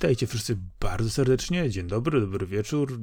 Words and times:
Witajcie 0.00 0.26
wszyscy 0.26 0.56
bardzo 0.80 1.10
serdecznie. 1.10 1.70
Dzień 1.70 1.86
dobry, 1.86 2.20
dobry 2.20 2.46
wieczór. 2.46 2.98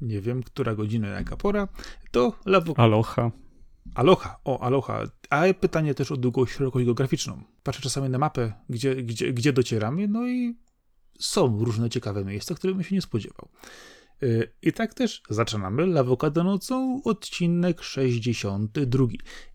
Nie 0.00 0.20
wiem, 0.20 0.42
która 0.42 0.74
godzina, 0.74 1.08
jaka 1.08 1.36
pora. 1.36 1.68
To 2.10 2.38
Lawo... 2.46 2.74
Aloha. 2.76 3.30
Aloha, 3.94 4.40
o, 4.44 4.60
aloha. 4.60 5.02
A 5.30 5.42
pytanie 5.60 5.94
też 5.94 6.12
o 6.12 6.16
długość, 6.16 6.52
szerokość 6.52 6.86
geograficzną. 6.86 7.42
Patrzę 7.62 7.82
czasami 7.82 8.08
na 8.08 8.18
mapę, 8.18 8.52
gdzie, 8.68 8.94
gdzie, 8.94 9.32
gdzie 9.32 9.52
docieramy, 9.52 10.08
no 10.08 10.28
i 10.28 10.56
są 11.18 11.64
różne 11.64 11.90
ciekawe 11.90 12.24
miejsca, 12.24 12.54
których 12.54 12.76
bym 12.76 12.84
się 12.84 12.94
nie 12.94 13.02
spodziewał. 13.02 13.48
Y, 14.22 14.52
I 14.62 14.72
tak 14.72 14.94
też 14.94 15.22
zaczynamy 15.30 15.86
Lawokado 15.86 16.44
nocą, 16.44 17.00
odcinek 17.04 17.82
62. 17.82 19.06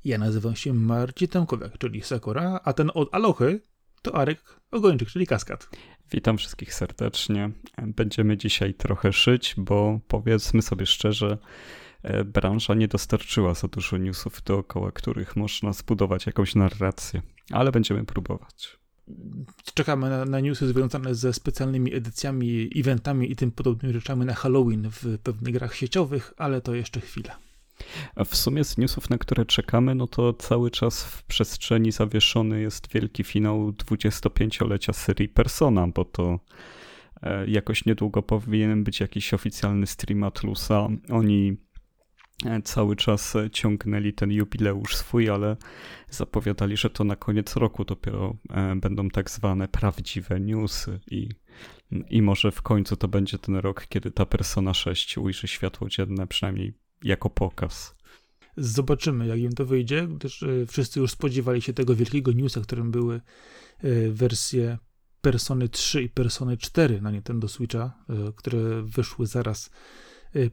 Ja 0.05 0.17
nazywam 0.17 0.55
się 0.55 0.73
Marcin 0.73 1.27
Tomkowiak, 1.27 1.77
czyli 1.77 2.01
Sakura, 2.01 2.59
a 2.63 2.73
ten 2.73 2.91
od 2.93 3.15
Alochy 3.15 3.61
to 4.01 4.15
Arek 4.15 4.59
Ogończyk, 4.71 5.09
czyli 5.09 5.27
Kaskad. 5.27 5.69
Witam 6.11 6.37
wszystkich 6.37 6.73
serdecznie. 6.73 7.51
Będziemy 7.77 8.37
dzisiaj 8.37 8.73
trochę 8.73 9.13
szyć, 9.13 9.55
bo 9.57 9.99
powiedzmy 10.07 10.61
sobie 10.61 10.85
szczerze, 10.85 11.37
e, 12.03 12.23
branża 12.23 12.73
nie 12.73 12.87
dostarczyła 12.87 13.53
za 13.53 13.67
dużo 13.67 13.97
newsów, 13.97 14.41
dookoła 14.43 14.91
których 14.91 15.35
można 15.35 15.73
zbudować 15.73 16.25
jakąś 16.25 16.55
narrację, 16.55 17.21
ale 17.51 17.71
będziemy 17.71 18.05
próbować. 18.05 18.77
Czekamy 19.73 20.09
na, 20.09 20.25
na 20.25 20.39
newsy 20.39 20.67
związane 20.67 21.15
ze 21.15 21.33
specjalnymi 21.33 21.93
edycjami, 21.93 22.69
eventami 22.75 23.31
i 23.31 23.35
tym 23.35 23.51
podobnymi 23.51 23.93
rzeczami 23.93 24.25
na 24.25 24.33
Halloween 24.33 24.89
w 24.89 25.17
pewnych 25.23 25.53
grach 25.53 25.75
sieciowych, 25.75 26.33
ale 26.37 26.61
to 26.61 26.75
jeszcze 26.75 27.01
chwila. 27.01 27.46
W 28.25 28.35
sumie 28.35 28.63
z 28.63 28.77
newsów, 28.77 29.09
na 29.09 29.17
które 29.17 29.45
czekamy, 29.45 29.95
no 29.95 30.07
to 30.07 30.33
cały 30.33 30.71
czas 30.71 31.03
w 31.03 31.23
przestrzeni 31.23 31.91
zawieszony 31.91 32.61
jest 32.61 32.93
wielki 32.93 33.23
finał 33.23 33.71
25-lecia 33.71 34.93
serii 34.93 35.29
Persona, 35.29 35.87
bo 35.87 36.05
to 36.05 36.39
e, 37.21 37.47
jakoś 37.47 37.85
niedługo 37.85 38.21
powinien 38.21 38.83
być 38.83 38.99
jakiś 38.99 39.33
oficjalny 39.33 39.87
stream 39.87 40.23
Atlusa. 40.23 40.87
Oni 41.09 41.57
e, 42.45 42.61
cały 42.61 42.95
czas 42.95 43.33
ciągnęli 43.51 44.13
ten 44.13 44.31
jubileusz 44.31 44.95
swój, 44.95 45.29
ale 45.29 45.57
zapowiadali, 46.09 46.77
że 46.77 46.89
to 46.89 47.03
na 47.03 47.15
koniec 47.15 47.55
roku 47.55 47.85
dopiero 47.85 48.35
e, 48.49 48.75
będą 48.75 49.09
tak 49.09 49.29
zwane 49.29 49.67
prawdziwe 49.67 50.39
newsy 50.39 50.99
i, 51.11 51.29
i 52.09 52.21
może 52.21 52.51
w 52.51 52.61
końcu 52.61 52.95
to 52.95 53.07
będzie 53.07 53.37
ten 53.37 53.55
rok, 53.55 53.87
kiedy 53.89 54.11
ta 54.11 54.25
Persona 54.25 54.73
6 54.73 55.17
ujrzy 55.17 55.47
światło 55.47 55.89
dzienne, 55.89 56.27
przynajmniej 56.27 56.73
jako 57.03 57.29
pokaz. 57.29 57.95
Zobaczymy, 58.57 59.27
jak 59.27 59.39
im 59.39 59.53
to 59.53 59.65
wyjdzie, 59.65 60.07
gdyż 60.07 60.43
e, 60.43 60.65
wszyscy 60.65 60.99
już 60.99 61.11
spodziewali 61.11 61.61
się 61.61 61.73
tego 61.73 61.95
wielkiego 61.95 62.31
newsa, 62.31 62.61
którym 62.61 62.91
były 62.91 63.15
e, 63.15 63.21
wersje 64.09 64.77
Persony 65.21 65.69
3 65.69 66.03
i 66.03 66.09
Persony 66.09 66.57
4 66.57 67.01
na 67.01 67.11
Nintendo 67.11 67.47
Switcha, 67.47 67.93
e, 68.09 68.13
które 68.35 68.81
wyszły 68.81 69.27
zaraz 69.27 69.69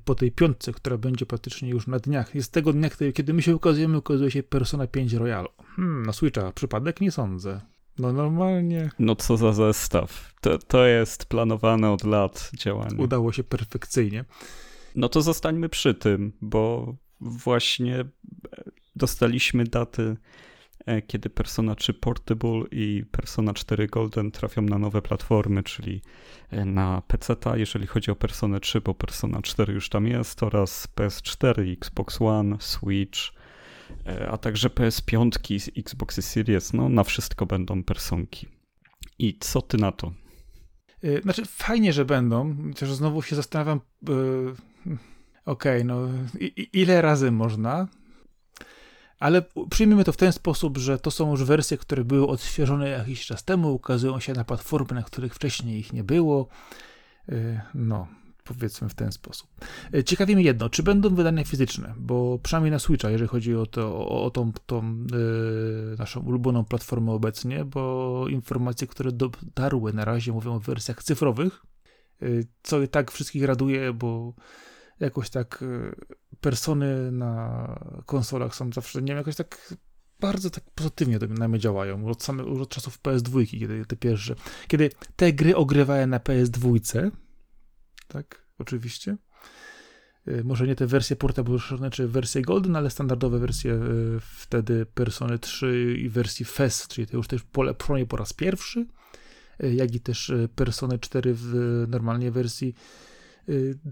po 0.05 0.15
tej 0.15 0.33
piątce, 0.33 0.73
która 0.73 0.99
będzie 0.99 1.27
praktycznie 1.27 1.71
już 1.71 1.87
na 1.87 1.99
dniach. 1.99 2.35
Jest 2.35 2.53
tego 2.53 2.73
dnia, 2.73 2.91
kiedy 3.15 3.35
my 3.35 3.43
się 3.43 3.57
ukazujemy, 3.57 3.99
ukazuje 3.99 4.31
się 4.31 4.43
Persona 4.43 4.87
5 4.87 5.13
Royal. 5.13 5.49
Hmm, 5.77 6.07
na 6.07 6.13
Switcha 6.13 6.53
przypadek? 6.53 7.01
Nie 7.01 7.11
sądzę. 7.11 7.61
No 7.99 8.13
normalnie. 8.13 8.91
No 8.99 9.17
co 9.17 9.37
za 9.37 9.53
zestaw. 9.53 10.35
To, 10.41 10.59
to 10.59 10.87
jest 10.87 11.27
planowane 11.27 11.91
od 11.91 12.05
lat 12.05 12.51
działanie. 12.57 12.97
Udało 12.99 13.33
się 13.33 13.45
perfekcyjnie. 13.45 14.25
No 14.95 15.09
to 15.09 15.23
zostańmy 15.23 15.69
przy 15.69 15.95
tym, 15.95 16.33
bo 16.41 16.95
właśnie 17.21 18.01
e, 18.01 18.05
dostaliśmy 18.97 19.65
daty, 19.65 20.17
e, 20.87 21.03
kiedy 21.03 21.31
Persona 21.31 21.75
3 21.75 21.95
Portable 21.95 22.63
i 22.71 23.05
Persona 23.11 23.55
4 23.55 23.87
Golden 23.87 24.31
trafią 24.31 24.63
na 24.63 24.79
nowe 24.79 25.03
platformy, 25.03 25.63
czyli 25.63 26.03
e, 26.51 26.65
na 26.65 27.03
PC, 27.07 27.37
jeżeli 27.55 27.87
chodzi 27.87 28.11
o 28.11 28.17
Persona 28.17 28.61
3, 28.61 28.81
bo 28.81 28.95
Persona 28.95 29.43
4 29.43 29.73
już 29.73 29.89
tam 29.89 30.07
jest, 30.07 30.43
oraz 30.43 30.89
PS4, 30.97 31.73
Xbox 31.73 32.23
One, 32.23 32.57
Switch, 32.61 33.19
a 34.31 34.39
także 34.39 34.69
PS5 34.69 35.53
i 35.77 35.81
Xboxy 35.81 36.23
Series. 36.23 36.73
No, 36.73 36.89
na 36.89 37.05
wszystko 37.05 37.47
będą 37.47 37.85
personki. 37.85 38.49
I 39.19 39.39
co 39.41 39.63
ty 39.63 39.77
na 39.77 39.93
to? 39.93 40.13
Znaczy, 41.23 41.43
fajnie, 41.47 41.93
że 41.93 42.05
będą. 42.05 42.57
Chociaż 42.69 42.93
znowu 42.93 43.23
się 43.23 43.37
zastanawiam. 43.37 43.81
Okej, 45.45 45.83
okay, 45.83 45.85
no 45.85 46.09
i, 46.41 46.69
ile 46.73 47.03
razy 47.03 47.31
można? 47.31 47.89
Ale 49.19 49.43
przyjmijmy 49.71 50.05
to 50.05 50.13
w 50.13 50.17
ten 50.17 50.33
sposób, 50.33 50.79
że 50.79 50.99
to 50.99 51.11
są 51.11 51.31
już 51.31 51.45
wersje, 51.45 51.79
które 51.79 52.05
były 52.05 52.27
odświeżone 52.27 52.89
jakiś 52.89 53.27
czas 53.27 53.45
temu, 53.45 53.75
ukazują 53.75 54.21
się 54.21 54.33
na 54.33 54.45
platformy, 54.45 54.95
na 54.95 55.03
których 55.03 55.35
wcześniej 55.35 55.79
ich 55.79 55.93
nie 55.93 56.05
było. 56.05 56.49
Y, 57.29 57.61
no, 57.75 58.09
powiedzmy 58.45 58.89
w 58.89 58.95
ten 58.95 59.13
sposób. 59.13 59.51
Y, 59.95 60.05
ciekawi 60.05 60.35
mnie 60.35 60.45
jedno, 60.45 60.71
czy 60.71 60.83
będą 60.83 61.15
wydania 61.15 61.45
fizyczne, 61.45 61.95
bo 61.97 62.39
przynajmniej 62.39 62.71
na 62.71 62.79
Switcha, 62.79 63.11
jeżeli 63.11 63.29
chodzi 63.29 63.55
o, 63.55 63.67
to, 63.67 63.97
o, 63.97 64.25
o 64.25 64.31
tą, 64.31 64.53
tą 64.67 65.07
yy, 65.13 65.97
naszą 65.99 66.21
ulubioną 66.21 66.65
platformę 66.65 67.13
obecnie, 67.13 67.65
bo 67.65 68.25
informacje, 68.29 68.87
które 68.87 69.13
dotarły 69.13 69.93
na 69.93 70.05
razie 70.05 70.33
mówią 70.33 70.55
o 70.55 70.61
wersjach 70.61 71.03
cyfrowych, 71.03 71.63
yy, 72.21 72.47
co 72.63 72.83
i 72.83 72.89
tak 72.89 73.11
wszystkich 73.11 73.45
raduje, 73.45 73.93
bo 73.93 74.35
jakoś 75.01 75.31
tak 75.31 75.63
y, 75.63 75.95
persony 76.41 77.13
na 77.13 77.67
konsolach 78.07 78.55
są 78.55 78.73
zawsze, 78.73 79.03
nie 79.03 79.07
wiem, 79.07 79.17
jakoś 79.17 79.37
tak 79.37 79.75
bardzo 80.21 80.51
tak 80.51 80.65
pozytywnie 80.75 81.19
na 81.19 81.49
mnie 81.49 81.59
działają. 81.59 82.07
Od, 82.07 82.23
same, 82.23 82.45
od 82.45 82.69
czasów 82.69 83.01
PS2, 83.03 83.47
kiedy 83.47 83.87
te 83.87 83.97
pierwsze, 83.97 84.35
kiedy 84.69 84.91
te 85.17 85.33
gry 85.33 85.57
ogrywałem 85.57 86.11
na 86.11 86.19
PS2, 86.19 87.11
tak, 88.09 88.47
oczywiście. 88.59 89.17
Y, 90.29 90.45
może 90.45 90.67
nie 90.67 90.75
te 90.75 90.87
wersje 90.87 91.17
portable 91.17 91.59
czy 91.93 92.09
wersje 92.09 92.43
Golden, 92.43 92.77
ale 92.77 92.91
standardowe 92.91 93.39
wersje 93.39 93.73
y, 93.73 94.21
wtedy 94.21 94.87
Persony 94.87 95.39
3 95.39 95.97
i 95.99 96.09
wersji 96.09 96.45
FES, 96.45 96.89
czyli 96.89 97.07
to 97.07 97.17
już 97.17 97.29
też 97.29 97.43
polepszone 97.43 98.07
po 98.07 98.17
raz 98.17 98.33
pierwszy, 98.33 98.87
jak 99.59 99.95
i 99.95 100.01
też 100.01 100.33
Persony 100.55 100.99
4 100.99 101.35
w 101.35 101.55
normalnej 101.89 102.31
wersji 102.31 102.75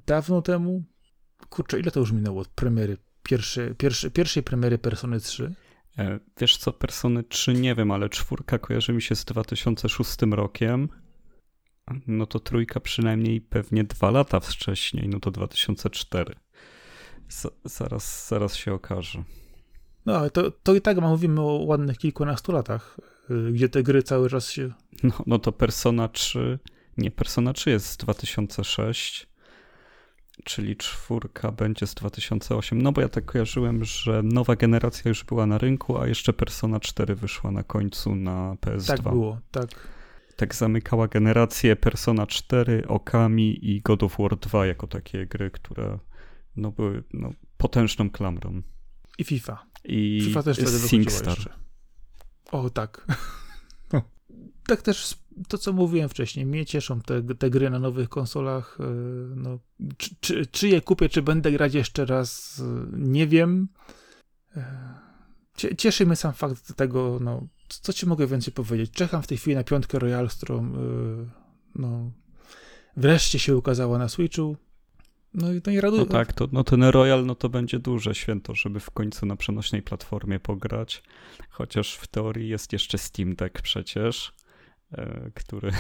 dawno 0.06 0.42
temu, 0.42 0.84
kurczę, 1.48 1.80
ile 1.80 1.90
to 1.90 2.00
już 2.00 2.12
minęło 2.12 2.40
od 2.40 2.48
premiery, 2.48 2.96
pierwszy, 3.22 3.74
pierwszy, 3.78 4.10
pierwszej 4.10 4.42
premiery 4.42 4.78
Persony 4.78 5.20
3? 5.20 5.54
E, 5.98 6.20
wiesz 6.40 6.56
co, 6.56 6.72
Persony 6.72 7.24
3 7.24 7.52
nie 7.52 7.74
wiem, 7.74 7.90
ale 7.90 8.08
czwórka 8.08 8.58
kojarzy 8.58 8.92
mi 8.92 9.02
się 9.02 9.16
z 9.16 9.24
2006 9.24 10.16
rokiem. 10.30 10.88
No 12.06 12.26
to 12.26 12.40
trójka 12.40 12.80
przynajmniej 12.80 13.40
pewnie 13.40 13.84
dwa 13.84 14.10
lata 14.10 14.40
wcześniej, 14.40 15.08
no 15.08 15.20
to 15.20 15.30
2004. 15.30 16.34
Z, 17.28 17.46
zaraz, 17.64 18.28
zaraz 18.28 18.56
się 18.56 18.74
okaże. 18.74 19.24
No, 20.06 20.16
ale 20.16 20.30
to, 20.30 20.50
to 20.50 20.74
i 20.74 20.80
tak 20.80 21.00
mówimy 21.00 21.40
o 21.40 21.52
ładnych 21.52 21.98
kilkunastu 21.98 22.52
latach, 22.52 23.00
y, 23.30 23.52
gdzie 23.52 23.69
te 23.69 23.82
gry 23.82 24.02
cały 24.02 24.30
czas 24.30 24.50
się... 24.50 24.72
No, 25.02 25.12
no 25.26 25.38
to 25.38 25.52
Persona 25.52 26.08
3, 26.08 26.58
nie, 26.96 27.10
Persona 27.10 27.52
3 27.52 27.70
jest 27.70 27.86
z 27.86 27.96
2006, 27.96 29.26
czyli 30.44 30.76
czwórka 30.76 31.53
będzie 31.53 31.86
z 31.86 31.94
2008. 31.94 32.82
No 32.82 32.92
bo 32.92 33.00
ja 33.00 33.08
tak 33.08 33.25
kojarzyłem, 33.25 33.84
że 33.84 34.22
nowa 34.22 34.56
generacja 34.56 35.08
już 35.08 35.25
była 35.25 35.47
na 35.47 35.58
rynku, 35.58 35.98
a 35.98 36.06
jeszcze 36.06 36.32
Persona 36.32 36.80
4 36.80 37.14
wyszła 37.14 37.50
na 37.50 37.62
końcu 37.62 38.14
na 38.14 38.54
PS2. 38.54 38.86
Tak 38.86 39.02
było, 39.02 39.41
tak. 39.50 39.88
Tak 40.36 40.54
zamykała 40.54 41.08
generację 41.08 41.76
Persona 41.76 42.26
4, 42.26 42.88
Okami 42.88 43.70
i 43.70 43.81
God 43.81 44.02
of 44.02 44.17
War 44.19 44.38
2 44.38 44.67
jako 44.67 44.87
takie 44.87 45.26
gry, 45.26 45.50
które 45.50 45.99
no, 46.56 46.70
były 46.70 47.05
no, 47.12 47.31
potężną 47.56 48.11
klamrą. 48.11 48.62
I 49.19 49.25
FIFA. 49.25 49.67
I 49.84 50.22
FIFA 50.25 50.43
też 50.43 50.56
wtedy 50.56 50.78
SingStar. 50.78 51.28
Jeszcze. 51.28 51.52
O, 52.52 52.70
tak. 52.70 53.06
No. 54.72 54.76
Tak 54.76 54.82
też 54.82 55.19
to, 55.48 55.58
co 55.58 55.72
mówiłem 55.72 56.08
wcześniej, 56.08 56.46
mnie 56.46 56.66
cieszą 56.66 57.00
te, 57.00 57.22
te 57.22 57.50
gry 57.50 57.70
na 57.70 57.78
nowych 57.78 58.08
konsolach. 58.08 58.78
E, 58.80 58.84
no, 59.36 59.58
czy, 59.96 60.10
czy, 60.20 60.46
czy, 60.46 60.69
je 60.69 60.80
kupię, 60.80 61.08
czy 61.08 61.22
będę 61.22 61.52
grać 61.52 61.74
jeszcze 61.74 62.06
raz, 62.06 62.60
e, 62.60 62.86
nie 62.92 63.26
wiem. 63.26 63.69
E, 64.56 64.94
cieszy 65.78 66.06
mnie 66.06 66.16
sam 66.16 66.32
fakt 66.32 66.74
tego, 66.76 67.19
no, 67.20 67.46
co 67.69 67.92
ci 67.92 68.06
mogę 68.06 68.26
więcej 68.26 68.52
powiedzieć. 68.52 68.90
Czekam 68.90 69.22
w 69.22 69.26
tej 69.26 69.38
chwili 69.38 69.56
na 69.56 69.64
piątkę 69.64 69.98
Royal, 69.98 70.28
którą 70.28 70.72
no, 71.74 72.10
wreszcie 72.96 73.38
się 73.38 73.56
ukazała 73.56 73.98
na 73.98 74.08
Switchu. 74.08 74.56
No 75.34 75.52
i 75.52 75.62
to 75.62 75.70
nie 75.70 75.80
raduje. 75.80 76.02
No 76.02 76.08
tak, 76.08 76.32
to, 76.32 76.48
no 76.52 76.64
ten 76.64 76.84
Royal 76.84 77.26
no 77.26 77.34
to 77.34 77.48
będzie 77.48 77.78
duże 77.78 78.14
święto, 78.14 78.54
żeby 78.54 78.80
w 78.80 78.90
końcu 78.90 79.26
na 79.26 79.36
przenośnej 79.36 79.82
platformie 79.82 80.40
pograć. 80.40 81.02
Chociaż 81.50 81.94
w 81.94 82.06
teorii 82.06 82.48
jest 82.48 82.72
jeszcze 82.72 82.98
Steam 82.98 83.34
Deck 83.34 83.62
przecież. 83.62 84.32
E, 84.93 85.31
który, 85.35 85.71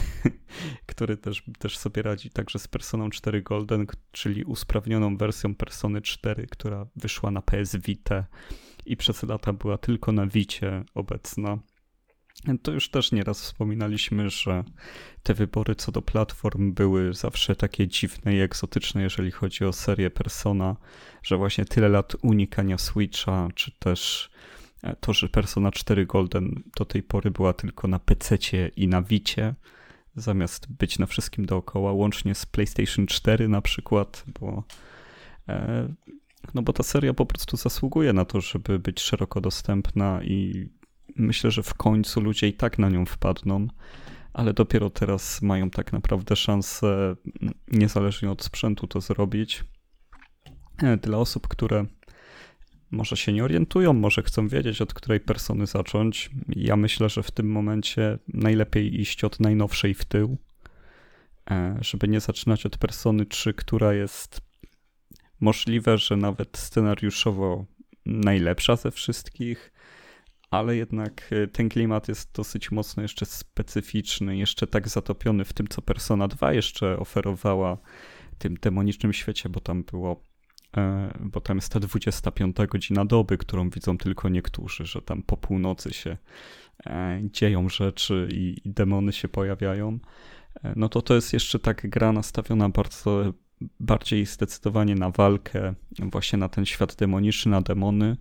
który 0.86 1.16
też, 1.16 1.42
też 1.58 1.78
sobie 1.78 2.02
radzi 2.02 2.30
także 2.30 2.58
z 2.58 2.68
Personą 2.68 3.10
4 3.10 3.42
Golden, 3.42 3.86
czyli 4.12 4.44
usprawnioną 4.44 5.16
wersją 5.16 5.54
Persony 5.54 6.02
4, 6.02 6.46
która 6.46 6.86
wyszła 6.96 7.30
na 7.30 7.42
PS 7.42 7.76
Vita 7.76 8.26
i 8.86 8.96
przez 8.96 9.22
lata 9.22 9.52
była 9.52 9.78
tylko 9.78 10.12
na 10.12 10.26
Vicie 10.26 10.84
obecna. 10.94 11.58
To 12.62 12.72
już 12.72 12.90
też 12.90 13.12
nieraz 13.12 13.40
wspominaliśmy, 13.42 14.30
że 14.30 14.64
te 15.22 15.34
wybory 15.34 15.74
co 15.74 15.92
do 15.92 16.02
platform 16.02 16.74
były 16.74 17.14
zawsze 17.14 17.56
takie 17.56 17.88
dziwne 17.88 18.34
i 18.34 18.40
egzotyczne, 18.40 19.02
jeżeli 19.02 19.30
chodzi 19.30 19.64
o 19.64 19.72
serię 19.72 20.10
Persona, 20.10 20.76
że 21.22 21.36
właśnie 21.36 21.64
tyle 21.64 21.88
lat 21.88 22.16
unikania 22.22 22.78
Switcha, 22.78 23.48
czy 23.54 23.72
też 23.78 24.30
to, 25.00 25.12
że 25.12 25.28
Persona 25.28 25.70
4 25.70 26.06
Golden 26.06 26.62
do 26.76 26.84
tej 26.84 27.02
pory 27.02 27.30
była 27.30 27.52
tylko 27.52 27.88
na 27.88 27.98
PC 27.98 28.36
i 28.76 28.88
na 28.88 29.02
Vicie, 29.02 29.54
zamiast 30.16 30.72
być 30.72 30.98
na 30.98 31.06
wszystkim 31.06 31.46
dookoła, 31.46 31.92
łącznie 31.92 32.34
z 32.34 32.46
PlayStation 32.46 33.06
4 33.06 33.48
na 33.48 33.62
przykład, 33.62 34.24
bo 34.40 34.64
e, 35.48 35.88
no 36.54 36.62
bo 36.62 36.72
ta 36.72 36.82
seria 36.82 37.14
po 37.14 37.26
prostu 37.26 37.56
zasługuje 37.56 38.12
na 38.12 38.24
to, 38.24 38.40
żeby 38.40 38.78
być 38.78 39.00
szeroko 39.00 39.40
dostępna 39.40 40.22
i 40.22 40.68
myślę, 41.16 41.50
że 41.50 41.62
w 41.62 41.74
końcu 41.74 42.20
ludzie 42.20 42.48
i 42.48 42.52
tak 42.52 42.78
na 42.78 42.88
nią 42.88 43.06
wpadną, 43.06 43.68
ale 44.32 44.52
dopiero 44.52 44.90
teraz 44.90 45.42
mają 45.42 45.70
tak 45.70 45.92
naprawdę 45.92 46.36
szansę, 46.36 47.16
niezależnie 47.68 48.30
od 48.30 48.42
sprzętu, 48.42 48.86
to 48.86 49.00
zrobić. 49.00 49.64
E, 50.82 50.96
dla 50.96 51.18
osób, 51.18 51.48
które 51.48 51.86
może 52.92 53.16
się 53.16 53.32
nie 53.32 53.44
orientują, 53.44 53.92
może 53.92 54.22
chcą 54.22 54.48
wiedzieć, 54.48 54.80
od 54.82 54.94
której 54.94 55.20
persony 55.20 55.66
zacząć, 55.66 56.30
ja 56.48 56.76
myślę, 56.76 57.08
że 57.08 57.22
w 57.22 57.30
tym 57.30 57.50
momencie 57.50 58.18
najlepiej 58.28 59.00
iść 59.00 59.24
od 59.24 59.40
najnowszej 59.40 59.94
w 59.94 60.04
tył, 60.04 60.36
e, 61.50 61.78
żeby 61.80 62.08
nie 62.08 62.20
zaczynać 62.20 62.66
od 62.66 62.78
persony 62.78 63.26
3, 63.26 63.54
która 63.54 63.94
jest 63.94 64.40
możliwe, 65.40 65.98
że 65.98 66.16
nawet 66.16 66.58
scenariuszowo 66.58 67.64
najlepsza 68.06 68.76
ze 68.76 68.90
wszystkich, 68.90 69.72
ale 70.50 70.76
jednak 70.76 71.28
e, 71.30 71.46
ten 71.46 71.68
klimat 71.68 72.08
jest 72.08 72.32
dosyć 72.34 72.70
mocno 72.70 73.02
jeszcze 73.02 73.26
specyficzny, 73.26 74.36
jeszcze 74.36 74.66
tak 74.66 74.88
zatopiony 74.88 75.44
w 75.44 75.52
tym, 75.52 75.68
co 75.68 75.82
Persona 75.82 76.28
2 76.28 76.52
jeszcze 76.52 76.98
oferowała 76.98 77.78
tym 78.38 78.54
demonicznym 78.54 79.12
świecie, 79.12 79.48
bo 79.48 79.60
tam 79.60 79.82
było 79.82 80.31
bo 81.20 81.40
tam 81.40 81.56
jest 81.56 81.72
ta 81.72 81.80
25 81.80 82.56
godzina 82.68 83.04
doby, 83.04 83.38
którą 83.38 83.70
widzą 83.70 83.98
tylko 83.98 84.28
niektórzy, 84.28 84.86
że 84.86 85.02
tam 85.02 85.22
po 85.22 85.36
północy 85.36 85.92
się 85.92 86.16
e, 86.86 87.20
dzieją 87.32 87.68
rzeczy 87.68 88.28
i, 88.32 88.56
demony 88.64 89.12
się 89.12 89.28
pojawiają, 89.28 89.98
no 90.76 90.88
to 90.88 91.02
to 91.02 91.14
jest 91.14 91.32
jeszcze 91.32 91.58
tak 91.58 91.90
gra 91.90 92.12
nastawiona 92.12 92.68
bardzo 92.68 93.32
bardziej 93.80 94.26
zdecydowanie 94.26 94.94
na 94.94 95.10
walkę, 95.10 95.74
właśnie 95.98 96.38
na 96.38 96.48
ten 96.48 96.66
świat 96.66 96.94
demoniczny, 96.94 97.50
na 97.50 97.60
demony, 97.60 98.16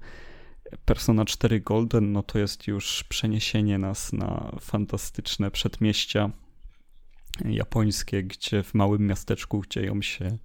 Persona 0.86 1.25
4 1.25 1.59
Golden, 1.59 2.12
no 2.12 2.24
to 2.24 2.39
jest 2.39 2.68
już 2.68 3.04
przeniesienie 3.04 3.77
nas 3.77 4.13
na 4.13 4.51
fantastyczne 4.59 5.51
przedmieścia 5.51 6.31
japońskie, 7.45 8.24
gdzie 8.24 8.63
w 8.63 8.74
małym 8.74 9.07
miasteczku 9.07 9.63
dzieją 9.69 10.01
się 10.01 10.38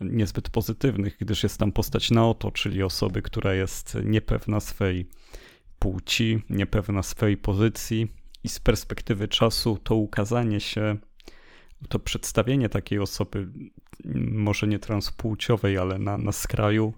niezbyt 0.00 0.50
pozytywnych, 0.50 1.16
gdyż 1.20 1.42
jest 1.42 1.58
tam 1.58 1.72
postać 1.72 2.10
na 2.10 2.28
oto, 2.28 2.50
czyli 2.50 2.82
osoby, 2.82 3.22
która 3.22 3.54
jest 3.54 3.96
niepewna 4.04 4.60
swej 4.60 5.08
płci, 5.78 6.42
niepewna 6.50 7.02
swej 7.02 7.36
pozycji, 7.36 8.08
i 8.44 8.48
z 8.48 8.60
perspektywy 8.60 9.28
czasu 9.28 9.78
to 9.84 9.94
ukazanie 9.94 10.60
się, 10.60 10.96
to 11.88 11.98
przedstawienie 11.98 12.68
takiej 12.68 12.98
osoby, 12.98 13.48
może 14.30 14.66
nie 14.66 14.78
transpłciowej, 14.78 15.78
ale 15.78 15.98
na, 15.98 16.18
na 16.18 16.32
skraju, 16.32 16.94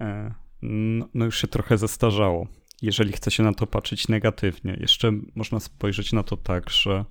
e, 0.00 0.34
no, 0.62 1.08
no 1.14 1.24
już 1.24 1.38
się 1.40 1.48
trochę 1.48 1.78
zestarzało. 1.78 2.46
Jeżeli 2.82 3.12
chce 3.12 3.30
się 3.30 3.42
na 3.42 3.54
to 3.54 3.66
patrzeć 3.66 4.08
negatywnie, 4.08 4.76
jeszcze 4.80 5.12
można 5.34 5.60
spojrzeć 5.60 6.12
na 6.12 6.22
to 6.22 6.36
tak, 6.36 6.70
że 6.70 7.04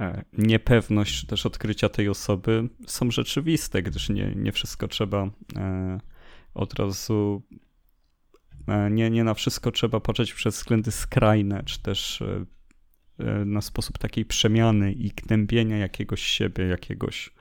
e, 0.00 0.24
niepewność 0.32 1.20
czy 1.20 1.26
też 1.26 1.46
odkrycia 1.46 1.88
tej 1.88 2.08
osoby 2.08 2.68
są 2.86 3.10
rzeczywiste, 3.10 3.82
gdyż 3.82 4.08
nie, 4.08 4.32
nie 4.36 4.52
wszystko 4.52 4.88
trzeba 4.88 5.30
e, 5.56 6.00
od 6.54 6.74
razu 6.74 7.42
nie, 8.90 9.10
nie 9.10 9.24
na 9.24 9.34
wszystko 9.34 9.72
trzeba 9.72 10.00
patrzeć 10.00 10.32
przez 10.32 10.56
względy 10.56 10.90
skrajne, 10.90 11.62
czy 11.64 11.82
też 11.82 12.22
E, 13.18 13.44
na 13.44 13.60
sposób 13.60 13.98
takiej 13.98 14.24
przemiany 14.24 14.92
i 14.92 15.08
gnębienia 15.08 15.78
jakiegoś 15.78 16.22
siebie, 16.22 16.64
jakiegoś 16.64 17.28
e, 17.28 17.32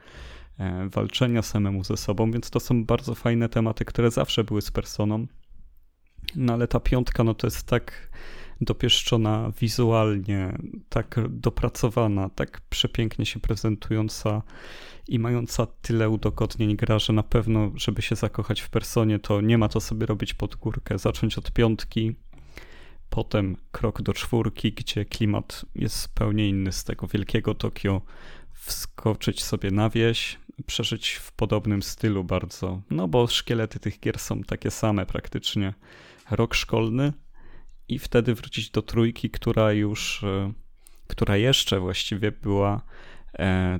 walczenia 0.89 1.41
samemu 1.41 1.83
ze 1.83 1.97
sobą, 1.97 2.31
więc 2.31 2.49
to 2.49 2.59
są 2.59 2.85
bardzo 2.85 3.15
fajne 3.15 3.49
tematy, 3.49 3.85
które 3.85 4.11
zawsze 4.11 4.43
były 4.43 4.61
z 4.61 4.71
personą. 4.71 5.27
No 6.35 6.53
ale 6.53 6.67
ta 6.67 6.79
piątka, 6.79 7.23
no 7.23 7.33
to 7.33 7.47
jest 7.47 7.63
tak 7.63 8.11
dopieszczona 8.61 9.51
wizualnie, 9.59 10.57
tak 10.89 11.19
dopracowana, 11.29 12.29
tak 12.29 12.61
przepięknie 12.69 13.25
się 13.25 13.39
prezentująca 13.39 14.41
i 15.07 15.19
mająca 15.19 15.67
tyle 15.81 16.09
udogodnień 16.09 16.75
gra, 16.75 16.99
że 16.99 17.13
na 17.13 17.23
pewno, 17.23 17.71
żeby 17.75 18.01
się 18.01 18.15
zakochać 18.15 18.61
w 18.61 18.69
personie, 18.69 19.19
to 19.19 19.41
nie 19.41 19.57
ma 19.57 19.69
to 19.69 19.79
sobie 19.79 20.05
robić 20.05 20.33
pod 20.33 20.55
górkę. 20.55 20.97
Zacząć 20.97 21.37
od 21.37 21.51
piątki, 21.51 22.15
Potem 23.11 23.57
krok 23.71 24.01
do 24.01 24.13
czwórki, 24.13 24.73
gdzie 24.73 25.05
klimat 25.05 25.65
jest 25.75 26.01
zupełnie 26.01 26.49
inny 26.49 26.71
z 26.71 26.83
tego 26.83 27.07
wielkiego 27.07 27.55
Tokio. 27.55 28.01
Wskoczyć 28.53 29.43
sobie 29.43 29.71
na 29.71 29.89
wieś, 29.89 30.39
przeżyć 30.63 31.09
w 31.11 31.31
podobnym 31.31 31.83
stylu 31.83 32.23
bardzo, 32.23 32.81
no 32.89 33.07
bo 33.07 33.27
szkielety 33.27 33.79
tych 33.79 33.99
gier 33.99 34.19
są 34.19 34.43
takie 34.43 34.71
same 34.71 35.05
praktycznie. 35.05 35.73
Rok 36.31 36.55
szkolny 36.55 37.13
i 37.87 37.99
wtedy 37.99 38.35
wrócić 38.35 38.69
do 38.69 38.81
trójki, 38.81 39.29
która 39.29 39.73
już, 39.73 40.23
e, 40.23 40.53
która 41.07 41.37
jeszcze 41.37 41.79
właściwie 41.79 42.31
była 42.31 42.81
e, 43.39 43.79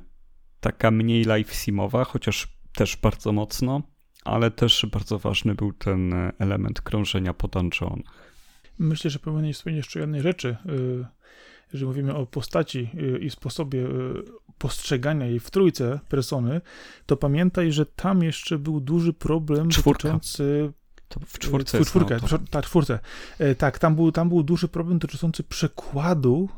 taka 0.60 0.90
mniej 0.90 1.24
live 1.24 1.52
simowa, 1.52 2.04
chociaż 2.04 2.48
też 2.72 2.96
bardzo 2.96 3.32
mocno, 3.32 3.82
ale 4.24 4.50
też 4.50 4.86
bardzo 4.92 5.18
ważny 5.18 5.54
był 5.54 5.72
ten 5.72 6.12
e, 6.12 6.32
element 6.38 6.80
krążenia 6.80 7.34
po 7.34 7.48
dungeonach. 7.48 8.32
Myślę, 8.78 9.10
że 9.10 9.18
powinieneś 9.18 9.56
wspomnieć 9.56 9.76
jeszcze 9.76 10.00
jednej 10.00 10.22
rzeczy. 10.22 10.56
Y, 10.66 11.06
jeżeli 11.72 11.86
mówimy 11.86 12.14
o 12.14 12.26
postaci 12.26 12.88
y, 12.94 13.18
i 13.18 13.30
sposobie 13.30 13.78
y, 13.78 13.88
postrzegania 14.58 15.26
jej 15.26 15.40
w 15.40 15.50
trójce 15.50 16.00
persony, 16.08 16.60
to 17.06 17.16
pamiętaj, 17.16 17.72
że 17.72 17.86
tam 17.86 18.22
jeszcze 18.22 18.58
był 18.58 18.80
duży 18.80 19.12
problem 19.12 19.68
Czwórka. 19.68 20.08
dotyczący 20.08 20.72
to 21.08 21.20
w 21.26 21.38
czwórce 21.38 21.84
czwórkę, 21.84 22.18
tak, 22.50 22.64
czwórce. 22.64 22.98
Tak, 23.58 23.78
tam 23.78 23.94
był, 23.94 24.12
tam 24.12 24.28
był 24.28 24.42
duży 24.42 24.68
problem 24.68 24.98
dotyczący 24.98 25.42
przekładu 25.42 26.48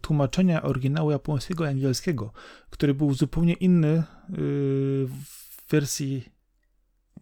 tłumaczenia 0.00 0.62
oryginału 0.62 1.10
japońskiego 1.10 1.64
i 1.64 1.68
angielskiego, 1.68 2.32
który 2.70 2.94
był 2.94 3.14
zupełnie 3.14 3.52
inny 3.52 4.02
w 4.28 5.70
wersji 5.70 6.24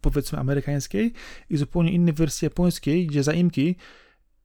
powiedzmy 0.01 0.39
amerykańskiej 0.39 1.13
i 1.51 1.57
zupełnie 1.57 1.93
inny 1.93 2.13
w 2.13 2.17
wersji 2.17 2.47
japońskiej, 2.47 3.07
gdzie 3.07 3.23
zaimki 3.23 3.77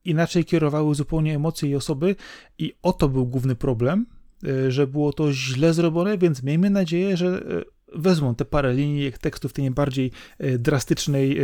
inaczej 0.04 0.44
kierowały 0.44 0.94
zupełnie 0.94 1.34
emocje 1.34 1.70
i 1.70 1.74
osoby 1.74 2.16
i 2.58 2.72
oto 2.82 3.08
był 3.08 3.26
główny 3.26 3.54
problem, 3.54 4.06
e, 4.44 4.70
że 4.70 4.86
było 4.86 5.12
to 5.12 5.32
źle 5.32 5.74
zrobione, 5.74 6.18
więc 6.18 6.42
miejmy 6.42 6.70
nadzieję, 6.70 7.16
że 7.16 7.26
e, 7.28 8.00
wezmą 8.00 8.34
te 8.34 8.44
parę 8.44 8.74
linii 8.74 9.12
tekstów 9.12 9.52
tej 9.52 9.64
najbardziej 9.64 10.10
e, 10.38 10.58
drastycznej, 10.58 11.40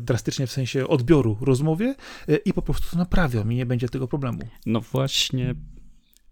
drastycznie 0.00 0.46
w 0.46 0.52
sensie 0.52 0.88
odbioru 0.88 1.38
rozmowie 1.40 1.94
i 2.44 2.52
po 2.52 2.62
prostu 2.62 2.90
to 2.90 2.98
naprawią 2.98 3.48
i 3.48 3.54
nie 3.56 3.66
będzie 3.66 3.88
tego 3.88 4.08
problemu. 4.08 4.38
No 4.66 4.80
właśnie 4.80 5.54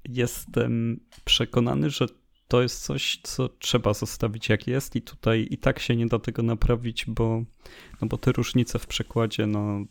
jestem 0.09 1.01
przekonany, 1.25 1.91
że 1.91 2.07
to 2.49 2.63
jest 2.63 2.85
coś, 2.85 3.21
co 3.23 3.49
trzeba 3.49 3.95
zostawić 3.95 4.49
jak 4.49 4.67
jest 4.67 4.97
i 4.97 5.03
tutaj 5.03 5.49
i 5.51 5.59
tak 5.59 5.79
się 5.79 5.97
nie 5.97 6.07
da 6.07 6.19
tego 6.19 6.43
naprawić, 6.43 7.05
bo, 7.07 7.45
no 8.01 8.09
bo 8.09 8.19
te 8.19 8.33
różnice 8.33 8.79
w 8.79 8.87
przekładzie, 8.87 9.47
no 9.47 9.85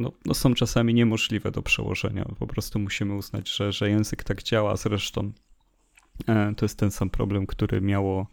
no, 0.00 0.12
no 0.26 0.34
są 0.34 0.54
czasami 0.54 0.94
niemożliwe 0.94 1.50
do 1.50 1.62
przełożenia. 1.62 2.24
Po 2.38 2.46
prostu 2.46 2.78
musimy 2.78 3.14
uznać, 3.14 3.50
że, 3.56 3.72
że 3.72 3.90
język 3.90 4.24
tak 4.24 4.42
działa. 4.42 4.76
Zresztą 4.76 5.32
e, 6.28 6.54
to 6.56 6.64
jest 6.64 6.78
ten 6.78 6.90
sam 6.90 7.10
problem, 7.10 7.46
który 7.46 7.80
miało 7.80 8.26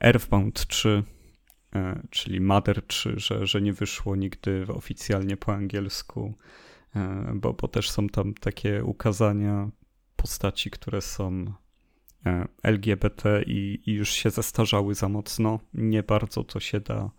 Earthbound 0.00 0.66
3, 0.66 1.02
e, 1.74 2.02
czyli 2.10 2.40
Mother 2.40 2.86
3, 2.86 3.14
że, 3.16 3.46
że 3.46 3.62
nie 3.62 3.72
wyszło 3.72 4.16
nigdy 4.16 4.66
oficjalnie 4.68 5.36
po 5.36 5.54
angielsku, 5.54 6.34
e, 6.96 7.32
bo, 7.34 7.52
bo 7.52 7.68
też 7.68 7.90
są 7.90 8.08
tam 8.08 8.34
takie 8.34 8.84
ukazania 8.84 9.70
postaci, 10.16 10.70
które 10.70 11.00
są 11.00 11.52
LGBT 12.62 13.42
i, 13.42 13.82
i 13.86 13.92
już 13.92 14.10
się 14.10 14.30
zestarzały 14.30 14.94
za 14.94 15.08
mocno. 15.08 15.60
Nie 15.74 16.02
bardzo 16.02 16.44
to 16.44 16.60
się 16.60 16.80
da 16.80 17.10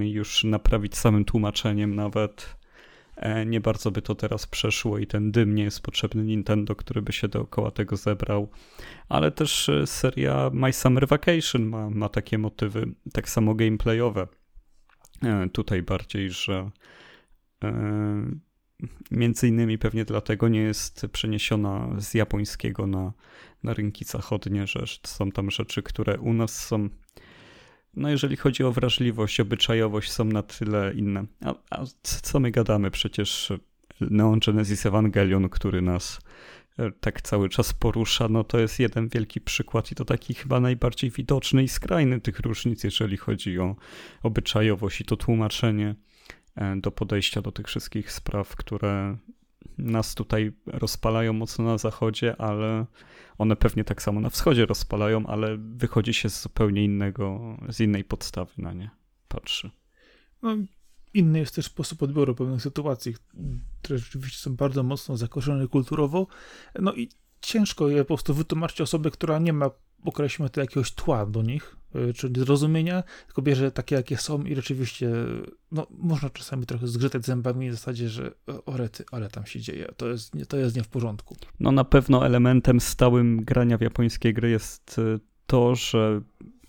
już 0.00 0.44
naprawić 0.44 0.96
samym 0.96 1.24
tłumaczeniem 1.24 1.94
nawet. 1.94 2.56
e, 3.16 3.46
nie 3.46 3.60
bardzo 3.60 3.90
by 3.90 4.02
to 4.02 4.14
teraz 4.14 4.46
przeszło 4.46 4.98
i 4.98 5.06
ten 5.06 5.32
dym 5.32 5.54
nie 5.54 5.62
jest 5.62 5.82
potrzebny 5.82 6.24
Nintendo, 6.24 6.76
który 6.76 7.02
by 7.02 7.12
się 7.12 7.28
dookoła 7.28 7.70
tego 7.70 7.96
zebrał. 7.96 8.48
Ale 9.08 9.30
też 9.30 9.68
e, 9.68 9.86
seria 9.86 10.50
My 10.52 10.72
Summer 10.72 11.08
Vacation 11.08 11.66
ma, 11.66 11.90
ma 11.90 12.08
takie 12.08 12.38
motywy, 12.38 12.86
tak 13.12 13.28
samo 13.28 13.54
gameplayowe. 13.54 14.28
E, 15.22 15.48
tutaj 15.48 15.82
bardziej, 15.82 16.30
że 16.30 16.70
między 19.10 19.48
innymi 19.48 19.78
pewnie 19.78 20.04
dlatego 20.04 20.48
nie 20.48 20.60
jest 20.60 21.06
przeniesiona 21.12 21.88
z 21.98 22.14
japońskiego 22.14 22.86
na, 22.86 23.12
na 23.62 23.74
rynki 23.74 24.04
zachodnie, 24.04 24.66
że 24.66 24.84
są 25.04 25.30
tam 25.30 25.50
rzeczy, 25.50 25.82
które 25.82 26.18
u 26.18 26.32
nas 26.32 26.66
są 26.66 26.88
no 27.94 28.10
jeżeli 28.10 28.36
chodzi 28.36 28.64
o 28.64 28.72
wrażliwość, 28.72 29.40
obyczajowość, 29.40 30.12
są 30.12 30.24
na 30.24 30.42
tyle 30.42 30.94
inne. 30.94 31.24
A, 31.44 31.54
a 31.70 31.84
co 32.02 32.40
my 32.40 32.50
gadamy? 32.50 32.90
Przecież 32.90 33.52
Neon 34.00 34.38
Genesis 34.38 34.86
Evangelion, 34.86 35.48
który 35.48 35.82
nas 35.82 36.20
e, 36.78 36.90
tak 37.00 37.22
cały 37.22 37.48
czas 37.48 37.72
porusza, 37.72 38.28
no 38.28 38.44
to 38.44 38.58
jest 38.58 38.78
jeden 38.78 39.08
wielki 39.08 39.40
przykład 39.40 39.92
i 39.92 39.94
to 39.94 40.04
taki 40.04 40.34
chyba 40.34 40.60
najbardziej 40.60 41.10
widoczny 41.10 41.62
i 41.62 41.68
skrajny 41.68 42.20
tych 42.20 42.40
różnic, 42.40 42.84
jeżeli 42.84 43.16
chodzi 43.16 43.58
o 43.58 43.76
obyczajowość 44.22 45.00
i 45.00 45.04
to 45.04 45.16
tłumaczenie 45.16 45.94
e, 46.56 46.76
do 46.76 46.90
podejścia 46.90 47.42
do 47.42 47.52
tych 47.52 47.66
wszystkich 47.66 48.12
spraw, 48.12 48.56
które 48.56 49.16
nas 49.78 50.14
tutaj 50.14 50.52
rozpalają 50.66 51.32
mocno 51.32 51.64
na 51.64 51.78
zachodzie, 51.78 52.40
ale 52.40 52.86
one 53.38 53.56
pewnie 53.56 53.84
tak 53.84 54.02
samo 54.02 54.20
na 54.20 54.30
wschodzie 54.30 54.66
rozpalają, 54.66 55.26
ale 55.26 55.56
wychodzi 55.58 56.14
się 56.14 56.30
z 56.30 56.42
zupełnie 56.42 56.84
innego, 56.84 57.56
z 57.68 57.80
innej 57.80 58.04
podstawy 58.04 58.52
na 58.58 58.72
nie 58.72 58.90
patrzy. 59.28 59.70
No, 60.42 60.56
inny 61.14 61.38
jest 61.38 61.54
też 61.54 61.66
sposób 61.66 62.02
odbioru 62.02 62.34
pewnych 62.34 62.62
sytuacji, 62.62 63.14
które 63.82 63.98
rzeczywiście 63.98 64.38
są 64.38 64.56
bardzo 64.56 64.82
mocno 64.82 65.16
zakorzenione 65.16 65.68
kulturowo. 65.68 66.26
No 66.78 66.94
i 66.94 67.08
ciężko 67.40 67.88
je 67.88 67.98
po 67.98 68.06
prostu 68.06 68.34
wytłumaczyć 68.34 68.80
osobie, 68.80 69.10
która 69.10 69.38
nie 69.38 69.52
ma, 69.52 69.70
określmy 70.04 70.50
to, 70.50 70.60
jakiegoś 70.60 70.92
tła 70.92 71.26
do 71.26 71.42
nich, 71.42 71.76
y, 71.94 72.14
czyli 72.14 72.40
zrozumienia, 72.40 73.02
tylko 73.26 73.42
bierze 73.42 73.70
takie, 73.70 73.96
jakie 73.96 74.16
są 74.16 74.42
i 74.42 74.54
rzeczywiście, 74.54 75.10
no, 75.72 75.86
można 75.90 76.30
czasami 76.30 76.66
trochę 76.66 76.86
zgrzytać 76.86 77.26
zębami 77.26 77.70
w 77.70 77.74
zasadzie, 77.74 78.08
że 78.08 78.32
orety, 78.66 79.04
ale 79.12 79.28
tam 79.28 79.46
się 79.46 79.60
dzieje, 79.60 79.88
to 79.96 80.08
jest, 80.08 80.32
to 80.48 80.56
jest 80.56 80.76
nie 80.76 80.82
w 80.82 80.88
porządku. 80.88 81.36
No 81.60 81.72
na 81.72 81.84
pewno 81.84 82.26
elementem 82.26 82.80
stałym 82.80 83.44
grania 83.44 83.78
w 83.78 83.80
japońskie 83.80 84.32
gry 84.32 84.50
jest 84.50 84.98
y, 84.98 85.20
to, 85.46 85.74
że 85.74 86.20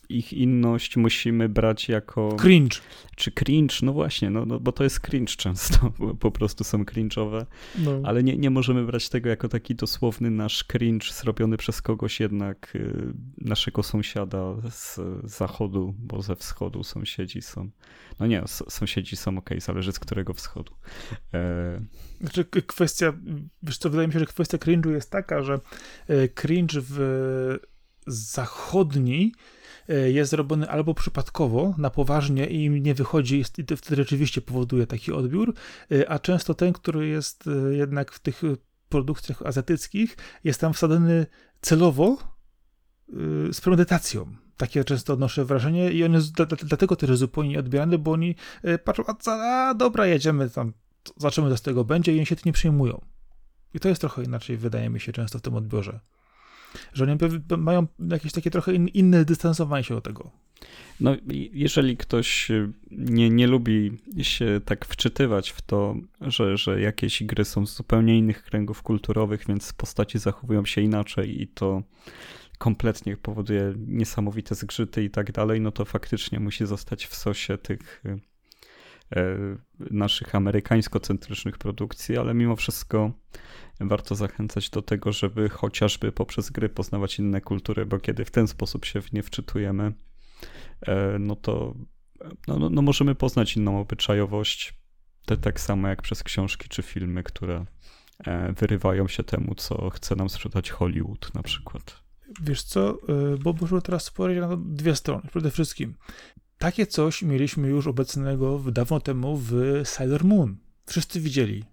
ich 0.09 0.33
inność 0.33 0.97
musimy 0.97 1.49
brać 1.49 1.89
jako... 1.89 2.35
Cringe. 2.35 2.77
Czy 3.15 3.31
cringe, 3.31 3.75
no 3.81 3.93
właśnie, 3.93 4.29
no, 4.29 4.45
no 4.45 4.59
bo 4.59 4.71
to 4.71 4.83
jest 4.83 4.99
cringe 4.99 5.35
często, 5.35 5.91
po 6.19 6.31
prostu 6.31 6.63
są 6.63 6.83
cringe'owe, 6.83 7.45
no. 7.77 8.01
ale 8.03 8.23
nie, 8.23 8.37
nie 8.37 8.49
możemy 8.49 8.85
brać 8.85 9.09
tego 9.09 9.29
jako 9.29 9.49
taki 9.49 9.75
dosłowny 9.75 10.31
nasz 10.31 10.63
cringe 10.63 11.13
zrobiony 11.13 11.57
przez 11.57 11.81
kogoś 11.81 12.19
jednak, 12.19 12.75
y, 12.75 13.13
naszego 13.37 13.83
sąsiada 13.83 14.55
z 14.71 14.99
zachodu, 15.23 15.95
bo 15.97 16.21
ze 16.21 16.35
wschodu 16.35 16.83
sąsiedzi 16.83 17.41
są, 17.41 17.69
no 18.19 18.27
nie, 18.27 18.43
sąsiedzi 18.47 19.15
są 19.15 19.37
ok, 19.37 19.49
zależy 19.57 19.91
z 19.91 19.99
którego 19.99 20.33
wschodu. 20.33 20.73
E... 21.33 21.81
Znaczy 22.21 22.45
kwestia, 22.45 23.13
wiesz 23.63 23.77
co, 23.77 23.89
wydaje 23.89 24.07
mi 24.07 24.13
się, 24.13 24.19
że 24.19 24.25
kwestia 24.25 24.57
cringe'u 24.57 24.91
jest 24.91 25.11
taka, 25.11 25.43
że 25.43 25.59
e, 26.07 26.27
cringe 26.27 26.81
w 26.81 26.99
zachodniej 28.07 29.33
jest 29.89 30.33
robiony 30.33 30.69
albo 30.69 30.93
przypadkowo, 30.93 31.75
na 31.77 31.89
poważnie 31.89 32.45
i 32.47 32.69
nie 32.81 32.93
wychodzi 32.95 33.39
i 33.39 33.43
wtedy 33.77 33.95
rzeczywiście 33.95 34.41
powoduje 34.41 34.87
taki 34.87 35.11
odbiór, 35.11 35.53
e, 35.91 36.09
a 36.09 36.19
często 36.19 36.53
ten, 36.53 36.73
który 36.73 37.07
jest 37.07 37.47
e, 37.47 37.75
jednak 37.75 38.11
w 38.11 38.19
tych 38.19 38.41
produkcjach 38.89 39.41
azjatyckich, 39.41 40.17
jest 40.43 40.61
tam 40.61 40.73
wsadzony 40.73 41.25
celowo 41.61 42.17
z 43.51 43.61
premedytacją. 43.61 44.35
Takie 44.57 44.83
często 44.83 45.13
odnoszę 45.13 45.45
wrażenie 45.45 45.91
i 45.91 46.03
on 46.03 46.13
jest 46.13 46.31
dlatego 46.63 46.95
też 46.95 47.17
zupełnie 47.17 47.59
odbierany, 47.59 47.97
bo 47.97 48.11
oni 48.11 48.35
patrzą, 48.83 49.03
a, 49.27 49.73
dobra, 49.73 50.05
jedziemy 50.05 50.49
tam, 50.49 50.73
zobaczymy 51.17 51.49
co 51.49 51.57
z 51.57 51.61
tego 51.61 51.83
będzie 51.83 52.13
i 52.13 52.17
oni 52.17 52.25
się 52.25 52.35
tym 52.35 52.43
nie 52.45 52.53
przejmują. 52.53 53.01
I 53.73 53.79
to 53.79 53.89
jest 53.89 54.01
trochę 54.01 54.23
inaczej, 54.23 54.57
wydaje 54.57 54.89
mi 54.89 54.99
się, 54.99 55.11
często 55.11 55.39
w 55.39 55.41
tym 55.41 55.55
odbiorze 55.55 55.99
że 56.93 57.03
oni 57.03 57.17
mają 57.57 57.87
jakieś 58.11 58.31
takie 58.31 58.51
trochę 58.51 58.73
inne 58.73 59.25
dystansowanie 59.25 59.83
się 59.83 59.93
do 59.95 60.01
tego. 60.01 60.31
No, 60.99 61.15
jeżeli 61.53 61.97
ktoś 61.97 62.51
nie, 62.91 63.29
nie 63.29 63.47
lubi 63.47 63.97
się 64.21 64.61
tak 64.65 64.85
wczytywać 64.85 65.49
w 65.49 65.61
to, 65.61 65.95
że, 66.21 66.57
że 66.57 66.81
jakieś 66.81 67.23
gry 67.23 67.45
są 67.45 67.65
z 67.65 67.75
zupełnie 67.75 68.17
innych 68.17 68.43
kręgów 68.43 68.83
kulturowych, 68.83 69.45
więc 69.47 69.73
postaci 69.73 70.19
zachowują 70.19 70.65
się 70.65 70.81
inaczej 70.81 71.41
i 71.41 71.47
to 71.47 71.83
kompletnie 72.57 73.17
powoduje 73.17 73.73
niesamowite 73.87 74.55
zgrzyty 74.55 75.03
i 75.03 75.09
tak 75.09 75.31
dalej, 75.31 75.61
no 75.61 75.71
to 75.71 75.85
faktycznie 75.85 76.39
musi 76.39 76.65
zostać 76.65 77.05
w 77.05 77.15
sosie 77.15 77.57
tych 77.57 78.01
e, 78.05 78.19
naszych 79.79 80.35
amerykańsko-centrycznych 80.35 81.57
produkcji, 81.57 82.17
ale 82.17 82.33
mimo 82.33 82.55
wszystko 82.55 83.11
warto 83.79 84.15
zachęcać 84.15 84.69
do 84.69 84.81
tego, 84.81 85.11
żeby 85.11 85.49
chociażby 85.49 86.11
poprzez 86.11 86.49
gry 86.49 86.69
poznawać 86.69 87.19
inne 87.19 87.41
kultury, 87.41 87.85
bo 87.85 87.99
kiedy 87.99 88.25
w 88.25 88.31
ten 88.31 88.47
sposób 88.47 88.85
się 88.85 89.01
w 89.01 89.13
nie 89.13 89.23
wczytujemy, 89.23 89.93
e, 90.81 91.19
no 91.19 91.35
to 91.35 91.75
no, 92.47 92.59
no, 92.59 92.69
no 92.69 92.81
możemy 92.81 93.15
poznać 93.15 93.57
inną 93.57 93.79
obyczajowość, 93.79 94.73
te, 95.25 95.37
tak 95.37 95.59
samo 95.59 95.87
jak 95.87 96.01
przez 96.01 96.23
książki 96.23 96.69
czy 96.69 96.81
filmy, 96.81 97.23
które 97.23 97.65
e, 98.25 98.53
wyrywają 98.53 99.07
się 99.07 99.23
temu, 99.23 99.55
co 99.55 99.89
chce 99.89 100.15
nam 100.15 100.29
sprzedać 100.29 100.69
Hollywood 100.69 101.33
na 101.33 101.43
przykład. 101.43 102.03
Wiesz 102.41 102.63
co, 102.63 102.89
e, 102.91 102.95
bo 103.43 103.53
muszę 103.61 103.81
teraz 103.81 104.03
spojrzeć 104.03 104.41
na 104.41 104.57
dwie 104.57 104.95
strony. 104.95 105.23
Przede 105.29 105.51
wszystkim, 105.51 105.95
takie 106.59 106.87
coś 106.87 107.21
mieliśmy 107.21 107.67
już 107.67 107.87
obecnego 107.87 108.59
dawno 108.71 108.99
temu 108.99 109.37
w 109.37 109.81
Sailor 109.83 110.25
Moon. 110.25 110.57
Wszyscy 110.85 111.21
widzieli 111.21 111.65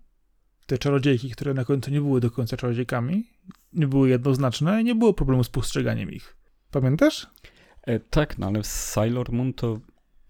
te 0.67 0.79
czarodziejki, 0.79 1.31
które 1.31 1.55
na 1.55 1.65
końcu 1.65 1.91
nie 1.91 2.01
były 2.01 2.21
do 2.21 2.31
końca 2.31 2.57
czarodziejkami, 2.57 3.31
nie 3.73 3.87
były 3.87 4.09
jednoznaczne 4.09 4.81
i 4.81 4.85
nie 4.85 4.95
było 4.95 5.15
problemu 5.15 5.45
z 5.45 5.49
postrzeganiem 5.49 6.11
ich. 6.11 6.37
Pamiętasz? 6.71 7.27
E, 7.83 8.01
tak, 8.01 8.39
no 8.39 8.47
ale 8.47 8.65
Sailor 8.65 9.33
Moon 9.33 9.53
to 9.53 9.81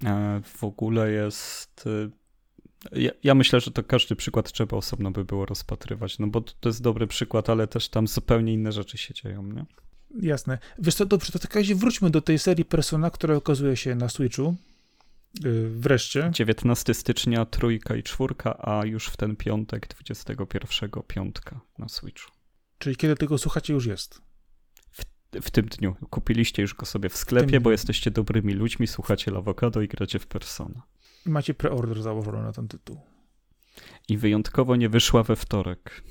e, 0.04 0.40
w 0.44 0.64
ogóle 0.64 1.10
jest... 1.10 1.84
E, 1.86 3.00
ja, 3.00 3.10
ja, 3.22 3.34
myślę, 3.34 3.60
że 3.60 3.70
to 3.70 3.82
każdy 3.82 4.16
przykład 4.16 4.52
trzeba 4.52 4.76
osobno 4.76 5.10
by 5.10 5.24
było 5.24 5.46
rozpatrywać, 5.46 6.18
no 6.18 6.26
bo 6.26 6.40
to, 6.40 6.52
to 6.60 6.68
jest 6.68 6.82
dobry 6.82 7.06
przykład, 7.06 7.50
ale 7.50 7.66
też 7.66 7.88
tam 7.88 8.06
zupełnie 8.06 8.52
inne 8.52 8.72
rzeczy 8.72 8.98
się 8.98 9.14
dzieją, 9.14 9.42
nie? 9.42 9.66
Jasne. 10.10 10.58
Wiesz 10.78 10.94
co, 10.94 11.06
dobrze, 11.06 11.32
to 11.32 11.38
w 11.38 11.42
takim 11.42 11.60
razie 11.60 11.74
wróćmy 11.74 12.10
do 12.10 12.20
tej 12.20 12.38
serii 12.38 12.64
Persona, 12.64 13.10
która 13.10 13.36
okazuje 13.36 13.76
się 13.76 13.94
na 13.94 14.08
Switchu. 14.08 14.56
Y, 15.44 15.70
wreszcie. 15.70 16.30
19 16.32 16.94
stycznia 16.94 17.44
trójka 17.44 17.96
i 17.96 18.02
czwórka, 18.02 18.58
a 18.58 18.84
już 18.84 19.06
w 19.06 19.16
ten 19.16 19.36
piątek 19.36 19.88
21 19.88 20.90
piątka 21.06 21.60
na 21.78 21.88
Switchu. 21.88 22.32
Czyli 22.78 22.96
kiedy 22.96 23.16
tego 23.16 23.38
słuchacie 23.38 23.72
już 23.72 23.86
jest? 23.86 24.20
W, 24.92 25.04
w 25.42 25.50
tym 25.50 25.66
dniu. 25.66 25.96
Kupiliście 26.10 26.62
już 26.62 26.74
go 26.74 26.86
sobie 26.86 27.08
w 27.08 27.16
sklepie, 27.16 27.60
bo 27.60 27.70
jesteście 27.70 28.10
dobrymi 28.10 28.52
ludźmi, 28.52 28.86
słuchacie 28.86 29.30
Lawokado 29.30 29.80
i 29.80 29.88
gracie 29.88 30.18
w 30.18 30.26
Persona. 30.26 30.82
I 31.26 31.30
macie 31.30 31.54
preorder 31.54 32.02
założony 32.02 32.42
na 32.42 32.52
ten 32.52 32.68
tytuł. 32.68 33.00
I 34.08 34.18
wyjątkowo 34.18 34.76
nie 34.76 34.88
wyszła 34.88 35.22
we 35.22 35.36
wtorek. 35.36 36.02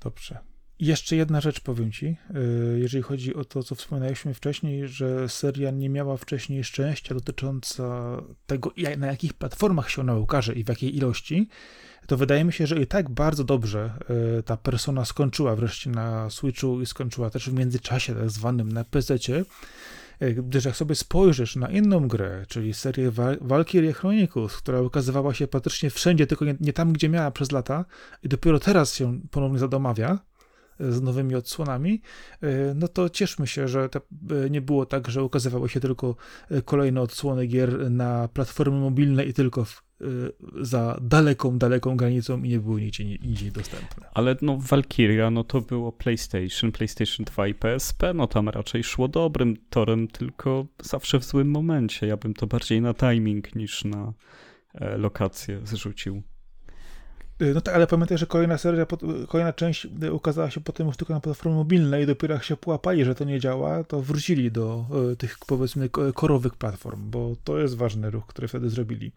Dobrze. 0.00 0.38
Jeszcze 0.80 1.16
jedna 1.16 1.40
rzecz 1.40 1.60
powiem 1.60 1.92
ci, 1.92 2.06
y, 2.06 2.78
jeżeli 2.78 3.02
chodzi 3.02 3.34
o 3.34 3.44
to, 3.44 3.62
co 3.62 3.74
wspominaliśmy 3.74 4.34
wcześniej, 4.34 4.88
że 4.88 5.28
seria 5.28 5.70
nie 5.70 5.88
miała 5.88 6.16
wcześniej 6.16 6.64
szczęścia 6.64 7.14
dotycząca 7.14 8.16
tego, 8.46 8.72
na 8.98 9.06
jakich 9.06 9.34
platformach 9.34 9.90
się 9.90 10.00
ona 10.00 10.16
ukaże 10.16 10.54
i 10.54 10.64
w 10.64 10.68
jakiej 10.68 10.96
ilości, 10.96 11.48
to 12.06 12.16
wydaje 12.16 12.44
mi 12.44 12.52
się, 12.52 12.66
że 12.66 12.82
i 12.82 12.86
tak 12.86 13.10
bardzo 13.10 13.44
dobrze 13.44 13.90
y, 14.38 14.42
ta 14.42 14.56
persona 14.56 15.04
skończyła 15.04 15.56
wreszcie 15.56 15.90
na 15.90 16.30
Switchu 16.30 16.80
i 16.80 16.86
skończyła 16.86 17.30
też 17.30 17.50
w 17.50 17.54
międzyczasie 17.54 18.14
tak 18.14 18.30
zwanym 18.30 18.72
na 18.72 18.84
PC, 18.84 19.14
y, 20.22 20.34
gdyż 20.34 20.64
jak 20.64 20.76
sobie 20.76 20.94
spojrzysz 20.94 21.56
na 21.56 21.70
inną 21.70 22.08
grę, 22.08 22.44
czyli 22.48 22.74
serię 22.74 23.12
Valkyrie 23.40 23.92
Chronicles, 23.92 24.56
która 24.56 24.80
ukazywała 24.80 25.34
się 25.34 25.48
praktycznie 25.48 25.90
wszędzie, 25.90 26.26
tylko 26.26 26.44
nie, 26.44 26.56
nie 26.60 26.72
tam, 26.72 26.92
gdzie 26.92 27.08
miała 27.08 27.30
przez 27.30 27.52
lata 27.52 27.84
i 28.22 28.28
dopiero 28.28 28.58
teraz 28.60 28.94
się 28.94 29.20
ponownie 29.30 29.58
zadomawia, 29.58 30.18
z 30.80 31.02
nowymi 31.02 31.34
odsłonami, 31.34 32.00
e, 32.42 32.74
no 32.74 32.88
to 32.88 33.10
cieszmy 33.10 33.46
się, 33.46 33.68
że 33.68 33.88
e, 34.44 34.50
nie 34.50 34.60
było 34.60 34.86
tak, 34.86 35.10
że 35.10 35.24
ukazywały 35.24 35.68
się 35.68 35.80
tylko 35.80 36.16
e, 36.50 36.62
kolejne 36.62 37.00
odsłony 37.00 37.46
gier 37.46 37.90
na 37.90 38.28
platformy 38.28 38.80
mobilne 38.80 39.24
i 39.24 39.32
tylko 39.32 39.64
w, 39.64 39.82
za 40.60 40.98
daleką, 41.02 41.58
daleką 41.58 41.96
granicą 41.96 42.42
i 42.42 42.48
nie 42.48 42.60
były 42.60 42.80
nigdzie, 42.80 43.04
nigdzie 43.04 43.50
dostępne. 43.50 44.06
Ale 44.14 44.36
no 44.42 44.58
Valkyria, 44.60 45.30
no 45.30 45.44
to 45.44 45.60
było 45.60 45.92
PlayStation, 45.92 46.72
PlayStation 46.72 47.24
2 47.24 47.46
i 47.46 47.54
PSP, 47.54 48.14
no 48.14 48.26
tam 48.26 48.48
raczej 48.48 48.84
szło 48.84 49.08
dobrym 49.08 49.56
torem, 49.70 50.08
tylko 50.08 50.66
zawsze 50.82 51.20
w 51.20 51.24
złym 51.24 51.50
momencie. 51.50 52.06
Ja 52.06 52.16
bym 52.16 52.34
to 52.34 52.46
bardziej 52.46 52.80
na 52.80 52.94
timing 52.94 53.54
niż 53.54 53.84
na 53.84 54.12
lokację 54.96 55.60
zrzucił. 55.64 56.22
Y, 57.42 57.54
no 57.54 57.60
tak, 57.60 57.74
ale 57.74 57.86
pamiętaj, 57.86 58.18
że 58.18 58.26
kolejna 58.26 58.58
seria, 58.58 58.86
kolejna 59.28 59.52
część 59.52 59.86
y, 60.02 60.12
ukazała 60.12 60.50
się 60.50 60.60
potem 60.60 60.86
już 60.86 60.96
tylko 60.96 61.14
na 61.14 61.20
platformie 61.20 61.56
mobilnej 61.56 62.02
i 62.02 62.06
dopiero 62.06 62.34
jak 62.34 62.44
się 62.44 62.56
połapali, 62.56 63.04
że 63.04 63.14
to 63.14 63.24
nie 63.24 63.40
działa, 63.40 63.84
to 63.84 64.02
wrócili 64.02 64.52
do 64.52 64.86
y, 65.12 65.16
tych 65.16 65.38
powiedzmy 65.46 65.88
korowych 66.14 66.54
platform, 66.54 67.10
bo 67.10 67.36
to 67.44 67.58
jest 67.58 67.76
ważny 67.76 68.10
ruch, 68.10 68.26
który 68.26 68.48
wtedy 68.48 68.70
zrobili. 68.70 69.12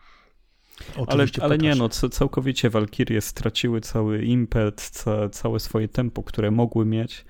ale, 1.08 1.26
ale 1.42 1.58
nie, 1.58 1.76
no 1.76 1.90
całkowicie 1.90 2.70
Valkyrie 2.70 3.22
straciły 3.22 3.82
cały 3.82 4.24
impet, 4.24 4.82
ca, 4.82 5.30
całe 5.30 5.60
swoje 5.60 5.88
tempo, 5.88 6.24
które 6.24 6.52
mogły 6.52 6.86
mieć 6.86 7.26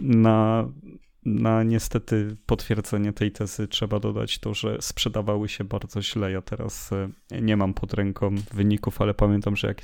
na 0.00 0.68
na 1.24 1.62
niestety 1.62 2.36
potwierdzenie 2.46 3.12
tej 3.12 3.32
tezy 3.32 3.68
trzeba 3.68 4.00
dodać 4.00 4.38
to, 4.38 4.54
że 4.54 4.76
sprzedawały 4.80 5.48
się 5.48 5.64
bardzo 5.64 6.02
źle. 6.02 6.32
Ja 6.32 6.42
teraz 6.42 6.90
e, 6.92 7.40
nie 7.40 7.56
mam 7.56 7.74
pod 7.74 7.94
ręką 7.94 8.34
wyników, 8.54 9.00
ale 9.00 9.14
pamiętam, 9.14 9.56
że 9.56 9.68
jak 9.68 9.82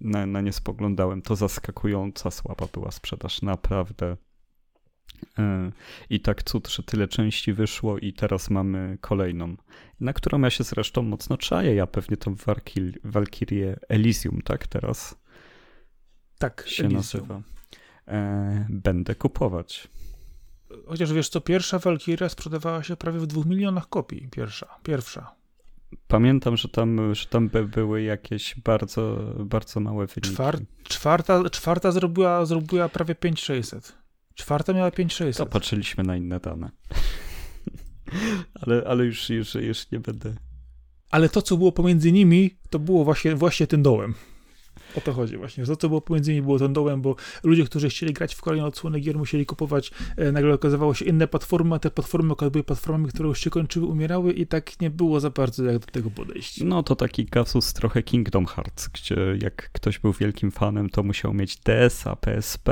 na, 0.00 0.26
na 0.26 0.40
nie 0.40 0.52
spoglądałem, 0.52 1.22
to 1.22 1.36
zaskakująca 1.36 2.30
słaba 2.30 2.66
była 2.72 2.90
sprzedaż, 2.90 3.42
naprawdę. 3.42 4.16
E, 5.38 5.72
I 6.10 6.20
tak 6.20 6.42
cud, 6.42 6.68
że 6.68 6.82
tyle 6.82 7.08
części 7.08 7.52
wyszło 7.52 7.98
i 7.98 8.12
teraz 8.12 8.50
mamy 8.50 8.98
kolejną, 9.00 9.56
na 10.00 10.12
którą 10.12 10.40
ja 10.40 10.50
się 10.50 10.64
zresztą 10.64 11.02
mocno 11.02 11.36
czaję. 11.36 11.74
Ja 11.74 11.86
pewnie 11.86 12.16
tą 12.16 12.34
Valkyrie 13.04 13.76
Elysium, 13.88 14.42
tak 14.42 14.66
teraz? 14.66 15.18
Tak, 16.38 16.64
się 16.66 16.84
Elysium. 16.84 16.96
nazywa. 16.96 17.42
E, 18.08 18.66
będę 18.70 19.14
kupować. 19.14 19.88
Chociaż 20.86 21.12
wiesz 21.12 21.28
co, 21.28 21.40
pierwsza 21.40 21.78
Valkyria 21.78 22.28
sprzedawała 22.28 22.82
się 22.82 22.96
prawie 22.96 23.18
w 23.18 23.26
dwóch 23.26 23.46
milionach 23.46 23.88
kopii. 23.88 24.28
Pierwsza, 24.30 24.66
pierwsza. 24.82 25.34
Pamiętam, 26.08 26.56
że 26.56 26.68
tam, 26.68 27.14
że 27.14 27.26
tam 27.26 27.48
by 27.48 27.68
były 27.68 28.02
jakieś 28.02 28.54
bardzo, 28.64 29.18
bardzo 29.38 29.80
małe 29.80 30.06
wyniki. 30.06 30.30
Czwar, 30.30 30.58
czwarta, 30.82 31.50
czwarta 31.50 31.92
zrobiła, 31.92 32.46
zrobiła 32.46 32.88
prawie 32.88 33.14
5600. 33.14 33.98
Czwarta 34.34 34.72
miała 34.72 34.90
5600. 34.90 35.46
To 35.46 35.52
patrzyliśmy 35.52 36.04
na 36.04 36.16
inne 36.16 36.40
dane. 36.40 36.70
ale, 38.62 38.82
ale 38.86 39.04
już, 39.04 39.30
już, 39.30 39.54
już 39.54 39.90
nie 39.90 40.00
będę. 40.00 40.34
Ale 41.10 41.28
to, 41.28 41.42
co 41.42 41.56
było 41.56 41.72
pomiędzy 41.72 42.12
nimi, 42.12 42.56
to 42.70 42.78
było 42.78 43.04
właśnie, 43.04 43.34
właśnie 43.34 43.66
tym 43.66 43.82
dołem. 43.82 44.14
O 44.96 45.00
to 45.00 45.12
chodzi 45.12 45.36
właśnie. 45.36 45.64
To, 45.64 45.76
co 45.76 45.88
było 45.88 46.00
pomiędzy 46.00 46.30
nimi, 46.30 46.42
było 46.42 46.58
ten 46.58 46.72
dołem, 46.72 47.02
bo 47.02 47.16
ludzie, 47.42 47.64
którzy 47.64 47.88
chcieli 47.88 48.12
grać 48.12 48.34
w 48.34 48.40
kolejne 48.40 48.66
odsłony 48.66 49.00
gier, 49.00 49.16
musieli 49.16 49.46
kupować, 49.46 49.90
e, 50.16 50.32
nagle 50.32 50.54
okazywało 50.54 50.94
się 50.94 51.04
inne 51.04 51.28
platformy, 51.28 51.74
a 51.74 51.78
te 51.78 51.90
platformy 51.90 52.34
były 52.52 52.64
platformami, 52.64 53.08
które 53.08 53.28
już 53.28 53.40
się 53.40 53.50
kończyły, 53.50 53.86
umierały 53.86 54.32
i 54.32 54.46
tak 54.46 54.80
nie 54.80 54.90
było 54.90 55.20
za 55.20 55.30
bardzo 55.30 55.64
jak 55.64 55.78
do 55.78 55.86
tego 55.86 56.10
podejść. 56.10 56.60
No 56.64 56.82
to 56.82 56.96
taki 56.96 57.26
kasus 57.26 57.72
trochę 57.72 58.02
Kingdom 58.02 58.46
Hearts, 58.46 58.88
gdzie 58.88 59.16
jak 59.42 59.70
ktoś 59.72 59.98
był 59.98 60.12
wielkim 60.12 60.50
fanem, 60.50 60.90
to 60.90 61.02
musiał 61.02 61.34
mieć 61.34 61.56
DS-a, 61.56 62.16
PSP, 62.16 62.68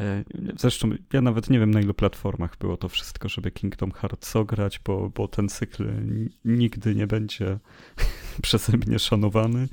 e, 0.00 0.24
Zresztą 0.58 0.90
ja 1.12 1.20
nawet 1.20 1.50
nie 1.50 1.58
wiem 1.58 1.70
na 1.70 1.80
ilu 1.80 1.94
platformach 1.94 2.56
było 2.58 2.76
to 2.76 2.88
wszystko, 2.88 3.28
żeby 3.28 3.50
Kingdom 3.50 3.90
Hearts 3.90 4.36
ograć, 4.36 4.80
bo, 4.84 5.10
bo 5.14 5.28
ten 5.28 5.48
cykl 5.48 5.86
nigdy 6.44 6.94
nie 6.94 7.06
będzie 7.06 7.58
przeze 8.42 8.76
mnie 8.76 8.98
szanowany 8.98 9.68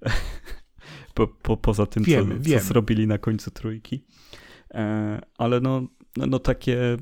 po, 1.14 1.26
po, 1.26 1.56
poza 1.56 1.86
tym, 1.86 2.02
wiemy, 2.02 2.34
co, 2.34 2.40
wiemy. 2.40 2.60
co 2.60 2.66
zrobili 2.66 3.06
na 3.06 3.18
końcu 3.18 3.50
trójki. 3.50 4.04
E, 4.70 5.20
ale 5.38 5.60
no, 5.60 5.80
no, 6.16 6.26
no 6.26 6.38
takie 6.38 6.96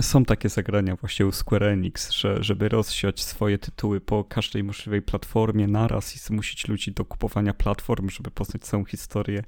są 0.00 0.24
takie 0.24 0.48
zagrania 0.48 0.96
właśnie 0.96 1.26
u 1.26 1.32
Square 1.32 1.62
Enix, 1.62 2.10
że 2.10 2.42
żeby 2.42 2.68
rozsiać 2.68 3.24
swoje 3.24 3.58
tytuły 3.58 4.00
po 4.00 4.24
każdej 4.24 4.64
możliwej 4.64 5.02
platformie 5.02 5.68
naraz 5.68 6.16
i 6.16 6.18
zmusić 6.18 6.68
ludzi 6.68 6.92
do 6.92 7.04
kupowania 7.04 7.54
platform, 7.54 8.10
żeby 8.10 8.30
poznać 8.30 8.62
całą 8.62 8.84
historię. 8.84 9.44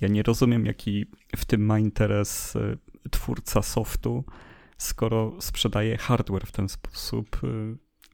Ja 0.00 0.08
nie 0.08 0.22
rozumiem, 0.22 0.66
jaki 0.66 1.06
w 1.36 1.44
tym 1.44 1.66
ma 1.66 1.78
interes 1.78 2.56
e, 2.56 2.76
twórca 3.10 3.62
softu, 3.62 4.24
skoro 4.78 5.36
sprzedaje 5.40 5.98
hardware 5.98 6.46
w 6.46 6.52
ten 6.52 6.68
sposób 6.68 7.40
e, 7.44 7.48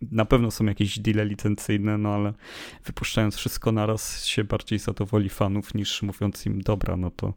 na 0.02 0.24
pewno 0.24 0.50
są 0.50 0.64
jakieś 0.64 0.98
deale 0.98 1.24
licencyjne, 1.24 1.98
no 1.98 2.14
ale 2.14 2.32
wypuszczając 2.84 3.36
wszystko 3.36 3.72
naraz 3.72 4.24
się 4.24 4.44
bardziej 4.44 4.78
zadowoli 4.78 5.28
fanów 5.28 5.74
niż 5.74 6.02
mówiąc 6.02 6.46
im 6.46 6.62
dobra, 6.62 6.96
no 6.96 7.10
to 7.10 7.34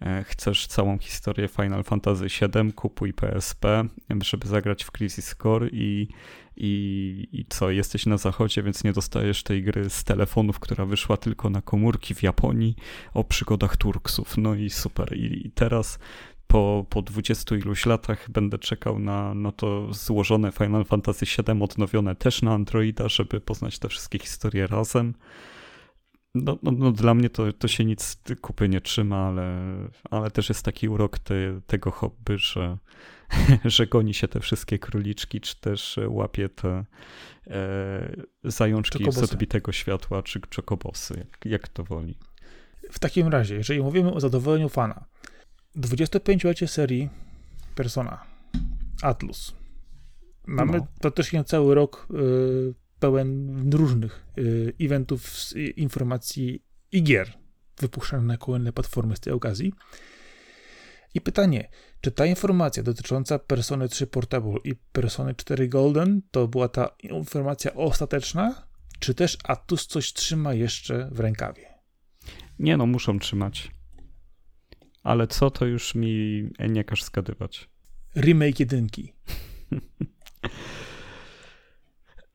e, 0.00 0.24
chcesz 0.24 0.66
całą 0.66 0.98
historię 0.98 1.48
Final 1.48 1.84
Fantasy 1.84 2.26
VII, 2.26 2.72
kupuj 2.72 3.12
PSP, 3.12 3.84
żeby 4.22 4.48
zagrać 4.48 4.84
w 4.84 4.90
Crisis 4.90 5.34
Core 5.42 5.68
i, 5.72 6.08
i, 6.56 7.28
i 7.32 7.44
co, 7.48 7.70
jesteś 7.70 8.06
na 8.06 8.18
zachodzie, 8.18 8.62
więc 8.62 8.84
nie 8.84 8.92
dostajesz 8.92 9.42
tej 9.42 9.62
gry 9.62 9.90
z 9.90 10.04
telefonów, 10.04 10.60
która 10.60 10.86
wyszła 10.86 11.16
tylko 11.16 11.50
na 11.50 11.62
komórki 11.62 12.14
w 12.14 12.22
Japonii 12.22 12.76
o 13.14 13.24
przygodach 13.24 13.76
Turksów, 13.76 14.36
no 14.36 14.54
i 14.54 14.70
super. 14.70 15.16
I, 15.16 15.46
i 15.46 15.50
teraz 15.50 15.98
po, 16.50 16.86
po 16.90 17.02
20 17.02 17.56
iluś 17.56 17.86
latach 17.86 18.30
będę 18.30 18.58
czekał 18.58 18.98
na, 18.98 19.34
na 19.34 19.52
to 19.52 19.94
złożone 19.94 20.52
Final 20.52 20.84
Fantasy 20.84 21.26
VII, 21.26 21.62
odnowione 21.62 22.14
też 22.14 22.42
na 22.42 22.52
Androida, 22.52 23.08
żeby 23.08 23.40
poznać 23.40 23.78
te 23.78 23.88
wszystkie 23.88 24.18
historie 24.18 24.66
razem. 24.66 25.14
No, 26.34 26.58
no, 26.62 26.70
no, 26.72 26.92
dla 26.92 27.14
mnie 27.14 27.30
to, 27.30 27.52
to 27.52 27.68
się 27.68 27.84
nic 27.84 28.18
kupy 28.40 28.68
nie 28.68 28.80
trzyma, 28.80 29.26
ale, 29.26 29.66
ale 30.10 30.30
też 30.30 30.48
jest 30.48 30.64
taki 30.64 30.88
urok 30.88 31.18
te, 31.18 31.60
tego 31.66 31.90
hobby, 31.90 32.38
że, 32.38 32.78
że 33.64 33.86
goni 33.86 34.14
się 34.14 34.28
te 34.28 34.40
wszystkie 34.40 34.78
króliczki, 34.78 35.40
czy 35.40 35.60
też 35.60 35.98
łapie 36.08 36.48
te 36.48 36.84
e, 37.46 38.22
zajączki 38.44 39.12
z 39.12 39.18
odbitego 39.18 39.72
światła, 39.72 40.22
czy 40.22 40.40
czokobosy, 40.40 41.14
jak, 41.18 41.44
jak 41.44 41.68
to 41.68 41.84
woli. 41.84 42.18
W 42.90 42.98
takim 42.98 43.28
razie, 43.28 43.54
jeżeli 43.54 43.82
mówimy 43.82 44.12
o 44.12 44.20
zadowoleniu 44.20 44.68
fana, 44.68 45.04
25-lecie 45.76 46.68
serii 46.68 47.08
Persona, 47.74 48.26
Atlus. 49.02 49.54
Mamy 50.46 50.78
no. 50.78 50.86
praktycznie 51.00 51.44
cały 51.44 51.74
rok 51.74 52.08
y, 52.10 52.74
pełen 53.00 53.72
różnych 53.72 54.26
y, 54.38 54.74
eventów, 54.80 55.30
informacji 55.76 56.64
i 56.92 57.02
gier 57.02 57.32
wypuszczanych 57.78 58.26
na 58.26 58.36
kolejne 58.36 58.72
platformy 58.72 59.16
z 59.16 59.20
tej 59.20 59.32
okazji. 59.32 59.72
I 61.14 61.20
pytanie, 61.20 61.68
czy 62.00 62.10
ta 62.10 62.26
informacja 62.26 62.82
dotycząca 62.82 63.38
Persony 63.38 63.88
3 63.88 64.06
Portable 64.06 64.58
i 64.64 64.74
Persony 64.74 65.34
4 65.34 65.68
Golden 65.68 66.22
to 66.30 66.48
była 66.48 66.68
ta 66.68 66.88
informacja 67.02 67.74
ostateczna, 67.74 68.66
czy 68.98 69.14
też 69.14 69.38
Atlus 69.44 69.86
coś 69.86 70.12
trzyma 70.12 70.54
jeszcze 70.54 71.08
w 71.12 71.20
rękawie? 71.20 71.74
Nie 72.58 72.76
no, 72.76 72.86
muszą 72.86 73.18
trzymać. 73.18 73.70
Ale 75.02 75.26
co, 75.26 75.50
to 75.50 75.66
już 75.66 75.94
mi 75.94 76.44
nie 76.68 76.84
każ 76.84 77.04
zgadywać. 77.04 77.68
Remake 78.16 78.60
jedynki. 78.60 79.12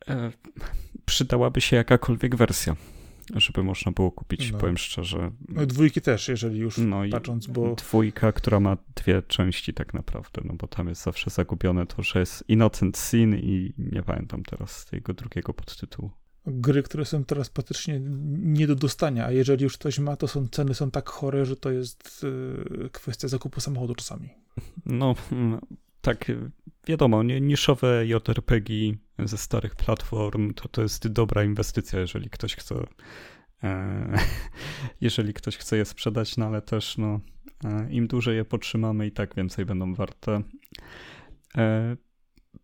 E, 0.07 0.31
przydałaby 1.05 1.61
się 1.61 1.75
jakakolwiek 1.75 2.35
wersja, 2.35 2.75
żeby 3.35 3.63
można 3.63 3.91
było 3.91 4.11
kupić, 4.11 4.51
no. 4.51 4.57
powiem 4.57 4.77
szczerze. 4.77 5.31
No 5.49 5.65
dwójki 5.65 6.01
też, 6.01 6.27
jeżeli 6.27 6.59
już 6.59 6.77
no 6.77 7.01
patrząc, 7.11 7.47
bo... 7.47 7.75
Dwójka, 7.75 8.31
która 8.31 8.59
ma 8.59 8.77
dwie 8.95 9.21
części 9.21 9.73
tak 9.73 9.93
naprawdę, 9.93 10.41
no 10.45 10.53
bo 10.53 10.67
tam 10.67 10.87
jest 10.87 11.03
zawsze 11.03 11.29
zagubione 11.29 11.87
to, 11.87 12.03
że 12.03 12.19
jest 12.19 12.43
Innocent 12.47 12.97
Sin 12.97 13.35
i 13.35 13.73
nie 13.77 14.03
pamiętam 14.03 14.43
teraz 14.43 14.85
tego 14.85 15.13
drugiego 15.13 15.53
podtytułu 15.53 16.11
gry, 16.47 16.83
które 16.83 17.05
są 17.05 17.25
teraz 17.25 17.49
praktycznie 17.49 17.99
nie 18.37 18.67
do 18.67 18.75
dostania, 18.75 19.25
a 19.25 19.31
jeżeli 19.31 19.63
już 19.63 19.77
ktoś 19.77 19.99
ma, 19.99 20.15
to 20.15 20.27
są 20.27 20.47
ceny 20.47 20.73
są 20.73 20.91
tak 20.91 21.09
chore, 21.09 21.45
że 21.45 21.55
to 21.55 21.71
jest 21.71 22.23
y, 22.85 22.89
kwestia 22.89 23.27
zakupu 23.27 23.61
samochodu 23.61 23.95
czasami. 23.95 24.29
No, 24.85 25.15
mm, 25.31 25.59
tak, 26.01 26.31
wiadomo, 26.87 27.23
niszowe 27.23 28.05
JRPG 28.05 28.69
ze 29.19 29.37
starych 29.37 29.75
platform 29.75 30.53
to, 30.53 30.67
to 30.67 30.81
jest 30.81 31.07
dobra 31.07 31.43
inwestycja, 31.43 31.99
jeżeli 31.99 32.29
ktoś 32.29 32.55
chce 32.55 32.75
e, 33.63 34.17
jeżeli 35.01 35.33
ktoś 35.33 35.57
chce 35.57 35.77
je 35.77 35.85
sprzedać, 35.85 36.37
no 36.37 36.45
ale 36.45 36.61
też 36.61 36.97
no, 36.97 37.19
e, 37.63 37.91
im 37.91 38.07
dłużej 38.07 38.35
je 38.35 38.45
potrzymamy 38.45 39.07
i 39.07 39.11
tak 39.11 39.35
więcej 39.35 39.65
będą 39.65 39.93
warte. 39.93 40.41
E, 41.57 41.97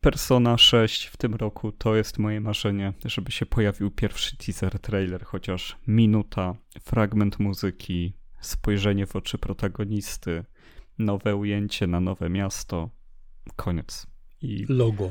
Persona 0.02 0.58
6 0.58 1.06
w 1.06 1.18
tym 1.18 1.36
roku 1.36 1.72
to 1.72 1.96
jest 1.96 2.20
moje 2.20 2.42
marzenie, 2.42 2.94
żeby 3.06 3.32
się 3.32 3.46
pojawił 3.46 3.92
pierwszy 3.92 4.38
teaser 4.38 4.80
trailer, 4.80 5.26
chociaż 5.26 5.78
minuta, 5.88 6.56
fragment 6.82 7.40
muzyki, 7.40 8.14
spojrzenie 8.42 9.06
w 9.06 9.16
oczy 9.16 9.38
protagonisty, 9.38 10.44
nowe 10.98 11.36
ujęcie 11.36 11.88
na 11.88 12.00
nowe 12.00 12.30
miasto, 12.30 12.90
koniec. 13.56 14.08
I 14.42 14.66
logo. 14.70 15.10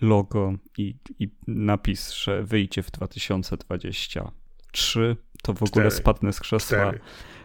Logo 0.00 0.54
i, 0.78 0.94
i 1.18 1.28
napis, 1.46 2.12
że 2.12 2.42
wyjdzie 2.42 2.82
w 2.82 2.90
2023. 2.90 5.16
To 5.42 5.52
w 5.52 5.62
ogóle 5.62 5.70
Cztery. 5.70 5.90
spadnę 5.90 6.32
z 6.32 6.40
krzesła. 6.40 6.78
Cztery. 6.78 7.00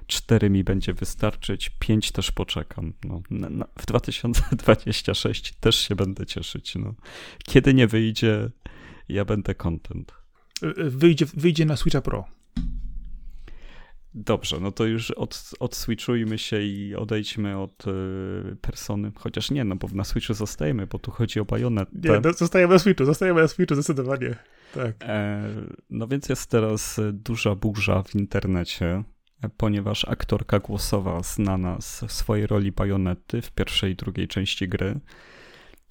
4 0.08 0.50
mi 0.50 0.64
będzie 0.64 0.94
wystarczyć, 0.94 1.72
5 1.80 2.12
też 2.12 2.32
poczekam. 2.32 2.94
No, 3.04 3.22
na, 3.30 3.50
na, 3.50 3.66
w 3.80 3.86
2026 3.86 5.54
też 5.60 5.76
się 5.76 5.96
będę 5.96 6.26
cieszyć. 6.26 6.76
No. 6.76 6.94
Kiedy 7.46 7.74
nie 7.74 7.88
wyjdzie, 7.88 8.50
ja 9.10 9.26
będę 9.26 9.56
content. 9.56 10.14
wyjdzie, 10.78 11.26
wyjdzie 11.34 11.66
na 11.66 11.76
Switcha 11.76 12.02
Pro. 12.02 12.26
Dobrze, 14.18 14.60
no 14.60 14.72
to 14.72 14.86
już 14.86 15.12
od, 15.12 15.52
odswitchujmy 15.60 16.38
się 16.38 16.62
i 16.62 16.96
odejdźmy 16.96 17.58
od 17.58 17.88
y, 17.88 18.56
persony. 18.62 19.12
Chociaż 19.16 19.52
nie, 19.52 19.64
no 19.64 19.76
bo 19.76 19.88
na 19.94 20.04
Switchu 20.04 20.34
zostajemy, 20.34 20.88
bo 20.88 21.00
tu 21.00 21.12
chodzi 21.12 21.40
o 21.40 21.46
Bayonet. 21.46 21.90
Nie, 22.04 22.20
no, 22.24 22.34
zostajemy 22.34 22.74
na 22.74 22.80
Switchu, 22.80 23.06
zostajemy 23.06 23.42
na 23.42 23.48
Switchu 23.48 23.76
zdecydowanie. 23.76 24.36
Tak. 24.74 24.96
E, 25.02 25.44
no 25.90 26.08
więc 26.08 26.30
jest 26.30 26.50
teraz 26.50 27.00
duża 27.14 27.56
burza 27.56 28.04
w 28.04 28.16
internecie, 28.16 29.04
ponieważ 29.58 30.06
aktorka 30.06 30.60
głosowa 30.60 31.24
znana 31.24 31.82
z 31.82 32.12
swojej 32.12 32.48
roli 32.48 32.72
Bajonety 32.72 33.42
w 33.42 33.52
pierwszej 33.52 33.92
i 33.92 33.96
drugiej 33.96 34.28
części 34.28 34.68
gry 34.68 35.00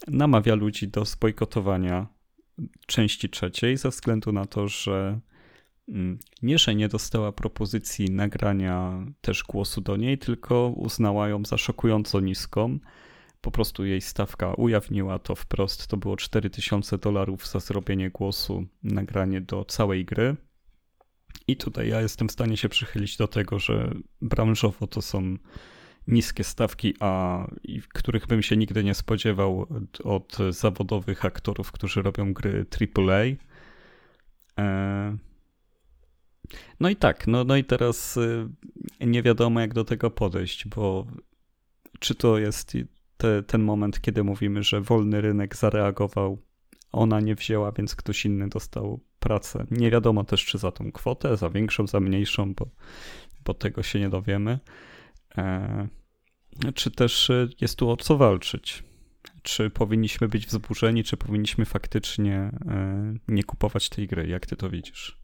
namawia 0.08 0.54
ludzi 0.54 0.88
do 0.88 1.04
zbojkotowania 1.04 2.06
części 2.86 3.28
trzeciej 3.28 3.76
ze 3.76 3.88
względu 3.88 4.32
na 4.32 4.46
to, 4.46 4.68
że 4.68 5.20
Mm, 5.88 6.18
nie, 6.42 6.58
że 6.58 6.74
nie 6.74 6.88
dostała 6.88 7.32
propozycji 7.32 8.10
nagrania 8.10 9.06
też 9.20 9.42
głosu 9.42 9.80
do 9.80 9.96
niej, 9.96 10.18
tylko 10.18 10.68
uznała 10.76 11.28
ją 11.28 11.44
za 11.44 11.58
szokująco 11.58 12.20
niską. 12.20 12.78
Po 13.40 13.50
prostu 13.50 13.84
jej 13.84 14.00
stawka 14.00 14.54
ujawniła 14.54 15.18
to 15.18 15.34
wprost. 15.34 15.86
To 15.86 15.96
było 15.96 16.16
4000 16.16 16.98
dolarów 16.98 17.46
za 17.46 17.60
zrobienie 17.60 18.10
głosu, 18.10 18.66
nagranie 18.82 19.40
do 19.40 19.64
całej 19.64 20.04
gry. 20.04 20.36
I 21.48 21.56
tutaj 21.56 21.88
ja 21.88 22.00
jestem 22.00 22.28
w 22.28 22.32
stanie 22.32 22.56
się 22.56 22.68
przychylić 22.68 23.16
do 23.16 23.28
tego, 23.28 23.58
że 23.58 23.94
branżowo 24.22 24.86
to 24.86 25.02
są 25.02 25.36
niskie 26.08 26.44
stawki, 26.44 26.94
a 27.00 27.44
których 27.88 28.26
bym 28.26 28.42
się 28.42 28.56
nigdy 28.56 28.84
nie 28.84 28.94
spodziewał 28.94 29.66
od 30.04 30.36
zawodowych 30.50 31.24
aktorów, 31.24 31.72
którzy 31.72 32.02
robią 32.02 32.32
gry 32.32 32.66
AAA. 32.96 33.24
Eee, 34.56 35.16
no 36.80 36.88
i 36.88 36.96
tak, 36.96 37.26
no, 37.26 37.44
no 37.44 37.56
i 37.56 37.64
teraz 37.64 38.16
y, 38.16 38.48
nie 39.00 39.22
wiadomo 39.22 39.60
jak 39.60 39.74
do 39.74 39.84
tego 39.84 40.10
podejść, 40.10 40.68
bo 40.68 41.06
czy 41.98 42.14
to 42.14 42.38
jest 42.38 42.76
te, 43.16 43.42
ten 43.42 43.62
moment, 43.62 44.00
kiedy 44.00 44.24
mówimy, 44.24 44.62
że 44.62 44.80
wolny 44.80 45.20
rynek 45.20 45.56
zareagował, 45.56 46.38
ona 46.94 47.20
nie 47.20 47.34
wzięła, 47.34 47.72
więc 47.72 47.96
ktoś 47.96 48.24
inny 48.24 48.48
dostał 48.48 49.00
pracę. 49.20 49.66
Nie 49.70 49.90
wiadomo 49.90 50.24
też, 50.24 50.44
czy 50.44 50.58
za 50.58 50.72
tą 50.72 50.92
kwotę, 50.92 51.36
za 51.36 51.50
większą, 51.50 51.86
za 51.86 52.00
mniejszą, 52.00 52.54
bo, 52.54 52.66
bo 53.44 53.54
tego 53.54 53.82
się 53.82 54.00
nie 54.00 54.08
dowiemy. 54.08 54.58
E, 55.38 55.88
czy 56.74 56.90
też 56.90 57.30
y, 57.30 57.48
jest 57.60 57.78
tu 57.78 57.90
o 57.90 57.96
co 57.96 58.16
walczyć? 58.16 58.82
Czy 59.42 59.70
powinniśmy 59.70 60.28
być 60.28 60.46
wzburzeni, 60.46 61.04
czy 61.04 61.16
powinniśmy 61.16 61.64
faktycznie 61.64 62.36
e, 62.36 63.14
nie 63.28 63.44
kupować 63.44 63.88
tej 63.88 64.06
gry? 64.06 64.26
Jak 64.28 64.46
ty 64.46 64.56
to 64.56 64.70
widzisz? 64.70 65.18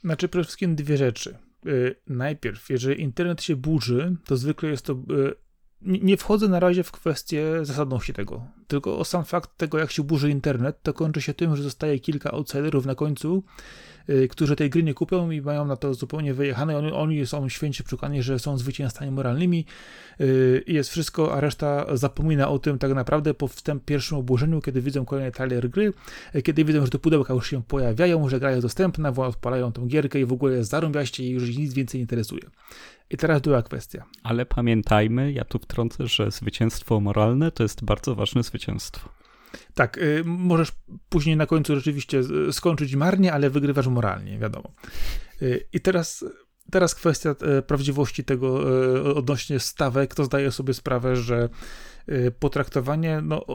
Znaczy 0.00 0.28
przede 0.28 0.44
wszystkim 0.44 0.76
dwie 0.76 0.96
rzeczy. 0.96 1.38
Yy, 1.64 1.94
najpierw, 2.06 2.70
jeżeli 2.70 3.02
internet 3.02 3.42
się 3.42 3.56
burzy, 3.56 4.16
to 4.24 4.36
zwykle 4.36 4.68
jest 4.68 4.86
to. 4.86 4.96
Nie 5.82 6.16
wchodzę 6.16 6.48
na 6.48 6.60
razie 6.60 6.82
w 6.82 6.92
kwestię 6.92 7.44
zasadności 7.62 8.12
tego, 8.12 8.46
tylko 8.66 8.98
o 8.98 9.04
sam 9.04 9.24
fakt 9.24 9.56
tego, 9.56 9.78
jak 9.78 9.90
się 9.90 10.02
burzy 10.02 10.30
internet, 10.30 10.82
to 10.82 10.94
kończy 10.94 11.22
się 11.22 11.34
tym, 11.34 11.56
że 11.56 11.62
zostaje 11.62 11.98
kilka 11.98 12.30
outsiderów 12.30 12.86
na 12.86 12.94
końcu, 12.94 13.42
którzy 14.30 14.56
tej 14.56 14.70
gry 14.70 14.82
nie 14.82 14.94
kupią 14.94 15.30
i 15.30 15.40
mają 15.40 15.64
na 15.64 15.76
to 15.76 15.94
zupełnie 15.94 16.34
wyjechane. 16.34 16.78
Oni, 16.78 16.92
oni 16.92 17.26
są 17.26 17.48
święci 17.48 17.84
przekonani, 17.84 18.22
że 18.22 18.38
są 18.38 18.58
zwycięzcami 18.58 19.10
moralnymi 19.10 19.64
y, 20.20 20.64
i 20.66 20.74
jest 20.74 20.90
wszystko, 20.90 21.34
a 21.34 21.40
reszta 21.40 21.96
zapomina 21.96 22.48
o 22.48 22.58
tym 22.58 22.78
tak 22.78 22.94
naprawdę 22.94 23.34
po 23.34 23.48
tym 23.62 23.80
pierwszym 23.80 24.18
oburzeniu, 24.18 24.60
kiedy 24.60 24.80
widzą 24.80 25.04
kolejny 25.04 25.32
trailer 25.32 25.70
gry, 25.70 25.92
y, 26.34 26.42
kiedy 26.42 26.64
widzą, 26.64 26.84
że 26.84 26.90
te 26.90 26.98
pudełka 26.98 27.34
już 27.34 27.50
się 27.50 27.62
pojawiają, 27.62 28.28
że 28.28 28.40
gra 28.40 28.50
jest 28.50 28.62
dostępna, 28.62 29.08
odpalają 29.08 29.72
tą 29.72 29.86
gierkę 29.86 30.20
i 30.20 30.24
w 30.24 30.32
ogóle 30.32 30.64
zarąbiaście 30.64 31.24
i 31.24 31.30
już 31.30 31.56
nic 31.56 31.74
więcej 31.74 31.98
nie 31.98 32.02
interesuje. 32.02 32.42
I 33.10 33.16
teraz 33.16 33.42
druga 33.42 33.62
kwestia. 33.62 34.04
Ale 34.22 34.46
pamiętajmy, 34.46 35.32
ja 35.32 35.44
tu 35.44 35.58
wtrącę, 35.58 36.06
że 36.06 36.30
zwycięstwo 36.30 37.00
moralne 37.00 37.50
to 37.50 37.62
jest 37.62 37.84
bardzo 37.84 38.14
ważne 38.14 38.42
zwycięstwo. 38.42 39.17
Tak, 39.74 39.98
y, 39.98 40.22
możesz 40.24 40.72
później 41.08 41.36
na 41.36 41.46
końcu 41.46 41.76
rzeczywiście 41.76 42.20
skończyć 42.52 42.94
marnie, 42.94 43.32
ale 43.32 43.50
wygrywasz 43.50 43.86
moralnie, 43.86 44.38
wiadomo. 44.38 44.72
Y, 45.42 45.68
I 45.72 45.80
teraz, 45.80 46.24
teraz 46.70 46.94
kwestia 46.94 47.34
y, 47.58 47.62
prawdziwości 47.62 48.24
tego 48.24 48.60
odnośnie 49.16 49.60
stawek, 49.60 50.14
to 50.14 50.24
zdaję 50.24 50.52
sobie 50.52 50.74
sprawę, 50.74 51.16
że 51.16 51.48
potraktowanie, 52.38 53.20
no 53.22 53.46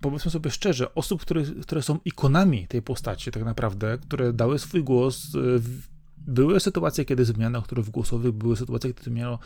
powiedzmy 0.00 0.30
sobie 0.30 0.50
szczerze, 0.50 0.94
osób, 0.94 1.20
które, 1.20 1.42
które 1.62 1.82
są 1.82 1.98
ikonami 2.04 2.68
tej 2.68 2.82
postaci 2.82 3.30
tak 3.30 3.44
naprawdę, 3.44 3.98
które 3.98 4.32
dały 4.32 4.58
swój 4.58 4.84
głos 4.84 5.36
były 6.26 6.60
sytuacje, 6.60 7.04
kiedy 7.04 7.24
zmieniano 7.24 7.58
aktorów 7.58 7.90
głosowych, 7.90 8.32
były 8.32 8.56
sytuacje, 8.56 8.94
kiedy 8.94 9.04
zmieniano 9.04 9.38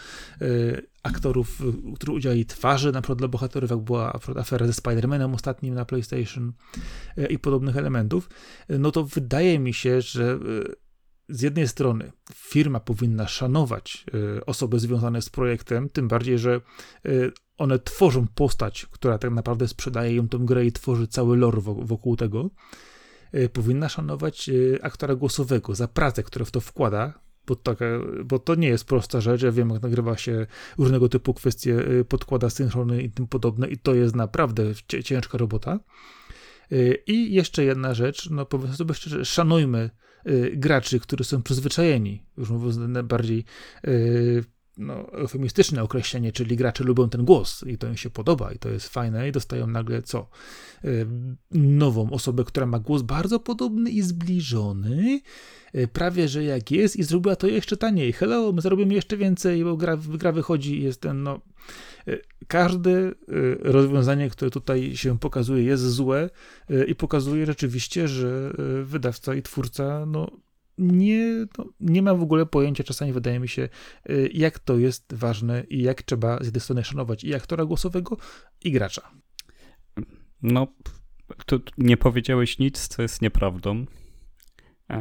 y, 0.42 0.86
aktorów, 1.02 1.62
którzy 1.94 2.12
udzielali 2.12 2.46
twarzy, 2.46 2.92
na 2.92 3.02
przykład 3.02 3.18
dla 3.18 3.28
bohaterów, 3.28 3.70
jak 3.70 3.78
była 3.78 4.20
afera 4.36 4.66
ze 4.66 4.72
Spider-Manem 4.72 5.34
ostatnim 5.34 5.74
na 5.74 5.84
PlayStation 5.84 6.52
y, 7.18 7.26
i 7.26 7.38
podobnych 7.38 7.76
elementów, 7.76 8.30
no 8.68 8.90
to 8.90 9.04
wydaje 9.04 9.58
mi 9.58 9.74
się, 9.74 10.00
że 10.00 10.32
y, 10.32 10.74
z 11.28 11.40
jednej 11.40 11.68
strony 11.68 12.12
firma 12.34 12.80
powinna 12.80 13.28
szanować 13.28 14.06
osoby 14.46 14.78
związane 14.78 15.22
z 15.22 15.28
projektem, 15.28 15.88
tym 15.88 16.08
bardziej, 16.08 16.38
że 16.38 16.60
one 17.58 17.78
tworzą 17.78 18.26
postać, 18.34 18.86
która 18.90 19.18
tak 19.18 19.30
naprawdę 19.30 19.68
sprzedaje 19.68 20.14
ją 20.14 20.28
tę 20.28 20.38
grę 20.40 20.66
i 20.66 20.72
tworzy 20.72 21.08
cały 21.08 21.36
lore 21.36 21.60
wokół 21.62 22.16
tego. 22.16 22.50
Y, 23.36 23.48
powinna 23.48 23.88
szanować 23.88 24.48
y, 24.48 24.78
aktora 24.82 25.14
głosowego 25.14 25.74
za 25.74 25.88
pracę, 25.88 26.22
którą 26.22 26.44
w 26.44 26.50
to 26.50 26.60
wkłada, 26.60 27.20
bo, 27.46 27.56
taka, 27.56 27.84
bo 28.24 28.38
to 28.38 28.54
nie 28.54 28.68
jest 28.68 28.84
prosta 28.84 29.20
rzecz. 29.20 29.42
Ja 29.42 29.52
wiem, 29.52 29.70
jak 29.70 29.82
nagrywa 29.82 30.16
się 30.16 30.46
różnego 30.78 31.08
typu 31.08 31.34
kwestie, 31.34 31.88
y, 31.90 32.04
podkłada 32.04 32.50
synchrony 32.50 33.02
i 33.02 33.10
tym 33.10 33.26
podobne, 33.26 33.68
i 33.68 33.78
to 33.78 33.94
jest 33.94 34.14
naprawdę 34.14 34.64
ciężka 35.04 35.38
robota. 35.38 35.80
I 37.06 37.34
jeszcze 37.34 37.64
jedna 37.64 37.94
rzecz, 37.94 38.30
no 38.30 38.46
powiedzmy 38.46 38.76
sobie 38.76 38.94
szczerze, 38.94 39.24
szanujmy 39.24 39.90
graczy, 40.52 41.00
którzy 41.00 41.24
są 41.24 41.42
przyzwyczajeni, 41.42 42.22
już 42.36 42.50
mówiąc 42.50 42.78
bardziej 43.04 43.44
no, 44.76 45.12
eufemistyczne 45.12 45.82
określenie, 45.82 46.32
czyli 46.32 46.56
gracze 46.56 46.84
lubią 46.84 47.08
ten 47.08 47.24
głos 47.24 47.64
i 47.66 47.78
to 47.78 47.88
im 47.88 47.96
się 47.96 48.10
podoba 48.10 48.52
i 48.52 48.58
to 48.58 48.68
jest 48.68 48.88
fajne 48.88 49.28
i 49.28 49.32
dostają 49.32 49.66
nagle 49.66 50.02
co? 50.02 50.28
Nową 51.50 52.10
osobę, 52.10 52.44
która 52.44 52.66
ma 52.66 52.78
głos 52.78 53.02
bardzo 53.02 53.40
podobny 53.40 53.90
i 53.90 54.02
zbliżony, 54.02 55.20
y, 55.74 55.88
prawie 55.88 56.28
że 56.28 56.44
jak 56.44 56.70
jest 56.70 56.96
i 56.96 57.02
zrobiła 57.02 57.36
to 57.36 57.46
jeszcze 57.46 57.76
taniej. 57.76 58.12
Hello, 58.12 58.52
my 58.52 58.60
zrobimy 58.60 58.94
jeszcze 58.94 59.16
więcej, 59.16 59.64
bo 59.64 59.76
gra, 59.76 59.96
gra 59.96 60.32
wychodzi 60.32 60.82
jest 60.82 61.00
ten, 61.00 61.22
no... 61.22 61.40
Y, 62.08 62.22
każde 62.48 63.12
rozwiązanie, 63.60 64.30
które 64.30 64.50
tutaj 64.50 64.96
się 64.96 65.18
pokazuje, 65.18 65.64
jest 65.64 65.82
złe 65.82 66.30
i 66.86 66.94
pokazuje 66.94 67.46
rzeczywiście, 67.46 68.08
że 68.08 68.52
wydawca 68.84 69.34
i 69.34 69.42
twórca 69.42 70.06
no, 70.06 70.30
nie, 70.78 71.46
no, 71.58 71.64
nie 71.80 72.02
ma 72.02 72.14
w 72.14 72.22
ogóle 72.22 72.46
pojęcia, 72.46 72.84
czasami 72.84 73.12
wydaje 73.12 73.40
mi 73.40 73.48
się, 73.48 73.68
y, 74.10 74.30
jak 74.34 74.58
to 74.58 74.78
jest 74.78 75.14
ważne 75.14 75.64
i 75.70 75.82
jak 75.82 76.02
trzeba 76.02 76.38
z 76.42 76.44
jednej 76.44 76.60
strony 76.60 76.84
szanować 76.84 77.24
i 77.24 77.34
aktora 77.34 77.64
głosowego, 77.64 78.16
i 78.64 78.72
gracza. 78.72 79.10
No, 80.42 80.66
tu 81.46 81.60
nie 81.78 81.96
powiedziałeś 81.96 82.58
nic, 82.58 82.88
co 82.88 83.02
jest 83.02 83.22
nieprawdą. 83.22 83.84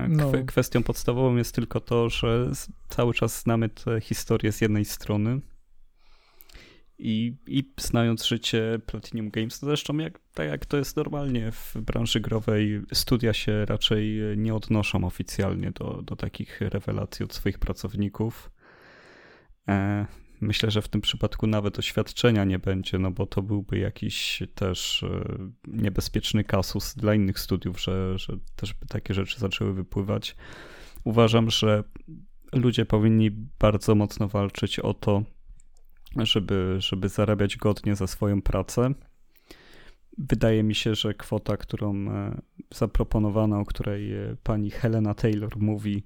No. 0.10 0.32
Kwestią 0.48 0.84
podstawową 0.84 1.36
jest 1.36 1.56
tylko 1.56 1.80
to, 1.80 2.10
że 2.10 2.52
cały 2.90 3.14
czas 3.14 3.42
znamy 3.42 3.70
tę 3.70 4.02
historię 4.02 4.52
z 4.52 4.62
jednej 4.62 4.86
strony 4.86 5.40
i, 7.04 7.36
I 7.48 7.74
znając 7.78 8.26
życie 8.26 8.80
Platinum 8.86 9.30
Games, 9.30 9.60
to 9.60 9.66
zresztą 9.66 9.98
jak, 9.98 10.20
tak 10.34 10.48
jak 10.48 10.66
to 10.66 10.78
jest 10.78 10.98
normalnie 10.98 11.52
w 11.52 11.78
branży 11.78 12.20
growej, 12.20 12.82
studia 12.94 13.34
się 13.34 13.66
raczej 13.66 14.20
nie 14.38 14.56
odnoszą 14.56 15.04
oficjalnie 15.04 15.72
do, 15.72 16.02
do 16.02 16.16
takich 16.16 16.62
rewelacji 16.62 17.26
od 17.26 17.34
swoich 17.34 17.60
pracowników. 17.60 18.52
E, 19.68 20.06
myślę, 20.42 20.72
że 20.72 20.82
w 20.82 20.88
tym 20.88 21.02
przypadku 21.02 21.48
nawet 21.48 21.80
oświadczenia 21.80 22.44
nie 22.44 22.60
będzie, 22.60 23.00
no 23.00 23.12
bo 23.12 23.26
to 23.26 23.42
byłby 23.42 23.78
jakiś 23.78 24.44
też 24.56 25.04
e, 25.04 25.24
niebezpieczny 25.68 26.44
kasus 26.44 26.96
dla 26.96 27.16
innych 27.16 27.40
studiów, 27.40 27.82
że, 27.82 28.18
że 28.18 28.38
też 28.56 28.74
by 28.74 28.86
takie 28.88 29.14
rzeczy 29.14 29.40
zaczęły 29.40 29.74
wypływać. 29.74 30.36
Uważam, 31.04 31.50
że 31.50 31.84
ludzie 32.54 32.86
powinni 32.86 33.32
bardzo 33.60 33.96
mocno 33.96 34.28
walczyć 34.28 34.80
o 34.80 34.94
to, 34.94 35.24
żeby, 36.18 36.76
żeby 36.80 37.10
zarabiać 37.10 37.58
godnie 37.58 37.96
za 37.96 38.08
swoją 38.08 38.42
pracę. 38.42 38.94
Wydaje 40.18 40.64
mi 40.64 40.76
się, 40.76 40.96
że 40.96 41.14
kwota, 41.14 41.58
którą 41.58 42.12
e, 42.12 42.42
zaproponowano, 42.74 43.60
o 43.60 43.66
której 43.66 44.14
e, 44.14 44.36
pani 44.44 44.72
Helena 44.72 45.14
Taylor 45.14 45.58
mówi, 45.58 46.04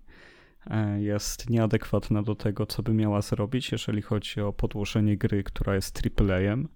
e, 0.67 1.01
jest 1.01 1.49
nieadekwatna 1.49 2.23
do 2.23 2.35
tego, 2.35 2.65
co 2.65 2.83
by 2.83 2.93
miała 2.93 3.21
zrobić, 3.21 3.71
jeżeli 3.71 4.01
chodzi 4.01 4.41
o 4.41 4.53
podłożenie 4.53 5.17
gry, 5.17 5.43
która 5.43 5.75
jest 5.75 6.01
AAA-em. 6.21 6.67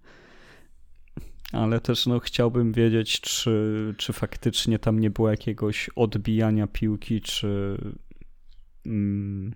ale 1.52 1.80
też 1.80 2.08
no, 2.08 2.20
chciałbym 2.20 2.74
wiedzieć, 2.74 3.22
czy, 3.22 3.96
czy 3.98 4.14
faktycznie 4.14 4.80
tam 4.80 5.00
nie 5.00 5.10
było 5.10 5.30
jakiegoś 5.30 5.90
odbijania 5.90 6.68
piłki, 6.68 7.22
czy, 7.22 7.78
mm, 8.86 9.56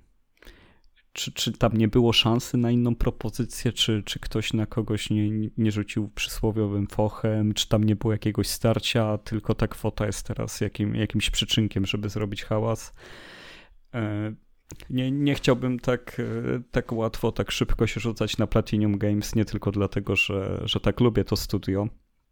czy, 1.15 1.31
czy 1.31 1.51
tam 1.51 1.77
nie 1.77 1.87
było 1.87 2.13
szansy 2.13 2.57
na 2.57 2.71
inną 2.71 2.95
propozycję, 2.95 3.73
czy, 3.73 4.03
czy 4.05 4.19
ktoś 4.19 4.53
na 4.53 4.65
kogoś 4.65 5.09
nie, 5.09 5.49
nie 5.57 5.71
rzucił 5.71 6.09
przysłowiowym 6.15 6.87
fochem, 6.87 7.53
czy 7.53 7.69
tam 7.69 7.83
nie 7.83 7.95
było 7.95 8.13
jakiegoś 8.13 8.47
starcia, 8.47 9.17
tylko 9.17 9.55
ta 9.55 9.67
kwota 9.67 10.05
jest 10.05 10.27
teraz 10.27 10.61
jakim, 10.61 10.95
jakimś 10.95 11.29
przyczynkiem, 11.29 11.85
żeby 11.85 12.09
zrobić 12.09 12.43
hałas. 12.43 12.93
E, 13.93 14.33
nie, 14.89 15.11
nie 15.11 15.35
chciałbym 15.35 15.79
tak, 15.79 16.19
e, 16.19 16.61
tak 16.71 16.91
łatwo, 16.91 17.31
tak 17.31 17.51
szybko 17.51 17.87
się 17.87 17.99
rzucać 17.99 18.37
na 18.37 18.47
Platinum 18.47 18.97
Games, 18.97 19.35
nie 19.35 19.45
tylko 19.45 19.71
dlatego, 19.71 20.15
że, 20.15 20.61
że 20.65 20.79
tak 20.79 20.99
lubię 20.99 21.23
to 21.23 21.35
studio, 21.35 21.87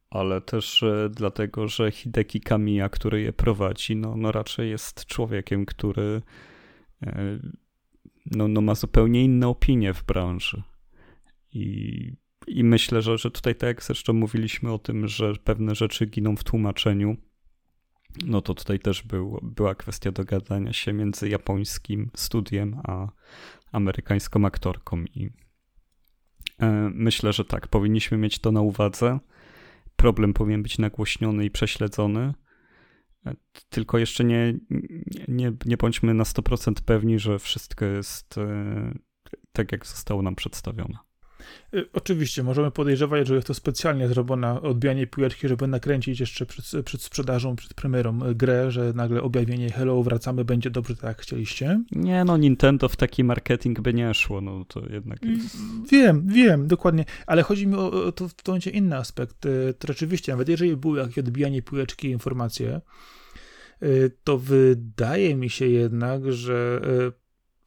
ale 0.10 0.42
też 0.42 0.84
e, 0.84 1.10
dlatego, 1.12 1.68
że 1.68 1.92
Hideki 1.92 2.42
Kamiya, 2.42 2.90
który 2.92 3.22
je 3.22 3.34
prowadzi, 3.34 3.96
no, 3.96 4.16
no 4.18 4.32
raczej 4.32 4.70
jest 4.70 5.06
człowiekiem, 5.06 5.66
który 5.66 6.22
no, 8.26 8.48
no 8.48 8.62
ma 8.62 8.76
zupełnie 8.76 9.24
inne 9.24 9.48
opinie 9.48 9.94
w 9.94 10.04
branży. 10.04 10.64
I, 11.54 12.14
i 12.48 12.64
myślę, 12.64 13.02
że, 13.02 13.18
że 13.18 13.32
tutaj 13.32 13.56
tak 13.56 13.68
jak 13.68 13.84
zresztą 13.84 14.14
mówiliśmy 14.14 14.72
o 14.72 14.80
tym, 14.80 15.08
że 15.08 15.34
pewne 15.44 15.76
rzeczy 15.76 16.06
giną 16.06 16.36
w 16.36 16.44
tłumaczeniu, 16.44 17.18
no 18.26 18.42
to 18.42 18.54
tutaj 18.54 18.80
też 18.80 19.04
był, 19.04 19.40
była 19.44 19.76
kwestia 19.76 20.12
dogadania 20.12 20.74
się 20.74 20.94
między 20.94 21.30
japońskim 21.30 22.12
studiem 22.16 22.80
a 22.84 23.08
amerykańską 23.72 24.46
aktorką 24.46 25.04
i 25.16 25.30
e, 26.60 26.92
myślę, 26.94 27.34
że 27.34 27.46
tak, 27.46 27.68
powinniśmy 27.68 28.18
mieć 28.18 28.40
to 28.40 28.52
na 28.52 28.62
uwadze. 28.62 29.20
Problem 29.96 30.34
powinien 30.34 30.64
być 30.64 30.78
nagłośniony 30.78 31.46
i 31.46 31.52
prześledzony, 31.52 32.34
tylko 33.70 33.98
jeszcze 33.98 34.24
nie, 34.24 34.54
nie, 35.28 35.52
nie 35.66 35.78
bądźmy 35.78 36.14
na 36.14 36.24
100% 36.24 36.74
pewni, 36.86 37.20
że 37.20 37.40
wszystko 37.40 37.86
jest 37.86 38.38
e, 38.38 38.94
tak, 39.52 39.72
jak 39.72 39.86
zostało 39.86 40.22
nam 40.22 40.36
przedstawione. 40.36 40.98
Y, 41.74 41.86
oczywiście, 41.94 42.44
możemy 42.44 42.72
podejrzewać, 42.72 43.28
że 43.28 43.36
jest 43.36 43.48
to 43.48 43.54
specjalnie 43.54 44.08
zrobione 44.08 44.62
odbijanie 44.62 45.08
piłeczki, 45.08 45.48
żeby 45.48 45.68
nakręcić 45.68 46.20
jeszcze 46.20 46.46
przed, 46.46 46.86
przed 46.86 47.02
sprzedażą, 47.02 47.56
przed 47.56 47.74
premierą 47.74 48.26
y, 48.26 48.36
grę, 48.36 48.72
że 48.72 48.94
nagle 48.96 49.22
objawienie 49.22 49.70
hello, 49.70 50.04
wracamy, 50.04 50.46
będzie 50.46 50.70
dobrze 50.70 50.96
tak 50.96 51.04
jak 51.04 51.22
chcieliście. 51.22 51.84
Nie 51.92 52.24
no, 52.24 52.38
Nintendo 52.38 52.90
w 52.90 52.96
taki 52.96 53.24
marketing 53.24 53.82
by 53.82 53.94
nie 53.94 54.14
szło, 54.14 54.42
no 54.42 54.66
to 54.66 54.82
jednak 54.90 55.24
mm, 55.24 55.36
jest... 55.36 55.58
Wiem, 55.92 56.28
wiem, 56.28 56.68
dokładnie, 56.68 57.06
ale 57.28 57.44
chodzi 57.44 57.68
mi 57.68 57.76
o, 57.76 58.12
to 58.12 58.28
w 58.28 58.34
to 58.34 58.58
inny 58.74 58.98
aspekt. 58.98 59.46
Y, 59.46 59.74
to 59.80 59.88
rzeczywiście, 59.88 60.32
nawet 60.32 60.50
jeżeli 60.50 60.78
było 60.78 60.98
jakieś 60.98 61.18
odbijanie 61.18 61.62
piłeczki 61.62 62.10
informacje, 62.10 62.82
to 64.24 64.38
wydaje 64.38 65.36
mi 65.36 65.50
się 65.50 65.66
jednak, 65.66 66.32
że 66.32 66.82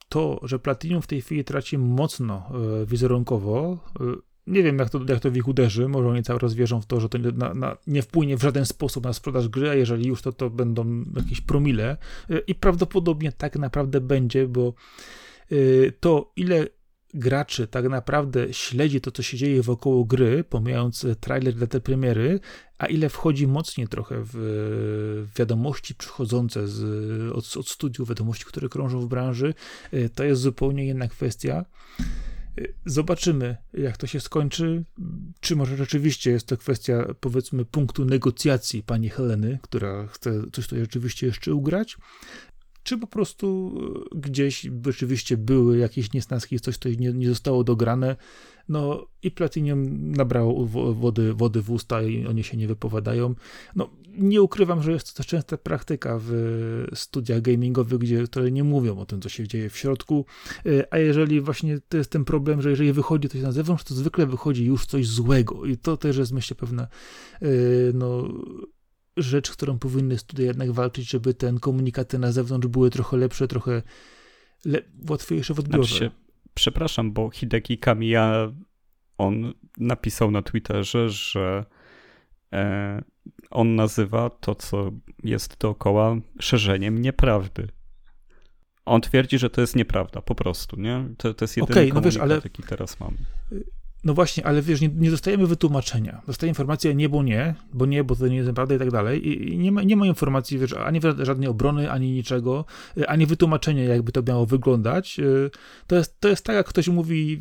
to, 0.09 0.41
że 0.43 0.59
Platinum 0.59 1.03
w 1.03 1.07
tej 1.07 1.23
chwili 1.23 1.45
traci 1.45 1.79
mocno 1.79 2.51
e, 2.83 2.87
wizerunkowo, 2.87 3.79
e, 4.01 4.05
nie 4.47 4.63
wiem, 4.63 4.79
jak 4.79 4.91
to, 4.91 5.01
jak 5.09 5.21
to 5.21 5.31
w 5.31 5.37
ich 5.37 5.49
uderzy. 5.49 5.89
Może 5.89 6.09
oni 6.09 6.23
cały 6.23 6.41
czas 6.41 6.55
wierzą 6.55 6.81
w 6.81 6.87
to, 6.87 7.01
że 7.01 7.09
to 7.09 7.19
na, 7.19 7.55
na, 7.55 7.77
nie 7.87 8.03
wpłynie 8.03 8.37
w 8.37 8.43
żaden 8.43 8.67
sposób 8.67 9.05
na 9.05 9.13
sprzedaż 9.13 9.49
gry, 9.49 9.71
a 9.71 9.75
jeżeli 9.75 10.09
już, 10.09 10.23
to 10.23 10.33
to 10.33 10.51
będą 10.51 11.05
jakieś 11.17 11.41
promile. 11.41 11.97
E, 12.31 12.39
I 12.39 12.55
prawdopodobnie 12.55 13.33
tak 13.33 13.57
naprawdę 13.57 14.01
będzie, 14.01 14.49
bo 14.49 14.73
to, 16.01 16.33
ile 16.37 16.67
graczy 17.17 17.67
tak 17.67 17.89
naprawdę 17.89 18.53
śledzi 18.53 19.01
to, 19.01 19.11
co 19.11 19.23
się 19.23 19.37
dzieje 19.37 19.63
wokoło 19.63 20.05
gry, 20.05 20.45
pomijając 20.45 21.07
trailer 21.21 21.55
dla 21.55 21.67
tej 21.67 21.81
premiery, 21.81 22.41
a 22.79 22.87
ile 22.87 23.09
wchodzi 23.09 23.47
mocniej 23.47 23.89
trochę 23.89 24.17
w 24.33 25.27
wiadomości 25.37 25.95
przychodzące 25.95 26.69
z, 26.69 26.83
od, 27.33 27.57
od 27.57 27.69
studiów, 27.69 28.09
wiadomości, 28.09 28.45
które 28.45 28.69
krążą 28.69 29.01
w 29.01 29.09
branży, 29.09 29.55
to 30.15 30.25
jest 30.25 30.43
zupełnie 30.43 30.87
inna 30.87 31.09
kwestia. 31.09 31.65
Zobaczymy, 32.87 33.57
jak 33.75 33.97
to 33.97 34.07
się 34.07 34.21
skończy. 34.21 34.85
Czy 35.41 35.57
może 35.57 35.77
rzeczywiście 35.77 36.31
jest 36.31 36.47
to 36.47 36.57
kwestia, 36.57 37.05
powiedzmy, 37.21 37.65
punktu 37.65 38.05
negocjacji 38.05 38.83
pani 38.83 39.09
Heleny, 39.09 39.59
która 39.63 40.07
chce 40.07 40.43
coś 40.53 40.65
tutaj 40.65 40.81
rzeczywiście 40.81 41.27
jeszcze 41.27 41.55
ugrać, 41.55 41.97
czy 42.87 42.99
po 42.99 43.07
prostu 43.07 43.73
e, 44.15 44.19
gdzieś 44.19 44.71
rzeczywiście 44.87 45.37
były 45.37 45.79
jakieś 45.79 46.13
niesnaski, 46.13 46.61
coś, 46.61 46.77
co 46.77 46.89
nie, 46.89 47.13
nie 47.13 47.29
zostało 47.29 47.65
dograne. 47.65 48.17
No 48.69 49.07
i 49.23 49.31
Platinum 49.31 50.11
nabrało 50.13 50.67
wody, 50.95 51.35
wody 51.35 51.63
w 51.63 51.71
usta 51.71 52.03
i 52.03 52.27
oni 52.27 52.45
się 52.45 52.57
nie 52.57 52.69
wypowiadają. 52.69 53.35
No 53.77 53.91
nie 54.19 54.43
ukrywam, 54.43 54.83
że 54.83 54.93
jest 54.93 55.17
to 55.17 55.25
częsta 55.25 55.57
praktyka 55.57 56.19
w 56.23 56.33
studiach 56.95 57.41
gamingowych, 57.41 57.99
gdzie 57.99 58.23
które 58.23 58.51
nie 58.51 58.65
mówią 58.65 58.99
o 58.99 59.07
tym, 59.07 59.21
co 59.21 59.29
się 59.29 59.49
dzieje 59.49 59.71
w 59.71 59.77
środku, 59.77 60.27
e, 60.67 60.95
a 60.95 60.99
jeżeli 60.99 61.41
właśnie 61.41 61.79
to 61.89 61.97
jest 61.97 62.11
ten 62.11 62.25
problem, 62.25 62.63
że 62.63 62.71
jeżeli 62.71 62.93
wychodzi 62.93 63.29
coś 63.29 63.41
na 63.43 63.53
zewnątrz, 63.53 63.85
to 63.85 63.95
zwykle 63.95 64.27
wychodzi 64.27 64.65
już 64.65 64.87
coś 64.87 65.09
złego 65.09 65.65
i 65.65 65.77
to 65.77 65.97
też 65.97 66.17
jest 66.17 66.33
myślę 66.33 66.57
pewna 66.57 66.83
e, 66.83 67.49
no 67.95 68.29
rzecz, 69.17 69.51
którą 69.51 69.79
powinny 69.79 70.19
studia 70.19 70.47
jednak 70.47 70.73
walczyć, 70.73 71.11
żeby 71.11 71.35
te 71.35 71.59
komunikaty 71.61 72.19
na 72.19 72.33
zewnątrz 72.33 72.67
były 72.67 72.91
trochę 72.91 73.17
lepsze, 73.17 73.49
trochę 73.49 73.83
le 74.65 74.83
łatwiejsze 75.11 75.55
w 75.55 75.59
odbiorze. 75.59 75.89
Znaczy 75.89 76.05
się, 76.05 76.11
przepraszam, 76.55 77.13
bo 77.13 77.31
Hideki 77.31 77.79
Kamiya, 77.79 78.53
on 79.19 79.53
napisał 79.79 80.31
na 80.31 80.43
Twitterze, 80.43 81.11
że 81.11 81.65
e, 82.53 83.03
on 83.51 83.75
nazywa 83.75 84.31
to, 84.31 84.55
co 84.55 84.93
jest 85.25 85.59
dookoła, 85.61 86.17
szerzeniem 86.41 87.03
nieprawdy. 87.03 87.69
On 88.85 89.01
twierdzi, 89.01 89.39
że 89.39 89.51
to 89.51 89.61
jest 89.61 89.77
nieprawda, 89.77 90.23
po 90.23 90.35
prostu, 90.35 90.81
nie? 90.81 91.09
To, 91.19 91.35
to 91.35 91.45
jest 91.45 91.57
jedyny 91.57 91.81
okay, 91.81 91.93
no 91.95 92.01
wiesz, 92.01 92.17
ale... 92.17 92.41
jaki 92.45 92.63
teraz 92.63 93.01
mamy. 93.01 93.17
No 94.07 94.15
właśnie, 94.15 94.47
ale 94.47 94.63
wiesz, 94.63 94.81
nie, 94.81 94.89
nie 94.89 95.11
dostajemy 95.11 95.47
wytłumaczenia. 95.47 96.23
Dostaje 96.27 96.49
informacja 96.49 96.93
nie, 96.93 97.09
bo 97.09 97.23
nie, 97.23 97.55
bo 97.73 97.87
nie, 97.87 98.05
bo 98.05 98.17
to 98.17 98.29
nie 98.29 98.37
jest 98.37 98.51
prawda 98.53 98.75
i 98.75 98.79
tak 98.79 98.91
dalej. 98.91 99.29
I, 99.29 99.59
nie, 99.59 99.73
ma, 99.73 99.83
nie 99.83 99.97
ma 99.97 100.07
informacji, 100.07 100.59
wiesz, 100.59 100.73
ani 100.73 101.01
żadnej 101.19 101.49
obrony, 101.49 101.91
ani 101.91 102.13
niczego, 102.13 102.65
y, 102.99 103.09
ani 103.09 103.27
wytłumaczenia, 103.27 103.85
jakby 103.85 104.13
to 104.13 104.23
miało 104.23 104.47
wyglądać. 104.47 105.19
Y, 105.19 105.51
to 105.87 105.97
jest, 105.97 106.21
to 106.21 106.29
jest 106.29 106.45
tak, 106.45 106.57
jak 106.57 106.67
ktoś 106.67 106.89
mówi, 106.89 107.41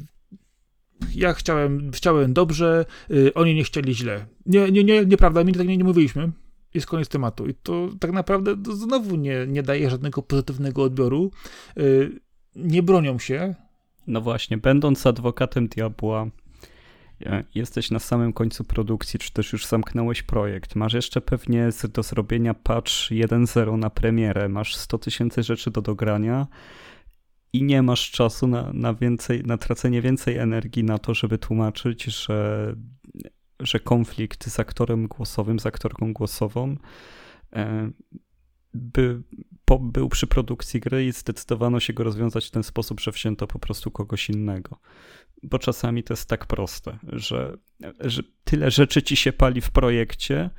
ja 1.15 1.33
chciałem, 1.33 1.91
chciałem 1.91 2.33
dobrze, 2.33 2.85
y, 3.11 3.33
oni 3.33 3.55
nie 3.55 3.63
chcieli 3.63 3.95
źle. 3.95 4.25
Nie, 4.45 4.71
nie, 4.71 4.83
nie, 4.83 5.05
nieprawda, 5.05 5.43
my 5.43 5.51
tak 5.51 5.67
nie, 5.67 5.77
nie 5.77 5.83
mówiliśmy. 5.83 6.31
Jest 6.73 6.87
koniec 6.87 7.09
tematu. 7.09 7.47
I 7.47 7.53
to 7.53 7.89
tak 7.99 8.11
naprawdę 8.11 8.63
to 8.63 8.75
znowu 8.75 9.15
nie, 9.15 9.47
nie 9.47 9.63
daje 9.63 9.89
żadnego 9.89 10.21
pozytywnego 10.21 10.83
odbioru. 10.83 11.31
Nie 12.55 12.83
bronią 12.83 13.19
się. 13.19 13.55
No 14.07 14.21
właśnie, 14.21 14.57
będąc 14.57 15.05
adwokatem 15.05 15.67
diabła, 15.67 16.27
E, 16.27 16.44
jesteś 17.55 17.91
na 17.91 17.99
samym 17.99 18.33
końcu 18.33 18.63
produkcji, 18.63 19.19
czy 19.19 19.33
też 19.33 19.53
już 19.53 19.65
zamknąłeś 19.65 20.23
projekt, 20.23 20.75
masz 20.75 20.93
jeszcze 20.93 21.21
pewnie 21.21 21.69
do 21.93 22.03
zrobienia 22.03 22.53
patch 22.53 22.91
1.0 22.91 23.77
na 23.77 23.89
premierę, 23.89 24.49
masz 24.49 24.75
100 24.75 24.97
tysięcy 24.97 25.43
rzeczy 25.43 25.71
do 25.71 25.81
dogrania 25.81 26.47
i 27.53 27.63
nie 27.63 27.81
masz 27.81 28.11
czasu 28.11 28.47
na, 28.47 28.73
na, 28.73 28.93
więcej, 28.93 29.43
na 29.43 29.57
tracenie 29.57 30.01
więcej 30.01 30.37
energii 30.37 30.83
na 30.83 30.97
to, 30.97 31.13
żeby 31.13 31.37
tłumaczyć, 31.37 32.03
że, 32.03 32.75
że 33.59 33.79
konflikt 33.79 34.49
z 34.49 34.59
aktorem 34.59 35.07
głosowym, 35.07 35.59
z 35.59 35.65
aktorką 35.65 36.13
głosową 36.13 36.77
e, 37.53 37.91
by, 38.73 39.21
po, 39.65 39.79
był 39.79 40.09
przy 40.09 40.27
produkcji 40.27 40.79
gry 40.79 41.05
i 41.05 41.11
zdecydowano 41.11 41.79
się 41.79 41.93
go 41.93 42.03
rozwiązać 42.03 42.47
w 42.47 42.51
ten 42.51 42.63
sposób, 42.63 42.99
że 42.99 43.11
wzięto 43.11 43.47
po 43.47 43.59
prostu 43.59 43.91
kogoś 43.91 44.29
innego 44.29 44.79
bo 45.45 45.59
czasami 45.59 46.03
to 46.03 46.13
jest 46.13 46.29
tak 46.29 46.45
proste, 46.45 46.97
że, 47.13 47.57
że 47.99 48.23
tyle 48.43 48.71
rzeczy 48.71 49.03
ci 49.03 49.15
się 49.15 49.33
pali 49.33 49.61
w 49.61 49.71
projekcie, 49.71 50.49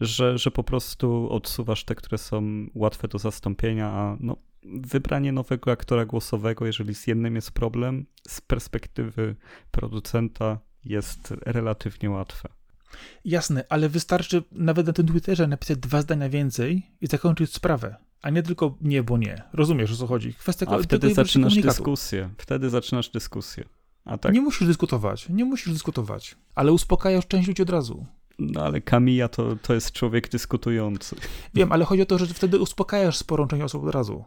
że, 0.00 0.38
że 0.38 0.50
po 0.50 0.64
prostu 0.64 1.28
odsuwasz 1.30 1.84
te, 1.84 1.94
które 1.94 2.18
są 2.18 2.66
łatwe 2.74 3.08
do 3.08 3.18
zastąpienia, 3.18 3.86
a 3.86 4.16
no, 4.20 4.36
wybranie 4.64 5.32
nowego 5.32 5.70
aktora 5.70 6.06
głosowego, 6.06 6.66
jeżeli 6.66 6.94
z 6.94 7.06
jednym 7.06 7.34
jest 7.34 7.50
problem, 7.50 8.06
z 8.28 8.40
perspektywy 8.40 9.36
producenta 9.70 10.58
jest 10.84 11.34
relatywnie 11.46 12.10
łatwe. 12.10 12.48
Jasne, 13.24 13.64
ale 13.68 13.88
wystarczy 13.88 14.42
nawet 14.52 14.86
na 14.86 14.92
tym 14.92 15.06
Twitterze 15.06 15.46
napisać 15.46 15.78
dwa 15.78 16.02
zdania 16.02 16.28
więcej 16.28 16.82
i 17.00 17.06
zakończyć 17.06 17.54
sprawę, 17.54 17.96
a 18.22 18.30
nie 18.30 18.42
tylko 18.42 18.78
nie, 18.80 19.02
bo 19.02 19.18
nie. 19.18 19.42
Rozumiesz 19.52 19.92
o 19.92 19.96
co 19.96 20.06
chodzi? 20.06 20.34
Kwestia 20.34 20.66
a 20.68 20.78
wtedy 20.78 21.14
zaczynasz 21.14 21.54
dyskusję. 21.54 22.30
Wtedy 22.38 22.70
zaczynasz 22.70 23.08
dyskusję. 23.08 23.64
Tak. 24.20 24.34
Nie 24.34 24.40
musisz 24.40 24.66
dyskutować, 24.66 25.28
nie 25.28 25.44
musisz 25.44 25.72
dyskutować, 25.72 26.36
ale 26.54 26.72
uspokajasz 26.72 27.26
część 27.26 27.48
ludzi 27.48 27.62
od 27.62 27.70
razu. 27.70 28.06
No 28.38 28.64
ale 28.64 28.80
Kamija 28.80 29.28
to, 29.28 29.56
to 29.56 29.74
jest 29.74 29.92
człowiek 29.92 30.28
dyskutujący. 30.28 31.16
Wiem, 31.54 31.72
ale 31.72 31.84
chodzi 31.84 32.02
o 32.02 32.06
to, 32.06 32.18
że 32.18 32.26
wtedy 32.26 32.58
uspokajasz 32.58 33.16
sporą 33.16 33.46
część 33.46 33.62
osób 33.62 33.84
od 33.84 33.94
razu. 33.94 34.24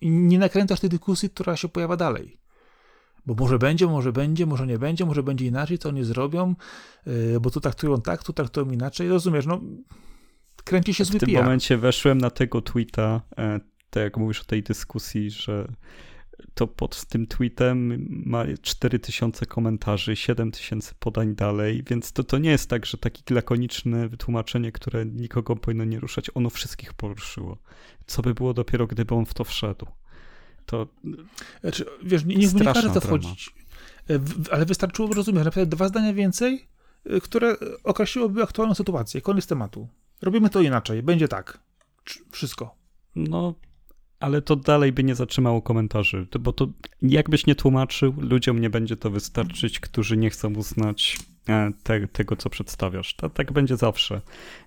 I 0.00 0.10
nie 0.10 0.38
nakręcasz 0.38 0.80
tej 0.80 0.90
dyskusji, 0.90 1.30
która 1.30 1.56
się 1.56 1.68
pojawia 1.68 1.96
dalej. 1.96 2.40
Bo 3.26 3.34
może 3.34 3.58
będzie, 3.58 3.86
może 3.86 4.12
będzie, 4.12 4.46
może 4.46 4.66
nie 4.66 4.78
będzie, 4.78 5.06
może 5.06 5.22
będzie 5.22 5.46
inaczej, 5.46 5.78
co 5.78 5.88
oni 5.88 6.04
zrobią, 6.04 6.54
yy, 7.06 7.40
bo 7.40 7.50
tu 7.50 7.60
traktują 7.60 8.00
tak, 8.00 8.22
tu 8.22 8.32
traktują 8.32 8.70
inaczej. 8.70 9.08
Rozumiesz, 9.08 9.46
no 9.46 9.60
kręci 10.64 10.94
się 10.94 11.04
zły 11.04 11.18
W 11.18 11.20
tym 11.20 11.34
momencie 11.34 11.78
weszłem 11.78 12.18
na 12.18 12.30
tego 12.30 12.62
tweeta, 12.62 13.20
e, 13.38 13.60
tak 13.90 14.02
jak 14.02 14.16
mówisz 14.16 14.40
o 14.40 14.44
tej 14.44 14.62
dyskusji, 14.62 15.30
że 15.30 15.68
to 16.54 16.66
pod 16.66 17.04
tym 17.06 17.26
tweetem 17.26 18.06
ma 18.26 18.44
4000 18.62 19.46
komentarzy, 19.46 20.16
7000 20.16 20.94
podań 20.98 21.34
dalej, 21.34 21.82
więc 21.86 22.12
to, 22.12 22.24
to 22.24 22.38
nie 22.38 22.50
jest 22.50 22.70
tak, 22.70 22.86
że 22.86 22.98
takie 22.98 23.34
lakoniczne 23.34 24.08
wytłumaczenie, 24.08 24.72
które 24.72 25.06
nikogo 25.06 25.56
powinno 25.56 25.84
nie 25.84 26.00
ruszać, 26.00 26.30
ono 26.34 26.50
wszystkich 26.50 26.94
poruszyło. 26.94 27.58
Co 28.06 28.22
by 28.22 28.34
było 28.34 28.54
dopiero, 28.54 28.86
gdyby 28.86 29.14
on 29.14 29.26
w 29.26 29.34
to 29.34 29.44
wszedł? 29.44 29.86
To 30.66 30.86
Znaczy, 31.60 31.84
wiesz, 32.02 32.24
nie, 32.24 32.36
nie, 32.36 32.64
każe 32.64 32.90
to 32.90 33.00
wchodzić. 33.00 33.54
E, 34.10 34.20
Ale 34.50 34.66
wystarczyłoby, 34.66 35.14
rozumiesz, 35.14 35.44
napisać 35.44 35.68
dwa 35.68 35.88
zdania 35.88 36.14
więcej, 36.14 36.68
e, 37.06 37.20
które 37.20 37.56
określiłoby 37.84 38.42
aktualną 38.42 38.74
sytuację. 38.74 39.20
Koniec 39.20 39.46
tematu. 39.46 39.88
Robimy 40.22 40.50
to 40.50 40.60
inaczej. 40.60 41.02
Będzie 41.02 41.28
tak. 41.28 41.58
Wszystko. 42.30 42.74
No, 43.16 43.54
ale 44.24 44.42
to 44.42 44.56
dalej 44.56 44.92
by 44.92 45.04
nie 45.04 45.14
zatrzymało 45.14 45.62
komentarzy, 45.62 46.26
bo 46.40 46.52
to 46.52 46.68
jakbyś 47.02 47.46
nie 47.46 47.54
tłumaczył, 47.54 48.14
ludziom 48.18 48.58
nie 48.58 48.70
będzie 48.70 48.96
to 48.96 49.10
wystarczyć, 49.10 49.80
którzy 49.80 50.16
nie 50.16 50.30
chcą 50.30 50.54
uznać 50.54 51.18
e, 51.48 51.70
te, 51.82 52.08
tego, 52.08 52.36
co 52.36 52.50
przedstawiasz. 52.50 53.14
To, 53.14 53.30
tak 53.30 53.52
będzie 53.52 53.76
zawsze. 53.76 54.20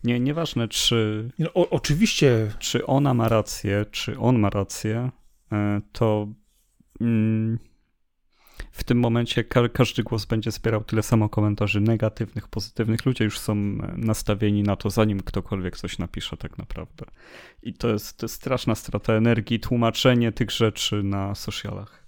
Nie, 0.04 0.20
nieważne, 0.20 0.67
czy, 0.67 1.30
No, 1.39 1.54
o, 1.54 1.70
oczywiście 1.70 2.52
czy 2.60 2.86
ona 2.86 3.13
ma 3.13 3.30
rację, 3.30 3.86
czy 3.91 4.20
on 4.20 4.39
ma 4.39 4.50
rację, 4.50 5.12
e, 5.52 5.82
to 5.91 6.28
mm, 7.02 7.60
w 8.78 8.84
tym 8.84 9.00
momencie 9.00 9.44
ka 9.44 9.70
każdy 9.70 10.04
głos 10.04 10.26
będzie 10.26 10.52
zbierał 10.52 10.84
tyle 10.84 11.04
samo 11.04 11.30
komentarzy 11.30 11.82
negatywnych, 11.82 12.48
pozytywnych. 12.48 13.06
Ludzie 13.06 13.24
już 13.24 13.40
są 13.40 13.54
e, 13.54 13.94
nastawieni 13.98 14.63
na 14.63 14.76
to, 14.76 14.90
zanim 14.90 15.20
ktokolwiek 15.20 15.78
coś 15.78 15.98
napisze 15.98 16.38
tak 16.38 16.58
naprawdę. 16.58 17.06
I 17.63 17.74
to 17.74 17.88
jest, 17.88 18.18
to 18.18 18.26
jest 18.26 18.36
straszna 18.36 18.76
strata 18.76 19.13
energii, 19.13 19.60
tłumaczenie 19.60 20.32
tych 20.32 20.52
rzeczy 20.52 21.04
na 21.04 21.36
socialach. 21.36 22.07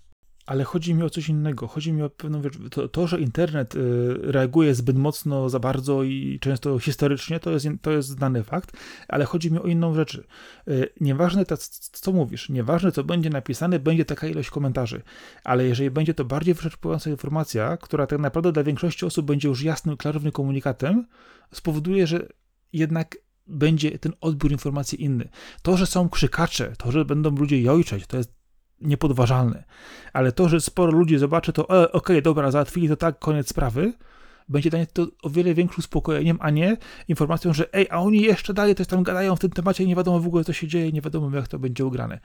Ale 0.49 0.63
chodzi 0.63 0.93
mi 0.93 1.03
o 1.03 1.09
coś 1.09 1.29
innego. 1.29 1.67
Chodzi 1.67 1.93
mi 1.93 2.01
o 2.01 2.09
pewną. 2.09 2.41
To, 2.71 2.87
to 2.87 3.07
że 3.07 3.19
internet 3.19 3.75
y, 3.75 3.79
reaguje 4.21 4.75
zbyt 4.75 4.97
mocno, 4.97 5.49
za 5.49 5.59
bardzo 5.59 6.03
i 6.03 6.39
często 6.41 6.79
historycznie, 6.79 7.39
to 7.39 7.51
jest, 7.51 7.67
to 7.81 7.91
jest 7.91 8.09
znany 8.09 8.43
fakt, 8.43 8.77
ale 9.07 9.25
chodzi 9.25 9.51
mi 9.51 9.59
o 9.59 9.63
inną 9.63 9.93
rzecz. 9.93 10.21
Y, 10.67 10.89
nieważne, 11.01 11.45
to, 11.45 11.57
co 11.91 12.11
mówisz, 12.11 12.49
nieważne, 12.49 12.91
co 12.91 13.03
będzie 13.03 13.29
napisane, 13.29 13.79
będzie 13.79 14.05
taka 14.05 14.27
ilość 14.27 14.49
komentarzy, 14.49 15.01
ale 15.43 15.65
jeżeli 15.65 15.91
będzie 15.91 16.13
to 16.13 16.25
bardziej 16.25 16.53
wyczerpująca 16.53 17.09
informacja, 17.09 17.77
która 17.77 18.07
tak 18.07 18.19
naprawdę 18.19 18.51
dla 18.51 18.63
większości 18.63 19.05
osób 19.05 19.25
będzie 19.25 19.47
już 19.47 19.63
jasnym, 19.63 19.97
klarownym 19.97 20.31
komunikatem, 20.31 21.05
spowoduje, 21.53 22.07
że 22.07 22.27
jednak 22.73 23.17
będzie 23.47 23.99
ten 23.99 24.13
odbiór 24.21 24.51
informacji 24.51 25.03
inny. 25.03 25.29
To, 25.61 25.77
że 25.77 25.85
są 25.85 26.09
krzykacze, 26.09 26.73
to, 26.77 26.91
że 26.91 27.05
będą 27.05 27.35
ludzie 27.35 27.61
jojczeć, 27.61 28.07
to 28.07 28.17
jest 28.17 28.38
niepodważalne. 28.81 29.63
Ale 30.13 30.31
to, 30.31 30.49
że 30.49 30.61
sporo 30.61 30.91
ludzi 30.91 31.17
zobaczy 31.17 31.53
to, 31.53 31.83
e, 31.83 31.91
okej, 31.91 32.21
dobra, 32.21 32.51
załatwili 32.51 32.89
to 32.89 32.95
tak, 32.95 33.19
koniec 33.19 33.49
sprawy, 33.49 33.93
będzie 34.49 34.69
dla 34.69 34.79
nich 34.79 34.91
to 34.91 35.07
o 35.23 35.29
wiele 35.29 35.53
większym 35.53 35.79
uspokojeniem, 35.79 36.37
a 36.41 36.49
nie 36.49 36.77
informacją, 37.07 37.53
że 37.53 37.73
ej, 37.73 37.87
a 37.89 37.99
oni 37.99 38.21
jeszcze 38.21 38.53
dalej 38.53 38.75
coś 38.75 38.87
tam 38.87 39.03
gadają 39.03 39.35
w 39.35 39.39
tym 39.39 39.49
temacie 39.49 39.83
i 39.83 39.87
nie 39.87 39.95
wiadomo 39.95 40.19
w 40.19 40.27
ogóle, 40.27 40.43
co 40.43 40.53
się 40.53 40.67
dzieje, 40.67 40.91
nie 40.91 41.01
wiadomo, 41.01 41.35
jak 41.35 41.47
to 41.47 41.59
będzie 41.59 41.85
ugrane. 41.85 42.19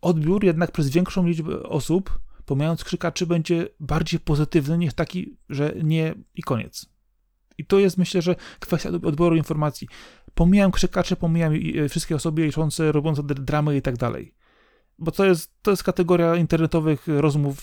Odbiór 0.00 0.44
jednak 0.44 0.72
przez 0.72 0.90
większą 0.90 1.26
liczbę 1.26 1.62
osób, 1.62 2.18
pomijając 2.46 2.84
krzykaczy, 2.84 3.26
będzie 3.26 3.68
bardziej 3.80 4.20
pozytywny 4.20 4.78
niż 4.78 4.94
taki, 4.94 5.36
że 5.48 5.74
nie 5.82 6.14
i 6.34 6.42
koniec. 6.42 6.86
I 7.58 7.66
to 7.66 7.78
jest, 7.78 7.98
myślę, 7.98 8.22
że 8.22 8.36
kwestia 8.60 8.88
odbioru 8.88 9.36
informacji. 9.36 9.88
Pomijam 10.34 10.70
krzykacze, 10.70 11.16
pomijam 11.16 11.56
i 11.56 11.88
wszystkie 11.88 12.16
osoby 12.16 12.42
jęczące, 12.42 12.92
robiące 12.92 13.22
dr- 13.22 13.44
dramy 13.44 13.76
i 13.76 13.82
tak 13.82 13.96
dalej 13.96 14.34
bo 14.98 15.10
to 15.10 15.24
jest, 15.24 15.62
to 15.62 15.70
jest 15.70 15.82
kategoria 15.82 16.36
internetowych 16.36 17.06
rozmów, 17.06 17.62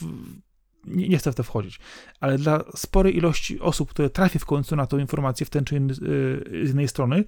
nie, 0.85 1.09
nie 1.09 1.17
chcę 1.17 1.31
w 1.31 1.35
to 1.35 1.43
wchodzić, 1.43 1.79
ale 2.19 2.37
dla 2.37 2.63
sporej 2.75 3.17
ilości 3.17 3.59
osób, 3.59 3.89
które 3.89 4.09
trafi 4.09 4.39
w 4.39 4.45
końcu 4.45 4.75
na 4.75 4.87
tą 4.87 4.97
informację 4.97 5.45
w 5.45 5.49
ten 5.49 5.65
czy 5.65 5.75
inny, 5.75 5.93
y, 5.93 6.67
z 6.67 6.71
innej 6.71 6.87
strony, 6.87 7.23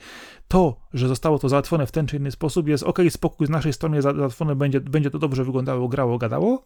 to, 0.47 0.79
że 0.93 1.07
zostało 1.07 1.39
to 1.39 1.49
załatwione 1.49 1.87
w 1.87 1.91
ten 1.91 2.07
czy 2.07 2.17
inny 2.17 2.31
sposób 2.31 2.67
jest 2.67 2.83
ok, 2.83 2.99
spokój 3.09 3.47
z 3.47 3.49
naszej 3.49 3.73
strony 3.73 4.01
za- 4.01 4.13
załatwione, 4.13 4.55
będzie, 4.55 4.81
będzie 4.81 5.11
to 5.11 5.19
dobrze 5.19 5.43
wyglądało, 5.45 5.87
grało, 5.87 6.17
gadało, 6.17 6.65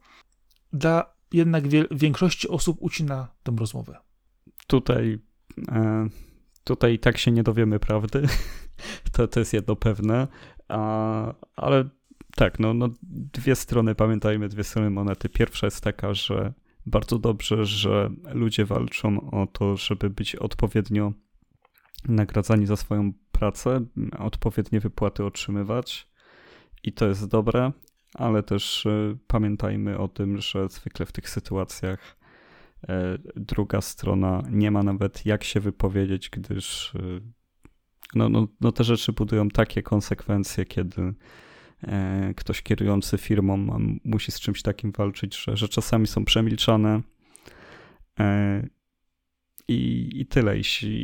dla 0.74 1.16
jednak 1.34 1.68
wie, 1.68 1.86
większości 1.92 2.48
osób 2.48 2.78
ucina 2.80 3.28
tę 3.44 3.56
rozmowę. 3.60 3.98
Tutaj, 4.68 5.20
e, 5.72 6.10
tutaj 6.64 6.94
i 6.94 7.00
tak 7.00 7.18
się 7.18 7.32
nie 7.32 7.44
dowiemy 7.44 7.80
prawdy. 7.80 8.22
To, 9.12 9.28
to 9.28 9.40
jest 9.40 9.54
jedno 9.54 9.76
pewne. 9.76 10.28
A, 10.68 11.34
ale 11.56 11.90
tak, 12.36 12.60
no, 12.60 12.74
no 12.74 12.90
dwie 13.34 13.56
strony, 13.56 13.96
pamiętajmy, 13.96 14.50
dwie 14.50 14.64
strony 14.64 14.90
monety. 14.90 15.30
Pierwsza 15.30 15.68
jest 15.68 15.84
taka, 15.84 16.14
że 16.14 16.54
bardzo 16.86 17.20
dobrze, 17.20 17.66
że 17.66 18.10
ludzie 18.34 18.66
walczą 18.66 19.32
o 19.32 19.48
to, 19.48 19.78
żeby 19.78 20.10
być 20.10 20.36
odpowiednio 20.36 21.14
nagradzani 22.08 22.66
za 22.66 22.76
swoją 22.76 23.14
pracę, 23.32 23.86
odpowiednie 24.20 24.80
wypłaty 24.80 25.26
otrzymywać. 25.26 26.10
I 26.84 26.94
to 26.94 27.08
jest 27.08 27.28
dobre, 27.28 27.72
ale 28.14 28.44
też 28.44 28.86
e, 28.86 29.18
pamiętajmy 29.28 29.98
o 29.98 30.08
tym, 30.08 30.38
że 30.38 30.70
zwykle 30.70 31.06
w 31.06 31.12
tych 31.12 31.30
sytuacjach 31.30 32.18
e, 32.88 33.18
druga 33.36 33.82
strona 33.82 34.44
nie 34.52 34.72
ma 34.72 34.84
nawet 34.84 35.26
jak 35.26 35.44
się 35.44 35.60
wypowiedzieć, 35.60 36.30
gdyż 36.30 36.96
e, 36.96 37.00
no, 38.16 38.30
no, 38.30 38.48
no 38.62 38.72
te 38.72 38.84
rzeczy 38.84 39.14
budują 39.14 39.50
takie 39.50 39.84
konsekwencje, 39.84 40.66
kiedy 40.66 41.14
ktoś 42.36 42.62
kierujący 42.62 43.18
firmą 43.18 43.80
musi 44.06 44.32
z 44.32 44.40
czymś 44.40 44.62
takim 44.62 44.92
walczyć, 44.92 45.38
że, 45.38 45.58
że 45.58 45.70
czasami 45.70 46.08
są 46.08 46.26
przemilczane 46.26 47.02
e, 48.20 48.68
i, 49.68 50.10
i 50.14 50.26
tyle, 50.26 50.58
I, 50.58 50.64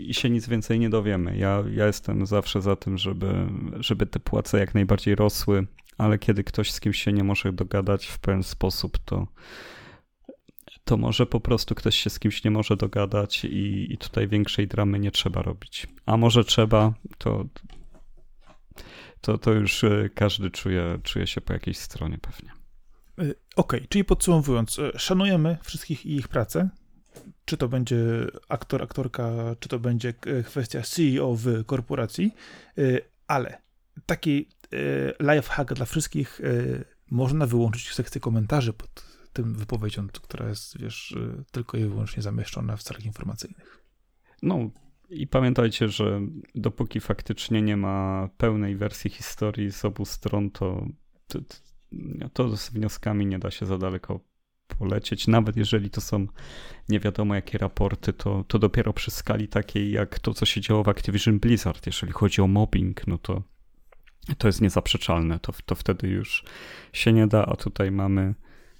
i 0.09 0.13
się 0.13 0.29
nic 0.29 0.47
więcej 0.47 0.79
nie 0.79 0.89
dowiemy. 0.89 1.37
Ja, 1.37 1.63
ja 1.71 1.87
jestem 1.87 2.25
zawsze 2.25 2.61
za 2.61 2.75
tym, 2.75 2.97
żeby, 2.97 3.47
żeby 3.79 4.05
te 4.05 4.19
płace 4.19 4.59
jak 4.59 4.73
najbardziej 4.73 5.15
rosły, 5.15 5.67
ale 5.97 6.19
kiedy 6.19 6.43
ktoś 6.43 6.71
z 6.71 6.79
kimś 6.79 7.03
się 7.03 7.13
nie 7.13 7.23
może 7.23 7.53
dogadać 7.53 8.05
w 8.05 8.19
pewien 8.19 8.43
sposób, 8.43 8.97
to, 8.97 9.27
to 10.83 10.97
może 10.97 11.25
po 11.25 11.39
prostu 11.39 11.75
ktoś 11.75 11.95
się 11.95 12.09
z 12.09 12.19
kimś 12.19 12.43
nie 12.43 12.51
może 12.51 12.77
dogadać 12.77 13.45
i, 13.45 13.93
i 13.93 13.97
tutaj 13.97 14.27
większej 14.27 14.67
dramy 14.67 14.99
nie 14.99 15.11
trzeba 15.11 15.41
robić. 15.41 15.87
A 16.05 16.17
może 16.17 16.43
trzeba, 16.43 16.93
to, 17.17 17.45
to, 19.25 19.37
to 19.37 19.51
już 19.51 19.83
e, 19.83 20.09
każdy 20.15 20.51
czuje, 20.51 20.99
czuje 21.03 21.27
się 21.27 21.41
po 21.41 21.53
jakiejś 21.53 21.77
stronie 21.77 22.17
pewnie. 22.17 22.51
Y, 23.21 23.35
Okej, 23.55 23.87
czyli 23.89 24.03
podsumowując, 24.03 24.79
y, 24.79 24.91
szanujemy 24.97 25.57
wszystkich 25.63 26.05
i 26.05 26.15
ich 26.15 26.27
pracę. 26.27 26.69
Czy 27.45 27.57
to 27.57 27.67
będzie 27.67 27.97
aktor, 28.49 28.83
aktorka, 28.83 29.31
czy 29.59 29.69
to 29.69 29.79
będzie 29.79 30.13
kwestia 30.45 30.81
CEO 30.81 31.35
w 31.35 31.65
korporacji, 31.65 32.31
ale 33.27 33.61
taki 34.05 34.49
y, 34.73 35.13
life 35.19 35.49
hack 35.49 35.73
dla 35.73 35.85
wszystkich 35.85 36.41
można 37.11 37.45
wyłączyć 37.45 37.93
sekcję 37.93 38.21
komentarzy 38.21 38.73
pod 38.73 39.05
tym 39.33 39.53
wypowiedzią, 39.53 40.07
która 40.07 40.49
jest, 40.49 40.79
wiesz, 40.79 41.15
tylko 41.51 41.77
i 41.77 41.85
wyłącznie 41.85 42.23
zamieszczona 42.23 42.77
w 42.77 42.83
celach 42.83 43.05
informacyjnych. 43.05 43.83
No 44.41 44.69
i 45.15 45.27
pamiętajcie, 45.27 45.89
że 45.89 46.21
dopóki 46.55 46.99
faktycznie 46.99 47.61
nie 47.61 47.77
ma 47.77 48.29
pełnej 48.37 48.75
wersji 48.75 49.09
historii 49.09 49.71
z 49.71 49.85
obu 49.85 50.05
stron, 50.05 50.51
to, 50.51 50.87
to, 51.27 51.39
to 52.33 52.57
z 52.57 52.69
wnioskami 52.69 53.25
nie 53.25 53.39
da 53.39 53.51
się 53.51 53.65
za 53.65 53.77
daleko 53.77 54.19
polecieć. 54.67 55.27
Nawet 55.27 55.57
jeżeli 55.57 55.89
to 55.89 56.01
są 56.01 56.27
nie 56.89 56.99
wiadomo 56.99 57.35
jakie 57.35 57.57
raporty, 57.57 58.13
to, 58.13 58.43
to 58.47 58.59
dopiero 58.59 58.93
przy 58.93 59.11
skali 59.11 59.47
takiej 59.47 59.91
jak 59.91 60.19
to, 60.19 60.33
co 60.33 60.45
się 60.45 60.61
działo 60.61 60.83
w 60.83 60.89
Activision 60.89 61.39
Blizzard, 61.39 61.85
jeżeli 61.85 62.13
chodzi 62.13 62.41
o 62.41 62.47
mobbing, 62.47 63.07
no 63.07 63.17
to 63.17 63.43
to 64.37 64.47
jest 64.47 64.61
niezaprzeczalne. 64.61 65.39
To, 65.39 65.53
to 65.65 65.75
wtedy 65.75 66.07
już 66.07 66.43
się 66.93 67.13
nie 67.13 67.27
da, 67.27 67.45
a 67.45 67.55
tutaj 67.55 67.91
mamy 67.91 68.35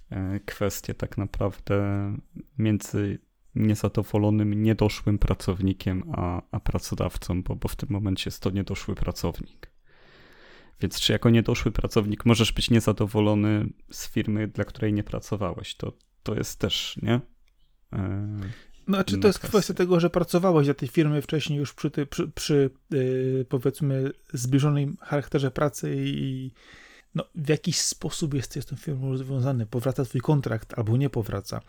e, 0.10 0.40
kwestię 0.40 0.94
tak 0.94 1.18
naprawdę 1.18 1.78
między 2.58 3.20
niezadowolonym, 3.56 4.64
niedoszłym 4.64 5.20
pracownikiem, 5.20 6.04
a, 6.12 6.42
a 6.52 6.60
pracodawcą, 6.60 7.44
bo, 7.44 7.56
bo 7.56 7.68
w 7.68 7.76
tym 7.76 7.90
momencie 7.92 8.24
jest 8.26 8.44
to 8.44 8.50
niedoszły 8.50 8.96
pracownik. 8.96 9.72
Więc 10.82 11.00
czy 11.00 11.14
jako 11.14 11.30
niedoszły 11.30 11.72
pracownik 11.72 12.26
możesz 12.26 12.52
być 12.52 12.70
niezadowolony 12.70 13.70
z 13.92 14.10
firmy, 14.10 14.48
dla 14.48 14.66
której 14.66 14.94
nie 14.94 15.04
pracowałeś? 15.04 15.76
To, 15.76 15.94
to 16.24 16.36
jest 16.36 16.60
też, 16.60 17.00
nie? 17.02 17.22
E, 17.94 18.40
No, 18.88 19.04
czy 19.04 19.18
to 19.18 19.28
jest 19.28 19.40
kwestia. 19.40 19.58
kwestia 19.58 19.74
tego, 19.74 20.00
że 20.00 20.10
pracowałeś 20.10 20.68
dla 20.68 20.74
tej 20.74 20.90
firmy 20.90 21.22
wcześniej 21.22 21.60
już 21.60 21.74
przy, 21.74 21.92
ty, 21.92 22.06
przy, 22.06 22.28
przy 22.28 22.70
yy, 22.92 23.46
powiedzmy 23.50 24.12
zbliżonym 24.34 24.98
charakterze 25.02 25.52
pracy 25.52 25.96
i 25.98 26.52
no, 27.16 27.24
w 27.36 27.50
jakiś 27.50 27.82
sposób 27.82 28.34
jest 28.34 28.62
z 28.62 28.66
tą 28.66 28.76
firmą 28.76 29.10
rozwiązany, 29.10 29.66
powraca 29.66 30.06
twój 30.06 30.22
kontrakt 30.22 30.74
albo 30.80 30.98
nie 30.98 31.10
powraca. 31.10 31.62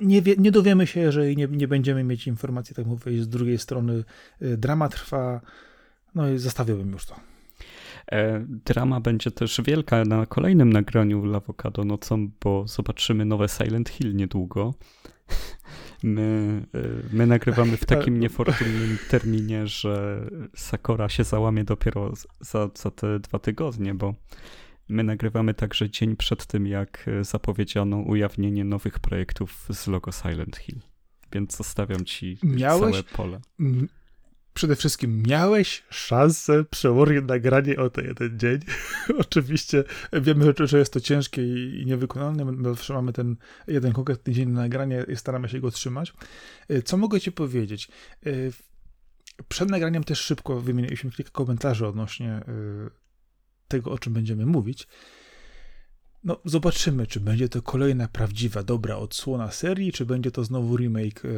Nie, 0.00 0.22
wie, 0.22 0.34
nie 0.38 0.50
dowiemy 0.50 0.86
się, 0.86 1.00
jeżeli 1.00 1.36
nie, 1.36 1.46
nie 1.46 1.68
będziemy 1.68 2.04
mieć 2.04 2.26
informacji, 2.26 2.74
tak 2.74 2.86
mówię, 2.86 3.22
z 3.22 3.28
drugiej 3.28 3.58
strony 3.58 4.04
y, 4.42 4.56
drama 4.56 4.88
trwa, 4.88 5.40
no 6.14 6.30
i 6.30 6.38
zostawiłbym 6.38 6.92
już 6.92 7.06
to. 7.06 7.16
E, 8.12 8.44
drama 8.48 9.00
będzie 9.00 9.30
też 9.30 9.60
wielka 9.64 10.04
na 10.04 10.26
kolejnym 10.26 10.72
nagraniu 10.72 11.24
Lawokado 11.24 11.84
nocą, 11.84 12.30
bo 12.44 12.68
zobaczymy 12.68 13.24
nowe 13.24 13.48
Silent 13.48 13.88
Hill 13.88 14.14
niedługo. 14.14 14.74
My, 16.02 16.62
e, 16.74 16.78
my 17.12 17.26
nagrywamy 17.26 17.76
w 17.76 17.84
takim 17.94 18.20
niefortunnym 18.20 18.98
terminie, 19.10 19.66
że 19.66 20.20
Sakora 20.56 21.08
się 21.08 21.24
załamie 21.24 21.64
dopiero 21.64 22.12
za, 22.40 22.70
za 22.74 22.90
te 22.90 23.20
dwa 23.20 23.38
tygodnie, 23.38 23.94
bo 23.94 24.14
my 24.88 25.04
nagrywamy 25.04 25.54
także 25.54 25.90
dzień 25.90 26.16
przed 26.16 26.46
tym, 26.46 26.66
jak 26.66 27.06
zapowiedziano 27.22 27.96
ujawnienie 27.96 28.64
nowych 28.64 28.98
projektów 28.98 29.66
z 29.70 29.86
logo 29.86 30.12
Silent 30.12 30.56
Hill. 30.56 30.80
Więc 31.32 31.56
zostawiam 31.56 32.04
ci 32.04 32.38
Miałeś, 32.42 32.90
całe 32.90 33.02
pole 33.02 33.40
przede 34.56 34.76
wszystkim 34.76 35.22
miałeś 35.26 35.82
szansę 35.90 36.64
przełożyć 36.64 37.24
nagranie 37.24 37.76
o 37.76 37.90
ten 37.90 38.06
jeden 38.06 38.38
dzień. 38.38 38.58
Oczywiście 39.24 39.84
wiemy, 40.12 40.54
że 40.58 40.78
jest 40.78 40.92
to 40.92 41.00
ciężkie 41.00 41.42
i 41.80 41.86
niewykonalne. 41.86 42.44
My 42.44 42.68
zawsze 42.68 42.94
mamy 42.94 43.12
ten 43.12 43.36
jeden 43.68 43.92
konkretny 43.92 44.32
dzień 44.32 44.48
na 44.48 44.60
nagranie 44.60 45.04
i 45.08 45.16
staramy 45.16 45.48
się 45.48 45.60
go 45.60 45.70
trzymać. 45.70 46.12
Y, 46.70 46.82
co 46.82 46.96
mogę 46.96 47.20
ci 47.20 47.32
powiedzieć? 47.32 47.88
Y, 48.26 48.52
przed 49.48 49.70
nagraniem 49.70 50.04
też 50.04 50.20
szybko 50.20 50.60
wymieniliśmy 50.60 51.10
kilka 51.10 51.30
komentarzy 51.30 51.86
odnośnie 51.86 52.40
tego, 53.68 53.90
o 53.90 53.98
czym 53.98 54.12
będziemy 54.12 54.46
mówić. 54.46 54.88
No, 56.24 56.40
zobaczymy, 56.44 57.06
czy 57.06 57.20
będzie 57.20 57.48
to 57.48 57.62
kolejna 57.62 58.08
prawdziwa, 58.08 58.62
dobra 58.62 58.96
odsłona 58.96 59.50
serii, 59.50 59.92
czy 59.92 60.06
będzie 60.06 60.30
to 60.30 60.44
znowu 60.44 60.76
remake 60.76 61.24
e, 61.24 61.28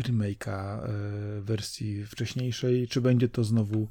remake'a 0.00 0.78
e, 0.78 1.40
wersji 1.40 2.04
wcześniejszej, 2.06 2.88
czy 2.88 3.00
będzie 3.00 3.28
to 3.28 3.44
znowu. 3.44 3.88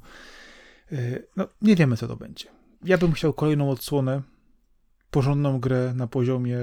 E, 0.92 1.22
no, 1.36 1.48
nie 1.62 1.76
wiemy, 1.76 1.96
co 1.96 2.08
to 2.08 2.16
będzie. 2.16 2.46
Ja 2.84 2.98
bym 2.98 3.12
chciał 3.12 3.32
kolejną 3.32 3.70
odsłonę, 3.70 4.22
porządną 5.10 5.60
grę 5.60 5.92
na 5.96 6.06
poziomie 6.06 6.58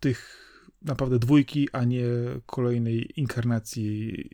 tych 0.00 0.42
naprawdę 0.82 1.18
dwójki, 1.18 1.68
a 1.72 1.84
nie 1.84 2.04
kolejnej 2.46 3.20
inkarnacji 3.20 4.30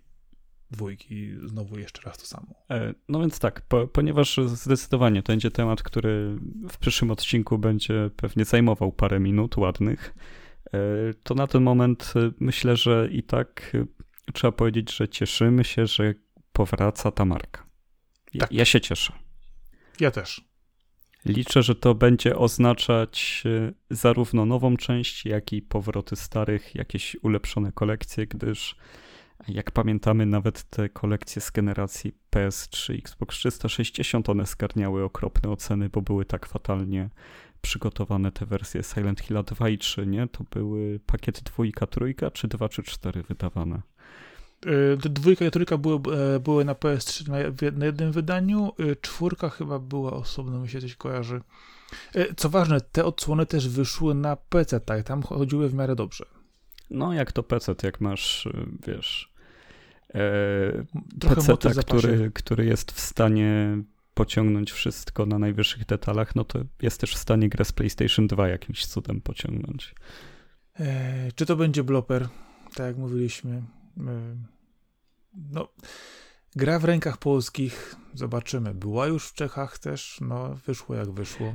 dwójki 0.71 1.35
znowu 1.45 1.79
jeszcze 1.79 2.03
raz 2.03 2.19
to 2.19 2.27
samo. 2.27 2.55
E, 2.71 2.95
no 3.09 3.21
więc 3.21 3.39
tak, 3.39 3.61
po, 3.61 3.87
ponieważ 3.87 4.41
zdecydowanie 4.47 5.23
to 5.23 5.33
będzie 5.33 5.51
temat, 5.51 5.83
który 5.83 6.39
w 6.71 6.79
przyszłym 6.79 7.11
odcinku 7.11 7.59
będzie 7.59 8.11
pewnie 8.17 8.45
zajmował 8.45 8.93
parę 8.93 9.21
minut 9.21 9.57
ładnych, 9.57 10.15
e, 10.73 10.79
to 11.23 11.35
na 11.35 11.47
ten 11.47 11.63
moment 11.63 12.15
e, 12.17 12.31
myślę, 12.41 12.77
że 12.77 13.09
i 13.13 13.23
tak 13.23 13.77
trzeba 14.35 14.53
powiedzieć, 14.53 14.97
że 14.97 15.09
cieszymy 15.09 15.65
się, 15.65 15.87
że 15.87 16.15
powraca 16.53 17.11
ta 17.11 17.25
marka. 17.25 17.67
Ja, 18.35 18.41
tak. 18.41 18.53
ja 18.53 18.65
się 18.65 18.81
cieszę. 18.81 19.13
Ja 20.01 20.11
też. 20.11 20.49
Liczę, 21.25 21.63
że 21.63 21.75
to 21.75 21.95
będzie 21.95 22.37
oznaczać 22.37 23.45
zarówno 23.91 24.47
nową 24.47 24.77
część, 24.77 25.27
jak 25.27 25.53
i 25.53 25.63
powroty 25.63 26.17
starych, 26.17 26.75
jakieś 26.75 27.17
ulepszone 27.23 27.73
kolekcje, 27.73 28.27
gdyż 28.27 28.77
jak 29.49 29.71
pamiętamy, 29.71 30.27
nawet 30.27 30.63
te 30.63 30.89
kolekcje 30.89 31.43
z 31.43 31.51
generacji 31.51 32.13
PS3, 32.31 32.99
Xbox 32.99 33.37
360, 33.37 34.29
one 34.29 34.47
skarniały 34.47 35.05
okropne 35.05 35.51
oceny, 35.51 35.89
bo 35.89 36.03
były 36.03 36.25
tak 36.25 36.47
fatalnie 36.47 37.11
przygotowane 37.61 38.33
te 38.33 38.47
wersje 38.47 38.83
Silent 38.83 39.21
Hill 39.21 39.45
2 39.45 39.69
i 39.69 39.79
3, 39.79 40.07
nie? 40.07 40.29
To 40.29 40.45
były 40.51 41.01
pakiety 41.07 41.43
dwójka, 41.45 41.87
trójka, 41.87 42.31
czy 42.31 42.49
dwa, 42.49 42.69
czy 42.69 42.83
cztery 42.83 43.23
wydawane? 43.23 43.83
E, 44.67 44.97
dwójka 44.97 45.45
i 45.45 45.51
trójka 45.51 45.79
były, 45.79 46.01
e, 46.35 46.41
były 46.41 46.65
na 46.65 46.75
PS3 46.75 47.29
na, 47.29 47.87
jednym 47.87 48.13
wydaniu, 48.13 48.73
e, 48.79 48.97
czwórka 48.97 49.51
chyba 49.51 49.79
była 49.79 50.13
osobno, 50.13 50.61
mi 50.61 50.69
się 50.69 50.81
coś 50.81 50.97
kojarzy. 50.97 51.41
Co 52.37 52.49
ważne, 52.49 52.81
te 52.81 53.05
odsłony 53.05 53.47
też 53.47 53.69
wyszły 53.69 54.15
na 54.15 54.37
PC, 54.37 54.81
tak, 54.81 55.03
tam 55.03 55.23
chodziły 55.23 55.69
w 55.69 55.75
miarę 55.75 55.97
dobrze. 55.97 56.38
No, 56.91 57.13
jak 57.13 57.33
to 57.33 57.43
PC, 57.43 57.75
jak 57.83 58.01
masz, 58.01 58.49
wiesz, 58.87 59.33
e, 60.15 60.21
PC, 61.21 61.83
który, 61.83 62.31
który 62.35 62.65
jest 62.65 62.93
w 62.93 63.01
stanie 63.01 63.83
pociągnąć 64.15 64.73
wszystko 64.73 65.27
na 65.27 65.39
najwyższych 65.39 65.87
detalach, 65.87 66.35
no 66.35 66.45
to 66.45 66.59
jest 66.83 67.01
też 67.01 67.15
w 67.15 67.19
stanie 67.19 67.49
grę 67.49 67.65
z 67.65 67.73
PlayStation 67.73 68.27
2 68.27 68.49
jakimś 68.49 68.87
cudem 68.87 69.21
pociągnąć. 69.21 69.95
E, 70.81 71.33
czy 71.33 71.47
to 71.47 71.57
będzie 71.57 71.85
bloper, 71.85 72.29
tak 72.75 72.87
jak 72.87 72.97
mówiliśmy. 72.97 73.63
E, 74.07 74.37
no, 75.35 75.69
gra 76.57 76.79
w 76.79 76.85
rękach 76.85 77.17
polskich, 77.17 77.97
zobaczymy. 78.15 78.75
Była 78.75 79.07
już 79.07 79.29
w 79.29 79.35
Czechach 79.35 79.79
też, 79.79 80.19
no 80.21 80.55
wyszło 80.67 80.95
jak 80.95 81.11
wyszło. 81.11 81.55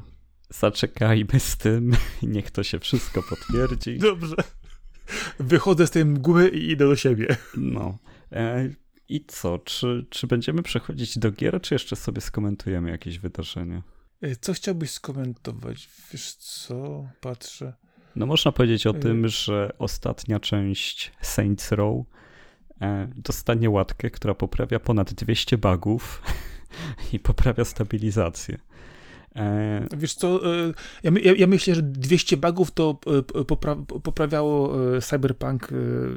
Zaczekajmy 0.49 1.39
z 1.39 1.57
tym, 1.57 1.91
niech 2.21 2.51
to 2.51 2.63
się 2.63 2.79
wszystko 2.79 3.23
potwierdzi. 3.23 3.97
Dobrze. 3.97 4.35
Wychodzę 5.39 5.87
z 5.87 5.91
tej 5.91 6.05
mgły 6.05 6.49
i 6.49 6.71
idę 6.71 6.87
do 6.87 6.95
siebie. 6.95 7.37
No. 7.57 7.97
E, 8.31 8.69
I 9.09 9.25
co? 9.25 9.59
Czy, 9.59 10.05
czy 10.09 10.27
będziemy 10.27 10.63
przechodzić 10.63 11.17
do 11.17 11.31
gier, 11.31 11.61
czy 11.61 11.75
jeszcze 11.75 11.95
sobie 11.95 12.21
skomentujemy 12.21 12.89
jakieś 12.89 13.19
wydarzenie? 13.19 13.81
E, 14.21 14.35
co 14.35 14.53
chciałbyś 14.53 14.91
skomentować? 14.91 15.89
Wiesz 16.11 16.33
co? 16.33 17.07
Patrzę. 17.21 17.73
No 18.15 18.25
można 18.25 18.51
powiedzieć 18.51 18.87
o 18.87 18.89
e, 18.89 18.99
tym, 18.99 19.27
że 19.27 19.73
ostatnia 19.79 20.39
część 20.39 21.11
Saints 21.21 21.71
Row 21.71 22.05
dostanie 23.15 23.69
łatkę, 23.69 24.09
która 24.09 24.33
poprawia 24.33 24.79
ponad 24.79 25.13
200 25.13 25.57
bugów 25.57 26.21
i 27.13 27.19
poprawia 27.19 27.65
stabilizację. 27.65 28.57
E, 29.35 29.87
Wiesz 29.97 30.13
co, 30.13 30.55
e, 30.55 30.73
ja, 31.03 31.11
ja, 31.23 31.33
ja, 31.37 31.47
myślę, 31.47 31.75
że 31.75 31.81
200 31.81 32.37
bugów 32.37 32.71
to 32.71 32.99
e, 33.35 33.45
popra 33.45 33.75
poprawiało 33.75 34.73
Cyberpunk, 35.01 35.67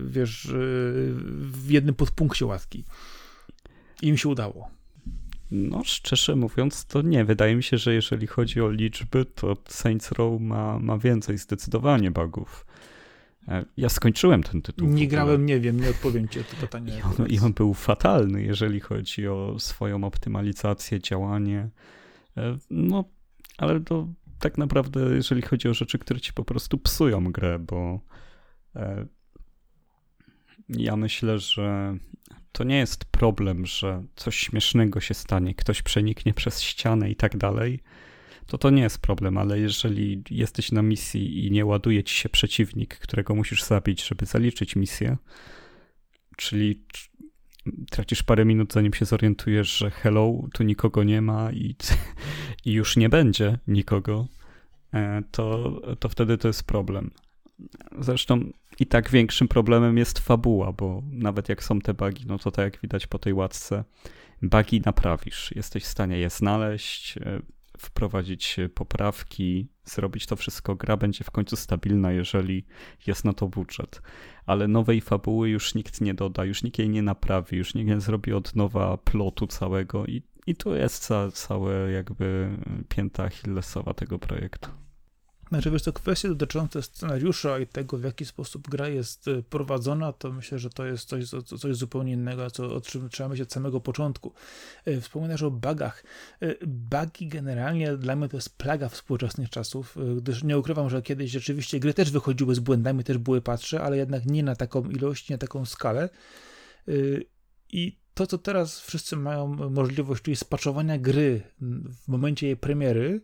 wiesz, 0.07 0.49
w 1.33 1.71
jednym 1.71 1.95
podpunkcie 1.95 2.47
łatki. 2.47 2.85
I 4.03 4.09
im 4.09 4.17
się 4.17 4.29
udało. 4.29 4.71
No, 5.51 5.83
szczerze 5.85 6.37
mówiąc, 6.37 6.85
to 6.85 7.03
nie. 7.03 7.25
Wydaje 7.25 7.57
mi 7.57 7.63
się, 7.63 7.79
że 7.79 7.95
jeżeli 7.95 8.27
chodzi 8.27 8.61
o 8.61 8.71
liczby, 8.71 9.25
to 9.25 9.57
Saints 9.69 10.13
Row 10.13 10.41
ma, 10.41 10.79
ma 10.79 10.99
więcej 10.99 11.39
zdecydowanie 11.39 12.11
bugów. 12.11 12.67
Ja 13.77 13.89
skończyłem 13.89 14.43
ten 14.43 14.63
tytuł. 14.63 14.89
Nie 14.89 15.09
grałem, 15.09 15.47
nie 15.47 15.61
wiem, 15.61 15.81
nie 15.81 15.91
odpowiem 15.91 16.29
ci 16.29 16.39
to 16.39 16.57
pytanie. 16.61 16.93
I 16.99 17.03
on, 17.03 17.27
I 17.27 17.39
on 17.39 17.53
był 17.53 17.75
fatalny, 17.75 18.43
jeżeli 18.43 18.81
chodzi 18.81 19.29
o 19.29 19.55
swoją 19.59 20.05
optymalizację, 20.05 21.01
działanie. 21.01 21.69
E, 22.37 22.59
no, 22.71 23.05
ale 23.59 23.81
to 23.81 24.09
tak 24.39 24.59
naprawdę, 24.59 25.01
jeżeli 25.15 25.43
chodzi 25.43 25.69
o 25.69 25.75
rzeczy, 25.75 25.99
które 25.99 26.21
ci 26.21 26.33
po 26.33 26.45
prostu 26.45 26.79
psują 26.79 27.33
grę, 27.33 27.59
bo 27.59 28.01
e, 28.77 29.07
ja 30.69 30.97
myślę, 30.97 31.39
że 31.39 31.97
to 32.53 32.65
nie 32.65 32.79
jest 32.79 33.05
problem, 33.05 33.67
że 33.67 34.05
coś 34.17 34.37
śmiesznego 34.37 35.01
się 35.01 35.15
stanie, 35.15 35.55
ktoś 35.55 35.83
przeniknie 35.83 36.35
przez 36.35 36.63
ścianę 36.63 37.11
i 37.11 37.17
tak 37.17 37.37
dalej. 37.37 37.81
To 38.47 38.59
to 38.59 38.71
nie 38.71 38.83
jest 38.83 38.99
problem, 38.99 39.39
ale 39.39 39.59
jeżeli 39.59 40.23
jesteś 40.31 40.73
na 40.73 40.83
misji 40.83 41.47
i 41.47 41.51
nie 41.51 41.67
ładuje 41.67 42.05
ci 42.05 42.15
się 42.15 42.29
przeciwnik, 42.29 42.99
którego 42.99 43.35
musisz 43.35 43.63
zabić, 43.63 44.07
żeby 44.07 44.27
zaliczyć 44.27 44.77
misję, 44.77 45.17
czyli 46.37 46.85
tracisz 47.91 48.23
parę 48.23 48.45
minut, 48.45 48.73
zanim 48.73 48.95
się 48.95 49.05
zorientujesz, 49.05 49.77
że 49.77 49.91
hello, 49.91 50.33
tu 50.53 50.63
nikogo 50.63 51.05
nie 51.05 51.23
ma 51.23 51.53
i, 51.53 51.77
i 52.65 52.73
już 52.73 52.97
nie 52.97 53.09
będzie 53.09 53.59
nikogo, 53.67 54.27
e, 54.95 55.23
to, 55.31 55.81
to 56.01 56.09
wtedy 56.09 56.39
to 56.39 56.49
jest 56.49 56.63
problem. 56.63 57.11
Zresztą 57.99 58.53
i 58.81 58.87
tak 58.87 59.11
większym 59.11 59.49
problemem 59.49 59.99
jest 59.99 60.19
fabuła, 60.19 60.73
bo 60.73 61.03
nawet 61.11 61.49
jak 61.49 61.65
są 61.65 61.81
te 61.81 61.95
bugi, 61.95 62.25
no 62.27 62.39
to 62.39 62.51
tak 62.51 62.65
jak 62.65 62.83
widać 62.83 63.07
po 63.07 63.19
tej 63.19 63.35
łatce, 63.35 63.85
bugi 64.43 64.83
naprawisz. 64.85 65.53
Jesteś 65.57 65.85
w 65.85 65.89
stanie 65.89 66.19
je 66.19 66.31
znaleźć, 66.31 67.19
e, 67.19 67.41
wprowadzić 67.79 68.57
poprawki, 68.75 69.69
zrobić 69.85 70.27
to 70.27 70.37
wszystko. 70.37 70.75
Gra 70.75 70.97
będzie 70.97 71.25
w 71.25 71.31
końcu 71.31 71.57
stabilna, 71.57 72.13
jeżeli 72.13 72.67
jest 73.07 73.25
na 73.25 73.33
to 73.33 73.49
budżet. 73.49 74.03
Ale 74.47 74.69
nowej 74.69 75.01
fabuły 75.01 75.49
już 75.49 75.75
nikt 75.75 76.01
nie 76.01 76.15
doda, 76.15 76.45
już 76.45 76.63
nikt 76.63 76.79
jej 76.79 76.89
nie 76.89 77.03
naprawi, 77.03 77.57
już 77.57 77.75
nikt 77.75 77.89
nie 77.89 78.01
zrobi 78.01 78.33
od 78.33 78.57
nowa 78.57 78.97
plotu 78.97 79.47
całego 79.47 80.07
i, 80.07 80.23
i 80.47 80.55
to 80.55 80.77
jest 80.77 81.03
ca, 81.03 81.31
całe 81.31 81.91
jakby 81.91 82.51
pięta 82.89 83.25
Achillesowa 83.25 83.95
tego 83.95 84.19
projektu. 84.19 84.86
Znaczy, 85.49 85.71
wiesz, 85.71 85.83
to 85.83 85.93
kwestie 85.93 86.29
dotyczące 86.29 86.83
scenariusza 86.83 87.59
i 87.59 87.67
tego, 87.67 87.99
w 87.99 88.05
jaki 88.05 88.25
sposób 88.25 88.69
gra 88.69 88.89
jest 88.89 89.29
y, 89.29 89.43
prowadzona, 89.43 90.13
to 90.13 90.33
myślę, 90.33 90.59
że 90.59 90.71
to 90.71 90.87
jest 90.87 91.09
coś, 91.09 91.29
coś 91.61 91.77
zupełnie 91.77 92.13
innego, 92.13 92.51
co, 92.51 92.75
o 92.75 92.81
czym 92.81 93.09
trzeba 93.09 93.29
myśleć 93.29 93.49
od 93.49 93.53
samego 93.53 93.81
początku. 93.81 94.33
Y, 94.89 95.01
wspominasz 95.01 95.43
o 95.43 95.51
bugach. 95.51 96.05
Y, 96.43 96.59
bugi 96.67 97.29
generalnie 97.29 97.97
dla 97.97 98.17
mnie 98.17 98.29
to 98.29 98.37
jest 98.37 98.59
plaga 98.59 98.89
współczesnych 98.89 99.51
czasów, 99.51 99.97
gdyż 100.17 100.45
nie 100.45 100.59
ukrywam, 100.59 100.91
że 100.91 101.03
kiedyś 101.03 101.31
rzeczywiście 101.31 101.81
gry 101.81 101.95
też 101.95 102.11
wychodziły 102.11 102.55
z 102.55 102.61
błędami, 102.61 103.05
też 103.05 103.19
były 103.19 103.41
patrzy, 103.41 103.81
ale 103.81 103.97
jednak 103.97 104.27
nie 104.27 104.43
na 104.43 104.57
taką 104.57 104.91
ilość, 104.91 105.29
nie 105.29 105.35
na 105.35 105.39
taką 105.39 105.65
skalę. 105.65 106.09
I 107.69 107.99
to, 108.15 108.27
co 108.27 108.39
teraz 108.39 108.81
wszyscy 108.81 109.17
mają 109.17 109.47
możliwość, 109.71 110.23
czyli 110.23 110.37
spaczowania 110.37 110.99
gry 110.99 111.43
w 112.05 112.09
momencie 112.09 112.47
jej 112.47 112.57
premiery, 112.57 113.21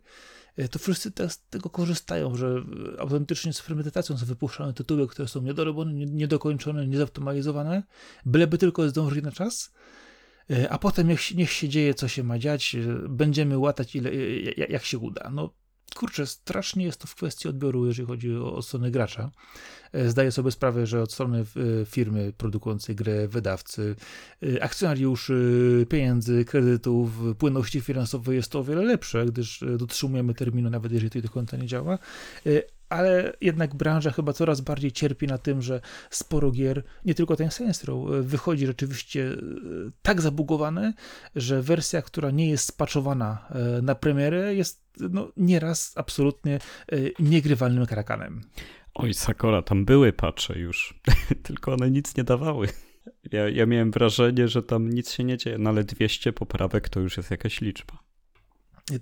to 0.71 0.79
wszyscy 0.79 1.11
teraz 1.11 1.31
z 1.33 1.41
tego 1.49 1.69
korzystają, 1.69 2.35
że 2.35 2.63
autentycznie 2.99 3.53
z 3.53 3.61
premedytacją 3.61 4.17
są 4.17 4.25
wypuszczane 4.25 4.73
tytuły, 4.73 5.07
które 5.07 5.27
są 5.27 5.41
niedorobione, 5.41 5.93
niedokończone, 5.93 6.87
niezoptymalizowane, 6.87 7.83
byleby 8.25 8.57
tylko 8.57 8.89
zdążyć 8.89 9.23
na 9.23 9.31
czas, 9.31 9.73
e, 10.51 10.69
a 10.69 10.77
potem 10.77 11.07
niech, 11.07 11.35
niech 11.35 11.51
się 11.51 11.69
dzieje, 11.69 11.93
co 11.93 12.07
się 12.07 12.23
ma 12.23 12.39
dziać, 12.39 12.75
e, 12.75 13.09
będziemy 13.09 13.57
łatać 13.57 13.95
ile, 13.95 14.11
jak 14.69 14.85
się 14.85 14.97
uda. 14.97 15.29
No, 15.29 15.53
kurczę, 15.93 16.27
strasznie 16.27 16.85
jest 16.85 16.99
to 16.99 17.07
w 17.07 17.15
kwestii 17.15 17.47
odbioru, 17.47 17.85
jeżeli 17.85 18.07
chodzi 18.07 18.35
o, 18.35 18.55
o 18.55 18.61
stronę 18.61 18.91
gracza. 18.91 19.31
E, 19.93 20.09
zdaję 20.09 20.31
sobie 20.31 20.51
sprawę, 20.51 20.87
że 20.87 21.01
od 21.01 21.13
strony 21.13 21.39
e, 21.39 21.85
firmy 21.85 22.33
produkującej 22.37 22.95
grę, 22.95 23.27
wydawcy, 23.27 23.95
e, 24.55 24.63
akcjonariuszy, 24.63 25.85
pieniędzy, 25.89 26.45
kredytów, 26.45 27.09
płynności 27.37 27.81
finansowej 27.81 28.35
jest 28.35 28.51
to 28.51 28.59
o 28.59 28.63
wiele 28.63 28.81
lepsze, 28.81 29.25
gdyż 29.25 29.63
dotrzymujemy 29.77 30.33
terminu, 30.33 30.69
nawet 30.69 30.91
jeżeli 30.91 31.09
to 31.09 31.21
do 31.21 31.29
końca 31.29 31.57
nie 31.57 31.67
działa 31.67 31.97
ale 32.93 33.33
jednak 33.41 33.75
branża 33.75 34.11
chyba 34.11 34.33
coraz 34.33 34.61
bardziej 34.61 34.91
cierpi 34.91 35.27
na 35.27 35.37
tym, 35.37 35.61
że 35.61 35.81
sporo 36.09 36.51
gier, 36.51 36.83
nie 37.05 37.15
tylko 37.15 37.35
ten 37.35 37.51
Saints 37.51 37.83
Row, 37.83 38.09
wychodzi 38.21 38.65
rzeczywiście 38.65 39.29
tak 40.01 40.21
zabugowane, 40.21 40.93
że 41.35 41.61
wersja, 41.61 42.01
która 42.01 42.31
nie 42.31 42.49
jest 42.49 42.67
spaczowana 42.67 43.47
na 43.81 43.95
premierę 43.95 44.55
jest 44.55 44.83
no, 44.99 45.31
nieraz 45.37 45.93
absolutnie 45.95 46.59
niegrywalnym 47.19 47.85
karakanem. 47.85 48.41
Oj, 48.93 49.13
Sakora, 49.13 49.61
tam 49.61 49.85
były 49.85 50.13
pacze 50.13 50.59
już, 50.59 50.99
tylko 51.43 51.73
one 51.73 51.91
nic 51.91 52.17
nie 52.17 52.23
dawały. 52.23 52.67
Ja, 53.31 53.49
ja 53.49 53.65
miałem 53.65 53.91
wrażenie, 53.91 54.47
że 54.47 54.63
tam 54.63 54.89
nic 54.89 55.11
się 55.11 55.23
nie 55.23 55.37
dzieje, 55.37 55.57
no 55.57 55.69
ale 55.69 55.83
200 55.83 56.33
poprawek 56.33 56.89
to 56.89 56.99
już 56.99 57.17
jest 57.17 57.31
jakaś 57.31 57.61
liczba. 57.61 58.02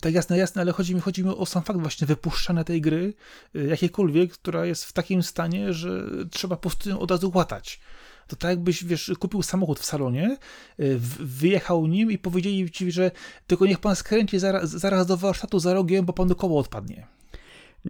Tak, 0.02 0.14
jasne, 0.14 0.38
jasne, 0.38 0.62
ale 0.62 0.72
chodzi 0.72 0.96
mi, 0.96 1.02
chodzi 1.02 1.24
mi 1.24 1.30
o 1.30 1.46
sam 1.46 1.64
fakt 1.64 1.80
właśnie 1.80 2.08
wypuszczania 2.08 2.64
tej 2.64 2.82
gry, 2.82 3.14
y, 3.56 3.68
jakiejkolwiek, 3.68 4.34
która 4.34 4.66
jest 4.66 4.86
w 4.86 4.94
takim 4.94 5.24
stanie, 5.24 5.74
że 5.74 6.04
trzeba 6.32 6.56
po 6.56 6.62
prostu 6.62 6.90
ją 6.90 7.00
od 7.00 7.12
razu 7.12 7.32
łatać. 7.36 7.80
To 8.28 8.36
tak 8.36 8.50
jakbyś, 8.50 8.84
wiesz, 8.84 9.12
kupił 9.20 9.44
samochód 9.44 9.80
w 9.80 9.86
salonie, 9.86 10.38
y, 10.80 11.00
wyjechał 11.20 11.88
nim 11.88 12.12
i 12.12 12.18
powiedzieli 12.18 12.72
ci, 12.72 12.92
że 12.92 13.12
tylko 13.48 13.66
niech 13.66 13.80
pan 13.80 13.96
skręci 13.96 14.40
zaraz, 14.40 14.70
zaraz 14.70 15.08
do 15.08 15.18
warsztatu 15.18 15.60
za 15.60 15.74
rogiem, 15.74 16.06
bo 16.06 16.14
panu 16.14 16.36
koło 16.36 16.60
odpadnie. 16.60 17.08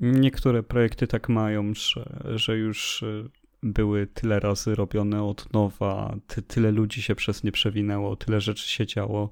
Niektóre 0.02 0.64
projekty 0.64 1.08
tak 1.08 1.30
mają, 1.30 1.74
że, 1.74 2.24
że 2.36 2.58
już 2.58 3.04
y, 3.04 3.30
były 3.64 4.08
tyle 4.08 4.40
razy 4.40 4.76
robione 4.76 5.24
od 5.24 5.54
nowa, 5.54 6.16
ty, 6.28 6.42
tyle 6.42 6.72
ludzi 6.72 7.02
się 7.02 7.16
przez 7.16 7.44
nie 7.44 7.52
przewinęło, 7.52 8.16
tyle 8.16 8.42
rzeczy 8.42 8.70
się 8.70 8.86
działo, 8.86 9.30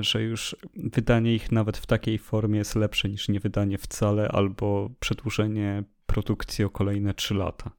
że 0.00 0.22
już 0.22 0.56
wydanie 0.74 1.34
ich 1.34 1.52
nawet 1.52 1.76
w 1.76 1.86
takiej 1.86 2.18
formie 2.18 2.58
jest 2.58 2.76
lepsze 2.76 3.08
niż 3.08 3.28
nie 3.28 3.40
wydanie 3.40 3.78
wcale 3.78 4.28
albo 4.28 4.90
przedłużenie 5.00 5.84
produkcji 6.06 6.64
o 6.64 6.70
kolejne 6.70 7.14
3 7.14 7.34
lata. 7.34 7.70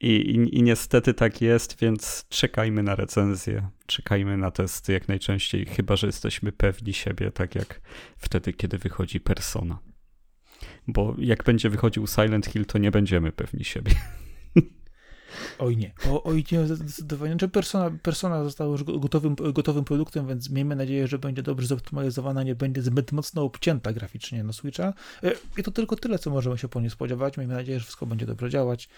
I, 0.00 0.10
i, 0.10 0.58
I, 0.58 0.62
niestety 0.62 1.14
tak 1.14 1.40
jest, 1.40 1.80
więc 1.80 2.26
czekajmy 2.28 2.82
na 2.82 2.94
recenzję, 2.94 3.68
czekajmy 3.86 4.36
na 4.36 4.50
testy 4.50 4.92
jak 4.92 5.08
najczęściej, 5.08 5.66
chyba 5.66 5.96
że 5.96 6.06
jesteśmy 6.06 6.52
pewni 6.52 6.92
siebie, 6.92 7.30
tak 7.30 7.54
jak 7.54 7.80
wtedy, 8.16 8.52
kiedy 8.52 8.78
wychodzi 8.78 9.20
persona 9.20 9.78
bo 10.86 11.14
jak 11.18 11.44
będzie 11.44 11.70
wychodził 11.70 12.06
Silent 12.06 12.46
Hill, 12.46 12.66
to 12.66 12.78
nie 12.78 12.90
będziemy 12.90 13.32
pewni 13.32 13.64
siebie. 13.64 13.92
Oj 15.58 15.76
nie, 15.76 15.92
o, 16.10 16.22
oj 16.22 16.44
nie, 16.52 16.66
zdecydowanie. 16.66 17.32
Znaczy 17.32 17.48
persona, 17.48 17.98
persona 18.02 18.44
została 18.44 18.72
już 18.72 18.84
gotowym, 18.84 19.36
gotowym 19.52 19.84
produktem, 19.84 20.26
więc 20.26 20.50
miejmy 20.50 20.76
nadzieję, 20.76 21.06
że 21.06 21.18
będzie 21.18 21.42
dobrze 21.42 21.66
zoptymalizowana, 21.66 22.42
nie 22.42 22.54
będzie 22.54 22.82
zbyt 22.82 23.12
mocno 23.12 23.42
obcięta 23.42 23.92
graficznie 23.92 24.44
na 24.44 24.52
Switcha. 24.52 24.94
E, 25.22 25.32
I 25.58 25.62
to 25.62 25.70
tylko 25.70 25.96
tyle, 25.96 26.18
co 26.18 26.30
możemy 26.30 26.58
się 26.58 26.68
po 26.68 26.80
niej 26.80 26.90
spodziewać. 26.90 27.36
Miejmy 27.36 27.54
nadzieję, 27.54 27.78
że 27.78 27.84
wszystko 27.84 28.06
będzie 28.06 28.26
dobrze 28.26 28.50
działać. 28.50 28.88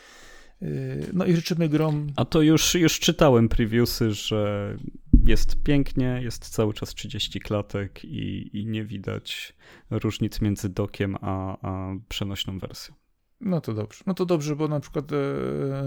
E, 0.62 0.66
no 1.12 1.24
i 1.24 1.36
życzymy 1.36 1.68
grom. 1.68 2.06
A 2.16 2.24
to 2.24 2.42
już, 2.42 2.74
już 2.74 3.00
czytałem 3.00 3.48
previewsy, 3.48 4.12
że 4.12 4.76
jest 5.26 5.62
pięknie, 5.62 6.20
jest 6.22 6.48
cały 6.48 6.74
czas 6.74 6.94
30 6.94 7.40
klatek 7.40 8.04
i, 8.04 8.50
i 8.58 8.66
nie 8.66 8.84
widać 8.84 9.54
różnic 9.90 10.40
między 10.40 10.68
dokiem 10.68 11.16
a, 11.20 11.58
a 11.62 11.94
przenośną 12.08 12.58
wersją. 12.58 12.94
No 13.40 13.60
to 13.60 13.74
dobrze. 13.74 14.04
No 14.06 14.14
to 14.14 14.26
dobrze, 14.26 14.56
bo 14.56 14.68
na 14.68 14.80
przykład 14.80 15.12
e, 15.12 15.16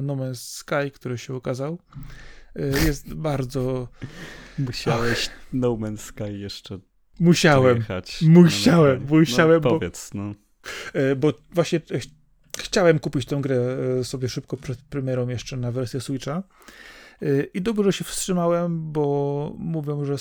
No 0.02 0.16
Man's 0.16 0.36
Sky, 0.36 0.92
który 0.94 1.18
się 1.18 1.34
ukazał, 1.34 1.80
e, 2.56 2.68
jest 2.68 3.14
bardzo. 3.30 3.88
Musiałeś 4.60 5.30
Ach. 5.34 5.48
No 5.54 5.70
Man's 5.70 5.98
Sky 5.98 6.38
jeszcze. 6.38 6.80
Musiałem. 7.20 7.78
Musiałem, 8.22 9.06
no, 9.10 9.20
musiałem. 9.20 9.62
No, 9.64 9.70
powiedz, 9.70 10.10
bo, 10.14 10.20
no. 10.20 10.34
E, 10.94 11.16
bo 11.16 11.34
właśnie 11.52 11.82
chciałem 12.58 13.00
kupić 13.00 13.26
tę 13.26 13.42
grę 13.42 13.78
sobie 14.04 14.30
szybko 14.30 14.58
przed 14.58 14.82
premierą 14.82 15.28
jeszcze 15.28 15.58
na 15.58 15.72
wersję 15.72 16.02
Switcha. 16.02 16.44
Y, 17.24 17.50
I 17.54 17.62
dobrze, 17.62 17.94
się 17.94 18.04
wstrzymałem, 18.04 18.92
bo 18.92 19.56
mówią, 19.58 20.06
że 20.06 20.16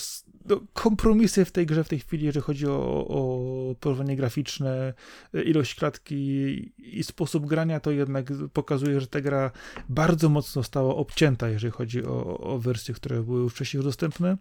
no, 0.49 0.61
kompromisy 0.73 1.45
w 1.45 1.53
tej 1.53 1.67
grze 1.67 1.85
w 1.85 1.89
tej 1.89 1.99
chwili, 1.99 2.27
jeżeli 2.27 2.45
chodzi 2.45 2.67
o, 2.67 3.07
o 3.09 3.75
porównanie 3.81 4.17
graficzne, 4.17 4.95
y, 5.35 5.43
ilość 5.43 5.75
klatki 5.75 6.73
i 6.79 7.05
sposób 7.05 7.47
grania, 7.47 7.81
to 7.81 7.91
jednak 7.91 8.27
pokazuje, 8.53 9.01
że 9.01 9.07
ta 9.07 9.21
gra 9.21 9.51
bardzo 9.89 10.29
mocno 10.29 10.63
została 10.63 10.95
obcięta, 10.95 11.49
jeżeli 11.49 11.73
chodzi 11.73 12.05
o, 12.05 12.39
o 12.39 12.59
wersje, 12.59 12.95
które 12.95 13.23
były 13.23 13.41
już 13.41 13.53
wcześniej 13.53 13.83
dostępne. 13.83 14.37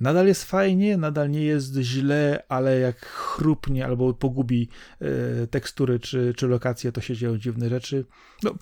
Nadal 0.00 0.26
jest 0.26 0.44
fajnie, 0.44 0.96
nadal 0.96 1.30
nie 1.30 1.44
jest 1.44 1.74
źle, 1.74 2.44
ale 2.48 2.78
jak 2.78 3.06
chrupnie 3.06 3.86
albo 3.86 4.14
pogubi 4.14 4.68
e, 5.00 5.46
tekstury 5.46 6.00
czy, 6.00 6.34
czy 6.36 6.46
lokacje, 6.46 6.92
to 6.92 7.00
się 7.00 7.16
dzieją 7.16 7.38
dziwne 7.38 7.68
rzeczy. 7.68 8.04
No, 8.42 8.54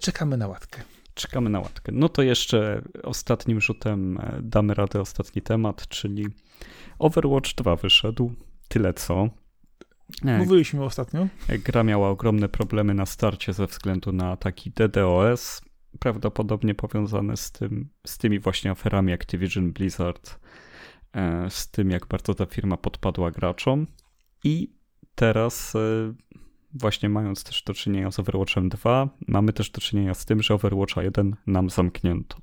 czekamy 0.00 0.36
na 0.36 0.48
łatkę. 0.48 0.82
Czekamy 1.18 1.50
na 1.50 1.60
łatkę. 1.60 1.92
No 1.94 2.08
to 2.08 2.22
jeszcze 2.22 2.82
ostatnim 3.02 3.60
rzutem 3.60 4.18
e, 4.18 4.40
damy 4.42 4.74
radę 4.74 5.00
ostatni 5.00 5.42
temat, 5.42 5.88
czyli 5.88 6.26
Overwatch 6.98 7.54
2 7.54 7.76
wyszedł. 7.76 8.32
Tyle 8.68 8.94
co. 8.94 9.28
E, 10.24 10.38
Mówiliśmy 10.38 10.84
ostatnio. 10.84 11.28
E, 11.48 11.58
gra 11.58 11.84
miała 11.84 12.08
ogromne 12.08 12.48
problemy 12.48 12.94
na 12.94 13.06
starcie 13.06 13.52
ze 13.52 13.66
względu 13.66 14.12
na 14.12 14.36
taki 14.36 14.70
DDoS, 14.70 15.62
prawdopodobnie 15.98 16.74
powiązane 16.74 17.36
z, 17.36 17.52
tym, 17.52 17.88
z 18.06 18.18
tymi 18.18 18.38
właśnie 18.38 18.70
aferami 18.70 19.12
Activision 19.12 19.72
Blizzard, 19.72 20.40
z 21.48 21.70
tym 21.70 21.90
jak 21.90 22.06
bardzo 22.06 22.34
ta 22.34 22.46
firma 22.46 22.76
podpadła 22.76 23.30
graczom. 23.30 23.86
I 24.44 24.72
teraz 25.14 25.76
właśnie 26.74 27.08
mając 27.08 27.44
też 27.44 27.62
do 27.62 27.74
czynienia 27.74 28.10
z 28.10 28.18
Overwatchem 28.18 28.68
2, 28.68 29.08
mamy 29.28 29.52
też 29.52 29.70
do 29.70 29.80
czynienia 29.80 30.14
z 30.14 30.24
tym, 30.24 30.42
że 30.42 30.54
Overwatcha 30.54 31.02
1 31.02 31.36
nam 31.46 31.70
zamknięto. 31.70 32.36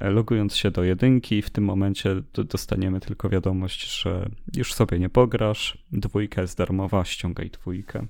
E, 0.00 0.10
logując 0.10 0.56
się 0.56 0.70
do 0.70 0.84
jedynki, 0.84 1.42
w 1.42 1.50
tym 1.50 1.64
momencie 1.64 2.22
dostaniemy 2.32 3.00
tylko 3.00 3.28
wiadomość, 3.28 4.02
że 4.02 4.28
już 4.56 4.74
sobie 4.74 4.98
nie 4.98 5.08
pograsz, 5.08 5.78
dwójka 5.92 6.42
jest 6.42 6.58
darmowa, 6.58 7.04
ściągaj 7.04 7.50
dwójkę. 7.50 8.06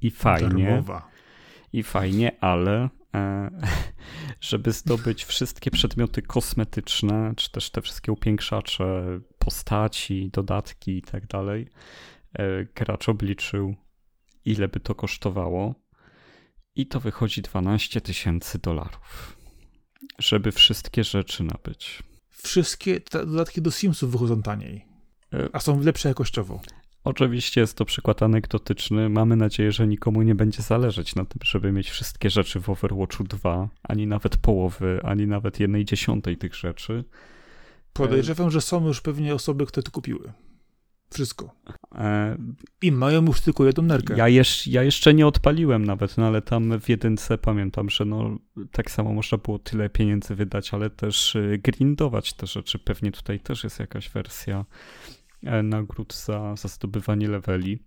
I 0.00 0.10
fajnie. 0.10 0.64
Darmowa. 0.64 1.08
I 1.72 1.82
fajnie, 1.82 2.32
ale 2.40 2.88
e, 3.14 3.50
żeby 4.40 4.72
zdobyć 4.72 5.24
wszystkie 5.24 5.70
przedmioty 5.70 6.22
kosmetyczne, 6.22 7.32
czy 7.36 7.50
też 7.50 7.70
te 7.70 7.82
wszystkie 7.82 8.12
upiększacze 8.12 9.20
postaci, 9.38 10.30
dodatki 10.32 10.96
i 10.96 11.02
tak 11.02 11.26
dalej, 11.26 11.68
gracz 12.74 13.08
obliczył 13.08 13.74
ile 14.44 14.68
by 14.68 14.80
to 14.80 14.94
kosztowało. 14.94 15.74
I 16.74 16.86
to 16.86 17.00
wychodzi 17.00 17.42
12 17.42 18.00
tysięcy 18.00 18.58
dolarów, 18.58 19.36
żeby 20.18 20.52
wszystkie 20.52 21.04
rzeczy 21.04 21.44
nabyć. 21.44 22.02
Wszystkie 22.30 23.00
dodatki 23.12 23.62
do 23.62 23.70
Simsów 23.70 24.12
wychodzą 24.12 24.42
taniej, 24.42 24.84
e, 25.32 25.48
a 25.52 25.60
są 25.60 25.80
lepsze 25.80 26.08
jakościowo. 26.08 26.60
Oczywiście 27.04 27.60
jest 27.60 27.76
to 27.76 27.84
przykład 27.84 28.22
anegdotyczny. 28.22 29.08
Mamy 29.08 29.36
nadzieję, 29.36 29.72
że 29.72 29.86
nikomu 29.86 30.22
nie 30.22 30.34
będzie 30.34 30.62
zależeć 30.62 31.14
na 31.14 31.24
tym, 31.24 31.38
żeby 31.44 31.72
mieć 31.72 31.90
wszystkie 31.90 32.30
rzeczy 32.30 32.60
w 32.60 32.70
Overwatchu 32.70 33.24
2, 33.24 33.68
ani 33.82 34.06
nawet 34.06 34.36
połowy, 34.36 35.00
ani 35.02 35.26
nawet 35.26 35.60
jednej 35.60 35.84
dziesiątej 35.84 36.36
tych 36.36 36.54
rzeczy. 36.54 37.04
Podejrzewam, 37.92 38.50
że 38.50 38.60
są 38.60 38.86
już 38.86 39.00
pewnie 39.00 39.34
osoby, 39.34 39.66
które 39.66 39.82
to 39.82 39.90
kupiły. 39.90 40.32
Wszystko. 41.14 41.54
E, 41.94 42.36
I 42.82 42.92
mają 42.92 43.24
już 43.24 43.40
tylko 43.40 43.66
jedną 43.66 43.82
nerkę. 43.82 44.14
Ja, 44.16 44.28
jesz, 44.28 44.66
ja 44.66 44.82
jeszcze 44.82 45.14
nie 45.14 45.26
odpaliłem 45.26 45.84
nawet, 45.84 46.18
no 46.18 46.26
ale 46.26 46.42
tam 46.42 46.80
w 46.80 46.88
jedynce 46.88 47.38
pamiętam, 47.38 47.90
że 47.90 48.04
no 48.04 48.38
tak 48.70 48.90
samo 48.90 49.12
można 49.12 49.38
było 49.38 49.58
tyle 49.58 49.90
pieniędzy 49.90 50.34
wydać, 50.34 50.74
ale 50.74 50.90
też 50.90 51.34
y, 51.34 51.60
grindować 51.62 52.32
te 52.32 52.46
rzeczy. 52.46 52.78
Pewnie 52.78 53.12
tutaj 53.12 53.40
też 53.40 53.64
jest 53.64 53.78
jakaś 53.80 54.08
wersja 54.10 54.64
e, 55.42 55.62
nagród 55.62 56.14
za, 56.14 56.56
za 56.56 56.68
zdobywanie 56.68 57.28
leveli. 57.28 57.78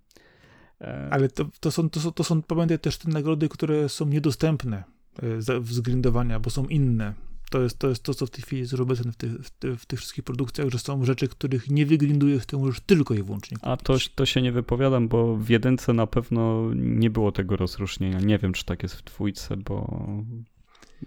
E, 0.81 1.07
Ale 1.11 1.29
to, 1.29 1.45
to, 1.59 1.71
są, 1.71 1.89
to, 1.89 1.99
są, 1.99 2.11
to 2.11 2.23
są, 2.23 2.41
pamiętaj, 2.41 2.79
też 2.79 2.97
te 2.97 3.09
nagrody, 3.09 3.49
które 3.49 3.89
są 3.89 4.05
niedostępne 4.05 4.83
e, 5.23 5.41
za- 5.41 5.61
z 5.61 5.79
grindowania, 5.79 6.39
bo 6.39 6.49
są 6.49 6.65
inne. 6.65 7.13
To 7.55 7.61
jest, 7.61 7.79
to 7.79 7.89
jest 7.89 8.03
to, 8.03 8.13
co 8.13 8.25
w 8.25 8.29
tej 8.29 8.43
chwili 8.43 8.61
jest 8.61 8.73
obecne 8.73 9.11
w, 9.11 9.15
tych 9.15 9.31
w, 9.31 9.49
tych- 9.49 9.81
w 9.81 9.85
tych 9.85 9.99
wszystkich 9.99 10.23
produkcjach, 10.23 10.69
że 10.69 10.79
są 10.79 11.05
rzeczy, 11.05 11.27
których 11.27 11.69
nie 11.69 11.85
wygrindujesz, 11.85 12.45
ty 12.45 12.57
możesz 12.57 12.79
tylko 12.79 13.13
i 13.13 13.23
wyłącznie 13.23 13.57
A 13.61 13.77
kupić. 13.77 14.09
to, 14.09 14.15
to 14.15 14.25
się 14.25 14.41
nie 14.41 14.51
wypowiadam, 14.51 15.07
bo 15.07 15.35
w 15.37 15.49
jedynce 15.49 15.93
na 15.93 16.07
pewno 16.07 16.71
nie 16.75 17.09
było 17.09 17.31
tego 17.31 17.55
rozróżnienia. 17.55 18.19
Nie 18.19 18.37
wiem, 18.37 18.53
czy 18.53 18.65
tak 18.65 18.83
jest 18.83 18.95
w 18.95 19.03
dwójce, 19.03 19.57
bo, 19.57 20.03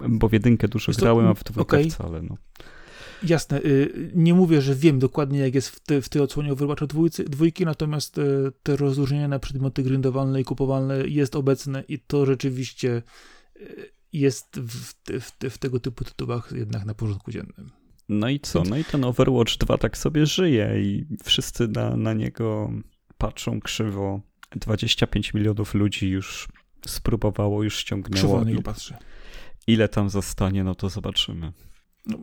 bo 0.09 0.29
w 0.29 0.33
jedynkę 0.33 0.69
dużo 0.69 0.93
grałem, 0.93 1.27
a 1.27 1.35
w 1.35 1.45
dwójkę 1.45 1.77
okej. 1.77 1.91
wcale. 1.91 2.23
No. 2.23 2.37
Jasne, 3.23 3.61
y, 3.63 4.11
nie 4.15 4.35
mówię, 4.35 4.63
że 4.63 4.75
wiem 4.75 4.99
dokładnie, 4.99 5.39
jak 5.39 5.55
jest 5.55 5.69
w, 5.69 5.81
te, 5.81 6.03
w 6.03 6.09
tej 6.09 6.23
odsłonie 6.23 6.53
Overwatcha 6.53 6.87
dwójcy, 6.87 7.25
dwójki, 7.25 7.65
natomiast 7.65 8.19
y, 8.19 8.23
te 8.63 8.77
rozróżnienia 8.77 9.29
na 9.29 9.39
przedmioty 9.39 9.83
grindowalne 9.83 10.41
i 10.41 10.45
kupowalne 10.45 11.09
jest 11.09 11.37
obecne 11.37 11.85
i 11.89 11.99
to 11.99 12.27
rzeczywiście 12.27 13.03
y, 13.57 13.98
jest 14.13 14.61
w, 14.61 14.95
w, 15.21 15.33
w 15.51 15.59
tego 15.59 15.81
typu 15.81 16.05
tytułach 16.05 16.53
jednak 16.57 16.85
na 16.85 16.95
porządku 16.95 17.31
dziennym. 17.33 17.71
No 18.09 18.29
i 18.29 18.41
co? 18.41 18.63
No 18.63 18.77
i 18.79 18.85
ten 18.85 19.05
Overwatch 19.05 19.57
2 19.57 19.79
tak 19.79 19.99
sobie 19.99 20.27
żyje 20.27 20.75
i 20.83 21.07
wszyscy 21.25 21.69
na, 21.69 21.97
na 21.97 22.13
niego 22.13 22.71
patrzą 23.19 23.61
krzywo. 23.61 24.21
25 24.57 25.35
milionów 25.35 25.75
ludzi 25.75 26.09
już 26.09 26.49
spróbowało, 26.87 27.63
już 27.63 27.77
ściągnęło. 27.77 28.15
Krzywo 28.19 28.37
na 28.37 28.43
I 28.43 28.47
niego 28.53 28.63
patrzy. 28.63 28.95
ile 29.67 29.89
tam 29.89 30.11
zostanie, 30.11 30.65
no 30.65 30.75
to 30.75 30.89
zobaczymy. 30.89 31.53
No, 32.07 32.19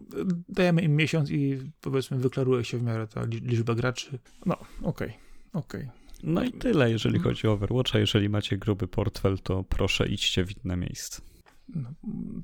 dajemy 0.49 0.81
im 0.81 0.95
miesiąc 0.95 1.31
i 1.31 1.71
powiedzmy 1.81 2.17
wyklaruje 2.17 2.63
się 2.63 2.77
w 2.77 2.83
miarę 2.83 3.07
ta 3.07 3.21
li- 3.25 3.39
liczba 3.41 3.75
graczy. 3.75 4.19
No, 4.45 4.57
okej, 4.83 5.13
okej. 5.53 5.89
No 6.23 6.43
i 6.43 6.51
tyle, 6.51 6.91
jeżeli 6.91 7.19
chodzi 7.19 7.47
o 7.47 7.51
Overwatcha. 7.51 7.99
Jeżeli 7.99 8.29
macie 8.29 8.57
gruby 8.57 8.87
portfel, 8.87 9.39
to 9.39 9.63
proszę 9.63 10.07
idźcie 10.07 10.45
w 10.45 10.65
inne 10.65 10.77
miejsce. 10.77 11.21
No, 11.69 11.89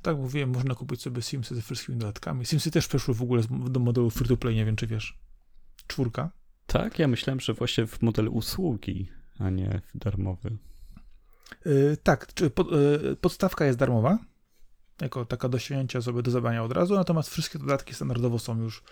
tak 0.01 0.17
mówiłem, 0.17 0.49
można 0.49 0.76
kupić 0.76 1.01
sobie 1.01 1.22
Simsy 1.22 1.55
ze 1.55 1.61
wszystkimi 1.61 1.97
dodatkami. 1.97 2.45
Simsy 2.45 2.72
też 2.72 2.88
przeszły 2.88 3.13
w 3.13 3.22
ogóle 3.22 3.43
do 3.49 3.80
modelu 3.80 4.09
free 4.09 4.28
to 4.28 4.38
play, 4.38 4.55
nie 4.55 4.65
wiem 4.65 4.76
czy 4.76 4.88
wiesz. 4.88 5.19
Czwórka. 5.88 6.32
Tak, 6.65 6.99
ja 6.99 7.07
myślałem, 7.07 7.39
że 7.39 7.53
właśnie 7.53 7.88
w 7.88 8.01
model 8.01 8.28
usługi, 8.28 9.09
a 9.39 9.49
nie 9.49 9.82
w 9.93 9.97
darmowy. 9.97 10.57
Yy, 11.65 11.97
tak, 12.03 12.34
czy 12.34 12.49
pod, 12.49 12.72
yy, 12.72 13.15
podstawka 13.22 13.65
jest 13.65 13.80
darmowa, 13.80 14.19
jako 15.01 15.26
taka 15.26 15.49
do 15.49 15.59
ściągnięcia 15.59 16.01
sobie 16.01 16.22
do 16.22 16.32
zabrania 16.32 16.63
od 16.63 16.72
razu, 16.72 16.95
natomiast 16.95 17.30
wszystkie 17.30 17.59
dodatki 17.59 17.93
standardowo 17.93 18.39
są 18.39 18.61
już 18.61 18.84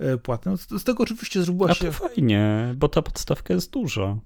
yy, 0.00 0.18
płatne. 0.18 0.52
No, 0.52 0.58
z, 0.58 0.68
z 0.68 0.84
tego 0.84 1.02
oczywiście 1.02 1.42
zrobiła 1.42 1.70
A 1.70 1.74
się... 1.74 1.84
to 1.84 1.92
fajnie, 1.92 2.74
bo 2.76 2.88
ta 2.88 3.02
podstawka 3.02 3.54
jest 3.54 3.70
duża. 3.70 4.18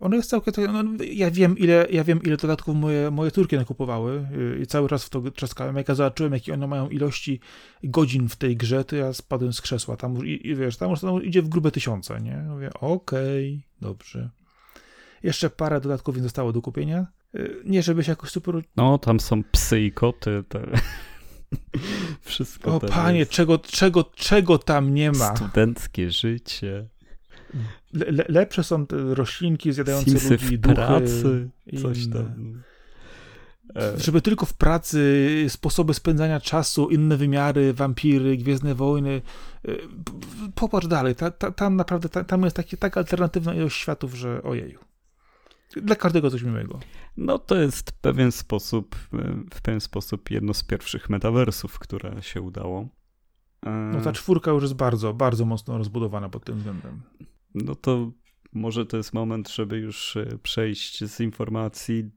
Ono 0.00 0.16
jest 0.16 0.30
całkiem... 0.30 0.54
No, 0.72 1.04
ja, 1.04 1.30
wiem, 1.30 1.58
ile, 1.58 1.86
ja 1.90 2.04
wiem, 2.04 2.22
ile 2.22 2.36
dodatków 2.36 2.76
moje, 2.76 3.10
moje 3.10 3.30
córki 3.30 3.56
nakupowały 3.56 4.26
yy, 4.30 4.58
i 4.62 4.66
cały 4.66 4.88
czas 4.88 5.04
w 5.04 5.10
to 5.10 5.30
trzaskałem. 5.30 5.76
Jak 5.76 5.88
ja 5.88 5.94
zobaczyłem, 5.94 6.32
jakie 6.32 6.54
one 6.54 6.66
mają 6.66 6.88
ilości 6.88 7.40
godzin 7.84 8.28
w 8.28 8.36
tej 8.36 8.56
grze, 8.56 8.84
to 8.84 8.96
ja 8.96 9.12
spadłem 9.12 9.52
z 9.52 9.60
krzesła. 9.60 9.96
Tam 9.96 10.26
i, 10.26 10.48
i 10.48 10.54
wiesz, 10.54 10.76
tam 10.76 10.90
już 10.90 11.00
tam 11.00 11.22
idzie 11.22 11.42
w 11.42 11.48
grube 11.48 11.70
tysiące, 11.70 12.20
nie? 12.20 12.36
Mówię, 12.36 12.70
okej, 12.74 13.62
dobrze. 13.80 14.30
Jeszcze 15.22 15.50
parę 15.50 15.80
dodatków 15.80 16.16
mi 16.16 16.22
zostało 16.22 16.52
do 16.52 16.62
kupienia. 16.62 17.06
Yy, 17.34 17.62
Nie, 17.64 17.82
żeby 17.82 18.04
się 18.04 18.12
jakoś 18.12 18.30
super 18.30 18.54
No, 18.76 18.98
tam 18.98 19.20
są 19.20 19.42
psy 19.44 19.80
i 19.80 19.92
koty, 19.92 20.44
te... 20.48 20.60
Wszystko 22.20 22.76
O 22.76 22.80
panie, 22.80 23.18
jest. 23.18 23.30
czego, 23.30 23.58
czego, 23.58 24.04
czego 24.04 24.58
tam 24.58 24.94
nie 24.94 25.12
ma? 25.12 25.36
Studenckie 25.36 26.10
życie. 26.10 26.88
Le, 27.92 28.06
le, 28.10 28.24
lepsze 28.28 28.64
są 28.64 28.86
te 28.86 29.14
roślinki 29.14 29.72
zjadające 29.72 30.10
Simsy 30.10 30.30
ludzi, 30.30 30.56
w 30.56 30.60
duchy. 30.60 30.74
pracy, 30.74 31.48
coś 31.82 31.98
inne. 32.04 32.14
tam. 32.16 32.62
E, 33.76 33.98
Żeby 34.00 34.22
tylko 34.22 34.46
w 34.46 34.54
pracy, 34.54 35.26
sposoby 35.48 35.94
spędzania 35.94 36.40
czasu, 36.40 36.88
inne 36.88 37.16
wymiary, 37.16 37.72
wampiry, 37.74 38.36
Gwiezdne 38.36 38.74
Wojny. 38.74 39.22
P- 39.62 39.72
Popatrz 40.54 40.86
dalej, 40.86 41.14
ta, 41.14 41.30
ta, 41.30 41.50
tam 41.52 41.76
naprawdę, 41.76 42.08
ta, 42.08 42.24
tam 42.24 42.42
jest 42.44 42.56
takie, 42.56 42.76
taka 42.76 43.00
alternatywna 43.00 43.54
ilość 43.54 43.76
światów, 43.76 44.14
że 44.14 44.42
ojeju. 44.42 44.78
Dla 45.82 45.96
każdego 45.96 46.30
coś 46.30 46.42
miłego. 46.42 46.80
No 47.16 47.38
to 47.38 47.56
jest 47.56 47.92
pewien 47.92 48.32
sposób, 48.32 48.96
e, 49.14 49.34
w 49.54 49.60
pewien 49.62 49.80
sposób 49.80 50.30
jedno 50.30 50.54
z 50.54 50.62
pierwszych 50.64 51.10
metaversów, 51.10 51.78
które 51.78 52.22
się 52.22 52.40
udało. 52.40 52.88
E, 53.66 53.70
No 53.70 54.00
ta 54.00 54.12
czwórka 54.12 54.50
już 54.50 54.62
jest 54.62 54.74
bardzo, 54.74 55.14
bardzo 55.14 55.44
mocno 55.44 55.78
rozbudowana 55.78 56.28
pod 56.28 56.44
tym 56.44 56.58
względem. 56.58 57.02
No 57.54 57.74
to 57.74 58.12
może 58.52 58.86
to 58.86 58.96
jest 58.96 59.12
moment, 59.12 59.48
żeby 59.48 59.78
już 59.78 60.16
e, 60.16 60.38
przejść 60.42 61.04
z 61.04 61.20
informacji 61.20 62.10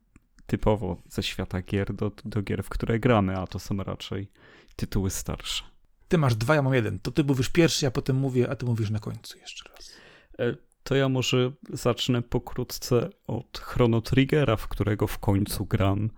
typowo 0.45 0.97
ze 1.09 1.23
świata 1.23 1.61
gier 1.61 1.93
do, 1.93 2.11
do 2.25 2.41
gier, 2.41 2.63
w 2.63 2.69
które 2.69 2.99
gramy, 2.99 3.37
a 3.37 3.47
to 3.47 3.59
są 3.59 3.77
raczej 3.77 4.31
tytuły 4.75 5.09
starsze. 5.09 5.63
Ty 6.07 6.17
masz 6.17 6.35
dwa, 6.35 6.55
ja 6.55 6.61
mam 6.61 6.73
jeden. 6.73 6.99
To 6.99 7.11
ty 7.11 7.23
mówisz 7.23 7.49
pierwszy, 7.49 7.85
ja 7.85 7.91
potem 7.91 8.15
mówię, 8.15 8.49
a 8.49 8.55
ty 8.55 8.65
mówisz 8.65 8.89
na 8.89 8.99
końcu 8.99 9.37
jeszcze 9.37 9.69
raz. 9.69 9.91
E, 10.39 10.55
To 10.83 10.95
ja 10.95 11.09
może 11.09 11.51
zacznę 11.69 12.21
pokrótce 12.21 13.09
od 13.27 13.57
Chrono 13.57 14.01
Triggera, 14.01 14.55
w 14.55 14.67
którego 14.67 15.07
w 15.07 15.19
końcu 15.19 15.65
gram, 15.65 16.09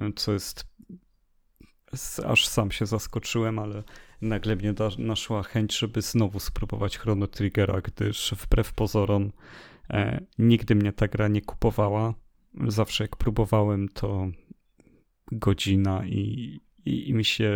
e, 0.00 0.12
co 0.16 0.32
jest 0.32 0.66
aż 2.26 2.46
sam 2.46 2.70
się 2.70 2.86
zaskoczyłem, 2.86 3.58
ale 3.58 3.82
nagle 4.22 4.56
mnie 4.56 4.72
da, 4.72 4.88
naszła 4.98 5.42
chęć, 5.42 5.78
żeby 5.78 6.02
znowu 6.02 6.40
spróbować 6.40 6.98
Chrono 6.98 7.26
Triggera, 7.26 7.80
gdyż 7.80 8.34
wbrew 8.38 8.72
pozorom 8.72 9.32
e, 9.90 10.20
nigdy 10.38 10.74
mnie 10.74 10.92
ta 10.92 11.08
gra 11.08 11.28
nie 11.28 11.42
kupowała. 11.42 12.14
Zawsze 12.66 13.04
jak 13.04 13.16
próbowałem, 13.16 13.88
to 13.88 14.28
godzina 15.32 16.06
i, 16.06 16.60
i, 16.84 17.08
i 17.08 17.14
mi 17.14 17.24
się 17.24 17.52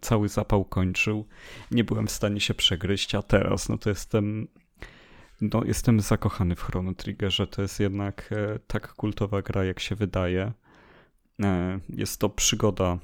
cały 0.00 0.28
zapał 0.28 0.64
kończył. 0.64 1.26
Nie 1.70 1.84
byłem 1.84 2.06
w 2.06 2.10
stanie 2.10 2.40
się 2.40 2.54
przegryźć, 2.54 3.14
a 3.14 3.22
teraz 3.22 3.68
no 3.68 3.78
to 3.78 3.90
jestem 3.90 4.48
no, 5.40 5.64
jestem 5.64 6.00
zakochany 6.00 6.56
w 6.56 6.62
Chrono 6.62 6.94
Triggerze. 6.94 7.46
To 7.46 7.62
jest 7.62 7.80
jednak 7.80 8.30
e, 8.32 8.58
tak 8.66 8.94
kultowa 8.94 9.42
gra, 9.42 9.64
jak 9.64 9.80
się 9.80 9.94
wydaje. 9.94 10.52
E, 11.42 11.80
jest 11.88 12.20
to 12.20 12.28
przygoda, 12.28 12.98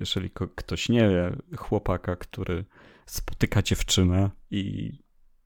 jeżeli 0.00 0.30
ktoś 0.54 0.88
nie 0.88 1.08
wie, 1.08 1.36
chłopaka, 1.56 2.16
który 2.16 2.64
spotyka 3.06 3.62
dziewczynę 3.62 4.30
i, 4.50 4.92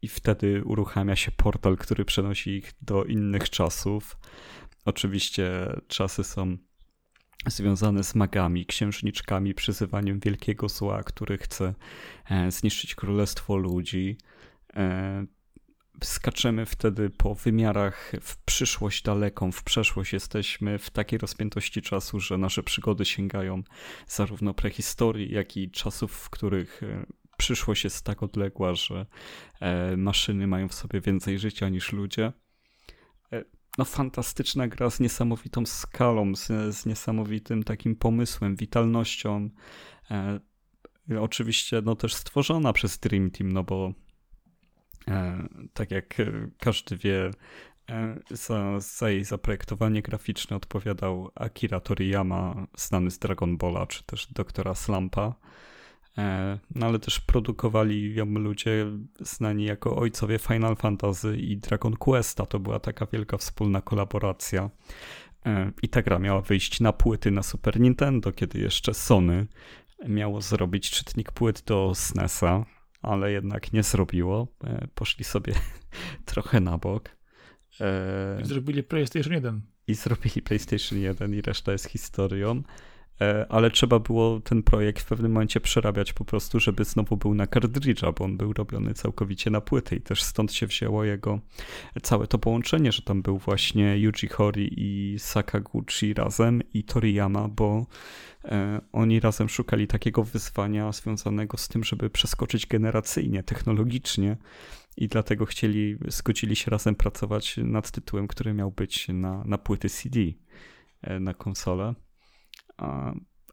i 0.03 0.09
wtedy 0.09 0.64
uruchamia 0.64 1.16
się 1.16 1.30
portal, 1.30 1.76
który 1.76 2.05
przenosi 2.05 2.51
ich 2.51 2.72
do 2.83 3.05
innych 3.05 3.51
czasów. 3.51 4.16
Oczywiście 4.85 5.51
czasy 5.89 6.24
są 6.24 6.57
związane 7.47 8.05
z 8.05 8.14
magami, 8.14 8.66
księżniczkami, 8.66 9.55
przyzywaniem 9.55 10.20
wielkiego 10.20 10.68
zła, 10.68 11.03
który 11.03 11.39
chce 11.39 11.74
e, 12.30 12.51
zniszczyć 12.51 12.95
królestwo 12.95 13.57
ludzi. 13.57 14.18
Skaczemy 16.03 16.67
wtedy 16.67 17.11
po 17.11 17.35
wymiarach 17.35 18.13
w 18.21 18.37
przyszłość 18.45 19.03
daleką, 19.03 19.53
w 19.53 19.63
przeszłość 19.63 20.13
jesteśmy 20.13 20.79
w 20.79 20.91
takiej 20.91 21.19
rozpiętości 21.19 21.83
czasu, 21.83 22.21
że 22.21 22.39
nasze 22.39 22.63
przygody 22.63 23.05
sięgają 23.05 23.63
zarówno 24.07 24.55
prehistorii, 24.55 25.33
jak 25.33 25.57
i 25.57 25.71
czasów, 25.71 26.13
w 26.13 26.31
których 26.31 26.83
e, 26.83 27.07
przyszłość 27.37 27.85
jest 27.85 28.05
tak 28.05 28.23
odległa, 28.23 28.75
że 28.75 29.07
e, 29.61 29.97
maszyny 29.97 30.47
mają 30.47 30.69
w 30.69 30.75
sobie 30.75 31.01
więcej 31.01 31.39
życia 31.39 31.69
niż 31.69 31.93
ludzie. 31.93 32.33
E, 33.33 33.45
No, 33.79 33.85
fantastyczna 33.85 34.69
gra 34.69 34.91
z 34.91 35.01
niesamowitą 35.01 35.67
skalą, 35.67 36.35
z, 36.35 36.75
z 36.77 36.87
niesamowitym 36.87 37.63
takim 37.63 37.97
pomysłem, 37.97 38.57
witalnością. 38.57 39.51
Oczywiście, 41.21 41.83
no 41.85 41.97
też 41.97 42.15
stworzona 42.15 42.73
przez 42.73 42.99
Dream 42.99 43.31
Team, 43.31 43.53
no 43.53 43.65
bo 43.65 43.93
tak 45.75 45.91
jak 45.91 46.21
e, 46.21 46.49
każdy 46.59 46.97
wie, 46.97 47.31
e, 47.91 48.19
za, 48.31 48.81
za 48.81 49.11
jej 49.11 49.25
zaprojektowanie 49.25 50.03
graficzne 50.03 50.57
odpowiadał 50.57 51.31
Akira 51.35 51.81
Toriyama, 51.81 52.67
znany 52.77 53.11
z 53.11 53.19
Dragon 53.19 53.57
Balla, 53.57 53.87
czy 53.87 54.05
też 54.05 54.27
doktora 54.33 54.75
Slampa. 54.75 55.35
E, 56.19 56.59
No 56.75 56.87
ale 56.87 56.99
też 56.99 57.21
produkowali 57.21 58.15
ją 58.15 58.27
ludzie 58.27 58.87
znani 59.21 59.65
jako 59.65 59.97
ojcowie 59.97 60.39
Final 60.39 60.77
Fantasy 60.77 61.37
i 61.37 61.57
Dragon 61.57 61.97
Questa. 61.97 62.47
To 62.47 62.59
była 62.59 62.81
taka 62.81 63.07
wielka 63.07 63.37
wspólna 63.37 63.81
kolaboracja. 63.81 64.71
E, 65.47 65.73
I 65.83 65.89
ta 65.89 66.03
gra 66.03 66.19
miała 66.19 66.41
wyjść 66.41 66.81
na 66.81 66.93
płyty 66.93 67.31
na 67.31 67.43
Super 67.43 67.81
Nintendo, 67.81 68.33
kiedy 68.33 68.59
jeszcze 68.59 68.95
Sony 68.95 69.47
miało 70.09 70.41
zrobić 70.41 70.91
czytnik 70.91 71.33
płyt 71.33 71.63
do 71.67 71.93
SNESa. 71.95 72.65
Ale 73.03 73.33
jednak 73.33 73.73
nie 73.73 73.83
zrobiło. 73.83 74.49
E, 74.65 74.89
poszli 74.95 75.25
sobie 75.25 75.55
trochę 76.25 76.61
na 76.61 76.79
bok. 76.79 77.09
I 78.43 78.45
zrobili 78.45 78.83
PlayStation 78.83 79.33
1. 79.33 79.61
I 79.87 79.95
zrobili 79.95 80.43
PlayStation 80.43 80.99
1 80.99 81.35
i 81.35 81.43
reszta 81.43 81.73
jest 81.73 81.87
historią. 81.87 82.63
E, 83.23 83.47
ale 83.49 83.70
trzeba 83.70 83.99
było 83.99 84.41
ten 84.41 84.62
projekt 84.62 85.03
w 85.03 85.05
pewnym 85.05 85.33
momencie 85.33 85.61
przerabiać 85.61 86.12
po 86.12 86.25
prostu, 86.25 86.61
żeby 86.61 86.85
znowu 86.85 87.16
był 87.16 87.35
na 87.35 87.47
kartridża, 87.47 88.12
bo 88.12 88.25
on 88.25 88.37
był 88.37 88.53
robiony 88.53 88.95
całkowicie 88.95 89.51
na 89.51 89.61
płyty 89.61 89.97
i 89.97 90.01
też 90.01 90.23
stąd 90.23 90.53
się 90.53 90.66
wzięło 90.66 91.05
jego 91.05 91.41
całe 92.03 92.27
to 92.27 92.39
połączenie, 92.39 92.93
że 92.93 93.03
tam 93.03 93.23
był 93.23 93.39
właśnie 93.39 93.99
Yuji 93.99 94.29
Horii 94.29 94.75
i 94.77 95.18
Sakaguchi 95.18 96.14
razem 96.14 96.62
i 96.75 96.85
Toriyama, 96.85 97.49
bo 97.49 97.87
e, 98.45 98.81
oni 98.93 99.20
razem 99.20 99.49
szukali 99.49 99.87
takiego 99.87 100.25
wyzwania 100.25 100.93
związanego 100.93 101.57
z 101.57 101.68
tym, 101.68 101.85
żeby 101.85 102.11
przeskoczyć 102.11 102.66
generacyjnie, 102.66 103.43
technologicznie 103.43 104.37
i 104.97 105.09
dlatego 105.09 105.47
chcieli, 105.47 105.97
zgodzili 106.09 106.57
się 106.57 106.70
razem 106.70 106.95
pracować 106.95 107.57
nad 107.57 107.91
tytułem, 107.91 108.29
który 108.29 108.55
miał 108.55 108.70
być 108.70 109.09
na, 109.09 109.45
na 109.45 109.59
płyty 109.59 109.89
CD, 109.89 110.20
e, 111.03 111.20
na 111.20 111.35
konsolę 111.35 111.95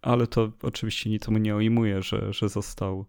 ale 0.02 0.28
to 0.28 0.52
oczywiście 0.62 1.10
nic 1.10 1.28
mu 1.28 1.38
nie 1.38 1.56
ujmuje, 1.56 2.02
że, 2.02 2.34
że 2.34 2.50
został 2.50 3.06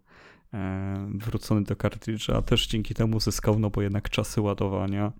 e, 0.53 1.09
wrócony 1.15 1.63
do 1.63 1.75
kartridża, 1.75 2.37
a 2.37 2.41
też 2.41 2.67
dzięki 2.67 2.93
temu 2.93 3.19
zyskał, 3.19 3.59
no 3.59 3.69
bo 3.69 3.81
jednak 3.81 4.09
czasy 4.09 4.41
ładowania, 4.41 5.11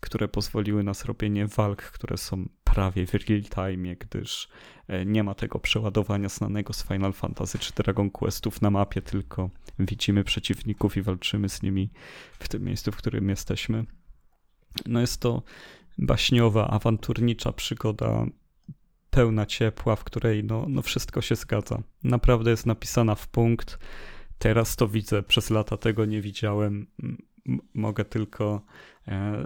które 0.00 0.28
pozwoliły 0.28 0.82
na 0.82 0.94
zrobienie 0.94 1.46
walk, 1.46 1.82
które 1.82 2.16
są 2.16 2.48
prawie 2.64 3.06
w 3.06 3.14
real 3.14 3.42
time, 3.42 3.96
gdyż 3.96 4.48
e, 4.88 5.06
nie 5.06 5.24
ma 5.24 5.34
tego 5.34 5.58
przeładowania 5.58 6.28
znanego 6.28 6.72
z 6.72 6.84
Final 6.88 7.12
Fantasy 7.12 7.58
czy 7.58 7.72
Dragon 7.72 8.10
Questów 8.10 8.62
na 8.62 8.70
mapie, 8.70 9.02
tylko 9.02 9.50
widzimy 9.78 10.24
przeciwników 10.24 10.96
i 10.96 11.02
walczymy 11.02 11.48
z 11.48 11.62
nimi 11.62 11.90
w 12.38 12.48
tym 12.48 12.64
miejscu, 12.64 12.92
w 12.92 12.96
którym 12.96 13.28
jesteśmy. 13.28 13.84
No 14.86 15.00
jest 15.00 15.20
to 15.20 15.42
baśniowa, 15.98 16.68
awanturnicza 16.68 17.52
przygoda 17.52 18.26
pełna 19.12 19.46
ciepła, 19.46 19.96
w 19.96 20.04
której 20.04 20.44
no, 20.44 20.66
no 20.68 20.82
wszystko 20.82 21.20
się 21.20 21.36
zgadza. 21.36 21.82
Naprawdę 22.04 22.50
jest 22.50 22.66
napisana 22.66 23.14
w 23.14 23.28
punkt. 23.28 23.78
Teraz 24.38 24.76
to 24.76 24.88
widzę, 24.88 25.22
przez 25.22 25.50
lata 25.50 25.76
tego 25.76 26.04
nie 26.04 26.20
widziałem. 26.20 26.86
mogę 27.74 28.04
tylko 28.04 28.62
e, 29.08 29.44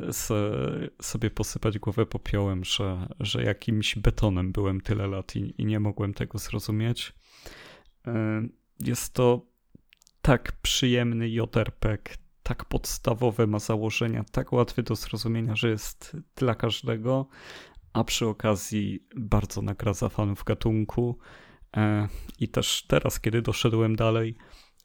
sobie 1.02 1.30
posypać 1.30 1.78
głowę 1.78 2.06
popiołem, 2.06 2.64
że, 2.64 3.08
że 3.20 3.42
jakimś 3.42 3.98
betonem 3.98 4.52
byłem 4.52 4.80
tyle 4.80 5.06
lat 5.06 5.36
i, 5.36 5.54
i 5.58 5.64
nie 5.66 5.80
mogłem 5.80 6.14
tego 6.14 6.38
zrozumieć. 6.38 7.12
E, 8.06 8.42
jest 8.80 9.14
to 9.14 9.46
tak 10.22 10.52
przyjemny 10.62 11.28
JRPG, 11.28 12.16
tak 12.42 12.64
podstawowe 12.64 13.46
ma 13.46 13.58
założenia, 13.58 14.24
tak 14.32 14.52
łatwy 14.52 14.82
do 14.82 14.94
zrozumienia, 14.94 15.56
że 15.56 15.68
jest 15.70 16.16
dla 16.36 16.54
każdego, 16.54 17.26
a 17.96 18.04
przy 18.04 18.26
okazji 18.26 19.06
bardzo 19.16 19.62
nagradza 19.62 20.08
fanów 20.08 20.44
gatunku. 20.44 21.18
E, 21.76 22.08
I 22.40 22.48
też 22.48 22.84
teraz, 22.88 23.20
kiedy 23.20 23.42
doszedłem 23.42 23.96
dalej, 23.96 24.36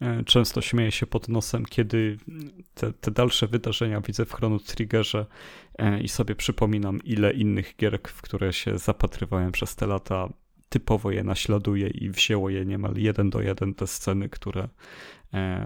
e, 0.02 0.24
często 0.24 0.62
śmieję 0.62 0.92
się 0.92 1.08
pod 1.08 1.30
nosem, 1.30 1.66
kiedy 1.66 2.18
te, 2.74 2.94
te 2.94 3.12
dalsze 3.12 3.48
wydarzenia 3.48 4.02
widzę 4.02 4.26
w 4.26 4.34
Chrono 4.34 4.60
Triggerze 4.60 5.26
e, 5.78 6.02
i 6.02 6.08
sobie 6.08 6.36
przypominam, 6.36 7.00
ile 7.04 7.34
innych 7.34 7.76
gier, 7.76 8.00
w 8.08 8.22
które 8.22 8.54
się 8.54 8.78
zapatrywałem 8.78 9.52
przez 9.52 9.76
te 9.76 9.88
lata, 9.88 10.30
typowo 10.70 11.12
je 11.12 11.24
naśladuje 11.24 11.88
i 11.88 12.10
wzięło 12.10 12.50
je 12.50 12.66
niemal 12.66 12.94
jeden 12.96 13.30
do 13.30 13.42
jeden 13.42 13.74
te 13.74 13.88
sceny, 13.88 14.30
które 14.30 14.70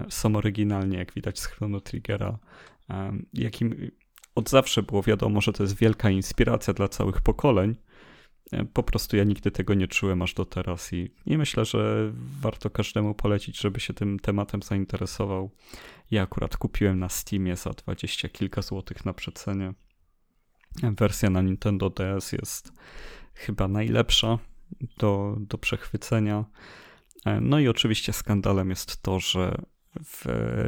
są 0.08 0.36
oryginalnie, 0.36 0.98
jak 0.98 1.12
widać 1.12 1.38
z 1.38 1.46
Chrono 1.46 1.80
Triggera. 1.80 2.38
Jakim, 3.32 3.90
od 4.36 4.50
zawsze 4.50 4.82
było 4.82 5.02
wiadomo, 5.02 5.40
że 5.40 5.52
to 5.52 5.62
jest 5.62 5.76
wielka 5.76 6.10
inspiracja 6.10 6.74
dla 6.74 6.88
całych 6.88 7.20
pokoleń. 7.20 7.76
E, 8.52 8.64
po 8.64 8.82
prostu 8.82 9.16
ja 9.16 9.24
nigdy 9.24 9.50
tego 9.50 9.74
nie 9.74 9.88
czułem 9.88 10.22
aż 10.22 10.34
do 10.34 10.44
teraz 10.44 10.92
i, 10.92 11.10
i 11.26 11.38
myślę, 11.38 11.64
że 11.64 12.12
warto 12.40 12.70
każdemu 12.70 13.14
polecić, 13.14 13.60
żeby 13.60 13.80
się 13.80 13.94
tym 13.94 14.18
tematem 14.18 14.62
zainteresował. 14.62 15.50
Ja 16.10 16.22
akurat 16.22 16.56
kupiłem 16.56 16.98
na 16.98 17.08
Steamie 17.08 17.56
za 17.56 17.70
dwadzieścia 17.70 18.28
kilka 18.28 18.62
złotych 18.62 19.04
na 19.04 19.12
przecenie. 19.12 19.74
Wersja 20.82 21.30
na 21.30 21.42
Nintendo 21.42 21.90
DS 21.90 22.32
jest 22.32 22.72
chyba 23.34 23.68
najlepsza 23.68 24.38
do, 24.98 25.36
do 25.40 25.58
przechwycenia. 25.58 26.44
E, 27.26 27.40
no 27.40 27.58
i 27.58 27.68
oczywiście 27.68 28.12
skandalem 28.12 28.70
jest 28.70 29.02
to, 29.02 29.20
że 29.20 29.62
w 30.04 30.24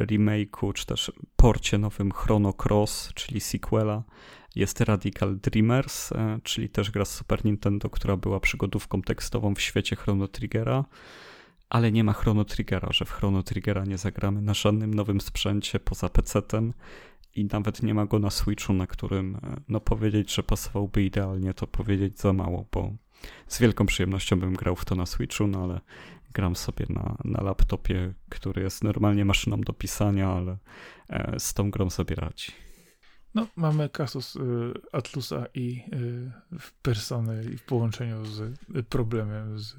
remake'u, 0.07 0.73
czy 0.73 0.85
też 0.85 1.11
porcie 1.35 1.77
nowym 1.77 2.11
Chrono 2.11 2.53
Cross, 2.53 3.11
czyli 3.15 3.39
sequela, 3.39 4.03
jest 4.55 4.81
Radical 4.81 5.37
Dreamers, 5.37 6.11
e, 6.11 6.39
czyli 6.43 6.69
też 6.69 6.91
gra 6.91 7.05
z 7.05 7.15
Super 7.15 7.45
Nintendo, 7.45 7.89
która 7.89 8.17
była 8.17 8.39
przygodówką 8.39 9.01
tekstową 9.01 9.55
w 9.55 9.61
świecie 9.61 9.95
Chrono 9.95 10.27
Triggera, 10.27 10.85
ale 11.69 11.91
nie 11.91 12.03
ma 12.03 12.13
Chrono 12.13 12.45
Triggera, 12.45 12.89
że 12.91 13.05
w 13.05 13.11
Chrono 13.11 13.43
Triggera 13.43 13.85
nie 13.85 13.97
zagramy 13.97 14.41
na 14.41 14.53
żadnym 14.53 14.93
nowym 14.93 15.21
sprzęcie 15.21 15.79
poza 15.79 16.07
PC-tem 16.07 16.73
i 17.35 17.45
nawet 17.45 17.83
nie 17.83 17.93
ma 17.93 18.05
go 18.05 18.19
na 18.19 18.29
Switchu, 18.29 18.73
na 18.73 18.87
którym, 18.87 19.35
e, 19.35 19.39
no 19.69 19.79
powiedzieć, 19.79 20.33
że 20.33 20.43
pasowałby 20.43 21.03
idealnie, 21.03 21.53
to 21.53 21.67
powiedzieć 21.67 22.19
za 22.19 22.33
mało, 22.33 22.65
bo 22.71 22.91
z 23.47 23.59
wielką 23.59 23.85
przyjemnością 23.85 24.39
bym 24.39 24.53
grał 24.53 24.75
w 24.75 24.85
to 24.85 24.95
na 24.95 25.05
Switchu, 25.05 25.47
no 25.47 25.63
ale 25.63 25.81
gram 26.33 26.55
sobie 26.55 26.85
na, 26.89 27.17
na 27.23 27.43
laptopie, 27.43 28.13
który 28.29 28.61
jest 28.61 28.83
normalnie 28.83 29.25
maszyną 29.25 29.61
do 29.61 29.73
pisania, 29.73 30.29
ale 30.29 30.57
e, 31.09 31.39
z 31.39 31.53
tą 31.53 31.71
grą 31.71 31.89
sobie 31.89 32.15
radzi. 32.15 32.51
No, 33.35 33.47
mamy 33.55 33.89
kasus 33.89 34.35
y, 34.35 34.39
Atlusa 34.91 35.45
i 35.53 35.83
y, 35.93 36.31
persony 36.81 37.43
i 37.53 37.57
w 37.57 37.63
połączeniu 37.63 38.25
z 38.25 38.39
y, 38.39 38.83
problemem 38.83 39.59
z 39.59 39.75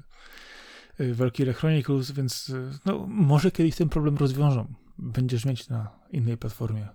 y, 0.99 1.15
Valkyrie 1.15 1.53
Chronicles, 1.53 2.11
więc 2.11 2.49
y, 2.49 2.71
no, 2.85 3.05
może 3.07 3.51
kiedyś 3.51 3.75
ten 3.75 3.89
problem 3.89 4.17
rozwiążą. 4.17 4.73
Będziesz 4.97 5.45
mieć 5.45 5.69
na 5.69 5.89
innej 6.11 6.37
platformie. 6.37 6.87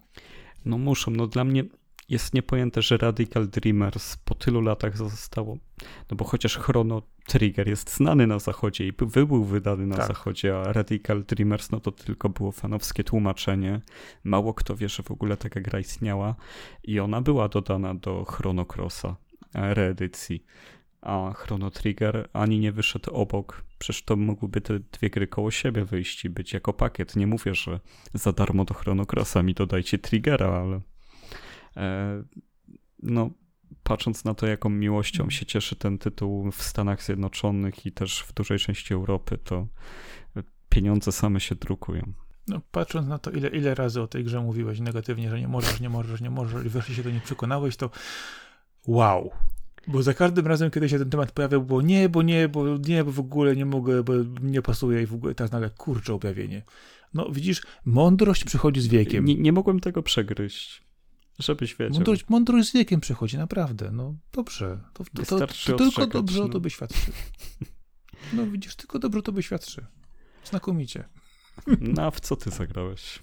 No 0.64 0.78
muszą. 0.78 1.10
No 1.10 1.26
dla 1.26 1.44
mnie 1.44 1.64
jest 2.08 2.34
niepojęte, 2.34 2.82
że 2.82 2.96
Radical 2.96 3.48
Dreamers 3.48 4.16
po 4.16 4.34
tylu 4.34 4.60
latach 4.60 4.96
zostało, 4.96 5.58
no 6.10 6.16
bo 6.16 6.24
chociaż 6.24 6.58
Chrono 6.58 7.02
Trigger 7.26 7.68
jest 7.68 7.96
znany 7.96 8.26
na 8.26 8.38
zachodzie 8.38 8.86
i 8.86 8.92
był 8.92 9.44
wydany 9.44 9.86
na 9.86 9.96
tak. 9.96 10.06
zachodzie, 10.06 10.58
a 10.58 10.72
Radical 10.72 11.24
Dreamers 11.24 11.70
no 11.70 11.80
to 11.80 11.92
tylko 11.92 12.28
było 12.28 12.52
fanowskie 12.52 13.04
tłumaczenie. 13.04 13.80
Mało 14.24 14.54
kto 14.54 14.76
wie, 14.76 14.88
że 14.88 15.02
w 15.02 15.10
ogóle 15.10 15.36
taka 15.36 15.60
gra 15.60 15.80
istniała 15.80 16.34
i 16.84 17.00
ona 17.00 17.20
była 17.20 17.48
dodana 17.48 17.94
do 17.94 18.24
Chrono 18.24 18.66
Crossa 18.76 19.16
reedycji. 19.54 20.44
A 21.00 21.32
Chrono 21.36 21.70
Trigger 21.70 22.28
ani 22.32 22.58
nie 22.58 22.72
wyszedł 22.72 23.10
obok. 23.10 23.64
Przecież 23.78 24.02
to 24.02 24.16
mogłyby 24.16 24.60
te 24.60 24.78
dwie 24.78 25.10
gry 25.10 25.26
koło 25.26 25.50
siebie 25.50 25.84
wyjść 25.84 26.24
i 26.24 26.30
być 26.30 26.52
jako 26.52 26.72
pakiet. 26.72 27.16
Nie 27.16 27.26
mówię, 27.26 27.54
że 27.54 27.80
za 28.14 28.32
darmo 28.32 28.64
do 28.64 28.74
Chrono 28.74 29.04
Crossa 29.12 29.42
mi 29.42 29.54
dodajcie 29.54 29.98
Triggera, 29.98 30.46
ale 30.46 30.76
E, 30.76 30.95
no, 33.02 33.30
patrząc 33.82 34.24
na 34.24 34.34
to, 34.34 34.46
jaką 34.46 34.68
miłością 34.68 35.30
się 35.30 35.46
cieszy 35.46 35.76
ten 35.76 35.98
tytuł 35.98 36.50
w 36.50 36.62
Stanach 36.62 37.02
Zjednoczonych 37.02 37.86
i 37.86 37.92
też 37.92 38.22
w 38.22 38.32
dużej 38.32 38.58
części 38.58 38.94
Europy, 38.94 39.38
to 39.38 39.66
pieniądze 40.68 41.12
same 41.12 41.40
się 41.40 41.54
drukują. 41.54 42.12
No, 42.48 42.60
patrząc 42.70 43.08
na 43.08 43.18
to, 43.18 43.30
ile, 43.30 43.48
ile 43.48 43.74
razy 43.74 44.02
o 44.02 44.06
tej 44.06 44.24
grze 44.24 44.40
mówiłeś 44.40 44.80
negatywnie, 44.80 45.30
że 45.30 45.40
nie 45.40 45.48
możesz, 45.48 45.80
nie 45.80 45.88
możesz, 45.88 46.20
nie 46.20 46.30
możesz 46.30 46.66
i 46.66 46.68
wreszcie 46.68 46.94
się 46.94 47.02
do 47.02 47.10
niej 47.10 47.20
przekonałeś, 47.20 47.76
to 47.76 47.90
wow. 48.86 49.30
Bo 49.86 50.02
za 50.02 50.14
każdym 50.14 50.46
razem, 50.46 50.70
kiedy 50.70 50.88
się 50.88 50.98
ten 50.98 51.10
temat 51.10 51.32
pojawiał, 51.32 51.62
było 51.62 51.82
nie, 51.82 52.08
bo 52.08 52.22
nie, 52.22 52.48
bo 52.48 52.64
nie, 52.76 53.04
bo 53.04 53.12
w 53.12 53.20
ogóle 53.20 53.56
nie 53.56 53.66
mogę, 53.66 54.02
bo 54.02 54.12
nie 54.42 54.62
pasuje 54.62 55.02
i 55.02 55.06
w 55.06 55.14
ogóle 55.14 55.34
teraz 55.34 55.52
nagle 55.52 55.70
kurczę 55.70 56.14
objawienie. 56.14 56.62
No 57.14 57.28
widzisz, 57.30 57.62
mądrość 57.84 58.44
przychodzi 58.44 58.80
z 58.80 58.86
wiekiem. 58.86 59.24
Nie, 59.24 59.34
nie 59.34 59.52
mogłem 59.52 59.80
tego 59.80 60.02
przegryźć. 60.02 60.85
Żebyś 61.38 61.74
wiedział. 61.74 61.94
Mądrość, 61.94 62.28
mądrość 62.28 62.68
z 62.68 62.72
wiekiem 62.72 63.00
przychodzi, 63.00 63.38
naprawdę. 63.38 63.90
No 63.92 64.14
dobrze. 64.32 64.78
To, 64.92 65.04
to, 65.04 65.38
to, 65.38 65.46
to 65.46 65.76
tylko 65.76 66.06
dobrze 66.06 66.38
no. 66.38 66.44
o 66.44 66.48
tobie 66.48 66.70
świadczy. 66.70 67.12
No 68.32 68.46
widzisz, 68.46 68.76
tylko 68.76 68.98
dobrze 68.98 69.18
o 69.18 69.22
tobie 69.22 69.42
świadczy. 69.42 69.86
Znakomicie. 70.44 71.04
No 71.80 72.02
a 72.02 72.10
w 72.10 72.20
co 72.20 72.36
ty 72.36 72.50
zagrałeś? 72.50 73.18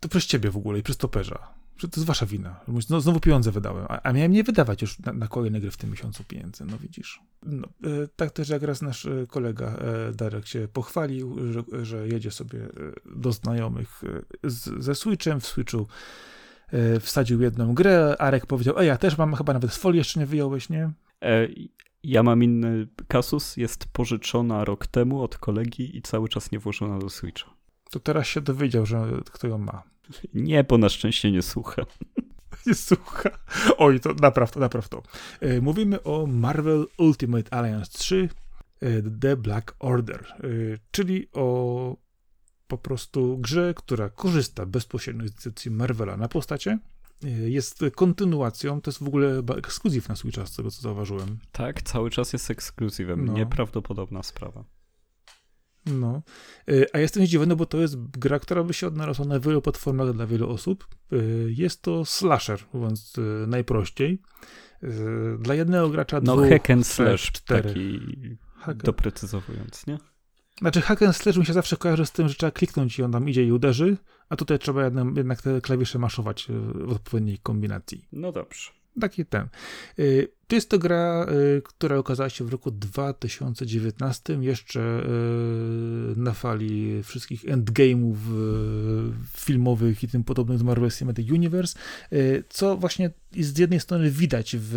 To 0.00 0.08
przez 0.08 0.26
ciebie 0.26 0.50
w 0.50 0.56
ogóle 0.56 0.78
i 0.78 0.82
przez 0.82 0.96
toperza. 0.96 1.60
To 1.80 1.86
jest 1.86 2.04
wasza 2.04 2.26
wina. 2.26 2.60
No, 2.90 3.00
znowu 3.00 3.20
pieniądze 3.20 3.52
wydałem, 3.52 3.86
a, 3.88 4.02
a 4.02 4.12
miałem 4.12 4.32
nie 4.32 4.44
wydawać 4.44 4.82
już 4.82 4.98
na, 4.98 5.12
na, 5.12 5.28
kolejne 5.28 5.60
gry 5.60 5.70
w 5.70 5.76
tym 5.76 5.90
miesiącu 5.90 6.24
pieniędzy, 6.24 6.64
no 6.64 6.78
widzisz. 6.78 7.20
No, 7.42 7.68
e, 7.84 8.08
tak 8.16 8.30
też 8.30 8.48
jak 8.48 8.62
raz 8.62 8.82
nasz 8.82 9.06
e, 9.06 9.26
kolega 9.26 9.66
e, 9.66 10.12
Darek 10.12 10.46
się 10.46 10.68
pochwalił, 10.72 11.52
że, 11.52 11.84
że 11.84 12.08
jedzie 12.08 12.30
sobie 12.30 12.58
e, 12.64 12.68
do 13.16 13.32
znajomych 13.32 14.02
e, 14.44 14.50
z, 14.50 14.84
ze 14.84 14.94
Switchem 14.94 15.40
w 15.40 15.46
Switchu 15.46 15.86
wsadził 17.00 17.42
jedną 17.42 17.74
grę, 17.74 18.16
Arek 18.18 18.46
powiedział, 18.46 18.78
ej, 18.78 18.86
ja 18.86 18.96
też 18.96 19.18
mam, 19.18 19.34
chyba 19.34 19.52
nawet 19.52 19.74
folię 19.74 19.98
jeszcze 19.98 20.20
nie 20.20 20.26
wyjąłeś, 20.26 20.68
nie? 20.68 20.90
E, 21.22 21.48
ja 22.02 22.22
mam 22.22 22.42
inny 22.42 22.88
kasus, 23.08 23.56
jest 23.56 23.84
pożyczona 23.92 24.64
rok 24.64 24.86
temu 24.86 25.22
od 25.22 25.38
kolegi 25.38 25.96
i 25.96 26.02
cały 26.02 26.28
czas 26.28 26.52
nie 26.52 26.58
włożona 26.58 26.98
do 26.98 27.10
Switcha. 27.10 27.50
To 27.90 28.00
teraz 28.00 28.26
się 28.26 28.40
dowiedział, 28.40 28.86
że 28.86 29.06
kto 29.32 29.48
ją 29.48 29.58
ma. 29.58 29.82
Nie, 30.34 30.64
bo 30.64 30.78
na 30.78 30.88
szczęście 30.88 31.32
nie 31.32 31.42
słucha. 31.42 31.82
Nie 32.66 32.74
słucha. 32.74 33.30
Oj, 33.78 34.00
to 34.00 34.14
naprawdę, 34.14 34.60
naprawdę. 34.60 35.00
E, 35.40 35.60
mówimy 35.60 36.02
o 36.02 36.26
Marvel 36.26 36.86
Ultimate 36.98 37.54
Alliance 37.54 37.98
3 37.98 38.28
e, 38.80 39.02
The 39.20 39.36
Black 39.36 39.74
Order, 39.78 40.20
e, 40.20 40.46
czyli 40.90 41.28
o 41.32 41.96
po 42.70 42.78
prostu 42.78 43.38
grze, 43.38 43.74
która 43.76 44.10
korzysta 44.10 44.66
bezpośrednio 44.66 45.28
z 45.28 45.32
decyzji 45.32 45.70
Marvela 45.70 46.16
na 46.16 46.28
postacie. 46.28 46.78
Jest 47.44 47.84
kontynuacją, 47.94 48.80
to 48.80 48.90
jest 48.90 49.02
w 49.02 49.06
ogóle 49.06 49.42
ekskluzyw 49.58 50.08
na 50.08 50.16
swój 50.16 50.32
czas, 50.32 50.52
z 50.52 50.56
tego 50.56 50.70
co 50.70 50.82
zauważyłem. 50.82 51.38
Tak, 51.52 51.82
cały 51.82 52.10
czas 52.10 52.32
jest 52.32 52.50
ekskluzywem. 52.50 53.24
No. 53.24 53.32
Nieprawdopodobna 53.32 54.22
sprawa. 54.22 54.64
No, 55.86 56.22
a 56.92 56.98
jestem 56.98 57.26
zdziwiony, 57.26 57.56
bo 57.56 57.66
to 57.66 57.78
jest 57.78 57.96
gra, 58.18 58.38
która 58.38 58.64
by 58.64 58.74
się 58.74 58.86
odnalazła 58.86 59.24
na 59.24 59.40
wielu 59.40 59.62
platformach 59.62 60.12
dla 60.12 60.26
wielu 60.26 60.50
osób. 60.50 60.88
Jest 61.46 61.82
to 61.82 62.04
slasher, 62.04 62.60
mówiąc 62.72 63.16
najprościej. 63.46 64.22
Dla 65.38 65.54
jednego 65.54 65.88
gracza 65.88 66.20
no, 66.22 66.36
dwóch, 66.36 66.48
hack 66.48 66.70
and 66.70 66.86
slash 66.86 67.32
cztery. 67.32 67.68
taki 67.68 68.00
hack 68.56 68.82
doprecyzowując, 68.82 69.86
nie? 69.86 69.98
Znaczy 70.60 70.80
hack 70.80 71.02
and 71.02 71.16
slash 71.16 71.36
mi 71.36 71.46
się 71.46 71.52
zawsze 71.52 71.76
kojarzy 71.76 72.06
z 72.06 72.12
tym, 72.12 72.28
że 72.28 72.34
trzeba 72.34 72.50
kliknąć 72.50 72.98
i 72.98 73.02
on 73.02 73.12
tam 73.12 73.28
idzie 73.28 73.44
i 73.44 73.52
uderzy, 73.52 73.96
a 74.28 74.36
tutaj 74.36 74.58
trzeba 74.58 74.90
jednak 75.16 75.42
te 75.42 75.60
klawisze 75.60 75.98
maszować 75.98 76.46
w 76.74 76.92
odpowiedniej 76.92 77.38
kombinacji. 77.38 78.04
No 78.12 78.32
dobrze. 78.32 78.70
Taki 79.00 79.26
ten. 79.26 79.48
Y, 79.98 80.28
to 80.46 80.54
jest 80.54 80.70
to 80.70 80.78
gra, 80.78 81.26
y, 81.58 81.62
która 81.62 81.96
okazała 81.96 82.28
się 82.28 82.44
w 82.44 82.48
roku 82.48 82.70
2019, 82.70 84.38
jeszcze 84.40 85.06
na 86.16 86.32
fali 86.32 87.02
wszystkich 87.02 87.44
endgame'ów 87.44 88.14
filmowych 89.36 90.02
i 90.02 90.08
tym 90.08 90.24
podobnych 90.24 90.58
z 90.58 90.62
Marvel 90.62 90.90
Cinematic 90.90 91.30
Universe, 91.30 91.78
co 92.48 92.76
właśnie 92.76 93.10
z 93.32 93.58
jednej 93.58 93.80
strony 93.80 94.10
widać 94.10 94.56
w 94.58 94.74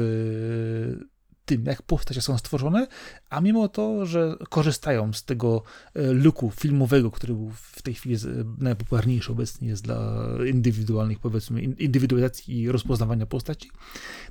tym, 1.45 1.65
jak 1.65 1.81
postacie 1.81 2.21
są 2.21 2.37
stworzone, 2.37 2.87
a 3.29 3.41
mimo 3.41 3.67
to, 3.67 4.05
że 4.05 4.35
korzystają 4.49 5.13
z 5.13 5.23
tego 5.23 5.63
e, 5.93 6.11
luku 6.11 6.51
filmowego, 6.51 7.11
który 7.11 7.35
w 7.53 7.81
tej 7.81 7.93
chwili 7.93 8.15
najpopularniejszy 8.57 9.31
obecnie 9.31 9.67
jest 9.67 9.83
dla 9.83 10.27
indywidualnych, 10.45 11.19
powiedzmy, 11.19 11.61
indywidualizacji 11.61 12.61
i 12.61 12.71
rozpoznawania 12.71 13.25
postaci, 13.25 13.71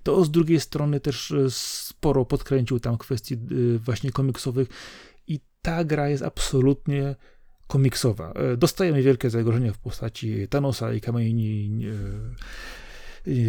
to 0.03 0.25
z 0.25 0.31
drugiej 0.31 0.61
strony 0.61 1.01
też 1.01 1.31
e, 1.31 1.47
sporo 1.51 2.25
podkręcił 2.25 2.81
tam 2.81 2.99
kwestii 2.99 3.35
e, 3.35 3.39
właśnie 3.79 4.11
komiksowych 4.11 4.69
i 5.27 5.41
ta 5.63 5.85
gra 5.85 6.09
jest 6.09 6.23
absolutnie 6.23 7.17
komiksowa. 7.67 8.35
Dostajemy 8.57 9.03
wielkie 9.03 9.31
zagrożenia 9.31 9.73
w 9.73 9.79
postaci 9.79 10.49
Thanosa 10.49 10.93
i 10.93 11.01
kamieni 11.01 11.71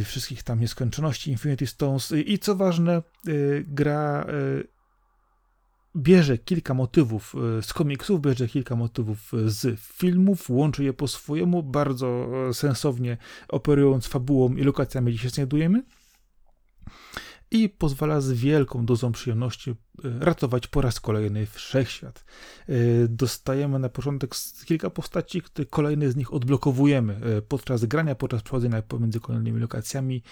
wszystkich 0.06 0.44
tam 0.44 0.60
nieskończoności 0.60 1.32
Infinity 1.32 1.68
Stones. 1.68 2.14
I 2.26 2.40
co 2.40 2.56
ważne, 2.56 3.02
y, 3.28 3.66
gra 3.68 4.26
y, 4.30 4.68
bierze 5.96 6.38
kilka 6.38 6.74
motywów 6.74 7.36
y, 7.60 7.62
z 7.62 7.74
komiksów, 7.74 8.22
bierze 8.22 8.48
kilka 8.48 8.76
motywów 8.76 9.32
z 9.46 9.80
filmów, 9.80 10.50
łączy 10.50 10.84
je 10.84 10.94
po 10.94 11.08
swojemu, 11.08 11.64
bardzo 11.64 12.30
sensownie 12.54 13.18
operując 13.48 14.08
fabułą 14.08 14.56
i 14.56 14.64
lokacjami, 14.64 15.12
gdzie 15.12 15.22
się 15.22 15.30
znajdujemy 15.30 15.84
i 17.54 17.70
pozwala 17.70 18.22
z 18.22 18.32
wielką 18.32 18.86
dozą 18.86 19.12
przyjemności 19.12 19.72
e, 19.72 19.76
ratować 20.20 20.68
po 20.68 20.82
raz 20.82 21.00
kolejny 21.00 21.46
wszechświat. 21.46 22.26
E, 22.70 22.74
dostajemy 23.08 23.80
na 23.80 23.90
początek 23.90 24.36
kilka 24.66 24.90
postaci, 24.90 25.42
kolejne 25.70 26.12
z 26.12 26.16
nich 26.16 26.34
odblokowujemy 26.34 27.20
e, 27.38 27.42
podczas 27.42 27.86
grania, 27.86 28.16
podczas 28.16 28.42
przechodzenia 28.42 28.82
pomiędzy 28.82 29.20
kolejnymi 29.20 29.60
lokacjami. 29.60 30.24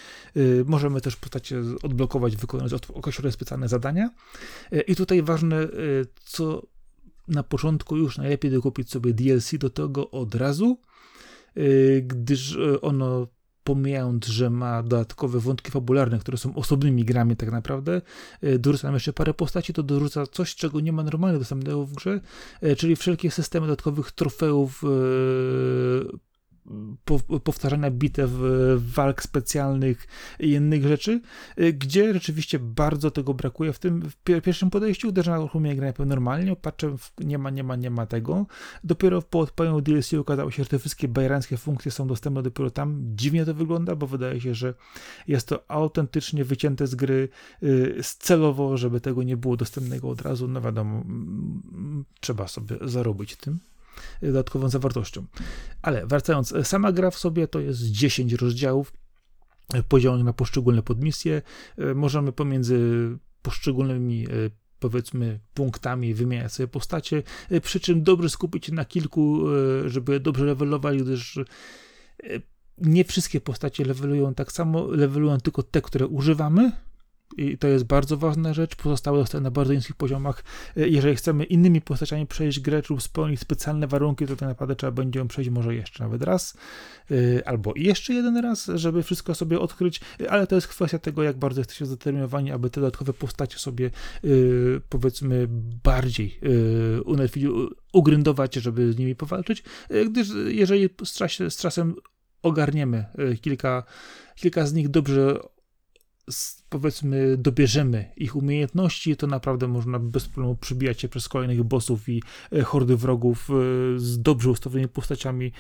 Możemy 0.66 1.02
też 1.02 1.16
postacie 1.16 1.62
odblokować, 1.84 2.36
wykonując 2.36 2.74
określone 2.94 3.32
specjalne 3.32 3.68
zadania. 3.68 4.10
I 4.88 4.96
tutaj 4.96 5.24
ważne, 5.24 5.68
co 6.24 6.62
na 7.28 7.44
początku 7.44 7.98
już 7.98 8.18
najlepiej 8.18 8.52
dokupić 8.52 8.92
sobie 8.92 9.14
DLC 9.14 9.58
do 9.58 9.70
tego 9.70 10.12
od 10.12 10.36
razu, 10.36 10.80
gdyż 12.02 12.58
ono 12.82 13.28
pomijając, 13.64 14.28
że 14.28 14.50
ma 14.50 14.84
dodatkowe 14.84 15.40
wątki 15.40 15.72
fabularne, 15.72 16.20
które 16.20 16.38
są 16.38 16.56
osobnymi 16.56 17.06
grami 17.06 17.36
tak 17.36 17.52
naprawdę, 17.52 18.02
e, 18.42 18.60
dorzuca 18.60 18.88
nam 18.88 18.94
jeszcze 18.94 19.14
parę 19.14 19.34
postaci, 19.34 19.74
to 19.74 19.84
dorzuca 19.84 20.28
coś, 20.28 20.56
czego 20.56 20.80
nie 20.80 20.94
ma 20.94 21.04
normalnie 21.04 21.40
dostępnego 21.40 21.86
w 21.86 21.94
grze, 21.94 22.20
e, 22.62 22.76
czyli 22.76 22.96
wszelkie 22.96 23.32
systemy 23.32 23.68
dodatkowych 23.68 24.12
trofeów, 24.12 24.84
e, 24.84 26.31
powtarzania 27.44 27.92
bitew, 27.92 28.32
walk 28.78 29.24
specjalnych 29.24 30.08
i 30.40 30.52
innych 30.52 30.88
rzeczy, 30.88 31.22
y, 31.60 31.74
gdzie 31.74 32.14
rzeczywiście 32.14 32.60
bardzo 32.60 33.12
tego 33.12 33.34
brakuje. 33.34 33.74
W 33.74 33.80
tym 33.80 34.02
w 34.02 34.16
pierwszym 34.16 34.70
podejściu 34.70 35.08
uderzę 35.08 35.32
na 35.32 35.40
uruchomienie 35.40 35.76
gry 35.76 35.94
normalnie, 36.06 36.56
patrzę, 36.56 36.96
nie 37.20 37.38
ma, 37.38 37.50
nie 37.50 37.64
ma, 37.64 37.76
nie 37.76 37.90
ma 37.90 38.06
tego. 38.06 38.46
Dopiero 38.84 39.22
po 39.22 39.40
odpaleniu 39.40 39.82
DLC 39.82 40.14
okazało 40.14 40.52
się, 40.52 40.64
że 40.64 40.70
te 40.70 40.80
wszystkie 40.80 41.08
bajerańskie 41.08 41.58
funkcje 41.58 41.92
są 41.92 42.08
dostępne 42.08 42.44
dopiero 42.44 42.72
tam. 42.72 43.02
Dziwnie 43.16 43.46
to 43.46 43.54
wygląda, 43.54 43.96
bo 43.96 44.08
wydaje 44.08 44.42
się, 44.42 44.56
że 44.56 44.74
jest 45.28 45.48
to 45.48 45.72
autentycznie 45.72 46.46
wycięte 46.46 46.88
z 46.88 46.96
gry 46.96 47.30
y, 47.64 48.00
celowo, 48.04 48.78
żeby 48.78 49.02
tego 49.02 49.24
nie 49.24 49.38
było 49.38 49.58
dostępnego 49.58 50.10
od 50.10 50.22
razu. 50.22 50.48
No 50.48 50.62
wiadomo, 50.62 51.04
trzeba 52.20 52.48
sobie 52.48 52.78
zarobić 52.82 53.36
tym 53.36 53.71
dodatkową 54.22 54.70
zawartością. 54.70 55.26
Ale 55.82 56.08
wracając, 56.08 56.54
sama 56.64 56.92
gra 56.92 57.12
w 57.12 57.18
sobie 57.18 57.48
to 57.48 57.60
jest 57.60 57.82
10 57.82 58.34
rozdziałów 58.34 58.94
podzielonych 59.88 60.26
na 60.26 60.34
poszczególne 60.34 60.84
podmisje. 60.84 61.42
Możemy 61.96 62.32
pomiędzy 62.32 62.80
poszczególnymi 63.42 64.28
powiedzmy 64.80 65.40
punktami 65.54 66.14
wymieniać 66.14 66.54
sobie 66.54 66.68
postacie, 66.68 67.24
przy 67.62 67.80
czym 67.80 68.04
dobrze 68.04 68.30
skupić 68.30 68.66
się 68.66 68.74
na 68.74 68.86
kilku, 68.86 69.42
żeby 69.86 70.20
dobrze 70.20 70.46
levelować, 70.46 71.04
gdyż 71.04 71.40
nie 72.78 73.06
wszystkie 73.06 73.42
postacie 73.42 73.86
levelują 73.86 74.34
tak 74.34 74.52
samo, 74.52 74.88
levelują 74.88 75.38
tylko 75.38 75.64
te, 75.64 75.82
które 75.82 76.08
używamy, 76.08 76.72
i 77.38 77.58
to 77.58 77.68
jest 77.68 77.86
bardzo 77.86 78.18
ważna 78.18 78.54
rzecz. 78.54 78.76
Pozostałe 78.76 79.20
zostały 79.20 79.44
na 79.44 79.52
bardzo 79.52 79.74
niskich 79.74 79.96
poziomach. 79.96 80.44
E, 80.78 80.88
jeżeli 80.88 81.16
chcemy 81.16 81.44
innymi 81.44 81.82
postaciami 81.82 82.28
przejść 82.28 82.60
grę 82.60 82.82
lub 82.90 83.02
spełnić 83.02 83.40
specjalne 83.40 83.88
warunki, 83.88 84.28
to 84.28 84.36
tak 84.36 84.50
naprawdę 84.50 84.76
trzeba 84.76 84.92
będzie 84.92 85.20
ją 85.20 85.28
przejść 85.28 85.50
może 85.50 85.76
jeszcze 85.76 86.04
nawet 86.04 86.24
raz, 86.24 86.58
e, 87.12 87.48
albo 87.48 87.74
jeszcze 87.76 88.14
jeden 88.14 88.38
raz, 88.38 88.72
żeby 88.76 89.04
wszystko 89.04 89.36
sobie 89.36 89.60
odkryć, 89.60 90.02
e, 90.22 90.32
ale 90.32 90.48
to 90.48 90.56
jest 90.56 90.68
kwestia 90.68 91.00
tego, 91.00 91.24
jak 91.24 91.38
bardzo 91.38 91.62
jesteście 91.62 91.86
zdeterminowani, 91.86 92.52
aby 92.52 92.70
te 92.70 92.82
dodatkowe 92.82 93.14
postacie 93.14 93.58
sobie 93.60 93.92
powiedzmy 94.90 95.48
bardziej 95.84 96.40
ugruntować, 97.94 98.56
żeby 98.56 98.94
z 98.94 98.98
nimi 98.98 99.16
powalczyć, 99.16 99.64
gdyż 100.10 100.30
jeżeli 100.48 100.90
z 101.50 101.58
czasem 101.58 101.96
ogarniemy 102.42 103.06
kilka, 103.42 103.84
kilka 104.36 104.66
z 104.66 104.74
nich 104.74 104.90
dobrze 104.90 105.40
powiedzmy 106.70 107.38
dobierzemy 107.38 108.12
ich 108.18 108.36
umiejętności, 108.36 109.16
to 109.18 109.28
naprawdę 109.28 109.68
można 109.68 110.00
bez 110.00 110.28
problemu 110.28 110.56
przybijać 110.56 111.02
się 111.02 111.10
przez 111.10 111.30
kolejnych 111.30 111.64
bossów 111.64 112.10
i 112.10 112.24
e, 112.52 112.62
hordy 112.64 112.98
wrogów 112.98 113.50
e, 113.50 113.54
z 114.00 114.22
dobrze 114.22 114.50
ustawionymi 114.50 114.90
postaciami. 114.90 115.52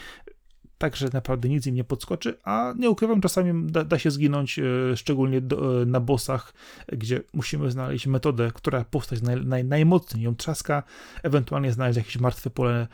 Także 0.77 1.09
naprawdę 1.13 1.49
nic 1.49 1.67
im 1.67 1.75
nie 1.75 1.83
podskoczy, 1.83 2.37
a 2.43 2.73
nie 2.77 2.89
ukrywam, 2.89 3.21
czasami 3.21 3.71
da, 3.71 3.83
da 3.83 3.99
się 3.99 4.11
zginąć, 4.11 4.59
e, 4.59 4.63
szczególnie 4.97 5.41
do, 5.41 5.85
na 5.85 5.99
bossach, 5.99 6.53
gdzie 6.87 7.21
musimy 7.33 7.71
znaleźć 7.71 8.07
metodę, 8.07 8.51
która 8.53 8.85
postać 8.85 9.21
naj, 9.21 9.45
naj, 9.45 9.65
najmocniej 9.65 10.23
ją 10.23 10.35
trzaska, 10.35 10.83
ewentualnie 11.23 11.73
znaleźć 11.73 11.97
jakieś 11.97 12.19
martwe 12.19 12.49
pole, 12.49 12.87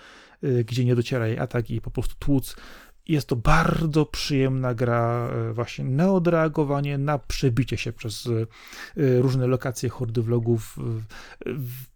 gdzie 0.66 0.86
nie 0.86 0.96
dociera 0.96 1.28
jej 1.28 1.40
atak 1.40 1.70
i 1.70 1.82
po 1.82 1.92
prostu 1.92 2.16
tłuc 2.20 2.56
jest 3.08 3.28
to 3.28 3.36
bardzo 3.36 4.06
przyjemna 4.06 4.74
gra, 4.74 5.30
e, 5.50 5.54
właśnie 5.54 5.86
na 5.86 6.12
odreagowanie, 6.12 6.98
na 6.98 7.20
przebicie 7.20 7.78
się 7.78 7.94
przez 7.94 8.28
e, 8.28 9.22
różne 9.22 9.48
lokacje 9.48 9.90
hordy 9.90 10.22
vlogów, 10.22 10.78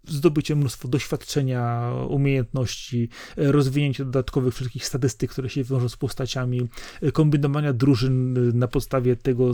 zdobycie 0.08 0.56
mnóstwo 0.56 0.88
doświadczenia, 0.88 1.94
umiejętności, 2.10 3.10
e, 3.38 3.52
rozwinięcie 3.52 4.06
dodatkowych 4.06 4.54
wszystkich 4.54 4.86
statystyk, 4.86 5.32
które 5.32 5.50
się 5.50 5.64
wiążą 5.64 5.90
z 5.90 5.98
postaciami, 5.98 6.62
kombinowania 7.14 7.74
drużyn 7.74 8.34
na 8.58 8.68
podstawie 8.68 9.16
tego, 9.16 9.52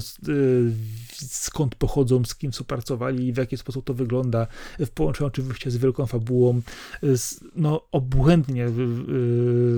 skąd 1.14 1.76
pochodzą, 1.76 2.26
z 2.26 2.36
kim 2.36 2.52
współpracowali 2.52 3.28
i 3.28 3.34
w 3.34 3.38
jaki 3.38 3.58
sposób 3.58 3.86
to 3.86 3.94
wygląda, 3.94 4.48
w 4.80 4.90
połączeniu 4.90 5.28
oczywiście 5.28 5.72
z 5.72 5.78
wielką 5.78 6.06
fabułą, 6.06 6.62
z 7.02 7.44
no, 7.56 7.88
obłędnie 7.92 8.68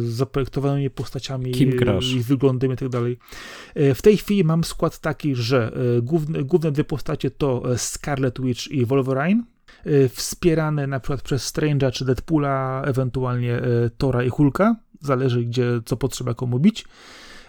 zaprojektowanymi 0.02 0.90
postaciami, 0.90 1.52
Kim 1.52 1.70
grasz? 1.70 2.12
ich 2.12 2.26
wyglądem 2.26 2.74
i 2.74 2.76
tak 2.76 2.90
dalej. 2.90 3.18
E, 3.76 3.96
w 3.96 4.02
tej 4.02 4.18
chwili 4.18 4.44
mam 4.44 4.64
skład 4.64 5.00
taki, 5.00 5.36
że 5.36 5.72
e, 5.98 6.02
główne, 6.02 6.44
główne 6.44 6.72
dwie 6.72 6.84
postacie 6.84 7.32
to 7.32 7.74
e, 7.74 7.78
Scarlet 7.78 8.42
Witch 8.42 8.68
i 8.68 8.86
Wolverine, 8.86 9.44
wspierane 10.10 10.88
na 10.88 11.00
przykład 11.00 11.22
przez 11.22 11.54
Strange'a 11.54 11.92
czy 11.92 12.06
Deadpoola, 12.06 12.82
ewentualnie 12.86 13.62
Tora 13.98 14.24
i 14.24 14.30
Hulka. 14.30 14.76
zależy 15.02 15.46
gdzie, 15.46 15.66
co 15.86 15.98
potrzeba 15.98 16.34
komu 16.34 16.60
bić. 16.60 16.86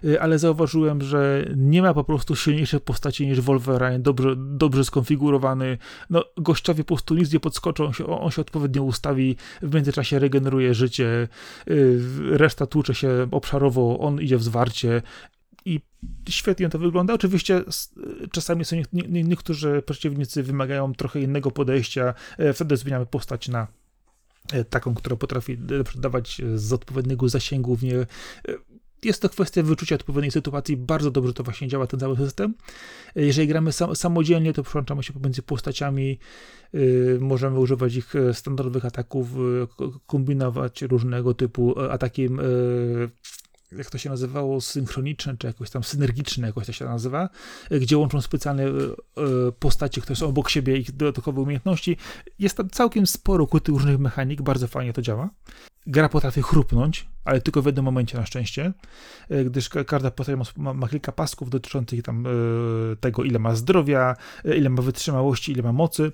Y, 0.04 0.20
ale 0.20 0.38
zauważyłem, 0.38 1.02
że 1.02 1.44
nie 1.56 1.82
ma 1.82 1.94
po 1.94 2.04
prostu 2.04 2.36
silniejszej 2.36 2.80
postaci 2.80 3.26
niż 3.26 3.40
Wolverine, 3.40 3.98
dobrze, 3.98 4.34
dobrze 4.36 4.84
skonfigurowany. 4.84 5.78
No, 6.10 6.24
gościowie 6.36 6.84
po 6.84 6.94
prostu 6.94 7.14
nic 7.14 7.32
nie 7.32 7.40
podskoczą, 7.40 7.86
on 7.86 7.92
się, 7.92 8.06
on 8.06 8.30
się 8.30 8.40
odpowiednio 8.40 8.82
ustawi, 8.82 9.36
w 9.62 9.74
międzyczasie 9.74 10.18
regeneruje 10.18 10.74
życie, 10.74 11.28
y, 11.68 12.00
reszta 12.30 12.66
tłucze 12.66 12.94
się 12.94 13.28
obszarowo, 13.30 13.98
on 13.98 14.20
idzie 14.20 14.36
w 14.36 14.42
zwarcie 14.42 15.02
świetnie 16.28 16.68
to 16.68 16.78
wygląda. 16.78 17.14
Oczywiście 17.14 17.64
czasami 18.32 18.64
są 18.64 18.76
nie, 18.76 18.84
nie, 18.92 19.24
niektórzy 19.24 19.82
przeciwnicy 19.86 20.42
wymagają 20.42 20.94
trochę 20.94 21.20
innego 21.20 21.50
podejścia, 21.50 22.14
e, 22.38 22.52
wtedy 22.52 22.76
zmieniamy 22.76 23.06
postać 23.06 23.48
na 23.48 23.66
e, 24.52 24.64
taką, 24.64 24.94
która 24.94 25.16
potrafi 25.16 25.58
dawać 25.94 26.42
z 26.54 26.72
odpowiedniego 26.72 27.28
zasięgu 27.28 27.76
w 27.76 27.82
nie 27.82 27.96
e, 27.96 28.06
jest 29.04 29.22
to 29.22 29.28
kwestia 29.28 29.62
wyczucia 29.62 29.94
odpowiedniej 29.94 30.30
sytuacji. 30.30 30.76
Bardzo 30.76 31.10
dobrze 31.10 31.34
to 31.34 31.42
właśnie 31.42 31.68
działa 31.68 31.86
ten 31.86 32.00
cały 32.00 32.16
system. 32.16 32.54
Jeżeli 33.14 33.48
gramy 33.48 33.72
sam, 33.72 33.96
samodzielnie, 33.96 34.52
to 34.52 34.62
przełączamy 34.62 35.02
się 35.02 35.12
pomiędzy 35.12 35.42
postaciami, 35.42 36.18
yy, 36.72 37.18
możemy 37.20 37.58
używać 37.58 37.94
ich 37.94 38.16
e, 38.16 38.34
standardowych 38.34 38.84
ataków, 38.84 39.28
kombinować 40.06 40.82
różnego 40.82 41.34
typu 41.34 41.80
e, 41.80 41.92
ataki. 41.92 42.22
Yy, 42.22 43.10
jak 43.72 43.90
to 43.90 43.98
się 43.98 44.10
nazywało, 44.10 44.60
synchroniczne, 44.60 45.36
czy 45.36 45.46
jakoś 45.46 45.70
tam 45.70 45.84
synergiczne, 45.84 46.46
jakoś 46.46 46.66
to 46.66 46.72
się 46.72 46.84
nazywa, 46.84 47.28
gdzie 47.70 47.98
łączą 47.98 48.20
specjalne 48.20 48.64
postacie, 49.58 50.00
które 50.00 50.16
są 50.16 50.26
obok 50.26 50.50
siebie, 50.50 50.76
ich 50.76 50.92
dodatkowe 50.92 51.40
umiejętności. 51.40 51.96
Jest 52.38 52.56
tam 52.56 52.70
całkiem 52.70 53.06
sporo 53.06 53.46
kuty 53.46 53.72
różnych 53.72 53.98
mechanik, 53.98 54.42
bardzo 54.42 54.68
fajnie 54.68 54.92
to 54.92 55.02
działa. 55.02 55.30
Gra 55.86 56.08
potrafi 56.08 56.42
chrupnąć, 56.42 57.08
ale 57.24 57.40
tylko 57.40 57.62
w 57.62 57.66
jednym 57.66 57.84
momencie 57.84 58.18
na 58.18 58.26
szczęście, 58.26 58.72
e, 59.28 59.44
gdyż 59.44 59.68
każda 59.68 60.10
postać 60.10 60.54
ma, 60.56 60.74
ma, 60.74 60.88
kilka 60.88 61.12
pasków 61.12 61.50
dotyczących 61.50 62.02
tam 62.02 62.26
e, 62.26 62.30
tego, 62.96 63.24
ile 63.24 63.38
ma 63.38 63.54
zdrowia, 63.54 64.16
e, 64.44 64.56
ile 64.56 64.70
ma 64.70 64.82
wytrzymałości, 64.82 65.52
ile 65.52 65.62
ma 65.62 65.72
mocy. 65.72 66.12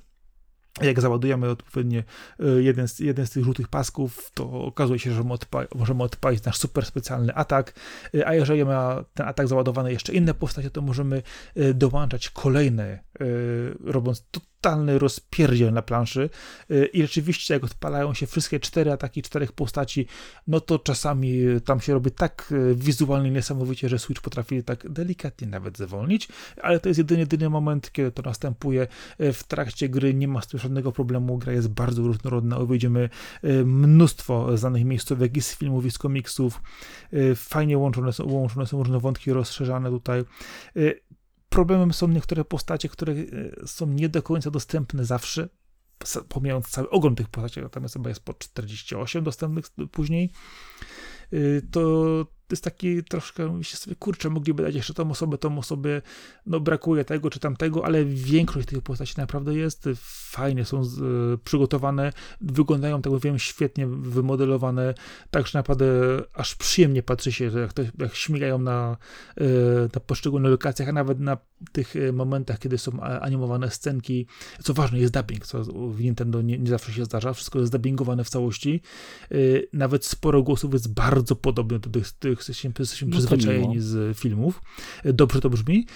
Jak 0.83 1.01
załadujemy 1.01 1.49
odpowiednio 1.51 2.03
jeden 2.59 2.89
z, 2.89 2.99
jeden 2.99 3.27
z 3.27 3.31
tych 3.31 3.45
żółtych 3.45 3.69
pasków, 3.69 4.31
to 4.35 4.51
okazuje 4.51 4.99
się, 4.99 5.11
że 5.11 5.17
możemy, 5.17 5.35
odpa 5.35 5.65
możemy 5.75 6.03
odpalić 6.03 6.45
nasz 6.45 6.59
super 6.59 6.87
specjalny 6.87 7.35
atak, 7.35 7.73
a 8.27 8.35
jeżeli 8.35 8.65
ma 8.65 9.05
ten 9.15 9.29
atak 9.29 9.49
załadowany 9.49 9.93
jeszcze 9.93 10.13
inne 10.13 10.35
postacie, 10.35 10.71
to 10.71 10.83
możemy 10.83 11.23
dołączać 11.75 12.31
kolejne, 12.31 12.99
robiąc 13.85 14.25
totalny 14.61 14.99
rozpierdziel 14.99 15.73
na 15.73 15.83
planszy 15.83 16.31
y, 16.71 16.87
i 16.87 17.03
rzeczywiście 17.03 17.55
jak 17.55 17.65
odpalają 17.65 18.15
się 18.15 18.27
wszystkie 18.27 18.61
cztery 18.61 18.93
ataki 18.93 19.23
czterech 19.23 19.53
postaci, 19.53 20.07
no 20.47 20.61
to 20.61 20.79
czasami 20.79 21.39
tam 21.65 21.81
się 21.81 21.93
robi 21.93 22.11
tak 22.11 22.53
y, 22.53 22.75
wizualnie 22.75 23.31
niesamowicie, 23.31 23.89
że 23.89 23.99
Switch 23.99 24.23
potrafi 24.23 24.65
tak 24.65 24.93
delikatnie 24.93 25.49
nawet 25.49 25.79
zwolnić, 25.79 26.29
ale 26.63 26.81
to 26.81 26.89
jest 26.89 26.99
jedyny, 26.99 27.21
jedyny 27.21 27.51
moment, 27.51 27.93
kiedy 27.93 28.13
to 28.13 28.23
następuje. 28.23 28.87
Y, 29.21 29.33
w 29.33 29.45
trakcie 29.45 29.89
gry 29.89 30.15
nie 30.15 30.29
ma 30.29 30.43
z 30.43 30.47
tym 30.47 30.61
żadnego 30.61 30.93
problemu, 30.93 31.39
gra 31.39 31.53
jest 31.53 31.69
bardzo 31.69 32.03
różnorodna, 32.03 32.59
obejdziemy 32.59 33.09
mnóstwo 33.65 34.57
znanych 34.57 34.85
miejscówek 34.85 35.37
i 35.37 35.43
z 35.43 35.57
filmów, 35.57 35.87
i 35.87 35.91
z 35.91 35.99
komiksów. 35.99 36.63
Fajnie 37.35 37.79
łączone 37.79 38.13
są, 38.13 38.25
łączone 38.25 38.67
są 38.67 38.79
różne 38.79 39.01
wątki 39.01 39.33
rozszerzane 39.33 39.91
tutaj 39.91 40.25
problemem 41.57 41.93
są 41.93 42.09
niektóre 42.09 42.45
postacie, 42.45 42.89
które 42.89 43.13
e, 43.13 43.67
są 43.67 43.87
nie 43.87 44.09
do 44.09 44.23
końca 44.23 44.51
dostępne 44.51 45.05
zawsze, 45.05 45.49
pomijając 46.29 46.69
cały 46.69 46.91
ogon 46.91 47.15
tych 47.15 47.29
postaci, 47.29 47.61
natomiast 47.61 47.95
chyba 47.95 48.09
jest 48.09 48.21
po 48.21 48.35
48 48.35 49.25
dostępnych 49.25 49.65
później, 49.93 50.31
y, 51.33 51.69
to 51.71 52.27
to 52.49 52.53
jest 52.53 52.65
taki 52.65 53.05
troszkę, 53.05 53.53
myślę 53.53 53.79
sobie, 53.79 53.97
kurczę, 53.97 54.31
mogliby 54.31 54.63
dać 54.63 54.75
jeszcze 54.75 54.95
tą 54.95 55.11
osobę, 55.11 55.39
tą 55.39 55.59
osobę, 55.59 56.03
no 56.47 56.61
brakuje 56.61 57.05
tego 57.05 57.31
czy 57.31 57.41
tamtego, 57.41 57.85
ale 57.85 58.05
większość 58.05 58.69
tych 58.69 58.83
postaci 58.83 59.15
naprawdę 59.17 59.55
jest, 59.55 59.89
fajnie 60.31 60.65
są 60.65 60.85
z, 60.85 61.01
przygotowane, 61.41 62.13
wyglądają, 62.41 63.03
tak 63.03 63.13
powiem, 63.13 63.39
świetnie 63.39 63.87
wymodelowane, 63.87 64.95
tak 65.31 65.47
że 65.47 65.59
naprawdę 65.59 65.87
aż 66.35 66.55
przyjemnie 66.55 67.03
patrzy 67.03 67.33
się, 67.33 67.45
jak, 67.45 67.73
to, 67.73 67.83
jak 67.99 68.15
śmigają 68.15 68.59
na, 68.59 68.97
e, 69.37 69.45
na 69.95 70.01
poszczególnych 70.01 70.51
lokacjach, 70.51 70.89
a 70.89 70.93
nawet 70.93 71.21
na 71.21 71.37
tych 71.73 71.97
e, 71.97 72.13
momentach, 72.13 72.59
kiedy 72.59 72.79
są 72.79 73.01
animowane 73.01 73.71
scenki. 73.71 74.27
Co 74.63 74.75
ważne, 74.75 74.99
jest 74.99 75.13
dubbing, 75.13 75.47
co 75.47 75.65
w 75.65 76.01
Nintendo 76.01 76.43
nie, 76.43 76.59
nie 76.59 76.71
zawsze 76.71 76.93
się 76.93 77.05
zdarza, 77.05 77.33
wszystko 77.33 77.59
jest 77.59 77.73
dubbingowane 77.73 78.25
w 78.25 78.29
całości. 78.29 78.83
E, 79.31 79.37
nawet 79.73 80.05
sporo 80.05 80.43
głosów 80.43 80.73
jest 80.73 80.95
bardzo 80.95 81.37
podobnych 81.37 81.81
do 81.81 81.91
tych, 81.91 82.13
tych 82.13 82.36
jesteśmy, 82.39 82.73
jesteśmy 82.79 83.09
no 83.09 83.13
przyzwyczajeni 83.13 83.81
z 83.81 84.19
filmów. 84.19 84.63
Dobrze 85.05 85.41
to 85.41 85.51
brzmi. 85.51 85.87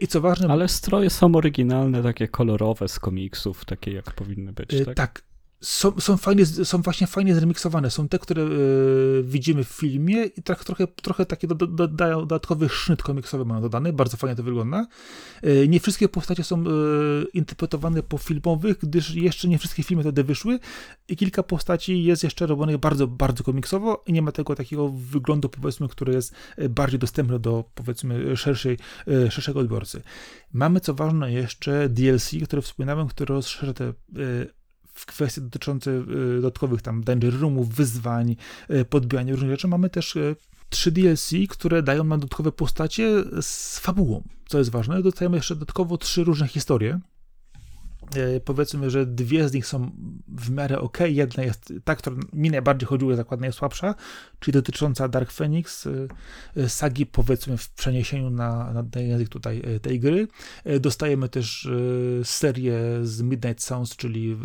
I 0.00 0.06
co 0.06 0.20
ważne... 0.20 0.48
Ale 0.48 0.68
stroje 0.68 1.10
są 1.10 1.34
oryginalne, 1.34 2.02
takie 2.02 2.28
kolorowe 2.28 2.88
z 2.88 2.98
komiksów, 2.98 3.64
takie 3.64 3.92
jak 3.92 4.14
powinny 4.14 4.52
być, 4.52 4.68
tak? 4.84 4.96
Tak, 4.96 5.22
są, 5.62 6.00
są, 6.00 6.16
fajnie, 6.16 6.46
są 6.46 6.82
właśnie 6.82 7.06
fajnie 7.06 7.34
zremiksowane. 7.34 7.90
Są 7.90 8.08
te, 8.08 8.18
które 8.18 8.42
y, 8.42 9.22
widzimy 9.24 9.64
w 9.64 9.68
filmie 9.68 10.24
i 10.24 10.42
tak 10.42 10.64
trochę, 10.64 10.86
trochę 10.86 11.26
takie 11.26 11.46
do, 11.46 11.54
do, 11.54 11.88
dodatkowy 11.88 12.68
sznyt 12.68 13.02
komiksowy 13.02 13.44
mają 13.44 13.60
dodany. 13.60 13.92
Bardzo 13.92 14.16
fajnie 14.16 14.36
to 14.36 14.42
wygląda. 14.42 14.86
Y, 15.44 15.68
nie 15.68 15.80
wszystkie 15.80 16.08
postacie 16.08 16.44
są 16.44 16.64
y, 16.66 17.26
interpretowane 17.34 18.02
po 18.02 18.18
filmowych, 18.18 18.78
gdyż 18.78 19.14
jeszcze 19.14 19.48
nie 19.48 19.58
wszystkie 19.58 19.82
filmy 19.82 20.02
wtedy 20.02 20.24
wyszły 20.24 20.58
i 21.08 21.16
kilka 21.16 21.42
postaci 21.42 22.04
jest 22.04 22.24
jeszcze 22.24 22.46
robionych 22.46 22.78
bardzo, 22.78 23.06
bardzo 23.06 23.44
komiksowo 23.44 24.04
i 24.06 24.12
nie 24.12 24.22
ma 24.22 24.32
tego 24.32 24.54
takiego 24.54 24.88
wyglądu, 24.88 25.48
powiedzmy, 25.48 25.88
który 25.88 26.12
jest 26.12 26.34
bardziej 26.70 26.98
dostępny 26.98 27.38
do, 27.38 27.64
powiedzmy, 27.74 28.36
szerszej, 28.36 28.78
szerszego 29.30 29.60
odbiorcy. 29.60 30.02
Mamy, 30.52 30.80
co 30.80 30.94
ważne, 30.94 31.32
jeszcze 31.32 31.88
DLC, 31.88 32.30
które 32.44 32.62
wspominałem, 32.62 33.08
które 33.08 33.34
rozszerza 33.34 33.72
te 33.74 33.92
w 34.94 35.06
kwestie 35.06 35.40
dotyczące 35.40 35.90
y, 35.90 36.04
dodatkowych 36.36 36.82
tam 36.82 37.04
danger 37.04 37.40
roomów, 37.40 37.74
wyzwań, 37.74 38.36
y, 38.70 38.84
podbijania 38.84 39.32
różnych 39.32 39.50
rzeczy, 39.50 39.68
mamy 39.68 39.90
też 39.90 40.16
y, 40.16 40.36
trzy 40.68 40.92
DLC, 40.92 41.30
które 41.48 41.82
dają 41.82 42.04
nam 42.04 42.20
dodatkowe 42.20 42.52
postacie 42.52 43.24
z 43.40 43.78
fabułą, 43.78 44.22
co 44.46 44.58
jest 44.58 44.70
ważne. 44.70 45.02
Dostajemy 45.02 45.36
jeszcze 45.36 45.54
dodatkowo 45.54 45.98
trzy 45.98 46.24
różne 46.24 46.48
historie, 46.48 47.00
powiedzmy, 48.44 48.90
że 48.90 49.06
dwie 49.06 49.48
z 49.48 49.52
nich 49.52 49.66
są 49.66 49.90
w 50.28 50.50
miarę 50.50 50.80
ok. 50.80 50.98
Jedna 51.06 51.42
jest 51.42 51.72
ta, 51.84 51.94
która 51.96 52.16
mi 52.32 52.50
najbardziej 52.50 52.86
chodziła, 52.86 53.16
zakład 53.16 53.40
najsłabsza, 53.40 53.94
czyli 54.40 54.52
dotycząca 54.52 55.08
Dark 55.08 55.32
Phoenix, 55.32 55.86
e, 55.86 55.90
e, 56.56 56.68
sagi 56.68 57.06
powiedzmy 57.06 57.56
w 57.56 57.70
przeniesieniu 57.70 58.30
na, 58.30 58.72
na 58.72 59.00
język 59.00 59.28
tutaj 59.28 59.62
tej 59.82 60.00
gry. 60.00 60.28
Dostajemy 60.80 61.28
też 61.28 61.68
serię 62.24 62.80
z 63.02 63.22
Midnight 63.22 63.64
Sounds, 63.64 63.96
czyli 63.96 64.36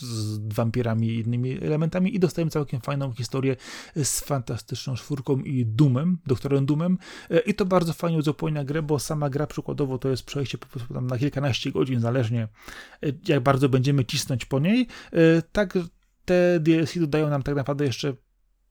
z 0.00 0.38
wampirami 0.54 1.08
i 1.08 1.20
innymi 1.20 1.64
elementami 1.64 2.14
i 2.14 2.18
dostajemy 2.18 2.50
całkiem 2.50 2.80
fajną 2.80 3.12
historię 3.12 3.56
z 3.96 4.20
fantastyczną 4.20 4.94
czwórką 4.94 5.38
i 5.38 5.66
Dumem, 5.66 6.18
doktorem 6.26 6.66
Dumem 6.66 6.98
e, 7.30 7.38
i 7.38 7.54
to 7.54 7.64
bardzo 7.64 7.92
fajnie 7.92 8.18
uzupełnia 8.18 8.64
grę, 8.64 8.82
bo 8.82 8.98
sama 8.98 9.30
gra 9.30 9.46
przykładowo 9.46 9.98
to 9.98 10.08
jest 10.08 10.22
przejście 10.22 10.58
po 10.58 10.66
prostu 10.66 10.94
tam 10.94 11.06
na 11.06 11.18
kilkanaście 11.18 11.72
godzin, 11.72 12.00
zależnie 12.00 12.48
e, 13.02 13.12
jak 13.28 13.42
bardzo 13.42 13.68
będziemy 13.68 14.04
cisnąć 14.04 14.44
po 14.44 14.58
niej, 14.58 14.86
e, 15.12 15.42
tak 15.52 15.78
te 16.24 16.60
DLC 16.60 16.98
dodają 16.98 17.30
nam 17.30 17.42
tak 17.42 17.54
naprawdę 17.54 17.84
jeszcze 17.84 18.14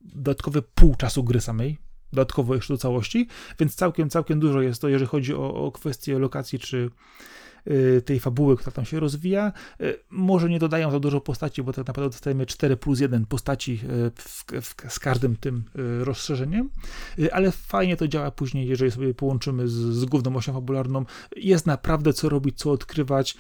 dodatkowe 0.02 0.62
pół 0.62 0.96
czasu 0.96 1.24
gry 1.24 1.42
samej, 1.42 1.78
dodatkowo 2.14 2.56
jeszcze 2.56 2.74
do 2.74 2.78
całości, 2.78 3.28
więc 3.60 3.76
całkiem, 3.76 4.10
całkiem 4.10 4.40
dużo 4.40 4.62
jest 4.62 4.82
to, 4.82 4.90
jeżeli 4.90 5.10
chodzi 5.10 5.34
o, 5.34 5.54
o 5.54 5.72
kwestie 5.72 6.20
lokacji 6.20 6.60
czy 6.60 6.90
tej 8.06 8.20
fabuły, 8.20 8.58
która 8.58 8.72
tam 8.72 8.86
się 8.86 9.00
rozwija. 9.00 9.54
Y, 9.82 10.00
może 10.10 10.50
nie 10.50 10.60
dodają 10.60 10.92
za 10.92 11.00
dużo 11.00 11.22
postaci, 11.22 11.64
bo 11.64 11.74
tak 11.74 11.88
naprawdę 11.88 12.10
dostajemy 12.10 12.46
4 12.46 12.78
plus 12.78 13.00
1 13.00 13.26
postaci 13.26 13.80
y, 13.84 14.12
w, 14.16 14.46
w, 14.62 14.94
z 14.94 15.00
każdym 15.00 15.36
tym 15.36 15.64
rozszerzeniem, 16.00 16.70
ale 17.32 17.52
fajnie 17.52 17.98
to 17.98 18.08
działa 18.08 18.32
później, 18.32 18.68
jeżeli 18.68 18.92
sobie 18.92 19.14
połączymy 19.14 19.68
z, 19.68 19.74
z 19.74 20.06
główną 20.06 20.36
osią 20.36 20.54
fabularną. 20.54 21.06
Jest 21.36 21.66
naprawdę 21.66 22.14
co 22.14 22.30
robić, 22.30 22.58
co 22.58 22.72
odkrywać, 22.72 23.38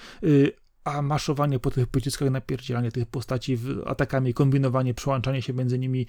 a 0.84 1.02
maszowanie 1.02 1.60
po 1.60 1.72
tych 1.72 1.88
pociskach, 1.88 2.30
napierdzielanie 2.30 2.92
tych 2.92 3.06
postaci 3.06 3.58
atakami, 3.86 4.34
kombinowanie, 4.34 4.94
przełączanie 4.94 5.42
się 5.42 5.54
między 5.54 5.80
nimi 5.80 6.08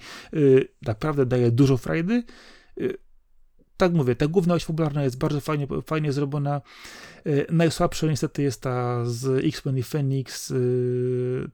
naprawdę 0.81 1.25
daje 1.25 1.51
dużo 1.51 1.77
frajdy 1.77 2.23
tak 3.77 3.93
mówię, 3.93 4.15
ta 4.15 4.27
główna 4.27 4.53
oś 4.53 4.65
fabularna 4.65 5.03
jest 5.03 5.17
bardzo 5.17 5.41
fajnie, 5.41 5.67
fajnie 5.85 6.13
zrobiona. 6.13 6.61
E, 7.25 7.53
najsłabsza 7.53 8.07
niestety 8.07 8.41
jest 8.41 8.61
ta 8.61 9.05
z 9.05 9.45
X-Men 9.45 9.77
i 9.77 9.83
Phoenix. 9.83 10.51
E, 10.51 10.55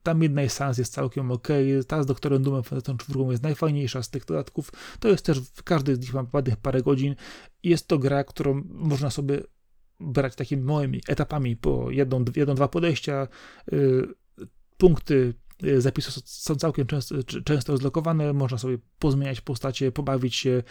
ta 0.04 0.14
Midnight 0.14 0.58
Suns 0.58 0.78
jest 0.78 0.94
całkiem 0.94 1.32
ok. 1.32 1.48
Ta 1.88 2.04
z 2.04 2.06
Doktorem 2.06 2.44
Doomem 2.44 2.64
Fantastyczną 2.64 2.98
czwórką 2.98 3.32
jest 3.32 3.44
najfajniejsza 3.44 4.04
z 4.04 4.10
tych 4.10 4.26
dodatków. 4.26 4.72
To 5.00 5.08
jest 5.08 5.26
też, 5.26 5.40
każdy 5.64 5.96
z 5.96 6.00
nich 6.00 6.14
ma 6.14 6.26
ładnych 6.34 6.58
parę 6.58 6.82
godzin. 6.82 7.16
Jest 7.64 7.88
to 7.88 8.00
gra, 8.00 8.24
którą 8.24 8.64
można 8.70 9.10
sobie 9.10 9.42
brać 10.00 10.36
takimi 10.36 10.64
małymi 10.64 11.02
etapami 11.08 11.56
po 11.56 11.92
jedną, 11.92 12.26
jedną 12.36 12.56
dwa 12.56 12.68
podejścia, 12.68 13.28
e, 13.72 13.76
punkty 14.78 15.34
zapisy 15.78 16.22
są 16.26 16.56
całkiem 16.56 16.88
często, 16.88 17.16
często 17.46 17.78
zlokowane, 17.78 18.34
można 18.34 18.58
sobie 18.58 18.78
pozmieniać 19.00 19.42
postacie, 19.42 19.92
pobawić 19.92 20.36
się. 20.36 20.64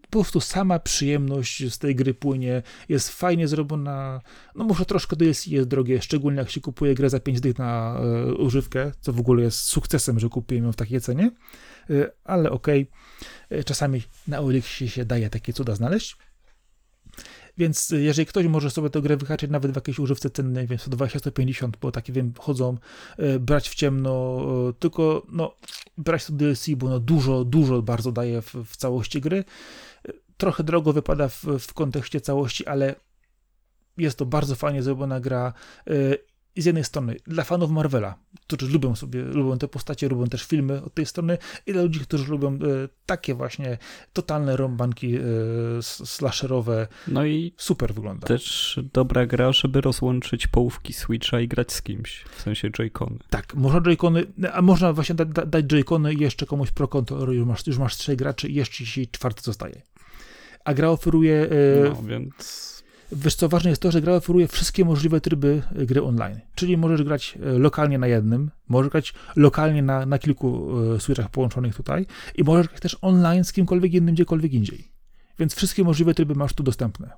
Po 0.00 0.08
prostu 0.10 0.40
sama 0.40 0.78
przyjemność 0.78 1.72
z 1.72 1.78
tej 1.78 1.94
gry 1.94 2.14
płynie, 2.14 2.62
jest 2.88 3.10
fajnie 3.10 3.48
zrobiona, 3.48 4.20
no 4.54 4.64
może 4.64 4.84
troszkę 4.84 5.16
DLC 5.16 5.46
jest 5.46 5.68
drogie, 5.68 6.02
szczególnie 6.02 6.38
jak 6.38 6.50
się 6.50 6.60
kupuje 6.60 6.94
grę 6.94 7.10
za 7.10 7.20
5 7.20 7.40
dych 7.40 7.58
na 7.58 8.00
y, 8.30 8.34
używkę, 8.34 8.92
co 9.00 9.12
w 9.12 9.20
ogóle 9.20 9.42
jest 9.42 9.58
sukcesem, 9.58 10.18
że 10.18 10.28
kupiłem 10.28 10.64
ją 10.64 10.72
w 10.72 10.76
takiej 10.76 11.00
cenie, 11.00 11.30
y, 11.90 12.10
ale 12.24 12.50
okej, 12.50 12.90
okay. 13.46 13.64
czasami 13.64 14.02
na 14.28 14.38
Elixie 14.38 14.88
się 14.88 15.04
daje 15.04 15.30
takie 15.30 15.52
cuda 15.52 15.74
znaleźć. 15.74 16.16
Więc 17.58 17.90
y, 17.90 18.02
jeżeli 18.02 18.26
ktoś 18.26 18.46
może 18.46 18.70
sobie 18.70 18.90
tę 18.90 19.00
grę 19.00 19.16
wyhaczyć 19.16 19.50
nawet 19.50 19.72
w 19.72 19.74
jakiejś 19.74 19.98
używce 19.98 20.30
cennej, 20.30 20.66
więc 20.66 20.88
120-150, 20.88 21.70
bo 21.80 21.92
takie 21.92 22.12
wiem, 22.12 22.32
chodzą, 22.38 22.78
y, 23.18 23.40
brać 23.40 23.68
w 23.68 23.74
ciemno, 23.74 24.40
y, 24.70 24.74
tylko 24.74 25.26
no, 25.32 25.54
brać 25.98 26.24
to 26.24 26.32
DLC, 26.32 26.68
bo 26.76 26.88
no 26.88 27.00
dużo, 27.00 27.44
dużo 27.44 27.82
bardzo 27.82 28.12
daje 28.12 28.42
w, 28.42 28.54
w 28.54 28.76
całości 28.76 29.20
gry. 29.20 29.44
Trochę 30.36 30.64
drogo 30.64 30.92
wypada 30.92 31.28
w, 31.28 31.44
w 31.44 31.74
kontekście 31.74 32.20
całości, 32.20 32.66
ale 32.66 32.94
jest 33.98 34.18
to 34.18 34.26
bardzo 34.26 34.54
fajnie 34.54 34.82
zrobiona 34.82 35.20
gra 35.20 35.52
z 36.62 36.64
jednej 36.64 36.84
strony 36.84 37.16
dla 37.26 37.44
fanów 37.44 37.70
Marvela, 37.70 38.14
którzy 38.46 38.72
lubią 38.72 38.96
sobie, 38.96 39.22
lubią 39.22 39.58
te 39.58 39.68
postacie, 39.68 40.08
lubią 40.08 40.26
też 40.26 40.44
filmy 40.44 40.82
od 40.82 40.94
tej 40.94 41.06
strony, 41.06 41.38
i 41.66 41.72
dla 41.72 41.82
ludzi, 41.82 42.00
którzy 42.00 42.30
lubią 42.30 42.52
e, 42.52 42.58
takie 43.06 43.34
właśnie 43.34 43.78
totalne 44.12 44.56
rąbanki 44.56 45.16
e, 45.16 45.20
slasherowe. 45.82 46.88
No 47.08 47.24
i 47.24 47.52
super 47.56 47.94
wygląda. 47.94 48.26
Też 48.26 48.80
dobra 48.92 49.26
gra, 49.26 49.52
żeby 49.52 49.80
rozłączyć 49.80 50.46
połówki 50.46 50.92
Switcha 50.92 51.40
i 51.40 51.48
grać 51.48 51.72
z 51.72 51.82
kimś, 51.82 52.24
w 52.36 52.42
sensie 52.42 52.70
Joy-Cony. 52.70 53.18
Tak, 53.30 53.54
można 53.54 53.80
Joy-Cony, 53.80 54.26
a 54.52 54.62
można 54.62 54.92
właśnie 54.92 55.14
da, 55.14 55.24
da, 55.24 55.46
dać 55.46 55.64
Joy-Cony 55.64 56.20
jeszcze 56.20 56.46
komuś 56.46 56.70
pro 56.70 56.88
konto, 56.88 57.32
już 57.32 57.46
masz, 57.46 57.66
już 57.66 57.78
masz 57.78 57.96
trzech 57.96 58.16
graczy 58.16 58.48
i 58.48 58.54
jeszcze 58.54 58.84
ci 58.84 59.08
czwarty 59.08 59.42
zostaje. 59.42 59.82
A 60.64 60.74
gra 60.74 60.90
oferuje... 60.90 61.48
E, 61.50 61.88
no, 61.88 62.02
więc 62.02 62.75
Wiesz 63.12 63.34
co, 63.34 63.48
ważne 63.48 63.70
jest 63.70 63.82
to, 63.82 63.90
że 63.90 64.00
gra 64.00 64.12
oferuje 64.12 64.48
wszystkie 64.48 64.84
możliwe 64.84 65.20
tryby 65.20 65.62
e, 65.76 65.86
gry 65.86 66.02
online. 66.02 66.40
Czyli 66.54 66.76
możesz 66.76 67.02
grać 67.02 67.38
e, 67.42 67.58
lokalnie 67.58 67.98
na 67.98 68.06
jednym, 68.06 68.50
możesz 68.68 68.90
grać 68.90 69.14
lokalnie 69.36 69.82
na, 69.82 70.06
na 70.06 70.18
kilku 70.18 70.70
e, 70.94 71.00
switchach 71.00 71.30
połączonych 71.30 71.76
tutaj 71.76 72.06
i 72.34 72.44
możesz 72.44 72.68
grać 72.68 72.80
też 72.80 72.96
online 73.00 73.44
z 73.44 73.52
kimkolwiek 73.52 73.92
innym, 73.94 74.14
gdziekolwiek 74.14 74.52
indziej. 74.52 74.88
Więc 75.38 75.54
wszystkie 75.54 75.84
możliwe 75.84 76.14
tryby 76.14 76.34
masz 76.34 76.52
tu 76.52 76.62
dostępne. 76.62 77.10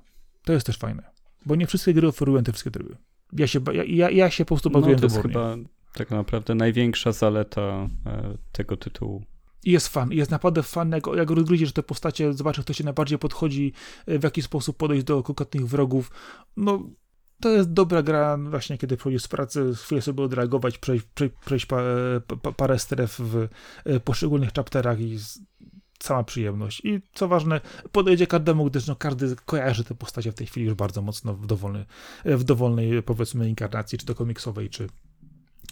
To 0.43 0.53
jest 0.53 0.65
też 0.65 0.77
fajne, 0.77 1.03
bo 1.45 1.55
nie 1.55 1.67
wszystkie 1.67 1.93
gry 1.93 2.07
oferują 2.07 2.43
te 2.43 2.51
wszystkie 2.51 2.71
tryby. 2.71 2.97
Ja 3.33 3.47
się, 3.47 3.59
ja, 3.73 3.83
ja, 3.83 4.09
ja 4.09 4.29
się 4.29 4.45
po 4.45 4.55
prostu 4.55 4.69
bawiłem 4.69 4.93
no, 4.93 4.99
to 4.99 5.05
jest 5.05 5.21
chyba 5.21 5.55
tak 5.93 6.11
naprawdę 6.11 6.55
największa 6.55 7.11
zaleta 7.11 7.87
tego 8.51 8.77
tytułu. 8.77 9.23
Jest 9.63 9.87
fan, 9.87 10.11
jest 10.11 10.31
naprawdę 10.31 10.63
fan, 10.63 10.91
jak, 10.91 11.07
jak 11.15 11.29
te 11.73 11.83
postacie, 11.83 12.33
zobaczysz, 12.33 12.63
kto 12.63 12.73
się 12.73 12.83
najbardziej 12.83 13.19
podchodzi, 13.19 13.73
e, 14.05 14.19
w 14.19 14.23
jaki 14.23 14.41
sposób 14.41 14.77
podejść 14.77 15.03
do 15.03 15.23
konkretnych 15.23 15.67
wrogów. 15.67 16.11
No, 16.57 16.89
to 17.39 17.49
jest 17.49 17.73
dobra 17.73 18.03
gra 18.03 18.37
właśnie, 18.37 18.77
kiedy 18.77 18.97
wchodzisz 18.97 19.23
z 19.23 19.27
pracy, 19.27 19.73
chwilę 19.75 20.01
sobie 20.01 20.23
odreagować, 20.23 20.77
przejść, 20.77 21.05
przejść, 21.15 21.35
przejść 21.45 21.65
pa, 21.65 21.81
pa, 22.41 22.51
parę 22.51 22.79
stref 22.79 23.19
w 23.19 23.47
e, 23.85 23.99
poszczególnych 23.99 24.53
chapterach 24.53 24.99
i 24.99 25.17
sama 26.03 26.23
przyjemność. 26.23 26.81
I 26.85 27.01
co 27.13 27.27
ważne, 27.27 27.61
podejdzie 27.91 28.27
każdemu, 28.27 28.65
gdyż 28.65 28.87
no, 28.87 28.95
każdy 28.95 29.35
kojarzy 29.45 29.83
te 29.83 29.95
postacie 29.95 30.31
w 30.31 30.35
tej 30.35 30.47
chwili 30.47 30.65
już 30.65 30.75
bardzo 30.75 31.01
mocno 31.01 31.33
w, 31.33 31.45
dowolny, 31.45 31.85
w 32.25 32.43
dowolnej, 32.43 33.03
powiedzmy, 33.03 33.49
inkarnacji, 33.49 33.97
czy 33.97 34.05
to 34.05 34.15
komiksowej, 34.15 34.69
czy, 34.69 34.87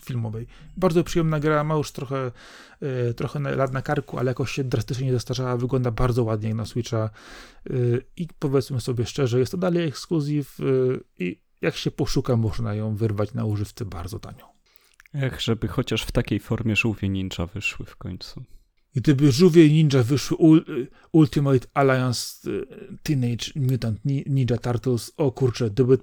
filmowej. 0.08 0.47
Bardzo 0.78 1.03
przyjemna 1.03 1.39
gra, 1.39 1.64
ma 1.64 1.76
już 1.76 1.91
trochę, 1.91 2.32
y, 3.10 3.14
trochę 3.14 3.39
lat 3.39 3.74
na 3.74 3.82
karku, 3.82 4.20
ale 4.20 4.32
jakoś 4.32 4.51
się 4.51 4.64
drastycznie 4.64 5.05
nie 5.05 5.14
zestarzała, 5.14 5.58
wygląda 5.58 5.91
bardzo 5.91 6.24
ładnie 6.24 6.55
na 6.55 6.66
Switcha 6.66 7.10
y, 7.70 8.05
i 8.18 8.28
powiedzmy 8.39 8.82
sobie 8.82 9.05
szczerze, 9.05 9.39
jest 9.39 9.51
to 9.51 9.58
dalej 9.58 9.88
ekskluzyw 9.88 10.60
y, 10.60 10.99
i 11.20 11.41
jak 11.62 11.76
się 11.76 11.91
poszuka, 11.91 12.36
można 12.36 12.74
ją 12.74 12.95
wyrwać 12.95 13.34
na 13.34 13.45
używce 13.45 13.86
bardzo 13.86 14.20
tanio. 14.20 14.45
Ech, 15.14 15.41
żeby 15.41 15.68
chociaż 15.68 16.03
w 16.03 16.12
takiej 16.12 16.39
formie 16.39 16.76
żółwie 16.76 17.10
ninja 17.10 17.45
wyszły 17.53 17.86
w 17.86 17.95
końcu. 17.95 18.43
Gdyby 18.95 19.32
żółwie 19.32 19.70
ninja 19.70 20.03
wyszły 20.03 20.38
Ultimate 21.12 21.68
Alliance 21.74 22.49
Teenage 23.03 23.45
Mutant 23.55 23.99
Ninja 24.05 24.58
Turtles, 24.58 25.12
o 25.18 25.32
kurczę, 25.32 25.70
gdyby 25.70 25.97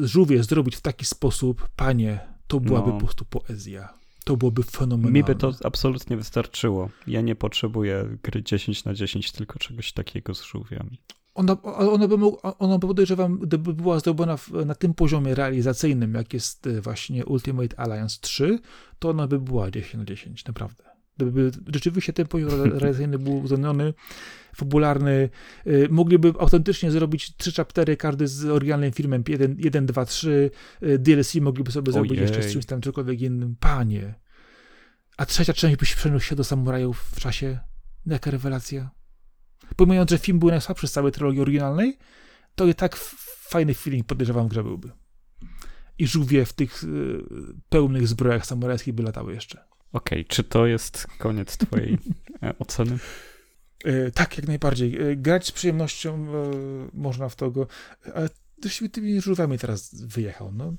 żółwie 0.00 0.42
zrobić 0.42 0.76
w 0.76 0.80
taki 0.80 1.04
sposób, 1.04 1.68
panie, 1.76 2.37
to 2.48 2.60
byłaby 2.60 2.86
no. 2.86 2.92
po 2.92 3.04
prostu 3.04 3.24
poezja. 3.24 3.98
To 4.24 4.36
byłoby 4.36 4.62
fenomenalne. 4.62 5.18
Mi 5.18 5.24
by 5.24 5.34
to 5.34 5.52
absolutnie 5.64 6.16
wystarczyło. 6.16 6.90
Ja 7.06 7.20
nie 7.20 7.34
potrzebuję 7.34 8.16
gry 8.22 8.42
10 8.42 8.84
na 8.84 8.94
10, 8.94 9.32
tylko 9.32 9.58
czegoś 9.58 9.92
takiego 9.92 10.34
z 10.34 10.42
żółwiami. 10.42 10.98
Ona, 11.34 11.62
ona, 11.62 12.08
by, 12.08 12.16
ona 12.58 12.78
by 12.78 12.86
podejrzewam, 12.86 13.38
gdyby 13.38 13.74
była 13.74 14.00
zrobiona 14.00 14.36
w, 14.36 14.50
na 14.66 14.74
tym 14.74 14.94
poziomie 14.94 15.34
realizacyjnym, 15.34 16.14
jak 16.14 16.34
jest 16.34 16.66
e, 16.66 16.80
właśnie 16.80 17.26
Ultimate 17.26 17.80
Alliance 17.80 18.18
3, 18.20 18.58
to 18.98 19.10
ona 19.10 19.26
by 19.26 19.38
była 19.38 19.70
10 19.70 19.94
na 19.94 20.04
10, 20.04 20.44
naprawdę. 20.44 20.84
Gdyby 21.16 21.50
rzeczywiście 21.66 22.12
ten 22.12 22.26
poziom 22.26 22.50
realizacyjny 22.80 23.18
był 23.18 23.36
uwzględniony, 23.36 23.94
fabularny, 24.58 25.28
y, 25.66 25.88
mogliby 25.90 26.32
autentycznie 26.38 26.90
zrobić 26.90 27.36
trzy 27.36 27.52
chaptery, 27.52 27.96
każdy 27.96 28.28
z 28.28 28.44
oryginalnym 28.44 28.92
filmem 28.92 29.24
1, 29.28 29.56
1 29.58 29.86
2, 29.86 30.04
3, 30.04 30.50
DLC 30.98 31.34
mogliby 31.34 31.72
sobie 31.72 31.92
zrobić 31.92 32.12
Ojej. 32.12 32.22
jeszcze 32.22 32.42
z 32.42 32.52
czymś 32.52 32.66
tam 32.66 32.82
cokolwiek 32.82 33.20
innym. 33.20 33.56
Panie. 33.60 34.14
A 35.16 35.26
trzecia 35.26 35.52
część 35.52 35.76
by 35.76 35.86
się 35.86 35.96
przeniósł 35.96 36.26
się 36.26 36.36
do 36.36 36.44
samurajów 36.44 37.10
w 37.14 37.20
czasie. 37.20 37.58
Jaka 38.06 38.30
rewelacja. 38.30 38.90
Pomijając, 39.76 40.10
że 40.10 40.18
film 40.18 40.38
był 40.38 40.48
najsłabszy 40.48 40.88
z 40.88 40.92
całej 40.92 41.12
trylogii 41.12 41.40
oryginalnej, 41.40 41.98
to 42.54 42.66
i 42.66 42.74
tak 42.74 42.96
fajny 43.48 43.74
feeling 43.74 44.06
podejrzewam 44.06 44.48
grze 44.48 44.62
byłby. 44.62 44.90
I 45.98 46.06
żółwie 46.06 46.44
w 46.44 46.52
tych 46.52 46.84
y, 46.84 46.86
pełnych 47.68 48.08
zbrojach 48.08 48.46
samurajskich 48.46 48.94
by 48.94 49.02
latały 49.02 49.34
jeszcze. 49.34 49.64
Okej, 49.92 50.20
okay, 50.20 50.24
czy 50.24 50.44
to 50.44 50.66
jest 50.66 51.06
koniec 51.18 51.56
twojej 51.56 51.98
e, 52.42 52.58
oceny? 52.58 52.98
E, 53.84 54.10
tak, 54.10 54.36
jak 54.36 54.46
najbardziej. 54.46 55.02
E, 55.02 55.16
grać 55.16 55.46
z 55.46 55.52
przyjemnością 55.52 56.26
można 56.94 57.28
w 57.28 57.36
to 57.36 57.50
go. 57.50 57.66
Ale 58.14 58.28
też 58.60 58.82
tymi 58.92 59.20
żółwiami 59.20 59.58
teraz 59.58 59.94
wyjechał, 59.94 60.52
no. 60.52 60.74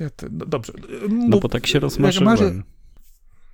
Ja 0.00 0.10
te, 0.10 0.28
no 0.30 0.46
dobrze. 0.46 0.72
no 1.08 1.38
bo 1.38 1.48
tak 1.48 1.66
się 1.66 1.80
rozmarzyłem. 1.80 2.62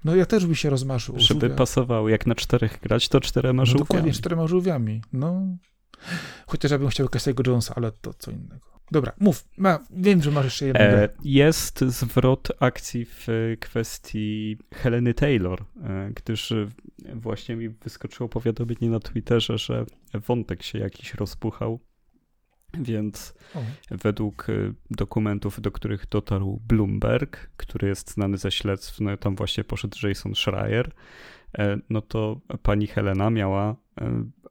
No 0.05 0.17
ja 0.17 0.27
też 0.27 0.47
by 0.47 0.57
się 0.57 0.71
rozmarzył. 0.71 1.15
Żeby 1.19 1.41
żółwia. 1.41 1.57
pasował, 1.57 2.09
jak 2.09 2.27
na 2.27 2.35
czterech 2.35 2.81
grać, 2.81 3.09
to 3.09 3.21
czterema 3.21 3.63
no, 3.63 3.67
żółwiami. 3.67 3.89
Dokładnie, 3.89 4.13
czterema 4.13 4.47
żółwiami. 4.47 5.03
No. 5.13 5.57
Chociaż 6.47 6.71
ja 6.71 6.79
bym 6.79 6.89
chciał 6.89 7.07
Casey'ego 7.07 7.49
Jonesa, 7.49 7.75
ale 7.77 7.93
to 7.93 8.15
co 8.15 8.31
innego. 8.31 8.74
Dobra, 8.91 9.13
mów. 9.21 9.49
Ma, 9.57 9.79
wiem, 9.91 10.23
że 10.23 10.31
masz 10.31 10.45
jeszcze 10.45 10.67
jedną 10.67 10.81
e, 10.81 11.09
Jest 11.25 11.81
zwrot 11.81 12.49
akcji 12.61 13.05
w 13.05 13.27
kwestii 13.61 14.59
Heleny 14.75 15.15
Taylor, 15.15 15.65
e, 15.83 16.11
gdyż 16.15 16.53
właśnie 17.15 17.57
mi 17.57 17.69
wyskoczyło 17.69 18.29
powiadomienie 18.29 18.91
na 18.91 19.01
Twitterze, 19.01 19.59
że 19.59 19.87
wątek 20.15 20.63
się 20.63 20.79
jakiś 20.79 21.15
rozpuchał. 21.15 21.81
Więc 22.81 23.35
według 23.91 24.51
e, 24.51 24.53
dokumentów, 24.91 25.61
do 25.61 25.71
których 25.71 26.07
dotarł 26.09 26.61
Bloomberg, 26.69 27.51
który 27.57 27.89
jest 27.89 28.11
znany 28.11 28.39
ze 28.39 28.51
śledztw, 28.51 29.01
no 29.01 29.17
tam 29.17 29.37
właśnie 29.37 29.65
poszedł 29.65 30.07
Jason 30.07 30.35
Schreier, 30.35 30.91
e, 31.59 31.79
no 31.91 32.03
to 32.03 32.41
pani 32.63 32.87
Helena 32.87 33.31
miała 33.31 33.77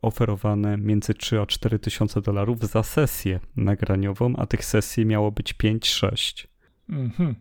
oferowane 0.04 0.78
między 0.78 1.14
3 1.14 1.42
a 1.42 1.46
4 1.46 1.80
tysiące 1.80 2.22
dolarów 2.22 2.60
za 2.60 2.84
sesję 2.84 3.40
nagraniową, 3.56 4.36
a 4.36 4.46
tych 4.46 4.66
sesji 4.66 5.06
miało 5.06 5.32
być 5.32 5.54
5-6. 5.54 6.48
Mhm. 6.90 7.36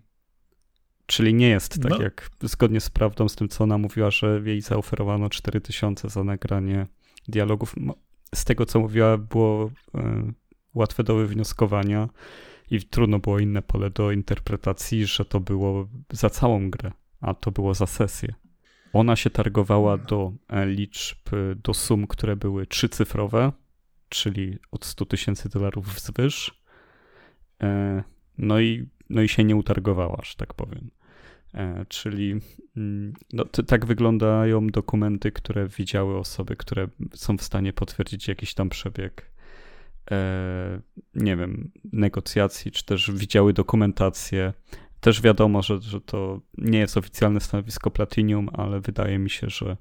Czyli 1.06 1.34
nie 1.34 1.48
jest 1.48 1.82
tak 1.82 1.90
no. 1.90 2.02
jak 2.02 2.30
zgodnie 2.42 2.80
z 2.80 2.90
prawdą, 2.90 3.28
z 3.28 3.36
tym 3.36 3.48
co 3.48 3.64
ona 3.64 3.78
mówiła, 3.78 4.10
że 4.10 4.42
jej 4.44 4.60
zaoferowano 4.60 5.28
4 5.30 5.60
tysiące 5.60 6.08
za 6.08 6.24
nagranie 6.24 6.86
dialogów. 7.28 7.74
Z 8.34 8.44
tego 8.44 8.66
co 8.66 8.80
mówiła, 8.80 9.18
było 9.18 9.66
y, 9.66 10.00
łatwe 10.74 11.04
do 11.04 11.14
wywnioskowania 11.14 12.08
i 12.70 12.82
trudno 12.82 13.18
było 13.18 13.38
inne 13.38 13.62
pole 13.62 13.90
do 13.90 14.12
interpretacji, 14.12 15.06
że 15.06 15.24
to 15.24 15.40
było 15.40 15.88
za 16.12 16.30
całą 16.30 16.70
grę, 16.70 16.92
a 17.20 17.34
to 17.34 17.50
było 17.50 17.74
za 17.74 17.86
sesję. 17.86 18.34
Ona 18.92 19.16
się 19.16 19.30
targowała 19.30 19.98
do 19.98 20.32
e, 20.48 20.66
liczb, 20.66 21.18
do 21.64 21.74
sum, 21.74 22.06
które 22.06 22.36
były 22.36 22.66
trzycyfrowe, 22.66 23.52
czyli 24.08 24.58
od 24.70 24.84
100 24.84 25.06
tysięcy 25.06 25.48
dolarów 25.48 25.94
wzwyż. 25.94 26.62
E, 27.62 28.02
no 28.38 28.60
i, 28.60 28.88
no 29.10 29.22
i 29.22 29.28
się 29.28 29.44
nie 29.44 29.56
utargowała, 29.56 30.20
że 30.24 30.34
tak 30.34 30.54
powiem. 30.54 30.90
E, 31.54 31.86
czyli 31.88 32.40
mm, 32.76 33.12
no, 33.32 33.44
tak 33.44 33.86
wyglądają 33.86 34.66
dokumenty, 34.66 35.32
które 35.32 35.68
widziały 35.68 36.18
osoby, 36.18 36.56
które 36.56 36.88
są 37.14 37.36
w 37.36 37.42
stanie 37.42 37.72
potwierdzić 37.72 38.28
jakiś 38.28 38.54
tam 38.54 38.68
przebieg, 38.68 39.32
nie 41.14 41.36
wiem, 41.36 41.70
negocjacji, 41.92 42.70
czy 42.70 42.84
też 42.84 43.10
widziały 43.10 43.52
dokumentację 43.52 44.52
też 45.02 45.22
wiadomo, 45.22 45.62
że, 45.62 45.80
że 45.80 46.00
to 46.00 46.40
nie 46.58 46.78
jest 46.78 46.96
oficjalne 46.96 47.40
stanowisko 47.40 47.90
Platinum, 47.90 48.48
ale 48.52 48.80
wydaje 48.80 49.18
mi 49.18 49.30
się, 49.30 49.50
że 49.50 49.76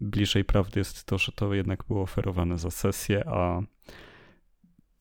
bliżej 0.00 0.44
prawdy 0.44 0.80
jest 0.80 1.04
to, 1.04 1.18
że 1.18 1.32
to 1.32 1.54
jednak 1.54 1.84
było 1.88 2.02
oferowane 2.02 2.58
za 2.58 2.70
sesję, 2.70 3.22
a, 3.26 3.60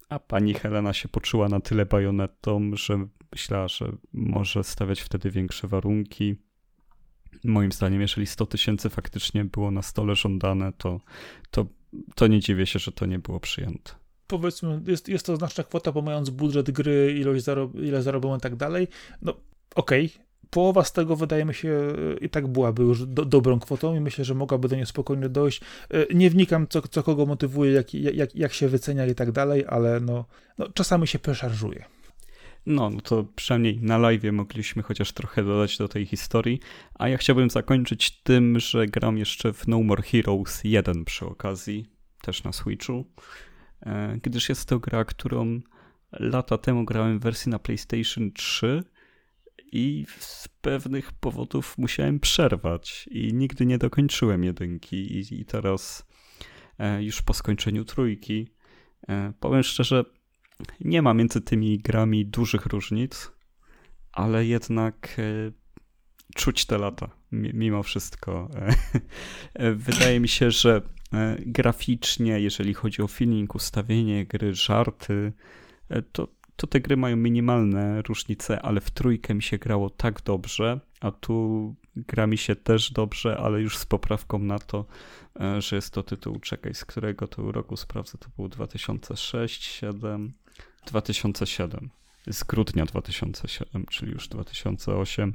a 0.09 0.19
pani 0.19 0.53
Helena 0.53 0.93
się 0.93 1.09
poczuła 1.09 1.49
na 1.49 1.59
tyle 1.59 1.85
bajonetą, 1.85 2.71
że 2.73 3.07
myślała, 3.31 3.67
że 3.67 3.91
może 4.13 4.63
stawiać 4.63 5.01
wtedy 5.01 5.31
większe 5.31 5.67
warunki. 5.67 6.35
Moim 7.43 7.71
zdaniem, 7.71 8.01
jeżeli 8.01 8.27
100 8.27 8.45
tysięcy 8.45 8.89
faktycznie 8.89 9.45
było 9.45 9.71
na 9.71 9.81
stole 9.81 10.15
żądane, 10.15 10.73
to, 10.73 10.99
to, 11.51 11.65
to 12.15 12.27
nie 12.27 12.39
dziwię 12.39 12.65
się, 12.65 12.79
że 12.79 12.91
to 12.91 13.05
nie 13.05 13.19
było 13.19 13.39
przyjęte 13.39 13.91
powiedzmy, 14.29 14.81
jest, 14.87 15.09
jest 15.09 15.25
to 15.25 15.35
znaczna 15.35 15.63
kwota, 15.63 15.91
pomając 15.91 16.29
budżet 16.29 16.71
gry, 16.71 17.15
ilość 17.19 17.43
zarob, 17.43 17.75
ile 17.75 18.03
zarobią 18.03 18.37
i 18.37 18.39
tak 18.39 18.55
dalej. 18.55 18.87
No, 19.21 19.33
okej. 19.75 20.05
Okay. 20.05 20.29
Połowa 20.49 20.83
z 20.83 20.93
tego 20.93 21.15
wydaje 21.15 21.45
mi 21.45 21.53
się 21.53 21.93
i 22.21 22.29
tak 22.29 22.47
byłaby 22.47 22.83
już 22.83 23.05
do, 23.05 23.25
dobrą 23.25 23.59
kwotą 23.59 23.95
i 23.95 23.99
myślę, 23.99 24.25
że 24.25 24.35
mogłaby 24.35 24.67
do 24.67 24.75
niej 24.75 24.85
spokojnie 24.85 25.29
dojść. 25.29 25.61
E, 25.89 26.13
nie 26.13 26.29
wnikam, 26.29 26.67
co, 26.67 26.81
co 26.81 27.03
kogo 27.03 27.25
motywuje, 27.25 27.71
jak, 27.71 27.93
jak, 27.93 28.35
jak 28.35 28.53
się 28.53 28.67
wycenia 28.67 29.05
i 29.05 29.15
tak 29.15 29.31
dalej, 29.31 29.65
ale 29.67 29.99
no, 29.99 30.25
no 30.57 30.67
czasami 30.73 31.07
się 31.07 31.19
przeszarżuje. 31.19 31.85
No, 32.65 32.89
no 32.89 33.01
to 33.01 33.25
przynajmniej 33.35 33.79
na 33.81 33.97
live 33.97 34.23
mogliśmy 34.31 34.83
chociaż 34.83 35.11
trochę 35.11 35.43
dodać 35.43 35.77
do 35.77 35.87
tej 35.87 36.05
historii. 36.05 36.59
A 36.95 37.09
ja 37.09 37.17
chciałbym 37.17 37.49
zakończyć 37.49 38.21
tym, 38.23 38.59
że 38.59 38.87
gram 38.87 39.17
jeszcze 39.17 39.53
w 39.53 39.67
No 39.67 39.83
More 39.83 40.03
Heroes 40.03 40.61
1 40.63 41.05
przy 41.05 41.25
okazji, 41.25 41.85
też 42.21 42.43
na 42.43 42.53
Switchu. 42.53 43.05
E, 43.81 44.17
gdyż 44.23 44.49
jest 44.49 44.69
to 44.69 44.79
gra, 44.79 45.05
którą 45.05 45.59
lata 46.11 46.57
temu 46.57 46.85
grałem 46.85 47.19
w 47.19 47.23
wersji 47.23 47.51
na 47.51 47.59
PlayStation 47.59 48.31
3 48.31 48.83
i 49.71 50.05
z 50.19 50.47
pewnych 50.47 51.11
powodów 51.11 51.77
musiałem 51.77 52.19
przerwać 52.19 53.09
i 53.11 53.33
nigdy 53.33 53.65
nie 53.65 53.77
dokończyłem 53.77 54.43
jedynki 54.43 54.95
i, 54.95 55.41
i 55.41 55.45
teraz 55.45 56.05
e, 56.79 57.03
już 57.03 57.21
po 57.21 57.33
skończeniu 57.33 57.85
trójki 57.85 58.47
e, 59.09 59.33
powiem 59.39 59.63
szczerze, 59.63 60.05
nie 60.79 61.01
ma 61.01 61.13
między 61.13 61.41
tymi 61.41 61.79
grami 61.79 62.25
dużych 62.25 62.65
różnic, 62.65 63.31
ale 64.11 64.45
jednak 64.45 65.21
czuć 66.35 66.65
te 66.65 66.77
lata 66.77 67.09
mimo 67.31 67.83
wszystko. 67.83 68.49
Wydaje 69.75 70.19
mi 70.19 70.27
się, 70.27 70.51
że 70.51 70.81
E, 71.13 71.37
graficznie, 71.45 72.39
jeżeli 72.39 72.73
chodzi 72.73 73.01
o 73.01 73.07
feeling, 73.07 73.55
ustawienie 73.55 74.25
gry, 74.25 74.53
żarty, 74.53 75.33
e, 75.89 76.01
to, 76.01 76.27
to 76.59 76.67
te 76.67 76.79
gry 76.79 76.97
mają 76.97 77.15
minimalne 77.15 78.01
różnice, 78.01 78.61
ale 78.61 78.81
w 78.81 78.91
trójkę 78.91 79.33
mi 79.33 79.43
się 79.43 79.57
grało 79.57 79.89
tak 79.89 80.21
dobrze, 80.21 80.79
a 80.99 81.11
tu 81.11 81.75
gra 81.95 82.27
mi 82.27 82.37
się 82.37 82.55
też 82.55 82.91
dobrze, 82.91 83.37
ale 83.37 83.61
już 83.61 83.77
z 83.77 83.85
poprawką 83.85 84.39
na 84.39 84.59
to, 84.59 84.85
e, 85.39 85.61
że 85.61 85.75
jest 85.75 85.93
to 85.93 86.03
tytuł, 86.03 86.39
czekaj, 86.39 86.73
z 86.73 86.85
którego 86.85 87.27
to 87.27 87.51
roku 87.51 87.77
sprawdzę, 87.77 88.17
to 88.17 88.27
był 88.37 88.47
2006, 88.47 89.63
7, 89.63 90.33
2007 90.85 91.89
z 92.27 92.43
grudnia 92.43 92.85
2007, 92.85 93.85
czyli 93.85 94.11
już 94.11 94.27
2008, 94.27 95.33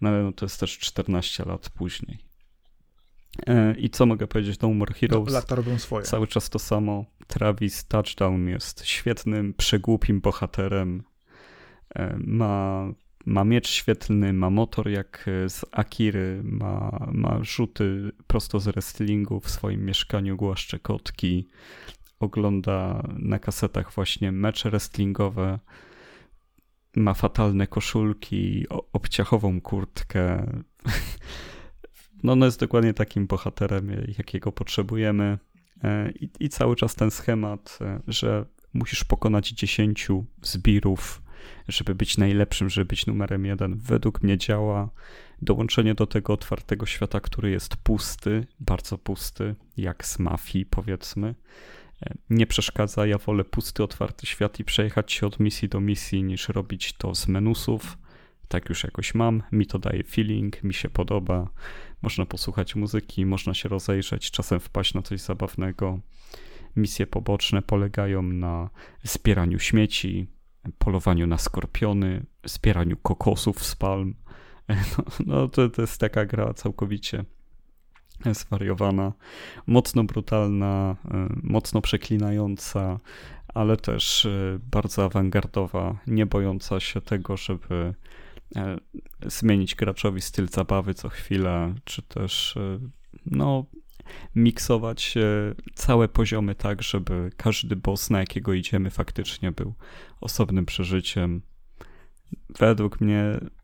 no 0.00 0.08
ale 0.08 0.22
no 0.22 0.32
to 0.32 0.44
jest 0.44 0.60
też 0.60 0.78
14 0.78 1.44
lat 1.44 1.70
później. 1.70 2.33
E, 3.46 3.74
I 3.78 3.90
co 3.90 4.06
mogę 4.06 4.26
powiedzieć, 4.26 4.60
No 4.60 4.74
More 4.74 4.94
Heroes? 4.94 5.32
Lata 5.32 5.54
robią 5.54 5.78
swoje. 5.78 6.04
Cały 6.04 6.26
czas 6.26 6.50
to 6.50 6.58
samo. 6.58 7.04
Travis 7.26 7.86
Touchdown 7.86 8.48
jest 8.48 8.84
świetnym, 8.84 9.54
przegłupim 9.54 10.20
bohaterem. 10.20 11.02
E, 11.94 12.16
ma, 12.18 12.86
ma 13.26 13.44
miecz 13.44 13.68
świetlny, 13.68 14.32
ma 14.32 14.50
motor 14.50 14.88
jak 14.88 15.24
z 15.48 15.64
Akiry, 15.72 16.40
ma, 16.44 17.06
ma 17.12 17.38
rzuty 17.42 18.12
prosto 18.26 18.60
z 18.60 18.64
wrestlingu 18.64 19.40
w 19.40 19.50
swoim 19.50 19.84
mieszkaniu, 19.84 20.36
głaszcze 20.36 20.78
kotki, 20.78 21.48
ogląda 22.20 23.02
na 23.18 23.38
kasetach 23.38 23.92
właśnie 23.92 24.32
mecze 24.32 24.70
wrestlingowe, 24.70 25.58
ma 26.96 27.14
fatalne 27.14 27.66
koszulki, 27.66 28.66
obciachową 28.92 29.60
kurtkę. 29.60 30.46
No, 32.24 32.32
on 32.32 32.40
jest 32.40 32.60
dokładnie 32.60 32.94
takim 32.94 33.26
bohaterem, 33.26 33.90
jakiego 34.18 34.52
potrzebujemy. 34.52 35.38
E, 35.84 36.10
I, 36.10 36.28
I, 36.40 36.48
cały 36.48 36.76
czas 36.76 36.94
ten 36.94 37.10
schemat, 37.10 37.78
e, 37.80 38.00
że 38.08 38.44
musisz 38.74 39.04
pokonać 39.04 39.48
10 39.48 40.08
zbirów, 40.42 41.22
żeby 41.68 41.94
być 41.94 42.18
najlepszym, 42.18 42.70
żeby 42.70 42.84
być 42.84 43.06
numerem 43.06 43.44
jeden, 43.44 43.76
według 43.76 44.22
mnie 44.22 44.38
działa. 44.38 44.90
Dołączenie 45.42 45.94
do 45.94 46.06
tego 46.06 46.32
otwartego 46.32 46.86
świata, 46.86 47.20
który 47.20 47.50
jest 47.50 47.76
pusty, 47.76 48.46
bardzo 48.60 48.98
pusty, 48.98 49.54
jak 49.76 50.06
z 50.06 50.18
mafii, 50.18 50.66
powiedzmy, 50.66 51.34
e, 52.02 52.14
nie 52.30 52.46
przeszkadza. 52.46 53.06
Ja 53.06 53.18
wolę 53.18 53.44
pusty, 53.44 53.82
otwarty 53.82 54.26
świat 54.26 54.60
i 54.60 54.64
przejechać 54.64 55.12
się 55.12 55.26
od 55.26 55.40
misji 55.40 55.68
do 55.68 55.80
misji, 55.80 56.22
niż 56.22 56.48
robić 56.48 56.92
to 56.92 57.14
z 57.14 57.28
menusów. 57.28 57.98
Tak 58.48 58.68
już 58.68 58.84
jakoś 58.84 59.14
mam, 59.14 59.42
mi 59.52 59.66
to 59.66 59.78
daje 59.78 60.04
feeling, 60.04 60.62
mi 60.62 60.74
się 60.74 60.88
podoba. 60.88 61.50
Można 62.04 62.26
posłuchać 62.26 62.74
muzyki, 62.74 63.26
można 63.26 63.54
się 63.54 63.68
rozejrzeć, 63.68 64.30
czasem 64.30 64.60
wpaść 64.60 64.94
na 64.94 65.02
coś 65.02 65.20
zabawnego. 65.20 65.98
Misje 66.76 67.06
poboczne 67.06 67.62
polegają 67.62 68.22
na 68.22 68.70
zbieraniu 69.02 69.58
śmieci, 69.58 70.26
polowaniu 70.78 71.26
na 71.26 71.38
skorpiony, 71.38 72.26
zbieraniu 72.44 72.96
kokosów 72.96 73.64
z 73.64 73.76
palm. 73.76 74.14
No, 74.68 75.04
no 75.26 75.48
to, 75.48 75.68
to 75.68 75.82
jest 75.82 76.00
taka 76.00 76.26
gra 76.26 76.54
całkowicie 76.54 77.24
zwariowana, 78.32 79.12
mocno 79.66 80.04
brutalna, 80.04 80.96
e, 81.10 81.28
mocno 81.42 81.80
przeklinająca, 81.80 83.00
ale 83.54 83.76
też 83.76 84.26
e, 84.26 84.58
bardzo 84.70 85.04
awangardowa, 85.04 85.98
nie 86.06 86.26
bojąca 86.26 86.80
się 86.80 87.00
tego, 87.00 87.36
żeby 87.36 87.94
zmienić 89.26 89.74
graczowi 89.74 90.20
styl 90.20 90.48
zabawy 90.48 90.94
co 90.94 91.08
chwilę, 91.08 91.74
czy 91.84 92.02
też 92.02 92.56
e, 92.56 92.78
no, 93.26 93.64
miksować 94.34 95.14
całe 95.74 96.08
poziomy 96.08 96.54
tak, 96.54 96.82
żeby 96.82 97.30
każdy 97.36 97.76
boss, 97.76 98.10
na 98.10 98.18
jakiego 98.18 98.52
idziemy, 98.52 98.90
faktycznie 98.90 99.52
był 99.52 99.74
osobnym 100.20 100.66
przeżyciem. 100.66 101.42
Według 102.58 103.00
mnie 103.00 103.40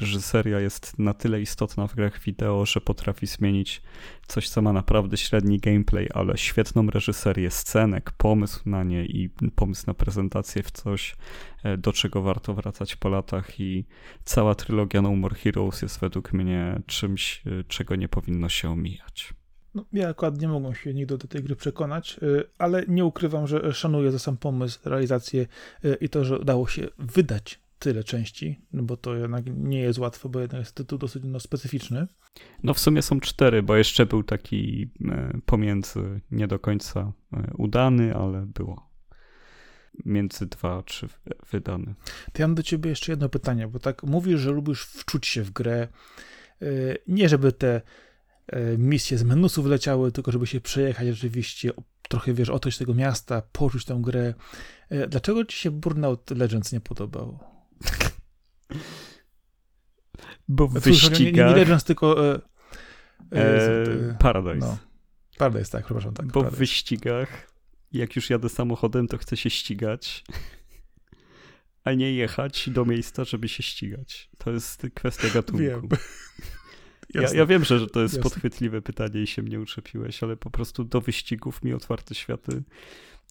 reżyseria 0.00 0.60
jest 0.60 0.98
na 0.98 1.14
tyle 1.14 1.40
istotna 1.40 1.86
w 1.86 1.94
grach 1.94 2.20
wideo, 2.20 2.66
że 2.66 2.80
potrafi 2.80 3.26
zmienić 3.26 3.82
coś, 4.26 4.48
co 4.48 4.62
ma 4.62 4.72
naprawdę 4.72 5.16
średni 5.16 5.58
gameplay, 5.58 6.08
ale 6.14 6.38
świetną 6.38 6.90
reżyserię 6.90 7.50
scenek, 7.50 8.12
pomysł 8.12 8.60
na 8.66 8.84
nie 8.84 9.04
i 9.04 9.30
pomysł 9.54 9.84
na 9.86 9.94
prezentację 9.94 10.62
w 10.62 10.70
coś, 10.70 11.16
e, 11.62 11.76
do 11.76 11.92
czego 11.92 12.22
warto 12.22 12.54
wracać 12.54 12.96
po 12.96 13.08
latach 13.08 13.60
i 13.60 13.84
cała 14.24 14.54
trylogia 14.54 15.02
No 15.02 15.16
More 15.16 15.34
Heroes 15.34 15.82
jest 15.82 16.00
według 16.00 16.32
mnie 16.32 16.82
czymś, 16.86 17.42
e, 17.46 17.64
czego 17.64 17.96
nie 17.96 18.08
powinno 18.08 18.48
się 18.48 18.70
omijać. 18.70 19.34
No, 19.74 19.84
ja 19.92 20.08
akurat 20.08 20.40
nie 20.40 20.48
mogłem 20.48 20.74
się 20.74 20.94
nigdy 20.94 21.18
do 21.18 21.28
tej 21.28 21.42
gry 21.42 21.56
przekonać, 21.56 22.20
ale 22.58 22.84
nie 22.88 23.04
ukrywam, 23.04 23.46
że 23.46 23.72
szanuję 23.72 24.12
za 24.12 24.18
sam 24.18 24.36
pomysł, 24.36 24.78
realizację 24.84 25.46
i 26.00 26.08
to, 26.08 26.24
że 26.24 26.38
udało 26.38 26.68
się 26.68 26.88
wydać 26.98 27.60
tyle 27.78 28.04
części, 28.04 28.60
no 28.72 28.82
bo 28.82 28.96
to 28.96 29.14
jednak 29.14 29.44
nie 29.56 29.80
jest 29.80 29.98
łatwe, 29.98 30.28
bo 30.28 30.40
jednak 30.40 30.60
jest 30.60 30.74
tytuł 30.74 30.98
dosyć 30.98 31.22
no, 31.26 31.40
specyficzny. 31.40 32.06
No 32.62 32.74
w 32.74 32.78
sumie 32.78 33.02
są 33.02 33.20
cztery, 33.20 33.62
bo 33.62 33.76
jeszcze 33.76 34.06
był 34.06 34.22
taki 34.22 34.90
e, 35.08 35.38
pomiędzy 35.46 36.20
nie 36.30 36.48
do 36.48 36.58
końca 36.58 37.12
e, 37.32 37.52
udany, 37.56 38.14
ale 38.14 38.46
było 38.46 38.88
między 40.04 40.46
dwa, 40.46 40.82
trzy 40.82 41.08
wydany. 41.52 41.94
To 42.32 42.42
ja 42.42 42.48
mam 42.48 42.54
do 42.54 42.62
ciebie 42.62 42.90
jeszcze 42.90 43.12
jedno 43.12 43.28
pytanie, 43.28 43.68
bo 43.68 43.78
tak 43.78 44.02
mówisz, 44.02 44.40
że 44.40 44.50
lubisz 44.50 44.82
wczuć 44.82 45.26
się 45.26 45.42
w 45.42 45.50
grę. 45.50 45.88
E, 46.62 46.66
nie 47.06 47.28
żeby 47.28 47.52
te 47.52 47.80
misje 48.78 49.18
z 49.18 49.22
menusów 49.22 49.66
leciały, 49.66 50.12
tylko 50.12 50.32
żeby 50.32 50.46
się 50.46 50.60
przejechać 50.60 51.08
rzeczywiście, 51.08 51.70
trochę 52.08 52.34
wiesz, 52.34 52.50
otoć 52.50 52.78
tego 52.78 52.94
miasta, 52.94 53.42
poczuć 53.52 53.84
tę 53.84 53.98
grę. 54.02 54.34
Dlaczego 55.08 55.44
ci 55.44 55.56
się 55.56 55.70
Burnout 55.70 56.30
Legends 56.30 56.72
nie 56.72 56.80
podobało? 56.80 57.47
Bo 60.48 60.68
w 60.68 60.72
wyścigach... 60.72 61.20
Nie, 61.20 61.32
nie 61.32 61.44
Legends, 61.44 61.84
tylko... 61.84 62.34
E, 62.34 62.40
e, 63.32 64.16
Paradise. 64.18 64.66
No. 64.66 64.78
Paradise, 65.38 65.70
tak, 65.70 65.84
przepraszam. 65.84 66.14
Tak, 66.14 66.26
Bo 66.26 66.32
Paradise. 66.32 66.56
w 66.56 66.58
wyścigach, 66.58 67.52
jak 67.92 68.16
już 68.16 68.30
jadę 68.30 68.48
samochodem, 68.48 69.08
to 69.08 69.18
chcę 69.18 69.36
się 69.36 69.50
ścigać, 69.50 70.24
a 71.84 71.92
nie 71.92 72.12
jechać 72.12 72.70
do 72.70 72.84
miejsca, 72.84 73.24
żeby 73.24 73.48
się 73.48 73.62
ścigać. 73.62 74.30
To 74.38 74.50
jest 74.50 74.86
kwestia 74.94 75.28
gatunku. 75.34 75.62
Wiem. 75.62 75.88
Ja, 77.14 77.22
ja, 77.34 77.46
wiem, 77.46 77.64
że, 77.64 77.78
że 77.78 77.86
to 77.86 78.00
jest 78.00 78.14
Jasne. 78.14 78.30
podchwytliwe 78.30 78.82
pytanie 78.82 79.22
i 79.22 79.26
się 79.26 79.42
mnie 79.42 79.60
uczepiłeś, 79.60 80.22
ale 80.22 80.36
po 80.36 80.50
prostu 80.50 80.84
do 80.84 81.00
wyścigów 81.00 81.62
mi 81.62 81.72
otwarte 81.72 82.14
światy 82.14 82.62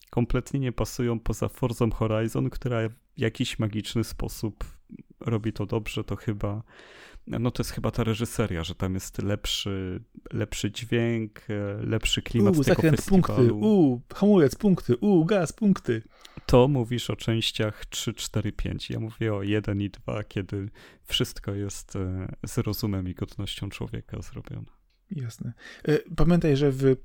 kompletnie 0.09 0.59
nie 0.59 0.71
pasują 0.71 1.19
poza 1.19 1.47
Forzą 1.47 1.91
Horizon, 1.91 2.49
która 2.49 2.89
w 2.89 2.93
jakiś 3.17 3.59
magiczny 3.59 4.03
sposób 4.03 4.63
robi 5.19 5.53
to 5.53 5.65
dobrze, 5.65 6.03
to 6.03 6.15
chyba 6.15 6.63
no 7.27 7.51
to 7.51 7.63
jest 7.63 7.71
chyba 7.71 7.91
ta 7.91 8.03
reżyseria, 8.03 8.63
że 8.63 8.75
tam 8.75 8.93
jest 8.93 9.23
lepszy, 9.23 10.03
lepszy 10.33 10.71
dźwięk, 10.71 11.41
e, 11.49 11.85
lepszy 11.85 12.21
klimat 12.21 12.53
u, 12.53 12.63
tego 12.63 12.63
zakręt, 12.63 12.95
festiwalu. 12.95 13.23
punkty, 13.23 13.53
u, 13.53 14.01
hamulec, 14.13 14.55
punkty, 14.55 14.97
u, 14.97 15.25
gaz, 15.25 15.53
punkty. 15.53 16.01
To 16.45 16.67
mówisz 16.67 17.09
o 17.09 17.15
częściach 17.15 17.85
3, 17.85 18.13
4, 18.13 18.51
5. 18.51 18.89
Ja 18.89 18.99
mówię 18.99 19.33
o 19.33 19.43
1 19.43 19.81
i 19.81 19.89
2, 19.89 20.23
kiedy 20.23 20.69
wszystko 21.05 21.53
jest 21.53 21.95
e, 21.95 22.27
z 22.45 22.57
rozumem 22.57 23.09
i 23.09 23.13
godnością 23.13 23.69
człowieka 23.69 24.21
zrobione. 24.21 24.71
Jasne. 25.11 25.53
E, 25.87 25.99
pamiętaj, 26.15 26.57
że 26.57 26.71
w 26.71 26.95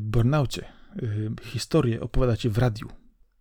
Burnaucie 0.00 0.81
historię 1.42 2.00
opowiada 2.00 2.36
ci 2.36 2.48
w 2.48 2.58
radiu. 2.58 2.88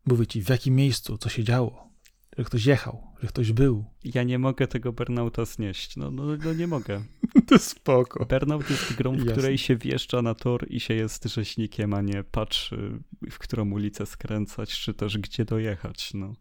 Mówi 0.05 0.27
ci 0.27 0.41
w 0.41 0.49
jakim 0.49 0.75
miejscu, 0.75 1.17
co 1.17 1.29
się 1.29 1.43
działo, 1.43 1.89
że 2.37 2.43
ktoś 2.43 2.65
jechał, 2.65 3.07
że 3.21 3.27
ktoś 3.27 3.51
był. 3.51 3.85
Ja 4.03 4.23
nie 4.23 4.39
mogę 4.39 4.67
tego 4.67 4.93
burnouta 4.93 5.45
znieść. 5.45 5.97
No, 5.97 6.11
no, 6.11 6.23
no 6.45 6.53
nie 6.53 6.67
mogę. 6.67 7.03
to 7.47 7.59
spoko. 7.59 8.25
Burnout 8.25 8.69
jest 8.69 8.93
grą, 8.93 9.11
w 9.11 9.17
Jasne. 9.17 9.31
której 9.31 9.57
się 9.57 9.75
wjeżdża 9.75 10.21
na 10.21 10.35
tor 10.35 10.65
i 10.69 10.79
się 10.79 10.93
jest 10.93 11.25
rzeźnikiem, 11.25 11.93
a 11.93 12.01
nie 12.01 12.23
patrzy, 12.23 12.99
w 13.31 13.39
którą 13.39 13.71
ulicę 13.71 14.05
skręcać, 14.05 14.79
czy 14.79 14.93
też 14.93 15.17
gdzie 15.17 15.45
dojechać. 15.45 16.13
No. 16.13 16.35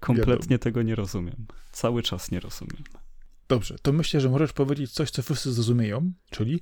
Kompletnie 0.00 0.58
tego 0.58 0.82
nie 0.82 0.94
rozumiem. 0.94 1.46
Cały 1.72 2.02
czas 2.02 2.30
nie 2.30 2.40
rozumiem. 2.40 2.84
Dobrze, 3.48 3.76
to 3.82 3.92
myślę, 3.92 4.20
że 4.20 4.30
możesz 4.30 4.52
powiedzieć 4.52 4.90
coś, 4.90 5.10
co 5.10 5.22
wszyscy 5.22 5.52
zrozumieją, 5.52 6.12
czyli 6.30 6.60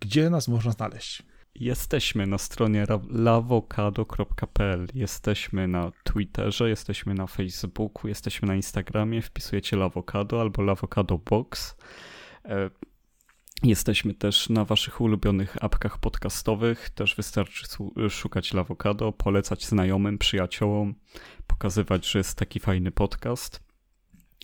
gdzie 0.00 0.30
nas 0.30 0.48
można 0.48 0.72
znaleźć. 0.72 1.22
Jesteśmy 1.60 2.26
na 2.26 2.38
stronie 2.38 2.86
lavocado.pl, 3.10 4.86
jesteśmy 4.94 5.68
na 5.68 5.92
Twitterze, 6.04 6.68
jesteśmy 6.68 7.14
na 7.14 7.26
Facebooku, 7.26 8.08
jesteśmy 8.08 8.48
na 8.48 8.54
Instagramie, 8.54 9.22
wpisujecie 9.22 9.76
Lavocado 9.76 10.40
albo 10.40 10.62
Lavocado 10.62 11.18
Box. 11.18 11.76
E, 12.44 12.70
jesteśmy 13.62 14.14
też 14.14 14.48
na 14.48 14.64
waszych 14.64 15.00
ulubionych 15.00 15.64
apkach 15.64 15.98
podcastowych, 15.98 16.90
też 16.90 17.14
wystarczy 17.16 17.66
szukać 18.10 18.54
Lavocado, 18.54 19.12
polecać 19.12 19.66
znajomym, 19.66 20.18
przyjaciołom, 20.18 20.94
pokazywać, 21.46 22.10
że 22.10 22.18
jest 22.18 22.38
taki 22.38 22.60
fajny 22.60 22.90
podcast. 22.90 23.69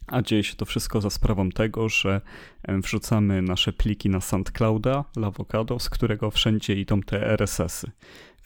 A 0.07 0.23
dzieje 0.23 0.45
się 0.45 0.57
to 0.57 0.65
wszystko 0.65 1.01
za 1.01 1.11
sprawą 1.11 1.51
tego, 1.51 1.89
że 1.89 2.21
wrzucamy 2.69 3.43
nasze 3.43 3.73
pliki 3.73 4.09
na 4.09 4.21
SoundClouda, 4.21 5.05
Lavocado, 5.17 5.79
z 5.79 5.91
którego 5.91 6.31
wszędzie 6.31 6.75
idą 6.75 7.01
te 7.01 7.27
RSS-y. 7.27 7.91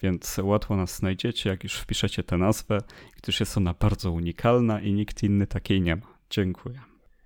Więc 0.03 0.41
łatwo 0.43 0.77
nas 0.77 0.97
znajdziecie, 0.97 1.51
jak 1.51 1.65
już 1.65 1.75
wpiszecie 1.75 2.23
tę 2.23 2.37
nazwę, 2.37 2.79
gdyż 3.23 3.41
jest 3.41 3.57
ona 3.57 3.75
bardzo 3.75 4.13
unikalna 4.13 4.81
i 4.81 4.93
nikt 4.93 5.23
inny 5.23 5.47
takiej 5.47 5.81
nie 5.81 5.97
ma. 5.97 6.07
Dziękuję. 6.31 6.81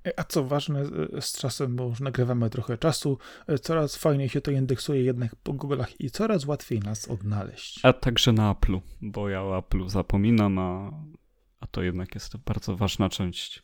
E, 0.06 0.20
a 0.20 0.24
co 0.24 0.44
ważne, 0.44 0.80
e, 1.16 1.20
z 1.20 1.32
czasem, 1.32 1.76
bo 1.76 1.84
już 1.84 2.00
nagrywamy 2.00 2.50
trochę 2.50 2.78
czasu, 2.78 3.18
e, 3.46 3.58
coraz 3.58 3.96
fajniej 3.96 4.28
się 4.28 4.40
to 4.40 4.50
indeksuje 4.50 5.02
jednak 5.02 5.36
po 5.36 5.52
Google'ach 5.52 5.94
i 5.98 6.10
coraz 6.10 6.46
łatwiej 6.46 6.80
nas 6.80 7.08
odnaleźć. 7.08 7.80
A 7.82 7.92
także 7.92 8.32
na 8.32 8.54
Apple'u, 8.54 8.80
bo 9.02 9.28
ja 9.28 9.42
o 9.42 9.60
Apple'u 9.60 9.88
zapominam, 9.88 10.58
a, 10.58 10.90
a 11.60 11.66
to 11.66 11.82
jednak 11.82 12.14
jest 12.14 12.36
bardzo 12.36 12.76
ważna 12.76 13.08
część. 13.08 13.62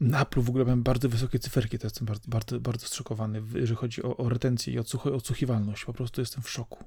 Na 0.00 0.22
Apple 0.22 0.40
w 0.40 0.48
ogóle 0.48 0.64
mam 0.64 0.82
bardzo 0.82 1.08
wysokie 1.08 1.38
cyferki, 1.38 1.78
to 1.78 1.86
jestem 1.86 2.06
bardzo, 2.06 2.28
bardzo, 2.28 2.60
bardzo 2.60 2.86
zszokowany, 2.86 3.42
jeżeli 3.54 3.76
chodzi 3.76 4.02
o, 4.02 4.16
o 4.16 4.28
retencję 4.28 4.74
i 4.74 4.78
odsłuch 4.78 5.06
odsłuchiwalność. 5.06 5.84
Po 5.84 5.92
prostu 5.92 6.20
jestem 6.20 6.42
w 6.42 6.50
szoku. 6.50 6.84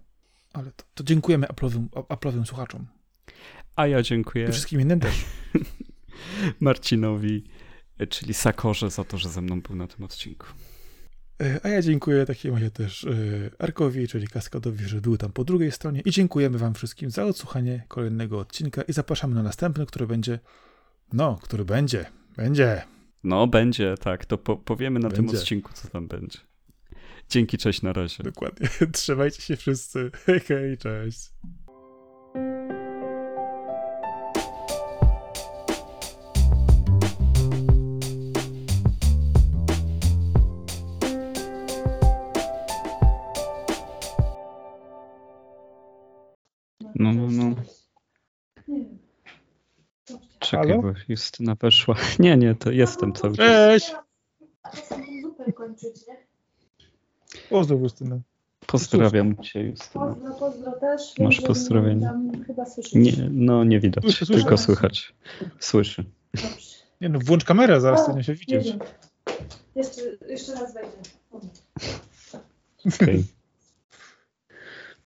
Ale 0.53 0.71
to, 0.71 0.83
to 0.93 1.03
dziękujemy 1.03 1.47
Apple'owym, 1.47 1.87
Apple'owym 1.87 2.45
słuchaczom. 2.45 2.87
A 3.75 3.87
ja 3.87 4.01
dziękuję. 4.01 4.45
I 4.45 4.51
wszystkim 4.51 4.81
innym 4.81 4.99
też. 4.99 5.25
Marcinowi, 6.59 7.43
czyli 8.09 8.33
Sakorze, 8.33 8.89
za 8.89 9.03
to, 9.03 9.17
że 9.17 9.29
ze 9.29 9.41
mną 9.41 9.61
był 9.61 9.75
na 9.75 9.87
tym 9.87 10.05
odcinku. 10.05 10.47
E, 11.41 11.59
a 11.63 11.69
ja 11.69 11.81
dziękuję 11.81 12.25
takiemu 12.25 12.55
razie 12.55 12.71
też 12.71 13.03
e, 13.03 13.09
Arkowi, 13.59 14.07
czyli 14.07 14.27
Kaskadowi, 14.27 14.85
że 14.85 15.01
był 15.01 15.17
tam 15.17 15.31
po 15.31 15.43
drugiej 15.43 15.71
stronie. 15.71 16.01
I 16.05 16.11
dziękujemy 16.11 16.57
Wam 16.57 16.73
wszystkim 16.73 17.11
za 17.11 17.25
odsłuchanie 17.25 17.83
kolejnego 17.87 18.39
odcinka 18.39 18.81
i 18.81 18.93
zapraszamy 18.93 19.35
na 19.35 19.43
następny, 19.43 19.85
który 19.85 20.07
będzie. 20.07 20.39
No, 21.13 21.39
który 21.41 21.65
będzie. 21.65 22.05
Będzie. 22.37 22.83
No, 23.23 23.47
będzie, 23.47 23.95
tak. 23.99 24.25
To 24.25 24.37
po 24.37 24.57
powiemy 24.57 24.99
na 24.99 25.09
będzie. 25.09 25.27
tym 25.27 25.39
odcinku, 25.39 25.73
co 25.73 25.87
tam 25.87 26.07
będzie. 26.07 26.39
Dzięki, 27.29 27.57
cześć, 27.57 27.81
na 27.81 27.93
razie. 27.93 28.23
Dokładnie. 28.23 28.69
Trzymajcie 28.93 29.41
się 29.41 29.55
wszyscy. 29.55 30.11
Hej, 30.25 30.39
hej, 30.47 30.77
cześć. 30.77 31.29
Czekaj, 50.53 50.69
Halo? 50.69 50.81
bo 50.81 50.93
Justyna 51.09 51.55
weszła. 51.55 51.95
Nie, 52.19 52.37
nie, 52.37 52.55
to 52.55 52.71
jestem 52.71 53.13
cały 53.13 53.37
czas. 53.37 53.47
Cześć! 53.47 53.95
Pozdrow 57.49 57.81
Justynę. 57.81 58.21
Pozdrawiam 58.67 59.43
cię, 59.43 59.63
Justyna. 59.63 60.05
Pozdro, 60.05 60.33
pozdro 60.33 60.71
też. 60.71 61.19
Masz 61.19 61.41
pozdrowienie. 61.41 62.13
Nie, 62.93 63.11
no 63.31 63.63
nie 63.63 63.79
widać, 63.79 64.03
słyszę, 64.03 64.25
słyszę. 64.25 64.41
tylko 64.41 64.57
słychać. 64.57 65.13
Słyszy. 65.59 66.05
Dobrze. 66.33 66.73
Nie 67.01 67.09
no, 67.09 67.19
włącz 67.19 67.43
kamerę, 67.43 67.81
zaraz 67.81 68.05
to 68.05 68.13
nie 68.13 68.23
się 68.23 68.33
widzieć. 68.33 68.73
Jeszcze, 69.75 70.01
jeszcze 70.29 70.53
raz 70.53 70.73
wejdę. 70.73 70.91
Okay. 72.85 73.23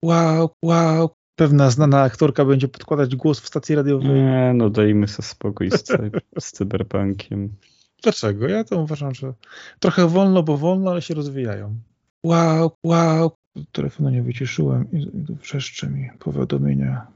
Wow, 0.04 0.50
wow, 0.64 1.10
pewna 1.38 1.70
znana 1.70 2.02
aktorka 2.02 2.46
będzie 2.46 2.68
podkładać 2.68 3.16
głos 3.16 3.40
w 3.40 3.48
stacji 3.48 3.76
radiowej. 3.76 4.10
Nie, 4.10 4.52
no 4.56 4.70
dajmy 4.70 5.08
sobie 5.08 5.28
spokój 5.28 5.72
z, 5.72 5.84
z 6.40 6.52
cyberpunkiem. 6.52 7.54
Dlaczego? 8.04 8.48
Ja 8.48 8.64
to 8.64 8.82
uważam, 8.82 9.16
że 9.16 9.34
trochę 9.80 10.08
wolno, 10.08 10.44
bo 10.44 10.58
wolno, 10.58 10.92
ale 10.92 11.02
się 11.02 11.14
rozwijają. 11.14 11.76
Wow, 12.24 12.72
wow. 12.84 13.32
Telefonu 13.72 14.10
nie 14.10 14.24
wyciszyłem 14.24 14.92
i, 14.92 15.12
wrzeszczy 15.42 15.90
mi 15.90 16.10
powiadomienia. 16.20 17.08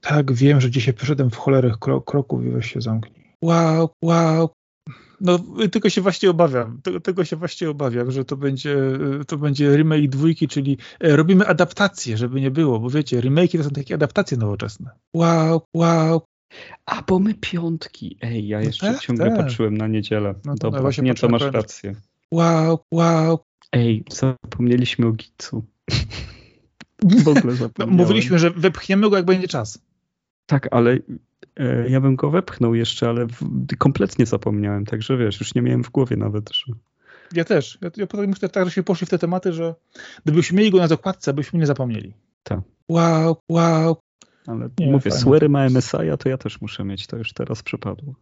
Tak, 0.00 0.32
wiem, 0.32 0.60
że 0.60 0.70
dzisiaj 0.70 0.94
poszedłem 0.94 1.30
w 1.30 1.36
cholerę 1.36 1.74
kroków 2.06 2.44
i 2.44 2.50
weź 2.50 2.72
się 2.72 2.80
zamknij. 2.80 3.24
Wow, 3.42 3.88
wow, 4.02 4.50
no, 5.20 5.38
tylko 5.72 5.90
się 5.90 6.00
właśnie 6.00 6.30
obawiam. 6.30 6.80
Tego, 6.82 7.00
tego, 7.00 7.24
się 7.24 7.36
właśnie 7.36 7.70
obawiam, 7.70 8.10
że 8.10 8.24
to 8.24 8.36
będzie, 8.36 8.76
to 9.26 9.36
będzie 9.36 9.76
remake 9.76 10.08
dwójki, 10.08 10.48
czyli 10.48 10.78
e, 11.00 11.16
robimy 11.16 11.46
adaptację, 11.46 12.16
żeby 12.16 12.40
nie 12.40 12.50
było, 12.50 12.80
bo 12.80 12.90
wiecie, 12.90 13.20
remake'i 13.20 13.58
to 13.58 13.64
są 13.64 13.70
takie 13.70 13.94
adaptacje 13.94 14.36
nowoczesne. 14.36 14.90
Wow, 15.14 15.62
wow. 15.74 16.22
A, 16.86 17.02
bo 17.02 17.18
my 17.18 17.34
piątki. 17.34 18.18
Ej, 18.20 18.48
ja 18.48 18.58
no 18.58 18.64
jeszcze 18.64 18.86
no 18.86 18.92
tak, 18.92 19.02
ciągle 19.02 19.26
tak. 19.26 19.36
patrzyłem 19.36 19.76
na 19.76 19.86
niedzielę. 19.86 20.34
No 20.44 20.54
Dobra, 20.54 20.90
nie, 21.02 21.14
to 21.14 21.28
masz 21.28 21.42
rację. 21.42 21.94
Wow, 22.30 22.78
wow. 22.90 23.38
Ej, 23.72 24.04
zapomnieliśmy 24.10 25.06
o 25.06 25.12
Gicu. 25.12 25.64
w 27.24 27.28
ogóle 27.28 27.54
zapomniałem. 27.54 27.96
No, 27.96 28.02
mówiliśmy, 28.02 28.38
że 28.38 28.50
wepchniemy 28.50 29.10
go, 29.10 29.16
jak 29.16 29.26
będzie 29.26 29.48
czas. 29.48 29.78
Tak, 30.46 30.68
ale 30.70 30.98
E, 30.98 30.98
ja 31.88 32.00
bym 32.00 32.16
go 32.16 32.30
wepchnął 32.30 32.74
jeszcze, 32.74 33.08
ale 33.08 33.26
kompletnie 33.78 34.26
zapomniałem, 34.26 34.84
także 34.84 35.16
wiesz, 35.16 35.40
już 35.40 35.54
nie 35.54 35.62
miałem 35.62 35.84
w 35.84 35.90
głowie 35.90 36.16
nawet. 36.16 36.52
Że... 36.52 36.72
Ja 37.32 37.44
też. 37.44 37.78
Ja, 37.82 37.90
ja 37.96 38.06
potem 38.06 38.30
myślę 38.30 38.48
tak, 38.48 38.64
że 38.64 38.70
się 38.70 38.82
poszli 38.82 39.06
w 39.06 39.10
te 39.10 39.18
tematy, 39.18 39.52
że 39.52 39.74
gdybyśmy 40.24 40.58
mieli 40.58 40.70
go 40.70 40.78
na 40.78 40.88
zakładce, 40.88 41.34
byśmy 41.34 41.58
nie 41.58 41.66
zapomnieli. 41.66 42.14
Tak. 42.42 42.60
Wow, 42.88 43.36
wow. 43.48 43.96
Ale 44.46 44.68
nie, 44.78 44.92
mówię, 44.92 45.10
Swery 45.10 45.48
ma 45.48 45.68
MSI, 45.68 46.10
a 46.12 46.16
to 46.16 46.28
ja 46.28 46.38
też 46.38 46.60
muszę 46.60 46.84
mieć, 46.84 47.06
to 47.06 47.16
już 47.16 47.32
teraz 47.32 47.62
przepadło. 47.62 48.14